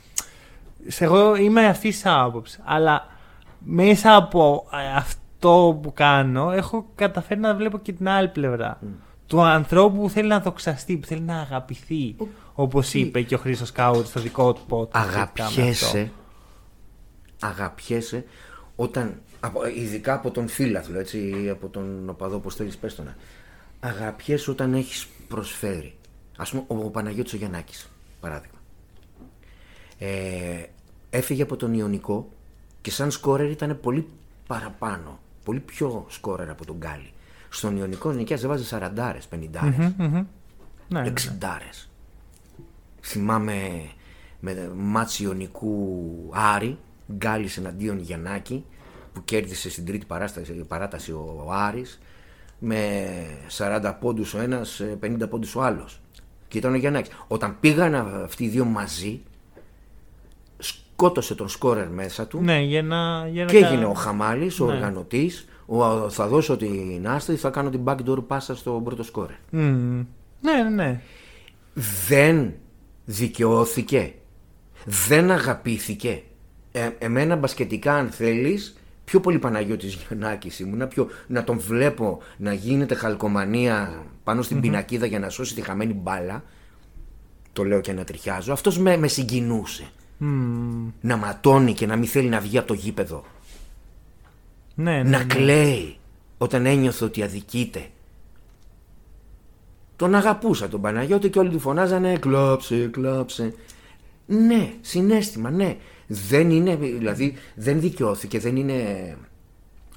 Σε 0.87 1.05
εγώ 1.05 1.37
είμαι 1.37 1.66
αυτής 1.66 1.95
της 1.95 2.07
άποψης. 2.07 2.61
Αλλά 2.64 3.07
μέσα 3.59 4.14
από 4.16 4.66
ε, 4.72 4.97
αυτό 5.49 5.78
που 5.82 5.92
κάνω, 5.92 6.51
έχω 6.51 6.86
καταφέρει 6.94 7.40
να 7.40 7.55
βλέπω 7.55 7.78
και 7.78 7.92
την 7.92 8.09
άλλη 8.09 8.28
πλευρά. 8.28 8.78
Του 9.26 9.40
ανθρώπου 9.42 10.01
που 10.01 10.11
θέλει 10.11 10.28
να 10.28 10.40
δοξαστεί, 10.40 10.97
που 10.97 11.07
θέλει 11.07 11.20
να 11.20 11.40
αγαπηθεί. 11.40 12.14
Ο- 12.18 12.26
Όπως 12.55 12.88
τι- 12.88 13.01
είπε 13.01 13.22
και 13.22 13.34
ο 13.34 13.38
Χρήστος 13.38 13.72
Κάουτ 13.72 14.07
στο 14.07 14.20
δικό 14.20 14.53
του 14.53 14.61
podcast. 14.68 14.88
σχετικά 15.11 15.42
με 15.42 15.68
αυτό. 15.68 15.86
αγαπιέσαι, 15.86 16.11
αγαπιέσαι 17.40 18.24
όταν, 18.76 19.20
από- 19.40 19.66
ειδικά 19.66 20.14
από 20.14 20.30
τον 20.30 20.49
φίλαθλο, 20.49 20.99
έτσι, 20.99 21.49
από 21.51 21.68
τον 21.68 22.09
οπαδό, 22.09 22.36
όπως 22.36 22.55
θέλεις 22.55 22.76
πες 22.76 22.94
το 22.94 23.03
να. 23.03 23.16
Αγαπιέσαι 23.80 24.51
όταν 24.51 24.74
έχεις 24.74 25.07
προσφέρει. 25.28 25.94
Ας 26.36 26.51
πούμε, 26.51 26.64
ο, 26.66 26.74
ο 26.84 26.90
Παναγιώτης 26.90 27.32
ο 27.32 27.36
Γιαννάκης, 27.36 27.88
παράδειγμα. 28.20 28.59
Ε, 29.99 30.64
έφυγε 31.11 31.42
από 31.42 31.57
τον 31.57 31.74
Ιωνικό 31.74 32.28
και 32.80 32.90
σαν 32.90 33.11
σκόρερ 33.11 33.51
ήταν 33.51 33.78
πολύ 33.80 34.07
παραπάνω, 34.47 35.18
πολύ 35.47 35.61
πιο 35.61 36.07
σκόρερ 36.09 36.51
από 36.51 36.66
τον 36.66 36.76
Γκάλι. 36.76 37.12
Στον 37.49 37.76
Ιωνικό 37.76 38.12
νοικιάς 38.12 38.44
έβαζε 38.44 38.78
40, 38.78 39.18
50. 39.30 39.49
Ναι, 40.88 41.01
ναι. 41.01 41.12
60 41.16 41.20
Θυμάμαι 43.01 43.88
με 44.40 44.70
μάτς 44.76 45.20
Ιωνικού 45.20 46.30
Άρη, 46.32 46.78
Γκάλης 47.12 47.57
εναντίον 47.57 47.99
Γιαννάκη, 47.99 48.64
που 49.12 49.24
κέρδισε 49.24 49.70
στην 49.70 49.84
τρίτη 49.84 50.07
παράσταση, 50.07 50.53
παράταση 50.53 51.12
ο, 51.12 51.44
ο 51.47 51.53
Άρης, 51.53 52.01
με 52.59 53.11
40 53.59 53.94
πόντους 54.01 54.34
ο 54.34 54.40
ένας, 54.40 54.80
ε, 54.80 54.99
50 55.03 55.28
πόντους 55.28 55.55
ο 55.55 55.62
άλλος. 55.62 56.01
Και 56.49 56.59
ήταν 56.59 56.72
ο 56.72 56.76
Γιαννάκης. 56.76 57.11
Όταν 57.26 57.57
πήγαν 57.61 57.94
αυτοί 58.24 58.44
οι 58.44 58.49
δύο 58.49 58.64
μαζί, 58.64 59.22
σκότωσε 60.97 61.34
τον 61.34 61.49
σκόρερ 61.49 61.88
μέσα 61.90 62.26
του 62.26 62.40
Ναι, 62.42 62.61
για 62.61 62.82
να. 62.82 63.28
Για 63.28 63.44
να 63.44 63.51
και 63.51 63.61
κα- 63.61 63.66
έγινε 63.68 63.84
ο 63.84 63.92
Χαμάλης, 63.92 64.61
ο 64.61 64.66
Ναι. 64.66 64.72
οργανωτής, 64.72 65.49
ο, 65.66 66.09
θα 66.11 66.26
δώσω 66.26 66.57
την 66.57 67.09
άστρη, 67.09 67.36
θα 67.36 67.51
κάνω 67.51 67.70
την 67.70 67.80
backdoor 67.84 68.24
πάσα 68.26 68.57
στον 68.57 68.84
πρώτο 68.84 69.03
σκόρερ. 69.03 69.36
Μμμ. 69.51 70.05
Ναι, 70.40 70.53
ναι, 70.62 70.68
ναι. 70.68 71.01
δεν 72.09 72.53
δικαιώθηκε, 73.05 74.12
δεν 74.84 75.30
αγαπήθηκε. 75.30 76.22
Ε, 76.72 76.88
εμένα 76.99 77.36
μπασκετικά 77.36 77.94
αν 77.94 78.09
θέλεις, 78.11 78.76
πιο 79.05 79.20
πολύ 79.20 79.38
Παναγιώτης 79.38 79.94
Γιαννάκης 79.94 80.59
ήμουνα, 80.61 80.86
πιο, 80.86 81.09
να 81.26 81.44
τον 81.44 81.59
βλέπω 81.59 82.18
να 82.36 82.53
γίνεται 82.53 82.94
χαλκομανία 82.94 84.03
πάνω 84.24 84.42
στην 84.42 84.61
πινακίδα 84.61 85.07
για 85.07 85.18
να 85.18 85.28
σώσει 85.28 85.55
τη 85.55 85.61
χαμένη 85.61 85.92
μπάλα, 85.92 86.42
το 87.53 87.64
λέω 87.64 87.80
και 87.80 87.92
να 87.92 88.05
τριχιάζω, 88.05 88.53
αυτός 88.53 88.78
με, 88.78 88.97
με 88.97 89.09
συγκινούσε. 89.09 89.84
Μμμ. 90.19 90.91
Να 91.01 91.17
ματώνει 91.17 91.73
και 91.73 91.87
να 91.87 91.97
μην 91.97 92.09
θέλει 92.09 92.29
να 92.29 92.41
βγει 92.41 92.59
από 92.59 92.67
το 92.67 92.75
γήπεδο. 92.75 93.25
Ναι, 94.75 95.03
ναι. 95.03 95.03
να 95.03 95.19
ναι. 95.19 95.25
κλαίει 95.25 95.97
όταν 96.39 96.67
ένιωθε 96.67 97.05
ότι 97.05 97.23
αδικείται. 97.23 97.87
Τον 99.97 100.14
αγαπούσα 100.14 100.69
τον 100.69 100.81
Παναγιώτη 100.81 101.31
και 101.31 101.39
όλοι 101.39 101.51
του 101.51 101.59
φωνάζανε 101.59 102.17
κλάψε, 102.17 102.87
κλάψε. 102.87 103.55
Ναι, 104.27 104.73
συνέστημα, 104.81 105.51
ναι. 105.51 105.77
Δεν 106.07 106.51
είναι, 106.51 106.77
δηλαδή 106.77 107.35
δεν 107.55 107.81
δικαιώθηκε, 107.81 108.39
δεν 108.39 108.57
είναι... 108.57 109.17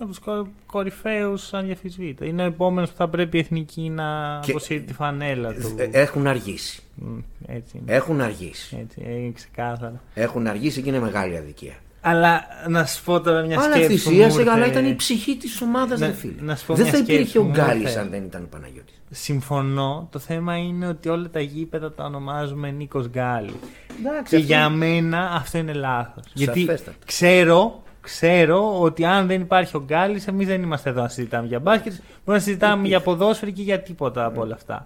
Από 0.01 0.07
τους 0.07 0.19
κορυφαίους 0.65 1.53
ανδιαφυσβήτητα. 1.53 2.25
Είναι 2.25 2.41
ο 2.43 2.45
επόμενος 2.45 2.89
που 2.89 2.95
θα 2.95 3.07
πρέπει 3.09 3.37
η 3.37 3.39
εθνική 3.39 3.89
να 3.89 4.39
Και- 4.43 4.51
αποσύρει 4.51 4.81
τη 4.81 4.93
φανέλα 4.93 5.53
του. 5.53 5.75
Ε, 5.77 5.89
Έχουν 5.91 6.27
αργήσει. 6.27 6.81
Μμ, 6.95 7.17
Έτσι 7.47 7.77
είναι. 7.77 7.93
Έχουν 7.95 8.21
αργήσει. 8.21 8.77
Έτσι, 8.81 9.01
είναι 9.21 9.31
ξεκάθαρα. 9.35 10.01
Έχουν 10.13 10.47
αργήσει 10.47 10.81
και 10.81 10.89
είναι 10.89 10.99
μεγάλη 10.99 11.37
αδικία. 11.37 11.73
Αλλά 12.01 12.41
να 12.67 12.85
σου 12.85 13.03
πω 13.03 13.21
τώρα 13.21 13.41
μια 13.45 13.59
Αλλά 13.61 13.75
σκέψη. 13.75 13.87
που 13.87 13.93
μου 13.93 14.15
θυσίασε, 14.15 14.39
ήρθε. 14.39 14.51
αλλά 14.51 14.65
ήταν 14.65 14.85
η 14.85 14.95
ψυχή 14.95 15.37
της 15.37 15.61
ομάδας, 15.61 15.99
Να- 15.99 16.07
ρε 16.07 16.13
φίλε. 16.13 16.33
να 16.41 16.55
σου 16.55 16.65
πω 16.65 16.73
Δεν 16.73 16.83
μια 16.83 16.91
θα 16.93 16.97
υπήρχε 16.97 17.15
σκέψη 17.19 17.37
ο 17.37 17.41
που 17.41 17.47
μου 17.47 17.53
Γκάλης 17.53 17.81
ήρθε. 17.83 17.99
αν 17.99 18.09
δεν 18.09 18.23
ήταν 18.23 18.43
ο 18.43 18.47
Παναγιώτης. 18.49 19.01
Συμφωνώ. 19.09 20.07
Το 20.11 20.19
θέμα 20.19 20.57
είναι 20.57 20.87
ότι 20.87 21.09
όλα 21.09 21.29
τα 21.29 21.39
γήπεδα 21.39 21.91
τα 21.93 22.03
ονομάζουμε 22.05 22.71
Νίκος 22.71 23.07
Γκάλι. 23.09 23.53
Εντάξει, 23.99 24.29
Και 24.29 24.35
αυτό- 24.35 24.37
για 24.37 24.69
μένα 24.69 25.29
αυτό 25.33 25.57
είναι 25.57 25.73
λάθος. 25.73 26.23
Γιατί 26.33 26.59
Σαφέστατα. 26.59 26.97
ξέρω, 27.05 27.83
ξέρω 28.09 28.81
ότι 28.81 29.05
αν 29.05 29.27
δεν 29.27 29.41
υπάρχει 29.41 29.77
ο 29.77 29.83
Γκάλι, 29.85 30.23
εμείς 30.27 30.47
δεν 30.47 30.61
είμαστε 30.61 30.89
εδώ 30.89 31.01
να 31.01 31.07
συζητάμε 31.07 31.47
για 31.47 31.59
μπάσκετ. 31.59 31.91
Μπορούμε 31.91 32.33
να 32.37 32.39
συζητάμε 32.39 32.87
για 32.87 33.01
ποδόσφαιρο 33.01 33.51
και 33.51 33.61
για 33.61 33.79
τίποτα 33.81 34.25
από 34.25 34.41
όλα 34.41 34.53
αυτά. 34.53 34.85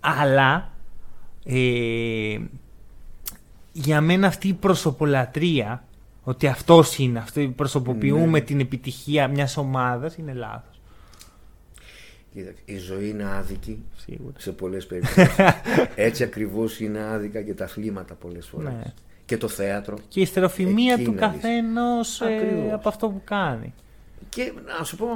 Αλλά 0.00 0.70
ε, 1.44 2.38
για 3.72 4.00
μένα 4.00 4.26
αυτή 4.26 4.48
η 4.48 4.52
προσωπολατρία, 4.52 5.84
ότι 6.22 6.46
αυτός 6.46 6.98
είναι, 6.98 7.18
αυτό 7.18 7.52
προσωποποιούμε 7.56 8.40
την 8.40 8.60
επιτυχία 8.60 9.28
μιας 9.28 9.56
ομάδας, 9.56 10.16
είναι 10.16 10.32
λάθος. 10.32 10.80
Κοίταξε, 12.32 12.62
η 12.64 12.76
ζωή 12.76 13.08
είναι 13.08 13.24
άδικη 13.24 13.84
Σίγουρα. 13.96 14.34
σε 14.38 14.52
πολλές 14.52 14.86
περιπτώσεις. 14.86 15.34
Έτσι 15.94 16.22
ακριβώς 16.22 16.80
είναι 16.80 17.02
άδικα 17.02 17.42
και 17.42 17.54
τα 17.54 17.64
αθλήματα 17.64 18.14
πολλές 18.14 18.46
φορές. 18.46 18.72
Ναι. 18.72 18.92
Και 19.26 19.36
το 19.36 19.48
θέατρο. 19.48 19.98
Και 20.08 20.20
η 20.20 20.24
στεροφημία 20.24 20.94
Εκεί 20.94 21.04
του 21.04 21.12
να 21.12 21.28
δεις. 21.28 21.40
καθενό 21.42 21.98
Ακριβώς. 22.20 22.72
από 22.72 22.88
αυτό 22.88 23.08
που 23.08 23.20
κάνει. 23.24 23.74
Και 24.28 24.52
να 24.78 24.84
σου 24.84 24.96
πω 24.96 25.08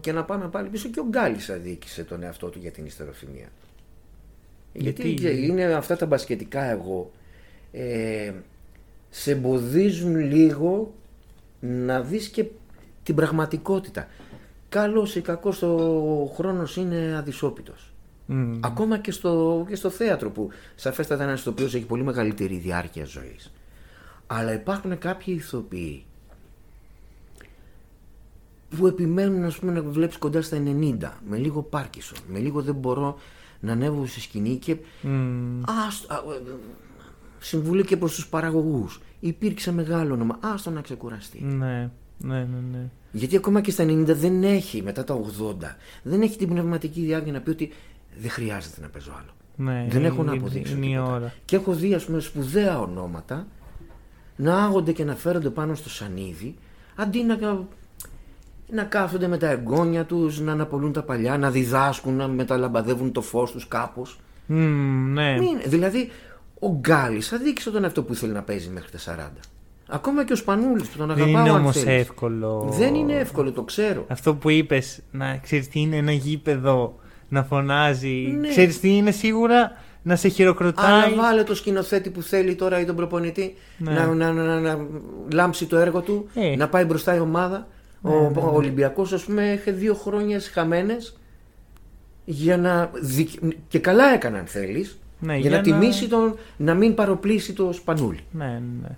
και 0.00 0.12
να 0.12 0.24
πάμε 0.24 0.48
πάλι 0.48 0.68
πίσω 0.68 0.88
και 0.88 1.00
ο 1.00 1.06
Γκάλης 1.08 1.50
αδίκησε 1.50 2.04
τον 2.04 2.22
εαυτό 2.22 2.46
του 2.48 2.58
για 2.58 2.70
την 2.70 2.86
ιστεροφημία. 2.86 3.46
Γιατί, 4.72 5.08
Γιατί; 5.08 5.46
είναι 5.46 5.64
αυτά 5.64 5.96
τα 5.96 6.06
μπασκετικά 6.06 6.62
εγώ 6.62 7.10
ε, 7.72 8.32
σε 9.10 9.30
εμποδίζουν 9.30 10.16
λίγο 10.16 10.94
να 11.60 12.00
δεις 12.00 12.28
και 12.28 12.44
την 13.02 13.14
πραγματικότητα. 13.14 14.06
Καλός 14.68 15.16
ή 15.16 15.20
κακός 15.20 15.62
ο 15.62 16.32
χρόνος 16.34 16.76
είναι 16.76 17.16
αδυσόπιτος. 17.18 17.92
Μμ. 18.26 18.58
Ακόμα 18.60 18.98
και 18.98 19.10
στο, 19.10 19.64
και 19.68 19.76
στο 19.76 19.90
θέατρο 19.90 20.30
που 20.30 20.48
σαφέστατα 20.74 21.22
ένας 21.22 21.40
ηθοποιός 21.40 21.74
έχει 21.74 21.84
πολύ 21.84 22.02
μεγαλύτερη 22.02 22.56
διάρκεια 22.56 23.04
ζωής. 23.04 23.52
Αλλά 24.30 24.52
υπάρχουν 24.52 24.98
κάποιοι 24.98 25.34
ηθοποιοί 25.38 26.04
που 28.76 28.86
επιμένουν 28.86 29.44
ας 29.44 29.58
πούμε, 29.58 29.72
να 29.72 29.82
βλέπεις 29.82 30.16
κοντά 30.18 30.42
στα 30.42 30.56
90 30.56 30.96
με 31.28 31.36
λίγο 31.36 31.62
Πάρκισον, 31.62 32.18
με 32.28 32.38
λίγο 32.38 32.62
δεν 32.62 32.74
μπορώ 32.74 33.18
να 33.60 33.72
ανέβω 33.72 34.06
στη 34.06 34.20
σκηνή 34.20 34.56
και 34.56 34.76
Μμ. 35.02 35.62
ας, 35.86 36.04
α, 36.08 36.14
ε, 36.14 36.40
συμβουλή 37.38 37.84
και 37.84 37.96
προς 37.96 38.14
τους 38.14 38.28
παραγωγούς. 38.28 39.00
Υπήρξε 39.20 39.72
μεγάλο 39.72 40.14
όνομα, 40.14 40.38
άστο 40.40 40.70
να 40.70 40.80
ξεκουραστεί. 40.80 41.42
Ναι, 41.42 41.90
ναι, 42.18 42.38
ναι. 42.38 42.58
ναι. 42.72 42.90
Γιατί 43.12 43.36
ακόμα 43.36 43.60
και 43.60 43.70
στα 43.70 43.84
90 43.84 44.04
δεν 44.06 44.42
έχει, 44.42 44.82
μετά 44.82 45.04
τα 45.04 45.14
80, 45.14 45.76
δεν 46.02 46.22
έχει 46.22 46.36
την 46.38 46.48
πνευματική 46.48 47.00
διάρκεια 47.00 47.32
να 47.32 47.40
πει 47.40 47.50
ότι 47.50 47.72
δεν 48.20 48.30
χρειάζεται 48.30 48.80
να 48.80 48.88
παίζω 48.88 49.10
άλλο. 49.18 49.30
ναι 49.56 49.86
δεν 49.90 50.04
έχω 50.04 50.22
να 50.22 50.32
είναι- 50.32 50.40
αποδείξω 50.40 50.76
Είναι 50.76 50.86
η 50.86 50.88
τίποτα. 50.90 51.12
ώρα. 51.12 51.34
Και 51.44 51.56
έχω 51.56 51.72
δει 51.74 51.94
ας 51.94 52.04
πούμε 52.04 52.20
σπουδαία 52.20 52.80
ονόματα 52.80 53.46
να 54.38 54.64
άγονται 54.64 54.92
και 54.92 55.04
να 55.04 55.14
φέρονται 55.14 55.50
πάνω 55.50 55.74
στο 55.74 55.88
σανίδι 55.90 56.54
αντί 56.94 57.22
να, 57.22 57.38
να 58.70 58.82
κάθονται 58.82 59.26
με 59.28 59.36
τα 59.36 59.50
εγγόνια 59.50 60.04
τους, 60.04 60.40
να 60.40 60.52
αναπολούν 60.52 60.92
τα 60.92 61.02
παλιά, 61.02 61.38
να 61.38 61.50
διδάσκουν, 61.50 62.14
να 62.14 62.28
μεταλαμπαδεύουν 62.28 63.12
το 63.12 63.20
φως 63.20 63.52
τους 63.52 63.68
κάπως. 63.68 64.20
Μμ, 64.46 65.12
ναι. 65.12 65.38
Μην, 65.38 65.58
δηλαδή 65.64 66.10
ο 66.58 66.68
Γκάλης 66.68 67.32
αδίκησε 67.32 67.70
τον 67.70 67.84
αυτό 67.84 68.02
που 68.02 68.12
ήθελε 68.12 68.32
να 68.32 68.42
παίζει 68.42 68.68
μέχρι 68.68 68.90
τα 68.90 69.30
40. 69.38 69.40
Ακόμα 69.88 70.24
και 70.24 70.32
ο 70.32 70.36
Σπανούλης 70.36 70.88
που 70.88 70.98
τον 70.98 71.06
Δεν 71.06 71.16
αγαπάω 71.16 71.40
είναι 71.40 71.50
αν 71.50 71.60
όμως 71.60 71.76
θέλεις. 71.76 72.00
εύκολο. 72.00 72.74
Δεν 72.78 72.94
είναι 72.94 73.12
εύκολο, 73.12 73.52
το 73.52 73.62
ξέρω. 73.62 74.04
Αυτό 74.08 74.34
που 74.34 74.50
είπες, 74.50 75.00
να 75.10 75.36
ξέρεις 75.36 75.68
τι 75.68 75.80
είναι 75.80 75.96
ένα 75.96 76.12
γήπεδο 76.12 76.98
να 77.28 77.44
φωνάζει. 77.44 78.36
Ναι. 78.40 78.48
Ξέρεις 78.48 78.80
τι 78.80 78.96
είναι 78.96 79.10
σίγουρα; 79.10 79.72
Να 80.08 80.16
σε 80.16 80.28
χειροκροτάει. 80.28 80.90
Αλλά 81.02 81.14
βάλε 81.16 81.42
το 81.42 81.54
σκηνοθέτη 81.54 82.10
που 82.10 82.22
θέλει 82.22 82.54
τώρα 82.54 82.80
ή 82.80 82.84
τον 82.84 82.96
προπονητή 82.96 83.54
Ναι. 83.78 83.92
να, 83.92 84.06
να, 84.06 84.32
να, 84.32 84.42
να, 84.44 84.60
να 84.60 84.86
λάμψει 85.32 85.66
το 85.66 85.76
έργο 85.76 86.00
του, 86.00 86.28
Ε. 86.34 86.56
να 86.56 86.68
πάει 86.68 86.84
μπροστά 86.84 87.14
η 87.16 87.20
ομάδα. 87.20 87.66
ο, 88.02 88.12
ο 88.14 88.50
Ολυμπιακός 88.54 89.12
ας 89.12 89.24
πούμε 89.24 89.52
είχε 89.52 89.70
δύο 89.72 89.94
χρόνια 89.94 90.40
χαμένες 90.52 91.16
για 92.24 92.56
να 92.56 92.90
δικ- 93.00 93.42
και 93.68 93.78
καλά 93.78 94.04
έκανε 94.14 94.38
αν 94.38 94.46
θέλεις 94.46 94.98
Ναι, 95.20 95.32
για, 95.36 95.40
για 95.40 95.50
να, 95.50 95.56
να- 95.56 95.62
τιμήσει 95.62 96.08
τον 96.08 96.36
να 96.56 96.74
μην 96.74 96.94
παροπλήσει 96.94 97.52
το 97.52 97.72
σπανούλι. 97.72 98.20
Ναι, 98.30 98.62
ναι. 98.82 98.88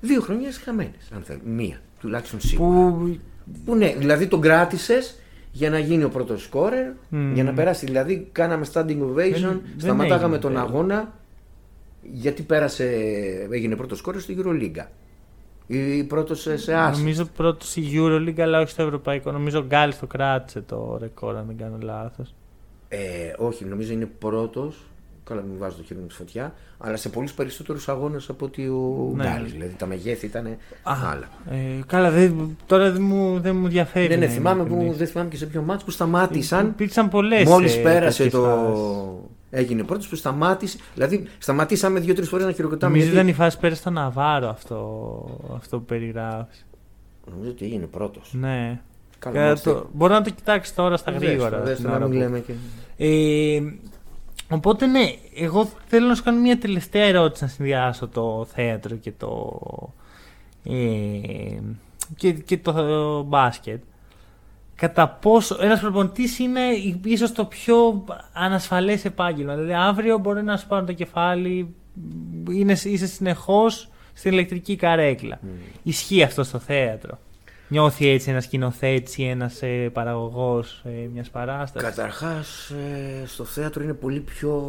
Δύο 0.00 0.20
χρόνια 0.20 0.48
χαμένες 0.64 1.08
αν 1.14 1.22
θέλεις. 1.22 1.42
Μία 1.44 1.76
τουλάχιστον 2.00 2.40
σίγουρα. 2.40 2.90
Που. 2.90 3.18
Που 3.64 3.74
ναι, 3.74 3.94
δηλαδή 3.98 4.26
τον 4.26 4.40
κράτησες 4.40 5.18
για 5.56 5.70
να 5.70 5.78
γίνει 5.78 6.04
ο 6.04 6.08
πρώτος 6.08 6.42
σκόρερ, 6.42 6.90
Μμμ. 7.08 7.32
για 7.34 7.44
να 7.44 7.52
περάσει. 7.52 7.86
Δηλαδή, 7.86 8.28
κάναμε 8.32 8.66
standing 8.72 9.00
ovation, 9.02 9.14
Δεν- 9.14 9.60
δεν 9.62 9.78
σταματάγαμε 9.78 10.24
έγινε 10.24 10.38
τον 10.38 10.52
τέλος. 10.52 10.68
αγώνα 10.68 11.12
Γιατί 12.12 12.42
πέρασε, 12.42 12.84
έγινε 13.50 13.76
πρώτος 13.76 14.00
κόρο 14.00 14.18
στη 14.20 14.36
Euroliga. 14.44 14.86
Ή 15.66 16.04
πρώτος 16.04 16.40
σε, 16.40 16.56
σε 16.56 16.74
άσο. 16.74 16.98
Νομίζω 16.98 17.24
πρώτος 17.36 17.76
η 17.76 17.82
Euroleague, 17.94 18.40
αλλά 18.40 18.60
όχι 18.60 18.70
στο 18.70 18.82
ευρωπαϊκό. 18.82 19.32
Νομίζω 19.32 19.58
ο 19.58 19.64
Γκάλι 19.64 19.94
το 19.94 20.06
κράτησε 20.06 20.60
το 20.60 20.96
ρεκόρ, 21.00 21.36
αν 21.36 21.44
δεν 21.46 21.56
κάνω 21.56 21.78
λάθος. 21.82 22.34
Ε, 22.88 22.98
όχι, 23.38 23.64
νομίζω 23.64 23.92
είναι 23.92 24.06
πρώτος. 24.18 24.76
Καλά, 25.24 25.40
μην 25.40 25.58
βάζω 25.58 25.76
το 25.76 25.82
χέρι 25.82 26.00
μου 26.00 26.06
στη 26.10 26.18
φωτιά. 26.18 26.54
Αλλά 26.78 26.96
σε 26.96 27.08
πολλούς 27.08 27.32
περισσότερους 27.32 27.88
αγώνες 27.88 28.28
από 28.28 28.44
ότι 28.44 28.66
ο 28.68 29.12
Ναι. 29.14 29.24
Γκάλης. 29.24 29.52
Δηλαδή 29.52 29.74
τα 29.78 29.86
μεγέθη 29.86 30.26
ήταν 30.26 30.56
άλλα. 30.82 31.28
Ε, 31.50 31.56
καλά, 31.86 32.10
δεν, 32.10 32.56
τώρα 32.66 32.90
δεν 32.90 33.02
μου, 33.02 33.40
δεν 33.40 33.56
μου 33.56 33.68
διαφέρει. 33.68 34.08
Ναι, 34.08 34.14
ναι, 34.14 34.18
να 34.20 34.24
είμαι 34.26 34.34
θυμάμαι 34.34 34.62
που, 34.62 34.68
ειλικρινής. 34.68 34.96
δεν 34.96 35.06
θυμάμαι 35.06 35.28
και 35.28 35.36
σε 35.36 35.46
ποιο 35.46 35.62
μάτς 35.62 35.84
που 35.84 35.90
σταμάτησαν. 35.90 36.66
Υπήρξαν 36.66 37.08
πολλές. 37.08 37.44
Μόλις 37.48 37.80
πέρασε 37.82 38.28
το. 38.28 39.28
Έγινε 39.50 39.82
πρώτο 39.82 40.04
που 40.10 40.16
σταμάτησε. 40.16 40.78
Δηλαδή, 40.94 41.26
σταματήσαμε 41.38 42.00
δύο-τρεις 42.00 42.28
φορές 42.28 42.46
να 42.46 42.52
χειροκροτάμε. 42.52 42.92
Νομίζω 42.92 43.12
γιατί- 43.12 43.28
ήταν 43.28 43.40
η 43.40 43.44
φάση 43.44 43.58
πέρασε 43.58 43.80
στο 43.80 43.90
Ναβάρο 43.90 44.48
αυτό, 44.48 45.24
αυτό 45.56 45.78
που 45.78 45.84
περιγράφεις. 45.84 46.66
Νομίζω 47.34 47.50
ότι 47.50 47.64
έγινε 47.64 47.86
πρώτος. 47.86 48.30
Ναι. 48.32 48.80
Καλά, 49.18 49.40
Ε, 49.40 49.44
μάλιστα. 49.44 49.72
το, 49.74 49.88
μπορώ 49.92 50.14
να 50.14 50.22
το 50.22 50.30
κοιτάξεις 50.30 50.74
τώρα 50.74 50.96
στα 50.96 51.10
γρήγορα. 51.10 51.58
Δες 51.60 51.68
το, 51.68 51.74
στην 51.76 51.88
να 51.88 51.94
ώρα 51.96 52.06
μην 52.06 52.12
που- 52.18 52.24
λέμε 52.24 52.38
και. 52.38 52.52
Ε, 52.96 53.60
οπότε 54.54 54.86
ναι, 54.86 55.14
εγώ 55.34 55.68
θέλω 55.86 56.06
να 56.06 56.14
σου 56.14 56.22
κάνω 56.22 56.40
μια 56.40 56.58
τελευταία 56.58 57.04
ερώτηση 57.04 57.42
να 57.42 57.50
συνδυάσω 57.50 58.08
το 58.08 58.46
θέατρο 58.54 58.96
και 58.96 59.12
το, 59.12 59.60
ε, 60.64 61.58
και, 62.16 62.32
και 62.32 62.58
το 62.58 63.22
μπάσκετ. 63.22 63.82
Κατά 64.74 65.08
πόσο 65.08 65.56
ένας 65.60 65.80
προπονητής 65.80 66.38
είναι 66.38 66.60
ίσως 67.04 67.32
το 67.32 67.44
πιο 67.44 68.04
ανασφαλές 68.32 69.04
επάγγελμα. 69.04 69.54
Δηλαδή 69.54 69.74
αύριο 69.74 70.18
μπορεί 70.18 70.42
να 70.42 70.56
σου 70.56 70.66
πάρουν 70.66 70.86
το 70.86 70.92
κεφάλι, 70.92 71.74
είναι, 72.50 72.72
είσαι 72.72 73.06
συνεχώς 73.06 73.88
στην 74.12 74.32
ηλεκτρική 74.32 74.76
καρέκλα. 74.76 75.40
Ισχύει 75.82 76.22
αυτό 76.22 76.44
στο 76.44 76.58
θέατρο. 76.58 77.18
Νιώθει 77.74 78.08
έτσι 78.08 78.30
ένας 78.30 78.44
σκηνοθέτης 78.44 79.18
ή 79.18 79.24
ένας 79.28 79.62
ε, 79.62 79.90
παραγωγός 79.92 80.82
ε, 80.84 81.08
μιας 81.12 81.30
παράστασης; 81.30 81.88
Καταρχάς, 81.88 82.72
στο 83.26 83.44
θέατρο 83.44 83.82
είναι 83.82 83.92
πολύ 83.92 84.20
πιο 84.20 84.62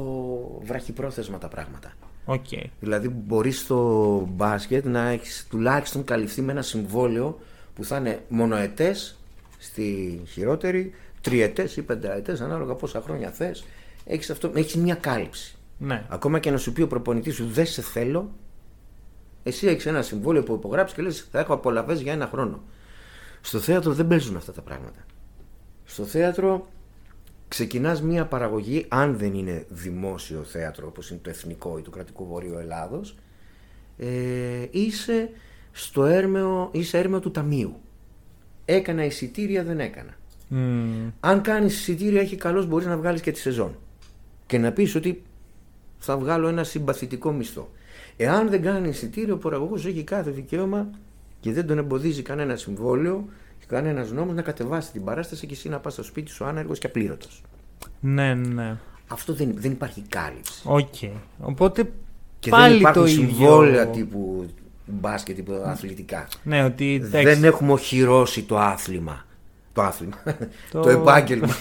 βραχυπρόθεσμα 0.64 1.38
τα 1.38 1.48
πράγματα. 1.48 1.94
Οκ. 2.26 2.46
Δηλαδή, 2.80 3.10
μπορείς 3.10 3.60
στο 3.60 4.28
μπάσκετ 4.32 4.86
να 4.86 5.10
έχεις 5.10 5.48
τουλάχιστον 5.50 6.04
καλυφθεί 6.04 6.42
με 6.42 6.52
ένα 6.52 6.62
συμβόλαιο 6.62 7.40
που 7.76 7.84
θα 7.84 7.98
είναι 7.98 8.20
μονοετές 8.28 9.18
στη 9.58 10.22
χειρότερη, 10.28 10.94
τριετές 11.22 11.78
ή 11.78 11.82
πενταετές, 11.82 12.42
ανάλογα 12.42 12.74
πόσα 12.74 13.02
χρόνια 13.02 13.30
θες. 13.30 13.66
Έχεις 14.06 14.30
έχεις 14.54 14.76
μια 14.76 14.96
κάλυψη. 14.96 15.56
Ναι. 15.78 16.06
Ακόμα 16.10 16.40
και 16.40 16.52
να 16.52 16.58
σου 16.58 16.74
πει 16.74 16.82
ο 16.82 16.88
προπονητής 16.88 17.36
σου 17.36 17.48
δεν 17.48 17.66
σε 17.66 17.82
θέλω, 17.82 18.32
εσύ 19.44 19.68
έχεις 19.68 19.86
ένα 19.86 20.02
συμβόλαιο 20.02 20.44
που 20.44 20.54
υπογράψει 20.54 20.96
και 20.96 21.02
λες: 21.02 21.28
Θα 21.32 21.40
έχω 21.40 21.54
απολαβές 21.54 22.02
για 22.02 22.14
ένα 22.14 22.28
χρόνο. 22.28 22.64
Στο 23.46 23.60
θέατρο 23.60 23.94
δεν 23.94 24.08
παίζουν 24.08 24.36
αυτά 24.36 24.52
τα 24.52 24.62
πράγματα. 24.62 25.06
Στο 25.84 26.04
θέατρο 26.04 26.68
ξεκινάς 27.48 28.02
μία 28.02 28.26
παραγωγή, 28.26 28.86
αν 28.88 29.18
δεν 29.18 29.34
είναι 29.34 29.66
δημόσιο 29.70 30.44
θέατρο 30.44 30.88
όπως 30.88 31.10
είναι 31.10 31.20
το 31.24 31.30
Εθνικό 31.30 31.78
ή 31.78 31.82
το 31.82 31.90
Κρατικό 31.90 32.26
Βορείο 32.26 32.60
Ελλάδος, 32.60 33.16
ε, 33.98 34.08
είσαι 34.72 35.30
στο 35.72 36.06
έρμεο, 36.06 36.70
είσαι 36.72 36.98
έρμεο 36.98 37.20
του 37.20 37.32
ταμείου. 37.32 37.76
Έκανα 38.66 39.06
εισιτήρια, 39.06 39.64
δεν 39.64 39.80
έκανα. 39.80 40.18
Μμμ. 40.48 41.10
Αν 41.20 41.42
κάνεις 41.42 41.80
εισιτήρια, 41.80 42.22
έχει 42.22 42.36
καλώ 42.36 42.66
μπορείς 42.66 42.88
να 42.88 42.98
βγάλεις 42.98 43.22
και 43.22 43.32
τη 43.32 43.40
σεζόν. 43.40 43.78
Και 44.46 44.58
να 44.58 44.72
πεις 44.72 44.96
ότι 44.96 45.24
θα 45.98 46.18
βγάλω 46.18 46.48
ένα 46.48 46.64
συμπαθητικό 46.64 47.32
μισθό. 47.32 47.70
Εάν 48.18 48.50
δεν 48.50 48.62
κάνεις 48.62 48.96
εισιτήριο, 48.96 49.34
ο 49.34 49.38
παραγωγός 49.38 49.86
έχει 49.86 50.04
κάθε 50.04 50.32
δικαίωμα 50.32 50.90
και 51.46 51.54
δεν 51.54 51.68
τον 51.68 51.78
εμποδίζει 51.78 52.22
κανένα 52.22 52.56
συμβόλαιο 52.56 53.26
και 53.60 53.66
κανένας 53.68 54.12
νόμος 54.12 54.36
να 54.36 54.42
κατεβάσει 54.42 54.92
την 54.92 55.04
παράσταση 55.04 55.48
και 55.48 55.54
εσύ 55.54 55.70
να 55.70 55.80
πας 55.80 55.94
στο 55.94 56.04
σπίτι 56.04 56.32
σου 56.32 56.46
άνεργος 56.46 56.80
και 56.80 56.88
απλήρωτος. 56.88 57.42
Ναι, 58.00 58.34
ναι. 58.34 58.78
Αυτό 59.08 59.34
δεν, 59.34 59.54
δεν 59.56 59.72
υπάρχει 59.72 60.02
κάλυψη. 60.10 60.62
Οκ. 60.66 60.94
Οπότε 61.40 61.92
Και 62.40 62.50
πάλι 62.50 62.72
δεν 62.72 62.80
υπάρχουν 62.80 63.02
το 63.02 63.08
ίδιο. 63.08 63.28
συμβόλαια 63.28 63.88
τύπου 63.88 64.46
μπάσκετ, 64.86 65.36
τύπου 65.36 65.54
αθλητικά. 65.66 66.28
Ναι, 66.44 66.64
ότι 66.64 66.94
εντάξει, 66.94 67.24
Δεν 67.34 67.44
έχουμε 67.44 67.72
οχυρώσει 67.72 68.44
το 68.44 68.60
άθλημα. 68.60 69.26
Το 69.74 69.82
άθλημα. 69.82 70.18
Το- 70.72 70.82
Το, 70.82 70.90
επάγγελμα. 70.90 71.56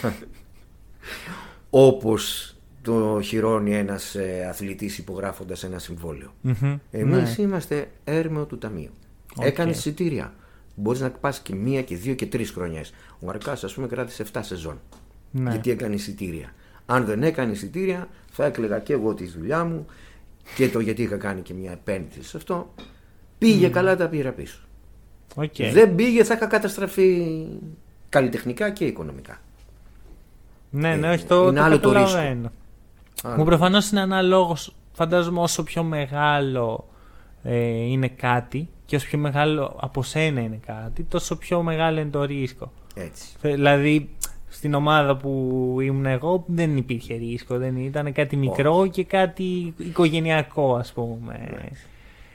Όπως 1.70 2.54
το 2.82 3.20
οχυρώνει 3.22 3.74
ένας 3.74 4.14
ε, 4.14 4.46
αθλητής 4.48 4.98
υπογράφοντας 4.98 5.64
ένα 5.64 5.78
συμβόλαιο. 5.78 6.32
Μμμ. 6.40 6.76
Εμείς 6.90 7.38
Ναι. 7.38 7.44
είμαστε 7.44 7.90
έρμεο 8.04 8.44
του 8.44 8.58
ταμείου. 8.58 8.90
Οκ. 9.36 9.44
Έκανε 9.44 9.70
εισιτήρια. 9.70 10.32
Μπορείς 10.74 11.00
να 11.00 11.10
πας 11.10 11.40
και 11.40 11.54
μία 11.54 11.82
και 11.82 11.96
δύο 11.96 12.14
και 12.14 12.26
τρεις 12.26 12.50
χρονιές. 12.50 12.92
Ο 13.20 13.30
Αρκάς, 13.30 13.64
ας 13.64 13.74
πούμε, 13.74 13.86
κράτησε 13.86 14.22
7 14.32 14.42
σεζόν. 14.42 14.80
Ναι. 15.30 15.50
Γιατί 15.50 15.70
έκανε 15.70 15.94
εισιτήρια. 15.94 16.54
Αν 16.86 17.04
δεν 17.04 17.22
έκανε 17.22 17.52
εισιτήρια, 17.52 18.08
θα 18.30 18.44
έκλεγα 18.44 18.78
και 18.78 18.92
εγώ 18.92 19.14
τη 19.14 19.26
δουλειά 19.26 19.64
μου 19.64 19.86
και 20.54 20.68
το 20.68 20.80
γιατί 20.80 21.02
είχα 21.02 21.16
κάνει 21.16 21.40
και 21.40 21.54
μια 21.54 21.72
επένδυση 21.72 22.22
σε 22.22 22.36
αυτό. 22.36 22.74
Πήγε 23.38 23.68
καλά, 23.68 23.96
τα 23.96 24.08
πήρα 24.08 24.30
πίσω. 24.32 24.58
Οκ. 25.34 25.54
Δεν 25.72 25.94
πήγε, 25.94 26.24
θα 26.24 26.34
είχα 26.34 26.46
καταστραφεί 26.46 27.46
καλλιτεχνικά 28.08 28.70
και 28.70 28.84
οικονομικά. 28.84 29.40
Ναι, 30.70 30.94
ναι, 30.94 31.06
Ε, 31.06 31.10
όχι, 31.10 31.24
το, 31.24 31.46
είναι 31.46 31.58
το 31.58 31.62
άλλο 31.62 31.80
το 31.80 31.92
καταλαβαίνω. 31.92 32.52
Άλλο. 33.22 33.36
Μου 33.36 33.44
προφανώς 33.44 33.90
είναι 33.90 34.00
ανάλογο. 34.00 34.56
Φαντάζομαι 34.92 35.40
όσο 35.40 35.62
πιο 35.62 35.82
μεγάλο 35.82 36.88
ε, 37.44 37.66
είναι 37.66 38.08
κάτι 38.08 38.68
και 38.86 38.96
όσο 38.96 39.06
πιο 39.06 39.18
μεγάλο 39.18 39.76
από 39.80 40.02
σένα 40.02 40.40
είναι 40.40 40.60
κάτι, 40.66 41.02
τόσο 41.02 41.36
πιο 41.36 41.62
μεγάλο 41.62 42.00
είναι 42.00 42.10
το 42.10 42.24
ρίσκο. 42.24 42.72
Έτσι. 42.94 43.28
Θε- 43.40 43.54
Δηλαδή, 43.54 44.08
στην 44.48 44.74
ομάδα 44.74 45.16
που 45.16 45.30
ήμουν 45.80 46.06
εγώ 46.06 46.44
δεν 46.46 46.76
υπήρχε 46.76 47.14
ρίσκο. 47.14 47.58
Δεν 47.58 47.76
ήταν 47.76 48.12
κάτι 48.12 48.36
μικρό 48.36 48.86
και 48.86 49.04
κάτι 49.04 49.74
οικογενειακό, 49.78 50.74
ας 50.74 50.92
πούμε. 50.92 51.48
Ναι. 51.50 51.68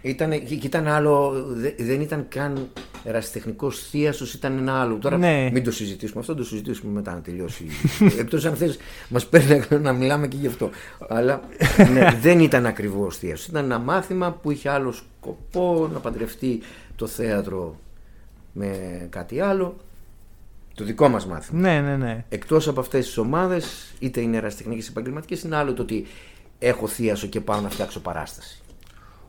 Ήταν, 0.01 0.29
και 0.45 0.53
ήταν 0.63 0.87
άλλο, 0.87 1.43
δε- 1.47 1.73
δεν 1.77 2.01
ήταν 2.01 2.25
καν 2.29 2.67
ερασιτεχνικός 3.03 3.79
θείασος, 3.89 4.33
ήταν 4.33 4.57
ένα 4.57 4.81
άλλο. 4.81 4.95
Τώρα 4.95 5.17
Ναι. 5.17 5.49
μην 5.53 5.63
το 5.63 5.71
συζητήσουμε 5.71 6.19
αυτό, 6.19 6.35
το 6.35 6.43
συζητήσουμε 6.43 6.91
μετά 6.91 7.13
να 7.13 7.21
τελειώσει. 7.21 7.65
Εκτός 8.19 8.45
αν 8.45 8.55
θες, 8.55 8.77
μας 9.09 9.25
παίρνει 9.27 9.61
να 9.81 9.93
μιλάμε 9.93 10.27
και 10.27 10.37
γι' 10.37 10.47
αυτό. 10.47 10.69
Αλλά 11.09 11.41
ναι, 11.93 12.17
δεν 12.21 12.39
ήταν 12.39 12.65
ακριβώς 12.65 13.17
θείασος. 13.17 13.47
Ήταν 13.47 13.63
ένα 13.65 13.79
μάθημα 13.79 14.31
που 14.31 14.51
είχε 14.51 14.69
άλλο 14.69 14.91
σκοπό 14.91 15.89
να 15.93 15.99
παντρευτεί 15.99 16.59
το 16.95 17.07
θέατρο 17.07 17.79
με 18.53 18.77
κάτι 19.09 19.39
άλλο. 19.39 19.75
Το 20.75 20.83
δικό 20.85 21.07
μας 21.09 21.25
μάθημα. 21.25 21.59
Ναι, 21.59 21.81
ναι, 21.81 21.97
ναι. 21.97 22.23
Εκτός 22.29 22.67
από 22.67 22.79
αυτές 22.79 23.05
τις 23.05 23.17
ομάδες, 23.17 23.93
είτε 23.99 24.21
είναι 24.21 24.37
ερασιτεχνικές 24.37 24.87
επαγγελματικές, 24.87 25.41
είναι 25.41 25.55
άλλο 25.55 25.73
το 25.73 25.81
ότι 25.81 26.05
έχω 26.59 26.87
θείασο 26.87 27.27
και 27.27 27.39
πάω 27.41 27.61
να 27.61 27.69
φτιάξω 27.69 27.99
παράσταση. 27.99 28.58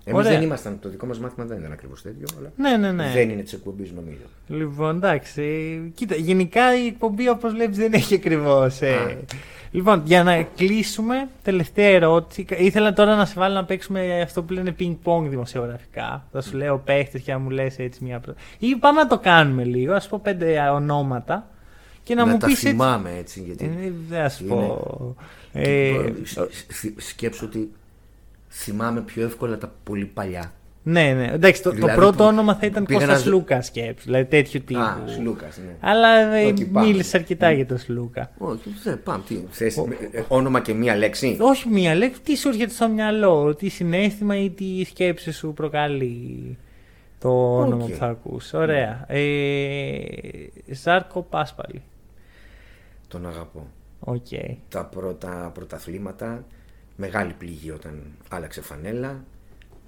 Εμείς 0.04 0.18
Ωραία. 0.20 0.32
δεν 0.38 0.42
ήμασταν, 0.46 0.78
το 0.80 0.88
δικό 0.88 1.06
μας 1.06 1.18
μάθημα 1.18 1.46
δεν 1.46 1.58
ήταν 1.58 1.72
ακριβώς 1.72 2.02
τέτοιο, 2.02 2.26
αλλά 2.38 2.52
Ναι, 2.56 2.76
ναι, 2.76 2.92
ναι. 2.92 3.10
δεν 3.14 3.30
είναι 3.30 3.42
της 3.42 3.52
εκπομπής 3.52 3.92
νομίζω. 3.92 4.22
Λοιπόν, 4.48 4.96
εντάξει. 4.96 5.42
Κοίτα, 5.94 6.14
γενικά 6.14 6.82
η 6.82 6.86
εκπομπή 6.86 7.28
όπως 7.28 7.52
βλέπεις 7.52 7.76
δεν 7.76 7.92
έχει 7.92 8.14
ακριβώς. 8.14 8.82
Α. 8.82 9.16
Λοιπόν, 9.72 10.02
για 10.04 10.22
να 10.22 10.42
κλείσουμε, 10.42 11.28
τελευταία 11.42 11.88
ερώτηση. 11.88 12.46
Ήθελα 12.58 12.92
τώρα 12.92 13.16
να 13.16 13.24
σε 13.24 13.34
βάλω 13.36 13.54
να 13.54 13.64
παίξουμε 13.64 14.20
αυτό 14.20 14.42
που 14.42 14.52
λένε 14.52 14.74
ping-pong 14.80 15.22
δημοσιογραφικά. 15.28 16.26
Θα 16.32 16.40
σου 16.42 16.56
λέω 16.56 16.78
παίχτες 16.78 17.20
και 17.22 17.32
να 17.32 17.38
μου 17.38 17.50
λες 17.50 17.78
έτσι 17.78 18.04
μια. 18.04 18.18
προ- 18.20 18.36
Ή 18.58 18.76
πάμε 18.76 19.00
να 19.02 19.06
το 19.06 19.18
κάνουμε 19.18 19.64
λίγο. 19.64 19.94
Α 19.94 20.00
πω 20.08 20.20
πέντε 20.22 20.58
ονόματα 20.72 21.46
και 22.02 22.14
να, 22.14 22.24
να 22.24 22.30
μου 22.32 22.38
τα 22.38 22.46
πεις 22.46 22.54
έτσι. 22.54 22.68
θυμάμαι 22.68 23.10
έτσι, 23.18 23.40
γιατί. 23.46 23.64
Ε, 23.64 23.90
Δεν 24.08 24.22
θα 24.22 24.28
σου 24.28 24.44
Είναι- 24.44 24.54
πω. 24.54 25.16
Ε, 25.52 25.92
Σ- 26.22 26.38
σ- 26.68 27.00
Σκέψου 27.00 27.44
ότι 27.48 27.70
θυμάμαι 28.50 29.00
πιο 29.00 29.24
εύκολα 29.24 29.58
τα 29.58 29.72
πολύ 29.84 30.04
παλιά. 30.04 30.52
ναι, 30.82 31.12
ναι. 31.12 31.26
Εντάξει, 31.32 31.62
το, 31.62 31.70
Δηλαδή 31.70 31.90
το 31.94 32.00
πρώτο 32.00 32.16
που 32.16 32.24
όνομα 32.24 32.54
θα 32.54 32.66
ήταν 32.66 32.84
πήγα 32.84 32.98
Κώστας 32.98 33.24
να- 33.24 33.30
Σλούκας, 33.30 33.66
σκέψου. 33.66 34.04
Δηλαδή 34.04 34.24
τέτοιου 34.24 34.60
τύπου. 34.64 34.80
Α, 34.80 34.96
Σλούκα, 35.06 35.46
ναι. 35.66 35.74
Αλλά 35.80 36.34
ε, 36.34 36.44
Όχι, 36.44 36.66
πάμε. 36.66 36.86
μίλησες 36.86 37.14
αρκετά 37.14 37.50
για 37.52 37.66
τον 37.66 37.78
Σλούκα. 37.78 38.30
Όχι, 38.38 38.74
δεν 38.82 39.02
πάμε. 39.02 39.22
Τι, 39.28 39.38
θες, 39.50 39.76
ε, 39.76 40.24
όνομα 40.28 40.60
και 40.60 40.74
μία 40.74 40.96
λέξη; 40.96 41.36
Όχι 41.40 41.68
μία 41.68 41.94
λέξη, 41.94 42.20
τι 42.20 42.36
σου 42.36 42.48
έρχεται 42.48 42.72
στο 42.72 42.88
μυαλό, 42.88 43.54
τι 43.54 43.68
συναίσθημα 43.68 44.36
ή 44.36 44.50
τι 44.50 44.84
σκέψη 44.84 45.32
σου 45.32 45.52
προκαλεί 45.52 46.56
το 47.18 47.56
όνομα 47.58 47.84
Οκ. 47.84 47.90
που 47.90 47.96
θα 47.96 48.06
ακούσεις. 48.06 48.56
Ωραία. 48.56 49.04
Ε, 49.06 50.00
Ζάρκο 50.70 51.22
Πάσπαλη. 51.22 51.82
Τον 53.08 53.26
αγαπώ. 53.26 53.66
Οκ. 54.00 54.26
Τα 54.68 54.84
πρώτα 54.84 55.50
πρωταθλήματα, 55.54 56.44
μεγάλη 57.00 57.32
πληγή 57.38 57.70
όταν 57.70 58.02
άλλαξε 58.28 58.60
φανέλα, 58.60 59.24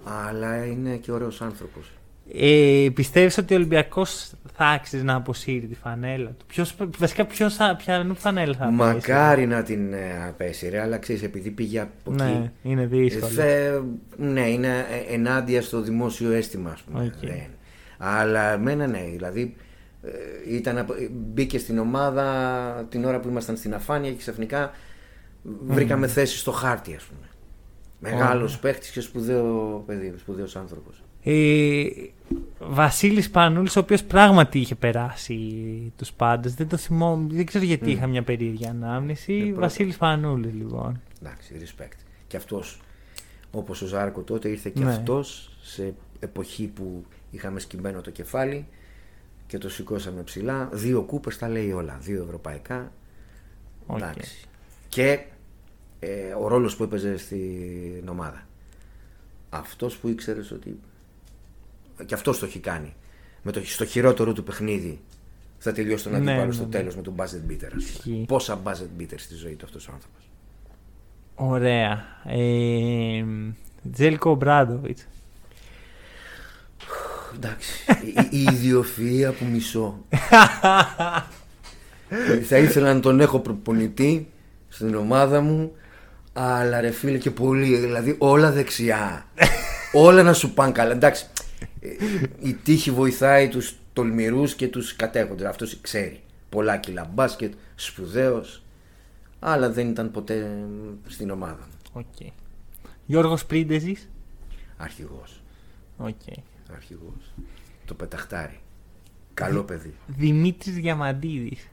αλλά 0.05 0.65
είναι 0.65 0.97
και 0.97 1.13
ωραίος 1.13 1.43
άνθρωπος. 1.43 1.91
Ε, 2.35 2.89
Πιστεύεις 2.95 3.39
ότι 3.39 3.53
ο 3.53 3.57
Ολυμπιακός 3.57 4.33
θα 4.55 4.67
άξιζε 4.67 5.03
να 5.05 5.15
αποσύρει 5.15 5.67
τη 5.67 5.75
φανέλα 5.75 6.29
του; 6.29 6.47
Ποιος, 6.47 6.77
βασικά, 6.99 7.25
ποιος 7.27 7.55
θα, 7.55 7.77
ποια 7.77 8.15
φανέλα 8.15 8.55
θα 8.55 8.71
Μακάρι 8.71 9.47
να 9.47 9.63
την 9.63 9.93
ε, 9.93 10.27
απέσυρε, 10.29 10.81
αλλά 10.81 10.99
ξέρεις, 10.99 11.23
επειδή 11.23 11.51
πήγε 11.51 11.81
από 11.81 12.13
ναι, 12.13 12.25
εκεί. 12.25 12.51
είναι 12.63 12.87
δύσκολο. 12.87 13.33
Θε, 13.33 13.81
ναι, 14.17 14.49
είναι 14.49 14.87
ενάντια 15.09 15.63
στο 15.63 15.81
δημόσιο 15.81 16.31
αίσθημα, 16.31 16.71
ας 16.71 16.83
πούμε. 16.83 17.13
Okay. 17.15 17.27
Δεν. 17.27 17.49
Αλλά 17.99 18.53
εμένα 18.53 18.87
ναι, 18.87 19.05
δηλαδή 19.13 19.55
ε, 20.03 20.55
ήταν, 20.55 20.87
μπήκε 21.11 21.59
στην 21.59 21.79
ομάδα 21.79 22.87
την 22.89 23.05
ώρα 23.05 23.21
που 23.21 23.29
ήμασταν 23.29 23.57
στην 23.57 23.75
αφάνεια 23.75 24.11
και 24.11 24.17
ξαφνικά 24.17 24.71
βρήκαμε 25.43 26.06
θέση 26.06 26.36
στο 26.36 26.52
χάρτη, 26.52 26.94
ας 26.94 27.02
πούμε. 27.02 27.27
Μεγάλος 27.98 28.56
oh. 28.56 28.60
παίχτης 28.60 28.90
και 28.90 29.01
σπουδαίο 29.01 29.82
παιδί, 29.86 30.14
σπουδαίος 30.19 30.56
άνθρωπος. 30.56 31.02
Ε, 31.24 31.85
Βασίλης 32.59 33.31
Πανούλης 33.31 33.77
ο 33.77 33.81
οποίος 33.81 34.05
πράγματι 34.05 34.59
είχε 34.59 34.74
περάσει 34.74 35.36
τους 35.97 36.12
πάντες 36.12 36.55
δεν 36.55 36.69
το 36.69 36.77
θυμώ, 36.77 37.27
δεν 37.28 37.47
ξέρω 37.47 37.64
γιατί 37.64 37.85
mm. 37.85 37.89
είχα 37.89 38.06
μια 38.06 38.23
περίεργη 38.23 38.66
ανάμνηση 38.66 39.52
ε, 39.56 39.59
Βασίλης 39.59 39.97
Πανούλης 39.97 40.55
λοιπόν 40.55 41.01
εντάξει, 41.23 41.55
respect 41.60 41.97
και 42.27 42.36
αυτός 42.36 42.81
όπως 43.51 43.82
ο 43.82 43.86
Ζάρκο 43.86 44.20
τότε 44.20 44.48
ήρθε 44.48 44.70
και 44.70 44.85
ναι. 44.85 44.90
αυτός 44.90 45.56
σε 45.62 45.94
εποχή 46.20 46.66
που 46.66 47.05
είχαμε 47.31 47.60
σκυμμένο 47.60 48.01
το 48.01 48.10
κεφάλι 48.10 48.66
και 49.47 49.59
το 49.59 49.69
σηκώσαμε 49.69 50.23
ψηλά 50.23 50.69
δύο 50.73 51.02
κούπες 51.02 51.39
τα 51.39 51.48
λέει 51.48 51.73
όλα, 51.73 51.98
δύο 52.01 52.23
ευρωπαϊκά 52.23 52.93
okay. 53.86 53.97
εντάξει 53.97 54.48
και 54.89 55.20
ε, 56.05 56.35
ο 56.41 56.49
ρόλος 56.49 56.77
που 56.77 56.83
έπαιζε 56.83 57.16
στην 57.16 58.09
ομάδα 58.09 58.47
αυτός 59.51 59.97
που 59.97 60.09
ήξερες 60.09 60.51
ότι 60.51 60.79
και 62.07 62.15
αυτός 62.15 62.39
το 62.39 62.47
έχει 62.47 62.59
κάνει. 62.59 62.95
Με 63.43 63.53
το, 63.53 63.61
στο 63.65 63.85
χειρότερο 63.85 64.33
του 64.33 64.45
παιχνίδι 64.45 65.01
θα 65.59 65.73
τελειώσει 65.73 66.03
τον 66.03 66.12
ναι, 66.12 66.19
αντίπαλο 66.19 66.47
ναι, 66.47 66.53
στο 66.53 66.62
ναι. 66.62 66.69
τέλος 66.69 66.97
με 66.97 67.03
τον 67.03 67.15
buzzer 67.16 67.51
beater. 67.51 67.70
Πόσα 68.27 68.62
buzzer 68.65 69.01
beater 69.01 69.15
στη 69.16 69.35
ζωή 69.35 69.55
του 69.55 69.65
αυτός 69.65 69.89
ο 69.89 69.93
άνθρωπος. 69.93 70.31
Ωραία. 71.35 72.05
Ε, 72.24 73.24
Ζέλικο 73.93 74.35
Ομπράντοβιτς. 74.35 75.07
Εντάξει. 77.35 77.85
η, 78.31 78.39
η 78.39 78.47
ιδιοφυΐα 78.51 79.33
που 79.39 79.45
μισώ. 79.45 80.05
θα 82.49 82.59
ήθελα 82.59 82.95
να 82.95 83.01
τον 83.01 83.20
έχω 83.20 83.41
προπονητή 83.41 84.29
στην 84.69 84.95
ομάδα 84.95 85.41
μου 85.41 85.73
αλλά 86.33 86.81
ρε 86.81 86.91
φίλε 86.91 87.19
και 87.19 87.31
πολύ 87.31 87.77
δηλαδή 87.77 88.17
όλα 88.19 88.51
δεξιά 88.51 89.27
όλα 89.93 90.23
να 90.23 90.33
σου 90.33 90.55
πάνε 90.55 90.73
καλά 90.73 90.93
εντάξει 90.93 91.27
η 92.41 92.55
τύχη 92.55 92.91
βοηθάει 92.91 93.49
τους 93.49 93.75
τολμηρούς 93.93 94.55
και 94.55 94.69
τους 94.69 94.97
κατέχοντες. 94.97 95.47
Αυτός 95.47 95.81
ξέρει. 95.81 96.21
Πολλά 96.49 96.77
κιλά 96.77 97.05
μπάσκετ, 97.05 97.55
σπουδαίος, 97.75 98.63
αλλά 99.39 99.71
δεν 99.71 99.89
ήταν 99.89 100.11
ποτέ 100.11 100.67
στην 101.07 101.31
ομάδα 101.31 101.69
μου. 101.93 102.05
Okay. 102.05 102.31
Γιώργος 103.07 103.47
Πρίντεζης; 103.47 104.09
Αρχηγός. 104.77 105.43
Okay. 105.99 106.39
Αρχηγός. 106.75 107.35
Το 107.85 107.95
πεταχτάρι. 107.95 108.61
Καλό 109.35 109.65
παιδί. 109.65 109.95
Δημήτρης 110.07 110.75
Διαμαντίδης. 110.75 111.69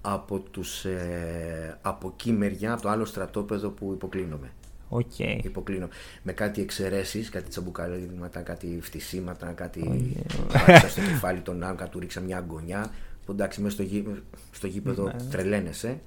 Από 0.00 0.40
τους 0.40 0.84
ε, 0.84 1.78
από 1.82 2.08
εκεί 2.08 2.32
μεριά, 2.32 2.72
από 2.72 2.82
το 2.82 2.88
άλλο 2.88 3.04
στρατόπεδο 3.04 3.70
που 3.70 3.92
υποκλίνομαι. 3.92 4.50
Okay. 4.90 5.38
Υποκλίνω. 5.42 5.88
Με 6.22 6.32
κάτι 6.32 6.60
εξαιρέσεις, 6.60 7.28
κάτι 7.28 7.48
τσαμπουκαλίματα, 7.48 8.40
κάτι 8.40 8.78
φτισήματα, 8.82 9.52
κάτι. 9.52 10.14
Okay. 10.48 10.78
στο 10.88 11.00
κεφάλι 11.00 11.40
των 11.40 11.62
άλλων, 11.62 11.88
του 11.90 11.98
ρίξα 11.98 12.20
μια 12.20 12.36
αγκονιά. 12.36 12.90
Που 13.24 13.32
εντάξει, 13.32 13.60
μέσα 13.60 13.74
στο, 13.74 13.82
γή, 13.82 14.04
στο 14.50 14.66
γήπεδο 14.66 15.04
ναι. 15.04 15.12
τρελαίνεσαι. 15.30 16.00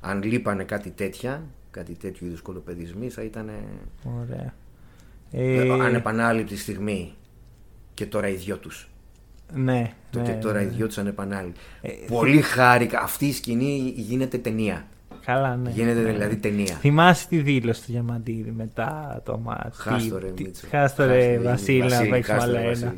Αν 0.00 0.22
λείπανε 0.22 0.64
κάτι 0.64 0.90
τέτοια, 0.90 1.42
κάτι 1.70 1.94
τέτοιου 1.94 2.26
είδους 2.26 2.40
κολοπεδισμοί, 2.40 3.08
θα 3.08 3.22
ήταν. 3.22 3.50
Ωραία. 4.20 4.54
Ε... 5.30 5.66
ε 5.66 5.70
ανεπανάληπτη 5.70 6.56
στιγμή. 6.56 7.14
Και 7.94 8.06
τώρα 8.06 8.28
οι 8.28 8.34
δυο 8.34 8.56
τους. 8.56 8.88
Ναι. 9.54 9.92
Το 10.10 10.18
ναι, 10.18 10.24
και 10.24 10.32
τώρα 10.32 10.60
ναι. 10.60 10.64
οι 10.64 10.68
δυο 10.68 10.86
τους 10.86 10.98
ανεπανάληπτοι. 10.98 11.60
Ε, 11.80 11.90
Πολύ 12.08 12.40
χάρηκα. 12.40 13.00
Αυτή 13.00 13.26
η 13.26 13.32
σκηνή 13.32 13.92
γίνεται 13.96 14.38
ταινία. 14.38 14.86
Καλά, 15.24 15.56
ναι. 15.56 15.70
Γίνεται 15.70 16.00
ναι. 16.00 16.12
δηλαδή 16.12 16.36
ταινία. 16.36 16.74
Θυμάσαι 16.74 17.28
τη 17.28 17.38
δήλωση 17.38 17.84
του 17.84 17.92
Διαμαντίδη 17.92 18.50
μετά 18.50 19.20
το 19.24 19.38
μάτι. 19.38 19.70
Χάστορε, 19.72 20.32
Μίτσο. 20.38 20.66
Χάστορε, 20.70 21.38
Βασίλη, 21.38 21.88
να 21.88 22.06
παίξει 22.10 22.32
μαλένα. 22.32 22.94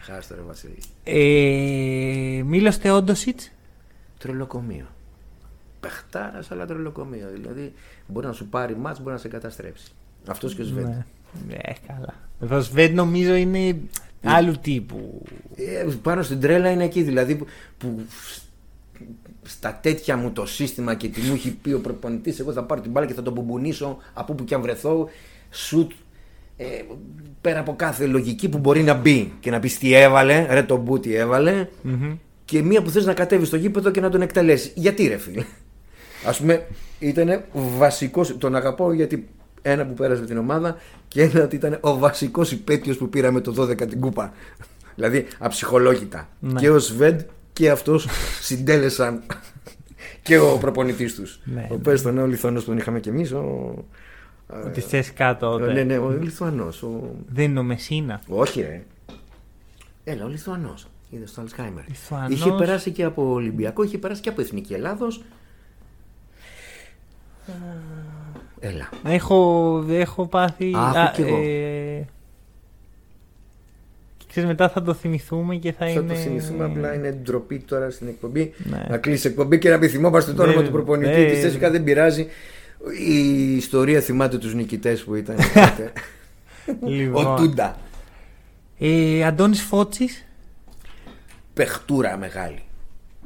Χάστορε, 0.00 0.40
Βασίλη. 0.40 0.78
Ε, 1.04 2.42
Μίλος 2.42 2.76
Θεόντοσιτς. 2.76 3.50
Τρελοκομείο. 4.18 4.86
Πεχτάρας, 5.80 6.50
αλλά 6.50 6.66
τρελοκομείο. 6.66 7.28
Δηλαδή 7.32 7.72
μπορεί 8.06 8.26
να 8.26 8.32
σου 8.32 8.46
πάρει 8.48 8.76
μάτς, 8.76 9.00
μπορεί 9.00 9.12
να 9.12 9.20
σε 9.20 9.28
καταστρέψει. 9.28 9.92
Αυτός 10.26 10.54
και 10.54 10.62
ο 10.62 10.64
Σβέντ. 10.64 10.86
Ναι, 10.86 11.04
ναι 11.48 11.58
καλά. 11.86 12.14
Το 12.48 12.60
Σβέντ 12.60 12.94
νομίζω 12.94 13.34
είναι 13.34 13.68
ε, 13.68 13.76
άλλου 14.24 14.54
τύπου. 14.60 15.22
Ε, 15.56 15.86
πάνω 16.02 16.22
στην 16.22 16.40
τρέλα 16.40 16.70
είναι 16.70 16.84
εκεί. 16.84 17.02
Δηλαδή 17.02 17.34
που, 17.34 17.46
που 17.78 18.00
στα 19.42 19.78
τέτοια 19.82 20.16
μου 20.16 20.30
το 20.30 20.46
σύστημα 20.46 20.94
και 20.94 21.08
τι 21.08 21.20
μου 21.20 21.34
έχει 21.34 21.50
πει 21.50 21.72
ο 21.72 21.80
προπονητής, 21.80 22.38
εγώ 22.38 22.52
θα 22.52 22.64
πάρω 22.64 22.80
την 22.80 22.90
μπάλα 22.90 23.06
και 23.06 23.14
θα 23.14 23.22
τον 23.22 23.32
μπουμπουνίσω 23.32 23.98
από 24.14 24.34
που 24.34 24.44
και 24.44 24.54
αν 24.54 24.60
βρεθώ. 24.60 25.08
Σουτ 25.50 25.90
ε, 26.56 26.66
πέρα 27.40 27.60
από 27.60 27.76
κάθε 27.76 28.06
λογική 28.06 28.48
που 28.48 28.58
μπορεί 28.58 28.82
να 28.82 28.94
μπει 28.94 29.32
και 29.40 29.50
να 29.50 29.60
πεις 29.60 29.78
τι 29.78 29.94
έβαλε, 29.94 30.46
ρε 30.50 30.62
το 30.62 30.76
μπου 30.76 31.00
τι 31.00 31.14
εβαλε 31.14 31.68
και 32.44 32.62
μία 32.62 32.82
που 32.82 32.90
θες 32.90 33.04
να 33.04 33.14
κατέβεις 33.14 33.48
στο 33.48 33.56
γήπεδο 33.56 33.90
και 33.90 34.00
να 34.00 34.10
τον 34.10 34.22
εκτελέσεις. 34.22 34.72
Γιατί 34.74 35.06
ρε 35.06 35.16
φίλε. 35.16 35.44
Α 36.24 36.32
πούμε, 36.32 36.66
ήταν 36.98 37.44
βασικός. 37.52 38.38
Τον 38.38 38.54
αγαπώ 38.54 38.92
γιατί 38.92 39.28
ένα 39.66 39.86
που 39.86 39.94
πέρασε 39.94 40.24
την 40.24 40.38
ομάδα 40.38 40.76
και 41.08 41.22
ένα 41.22 41.42
ότι 41.42 41.56
ήταν 41.56 41.78
ο 41.80 41.98
βασικός 41.98 42.52
υπέτειος 42.52 42.96
που 42.96 43.08
πήραμε 43.08 43.40
το 43.40 43.62
12 43.62 43.76
την 43.88 44.00
κούπα. 44.00 44.32
δηλαδή 44.94 45.26
αψυχολόγητα. 45.38 46.28
Ναι. 46.40 46.60
Και 46.60 46.70
ο 46.70 46.78
Σβέντ 46.78 47.20
και 47.52 47.70
αυτός 47.70 48.08
συντέλεσαν 48.40 49.22
και 50.22 50.38
ο 50.38 50.58
προπονητής 50.58 51.14
τους. 51.14 51.40
Ναι, 51.44 51.68
ο 51.70 51.78
πες 51.78 52.02
τον 52.02 52.18
ο 52.18 52.26
Λιθουανός 52.26 52.64
που 52.64 52.68
τον 52.68 52.78
είχαμε 52.78 53.00
κι 53.00 53.08
εμείς. 53.08 53.32
Ο... 53.32 53.74
Ότι 54.66 54.80
θες 54.80 55.12
κάτω. 55.12 55.58
Ναι, 55.58 55.82
ναι, 55.82 55.98
ο 55.98 56.10
Λιθουανός. 56.10 56.82
Ο... 56.82 57.14
Δεν 57.28 57.44
είναι 57.44 57.58
ο 57.58 57.62
Μεσίνα. 57.62 58.20
Όχι, 58.28 58.60
ρε. 58.60 58.84
Έλα, 60.04 60.24
ο 60.24 60.28
Λιθουανός. 60.28 60.86
Είδες 61.10 61.30
στο 61.30 61.40
Αλσχάιμερ. 61.40 61.84
Είχε 62.28 62.52
περάσει 62.52 62.90
και 62.90 63.04
από 63.04 63.32
Ολυμπιακό, 63.32 63.82
είχε 63.82 63.98
περάσει 63.98 64.20
και 64.20 64.28
από 64.28 64.40
Εθνική 64.40 64.74
Ελλάδος. 64.74 65.24
Έλα. 68.66 68.88
Έχω, 69.04 69.84
έχω 69.88 70.26
πάθει. 70.26 70.74
Α, 70.74 71.12
έχω 71.16 71.22
εγώ. 71.22 71.36
Ε, 71.36 72.04
Ξέρεις, 74.28 74.48
μετά 74.48 74.68
θα 74.68 74.82
το 74.82 74.94
θυμηθούμε 74.94 75.56
και 75.56 75.72
θα, 75.72 75.78
θα 75.78 75.90
είναι. 75.90 76.00
Θα 76.00 76.06
το 76.06 76.14
θυμηθούμε, 76.14 76.64
απλά 76.64 76.94
είναι 76.94 77.10
ντροπή 77.10 77.58
τώρα 77.58 77.90
στην 77.90 78.08
εκπομπή. 78.08 78.52
Ναι. 78.58 78.86
Να 78.88 78.98
κλείσει 78.98 79.28
εκπομπή 79.28 79.58
και 79.58 79.70
να 79.70 79.78
πει 79.78 79.88
θυμόμαστε 79.88 80.32
το 80.32 80.42
όνομα 80.42 80.60
ναι, 80.60 80.66
του 80.66 80.72
προπονητή. 80.72 81.20
Ναι, 81.20 81.30
της 81.30 81.40
Τέσσερα 81.40 81.70
δεν 81.70 81.84
πειράζει. 81.84 82.26
Η 83.08 83.56
ιστορία 83.56 84.00
θυμάται 84.00 84.38
τους 84.38 84.54
νικητές 84.54 85.04
που 85.04 85.14
ήταν. 85.14 85.36
λοιπόν. 86.84 87.26
Ο 87.26 87.34
Τούντα. 87.36 87.76
Ε, 88.78 89.24
Αντώνης 89.24 89.62
Φώτσης. 89.62 90.24
Πεχτούρα 91.54 92.16
μεγάλη. 92.16 92.62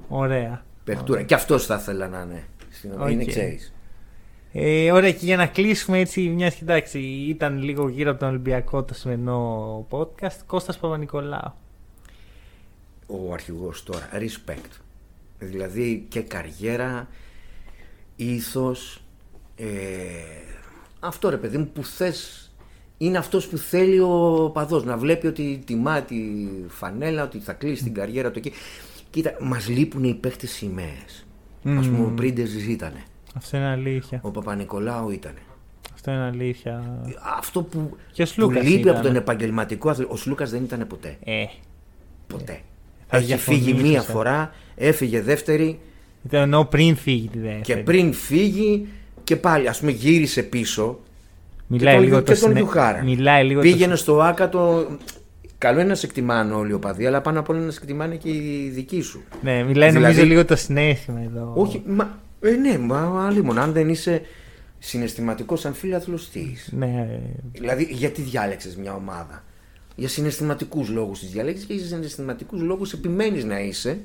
Ωραία. 0.08 0.64
Πεχτούρα. 0.84 1.12
Ωραία. 1.12 1.24
Και 1.24 1.34
αυτός 1.34 1.66
θα 1.66 1.74
ήθελα 1.80 2.08
να 2.08 2.26
είναι. 2.30 2.44
Okay. 3.00 3.10
Είναι 3.10 3.24
ξέρεις. 3.24 3.72
Ε, 4.52 4.92
ωραία, 4.92 5.12
και 5.12 5.24
για 5.24 5.36
να 5.36 5.46
κλείσουμε 5.46 5.98
έτσι, 5.98 6.20
μιας 6.20 6.54
και 6.54 6.62
εντάξει, 6.62 6.98
ήταν 7.28 7.62
λίγο 7.62 7.88
γύρω 7.88 8.10
από 8.10 8.20
τον 8.20 8.28
Ολυμπιακό 8.28 8.84
το 8.84 8.94
σημερινό 8.94 9.86
podcast. 9.90 10.36
Κώστας 10.46 10.78
Παπα-Νικολάου. 10.78 11.52
Ο 13.06 13.32
αρχηγός 13.32 13.82
τώρα, 13.82 14.08
respect. 14.12 14.80
Δηλαδή 15.38 16.06
και 16.08 16.20
καριέρα, 16.20 17.08
ήθος, 18.16 19.02
ε, 19.56 19.66
αυτό 21.00 21.28
ρε 21.28 21.36
παιδί 21.36 21.58
μου 21.58 21.70
που 21.72 21.84
θες, 21.84 22.50
είναι 22.98 23.18
αυτός 23.18 23.48
που 23.48 23.56
θέλει 23.56 24.00
ο 24.00 24.50
παδός, 24.54 24.84
να 24.84 24.96
βλέπει 24.96 25.26
ότι 25.26 25.62
τιμά 25.66 26.02
τη 26.02 26.16
φανέλα, 26.68 27.22
ότι 27.22 27.38
θα 27.38 27.52
κλείσει 27.52 27.82
την 27.82 27.94
καριέρα 27.94 28.30
του 28.30 28.38
εκεί. 28.38 28.52
Κοίτα, 29.10 29.36
μας 29.40 29.68
λείπουν 29.68 30.04
οι 30.04 30.14
παίχτες 30.14 30.50
σημαίες. 30.50 31.26
Mm. 31.64 31.76
Ας 31.78 31.86
πούμε 31.86 32.04
ο 32.04 32.12
Πρίντεζ 32.16 32.54
ήτανε. 32.54 33.04
Αυτό 33.36 33.56
είναι 33.56 33.66
αλήθεια. 33.66 34.20
Ο 34.22 34.30
Παπα-Νικολάου 34.30 35.10
ήταν. 35.10 35.32
Αυτό 35.94 36.10
είναι 36.10 36.24
αλήθεια. 36.24 37.00
Αυτό 37.38 37.62
που, 37.62 37.96
και 38.12 38.26
που 38.36 38.50
λείπει 38.50 38.88
από 38.88 39.02
τον 39.02 39.16
επαγγελματικό 39.16 39.90
αθλητή. 39.90 40.12
Ο 40.12 40.16
Σλούκας 40.16 40.50
δεν 40.50 40.62
ήταν 40.62 40.86
ποτέ. 40.86 41.16
Ε. 41.24 41.44
Ποτέ. 42.26 42.60
Ε. 43.10 43.16
Έχει 43.16 43.36
φύγει 43.36 43.74
μία 43.74 44.02
φορά, 44.02 44.54
έφυγε 44.76 45.22
δεύτερη. 45.22 45.78
Ήταν 46.24 46.40
ενώ 46.40 46.64
πριν 46.64 46.96
φύγει 46.96 47.28
τη 47.28 47.38
δεύτερη. 47.38 47.62
Και 47.62 47.76
πριν 47.76 48.12
φύγει 48.12 48.86
και 49.24 49.36
πάλι, 49.36 49.68
ας 49.68 49.78
πούμε, 49.78 49.90
γύρισε 49.90 50.42
πίσω. 50.42 50.98
Μιλάει 51.66 51.94
και 51.94 52.00
λίγο 52.04 52.22
τον, 52.22 52.24
το 52.24 52.52
και 52.52 52.62
τον 52.62 53.04
Μιλάει 53.04 53.44
λίγο 53.44 53.60
Πήγαινε 53.60 53.96
στο 53.96 54.22
άκατο. 54.22 54.86
καλό 55.58 55.80
είναι 55.80 55.88
να 55.88 55.94
σε 55.94 56.06
εκτιμάνε 56.06 56.54
όλοι 56.54 56.70
οι 56.70 56.74
οπαδοί, 56.74 57.06
αλλά 57.06 57.20
πάνω 57.20 57.40
απ' 57.40 57.48
όλα 57.48 57.58
να 57.60 57.70
σε 57.70 57.78
εκτιμάνε 57.82 58.14
και 58.14 58.28
οι 58.28 58.70
δικοί 58.74 59.00
σου. 59.00 59.22
Ναι, 59.42 59.50
μιλάει 59.52 59.90
Δηλαδή- 59.90 59.98
νομίζω 60.00 60.24
λίγο 60.24 60.44
το 60.44 60.56
συνέστημα 60.56 61.20
εδώ. 61.20 61.52
Όχι, 61.56 61.82
μα, 61.86 62.18
ε, 62.40 62.50
ναι, 62.50 62.78
μα 62.78 63.26
άλλη 63.26 63.42
μόνο. 63.42 63.60
Αν 63.60 63.72
δεν 63.72 63.88
είσαι 63.88 64.22
συναισθηματικός 64.78 65.60
σαν 65.60 65.74
φίλαθλος, 65.74 66.30
τι 66.30 66.40
είσαι; 66.40 66.76
Ναι, 66.76 67.20
Δηλαδή, 67.52 67.84
γιατί 67.90 68.22
διάλεξες 68.22 68.76
μια 68.76 68.94
ομάδα; 68.94 69.44
Για 69.96 70.08
συναισθηματικούς 70.08 70.88
λόγους 70.88 71.18
τη 71.20 71.26
διαλέξει 71.26 71.66
και 71.66 71.74
για 71.74 71.86
συναισθηματικούς 71.86 72.60
λόγους 72.62 72.92
επιμένεις 72.92 73.44
να 73.44 73.60
είσαι, 73.60 74.00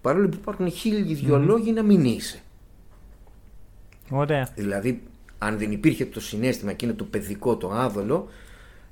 παρόλο 0.00 0.28
που 0.28 0.36
υπάρχουν 0.40 0.70
χίλιοι 0.70 1.14
δυο 1.14 1.38
λόγοι 1.38 1.72
να 1.72 1.82
μην 1.82 2.04
είσαι. 2.04 2.40
ωραία. 4.10 4.48
Δηλαδή, 4.54 5.02
αν 5.38 5.58
δεν 5.58 5.72
υπήρχε 5.72 6.06
το 6.06 6.20
συνέστημα 6.20 6.70
εκείνο 6.70 6.94
το 6.94 7.04
παιδικό, 7.04 7.56
το 7.56 7.70
άδολο, 7.70 8.28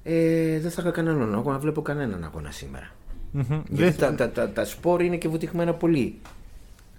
ε, 0.02 0.58
δεν 0.60 0.70
θα 0.70 0.82
είχα 0.82 0.90
κανέναν 0.90 1.34
αγώνα, 1.34 1.52
να 1.54 1.58
βλέπω 1.60 1.82
κανέναν 1.82 2.24
αγώνα 2.24 2.50
σήμερα. 2.50 2.90
Μμμ. 3.32 3.42
Γιατί 3.68 3.96
Δεν- 3.96 3.96
τα, 3.96 4.14
τα, 4.14 4.30
τα, 4.30 4.50
τα 4.50 4.64
σπόρ 4.64 5.02
είναι 5.02 5.16
και 5.16 5.28
βουτυχμένα 5.28 5.74
πολύ. 5.74 6.14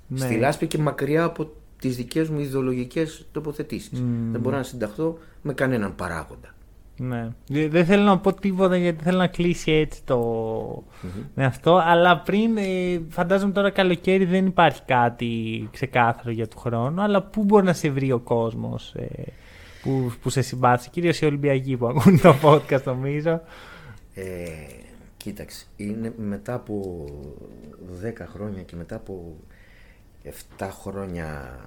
Ναι. 0.08 0.20
Στη 0.20 0.36
λάσπη 0.38 0.68
και 0.68 0.78
μακριά 0.78 1.24
από 1.24 1.52
τις 1.82 1.95
δικές 1.95 2.30
μου 2.30 2.40
ιδεολογικές 2.40 3.26
τοποθετήσεις. 3.32 4.02
Δεν 4.32 4.41
μπορώ 4.41 4.56
να 4.58 4.64
συνταχθώ 4.64 5.18
με 5.41 5.53
κανέναν 5.53 5.95
παράγοντα. 5.95 6.49
Ναι. 6.98 7.30
Δε- 7.48 7.68
Δεν 7.68 7.86
θέλω 7.86 8.03
να 8.03 8.18
πω 8.20 8.34
τίποτα 8.34 8.78
γιατί 8.78 9.03
θέλω 9.03 9.18
να 9.18 9.28
κλείσει 9.28 9.72
έτσι 9.72 10.02
το... 10.03 10.18
με 11.36 11.45
αυτό. 11.45 11.76
Αλλά 11.84 12.20
πριν, 12.20 12.58
ε, 12.58 13.02
φαντάζομαι 13.10 13.52
τώρα 13.52 13.70
καλοκαίρι 13.70 14.26
δεν 14.26 14.45
υπάρχει 14.45 14.82
κάτι 14.86 15.68
ξεκάθαρο 15.72 16.32
για 16.32 16.48
του 16.48 16.58
χρόνου. 16.60 17.02
Αλλά 17.02 17.22
πού 17.22 17.44
μπορεί 17.44 17.66
να 17.66 17.74
σε 17.74 17.90
βρει 17.90 18.12
ο 18.12 18.20
κόσμος 18.20 18.94
ε, 18.95 19.24
που, 19.82 20.12
που 20.22 20.30
σε 20.30 20.41
συμπάθησε; 20.41 20.90
Κυρίως 20.90 21.22
οι 21.22 21.26
Ολυμπιακοί 21.26 21.78
που 21.78 21.88
ακούν 21.88 22.22
το 22.22 22.36
podcast 22.44 22.84
νομίζω. 22.84 23.41
Ε, 24.14 24.24
κοίταξε, 25.18 25.66
είναι 25.76 26.14
μετά 26.18 26.53
από 26.53 27.06
10 28.03 28.12
χρόνια 28.34 28.62
και 28.62 28.76
μετά 28.76 28.95
από 28.95 29.36
7 30.57 30.69
χρόνια 30.72 31.60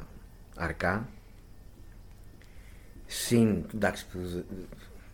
αρκά. 0.57 1.09
Συν, 3.07 3.65
εντάξει, 3.75 4.07
που 4.13 4.19
δε- 4.19 4.41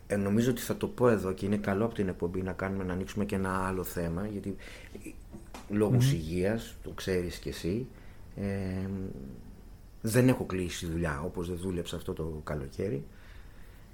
ε, 0.07 0.15
νομίζω 0.15 0.51
ότι 0.51 0.61
θα 0.61 0.77
το 0.77 0.87
πω 0.87 1.09
εδώ 1.09 1.33
και 1.33 1.45
είναι 1.45 1.57
καλό 1.57 1.85
από 1.85 1.93
την 1.93 2.07
εκπομπή 2.07 2.41
να 2.41 2.51
κάνουμε 2.53 2.83
να 2.83 2.93
ανοίξουμε 2.93 3.25
και 3.25 3.35
ένα 3.35 3.67
άλλο 3.67 3.83
θέμα 3.83 4.27
γιατί 4.27 4.55
λόγους 5.69 6.11
υγείας, 6.11 6.75
το 6.83 6.89
ξέρεις 6.89 7.37
και 7.37 7.49
εσύ 7.49 7.87
ε, 8.35 8.87
δεν 10.01 10.27
έχω 10.27 10.45
κλείσει 10.45 10.85
δουλειά 10.85 11.21
όπως 11.21 11.47
δεν 11.47 11.57
δούλεψα 11.57 11.95
αυτό 11.95 12.13
το 12.13 12.41
καλοκαίρι. 12.43 13.03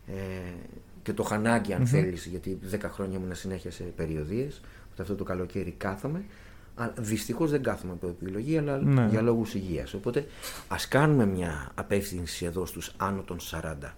Ε, 0.08 0.54
και 1.04 1.14
το 1.14 1.24
χανάκι 1.24 1.74
αν 1.74 1.88
θέλεις 1.88 2.26
γιατί 2.26 2.60
10 2.72 2.78
χρόνια 2.92 3.18
ήμουν 3.18 3.36
συνέχεια 3.36 3.72
σε 3.72 3.84
περιοδίες 3.84 4.62
οπότε 4.86 5.02
αυτό 5.02 5.16
το 5.16 5.24
καλοκαίρι 5.24 5.72
κάθομαι 5.78 6.24
αλλά 6.80 6.94
δυστυχώς 6.98 7.52
δεν 7.52 7.64
κάθομαι 7.64 7.94
από 7.94 8.08
επιλογή 8.08 8.58
αλλά 8.58 8.78
Ναι. 8.78 9.08
για 9.10 9.22
λόγους 9.22 9.54
υγείας 9.54 9.94
οπότε 9.94 10.28
ας 10.68 10.88
κάνουμε 10.88 11.26
μια 11.26 11.72
απεύθυνση 11.76 12.46
εδώ 12.46 12.66
στους 12.66 12.94
άνω 12.98 13.22
των 13.22 13.38
40 13.40 13.96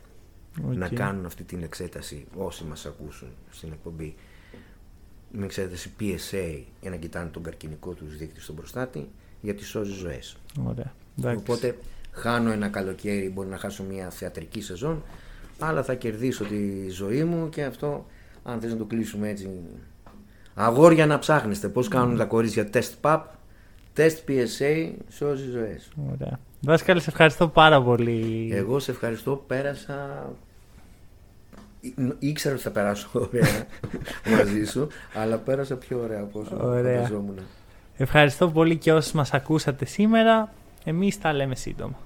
να 0.61 0.85
Οκ. 0.85 0.93
κάνουν 0.93 1.26
αυτή 1.26 1.43
την 1.43 1.64
εξέταση 1.64 2.26
όσοι 2.38 2.64
μας 2.64 2.85
ακούσουν 2.85 3.27
στην 3.49 3.72
εκπομπή 3.72 4.15
με 5.31 5.45
εξέταση 5.45 5.91
PSA 5.99 6.61
για 6.81 6.89
να 6.89 6.95
κοιτάνε 6.95 7.30
τον 7.30 7.43
καρκινικό 7.43 7.91
τους 7.93 8.18
δείκτη 8.18 8.41
στον 8.41 8.56
προστάτη 8.56 9.10
γιατί 9.41 9.64
σώζει 9.64 9.91
ζωές. 9.91 10.38
Ωραία. 10.65 10.93
Εντάξει. 11.19 11.38
Οπότε 11.39 11.77
χάνω 12.11 12.51
ένα 12.51 12.68
καλοκαίρι, 12.68 13.30
μπορεί 13.30 13.47
να 13.49 13.57
χάσω 13.57 13.84
μια 13.84 14.10
θεατρική 14.10 14.61
σεζόν, 14.61 15.03
αλλά 15.60 15.84
θα 15.84 15.93
κερδίσω 15.95 16.43
τη 16.43 16.89
ζωή 16.89 17.23
μου 17.23 17.49
και 17.49 17.64
αυτό, 17.64 18.06
αν 18.43 18.60
θες 18.60 18.72
να 18.72 18.77
το 18.77 18.85
κλείσουμε 18.85 19.30
έτσι. 19.30 19.49
Αγόρια 20.61 21.06
να 21.06 21.19
ψάχνεστε 21.19 21.68
πώς 21.68 21.88
κάνουν 21.88 22.18
τα 22.18 22.26
κορίτσια 22.26 22.69
τεστ 22.69 22.94
PAP, 23.02 23.19
τεστ 23.94 24.19
PSA, 24.27 24.91
σώζει 25.10 25.49
ζωές. 25.49 25.90
Ωραία. 26.14 26.40
Δάσκαλε, 26.61 26.99
σε 26.99 27.10
ευχαριστώ 27.10 27.48
πάρα 27.48 27.81
πολύ. 27.81 28.49
Εγώ 28.53 28.80
σε 28.80 28.91
ευχαριστώ, 28.91 29.44
πέρασα... 29.48 30.30
Εί- 31.81 31.94
Ήξερα 32.19 32.53
ότι 32.53 32.64
θα 32.64 32.72
περάσω 32.72 33.10
ωραία 33.14 33.65
μαζί 34.38 34.65
σου, 34.65 34.88
αλλά 35.14 35.38
πέρασα 35.38 35.76
πιο 35.76 35.99
ωραία 36.03 36.19
από 36.22 36.40
όσο 36.40 36.57
Ωραία. 36.68 36.95
φανταζόμουν. 37.02 37.40
Ευχαριστώ 37.98 38.49
πολύ 38.49 38.77
και 38.77 38.94
όσους 38.94 39.11
μας 39.11 39.34
ακούσατε 39.34 39.86
σήμερα. 39.86 40.53
Εμείς 40.84 41.19
τα 41.19 41.34
λέμε 41.34 41.56
σύντομα. 41.56 41.99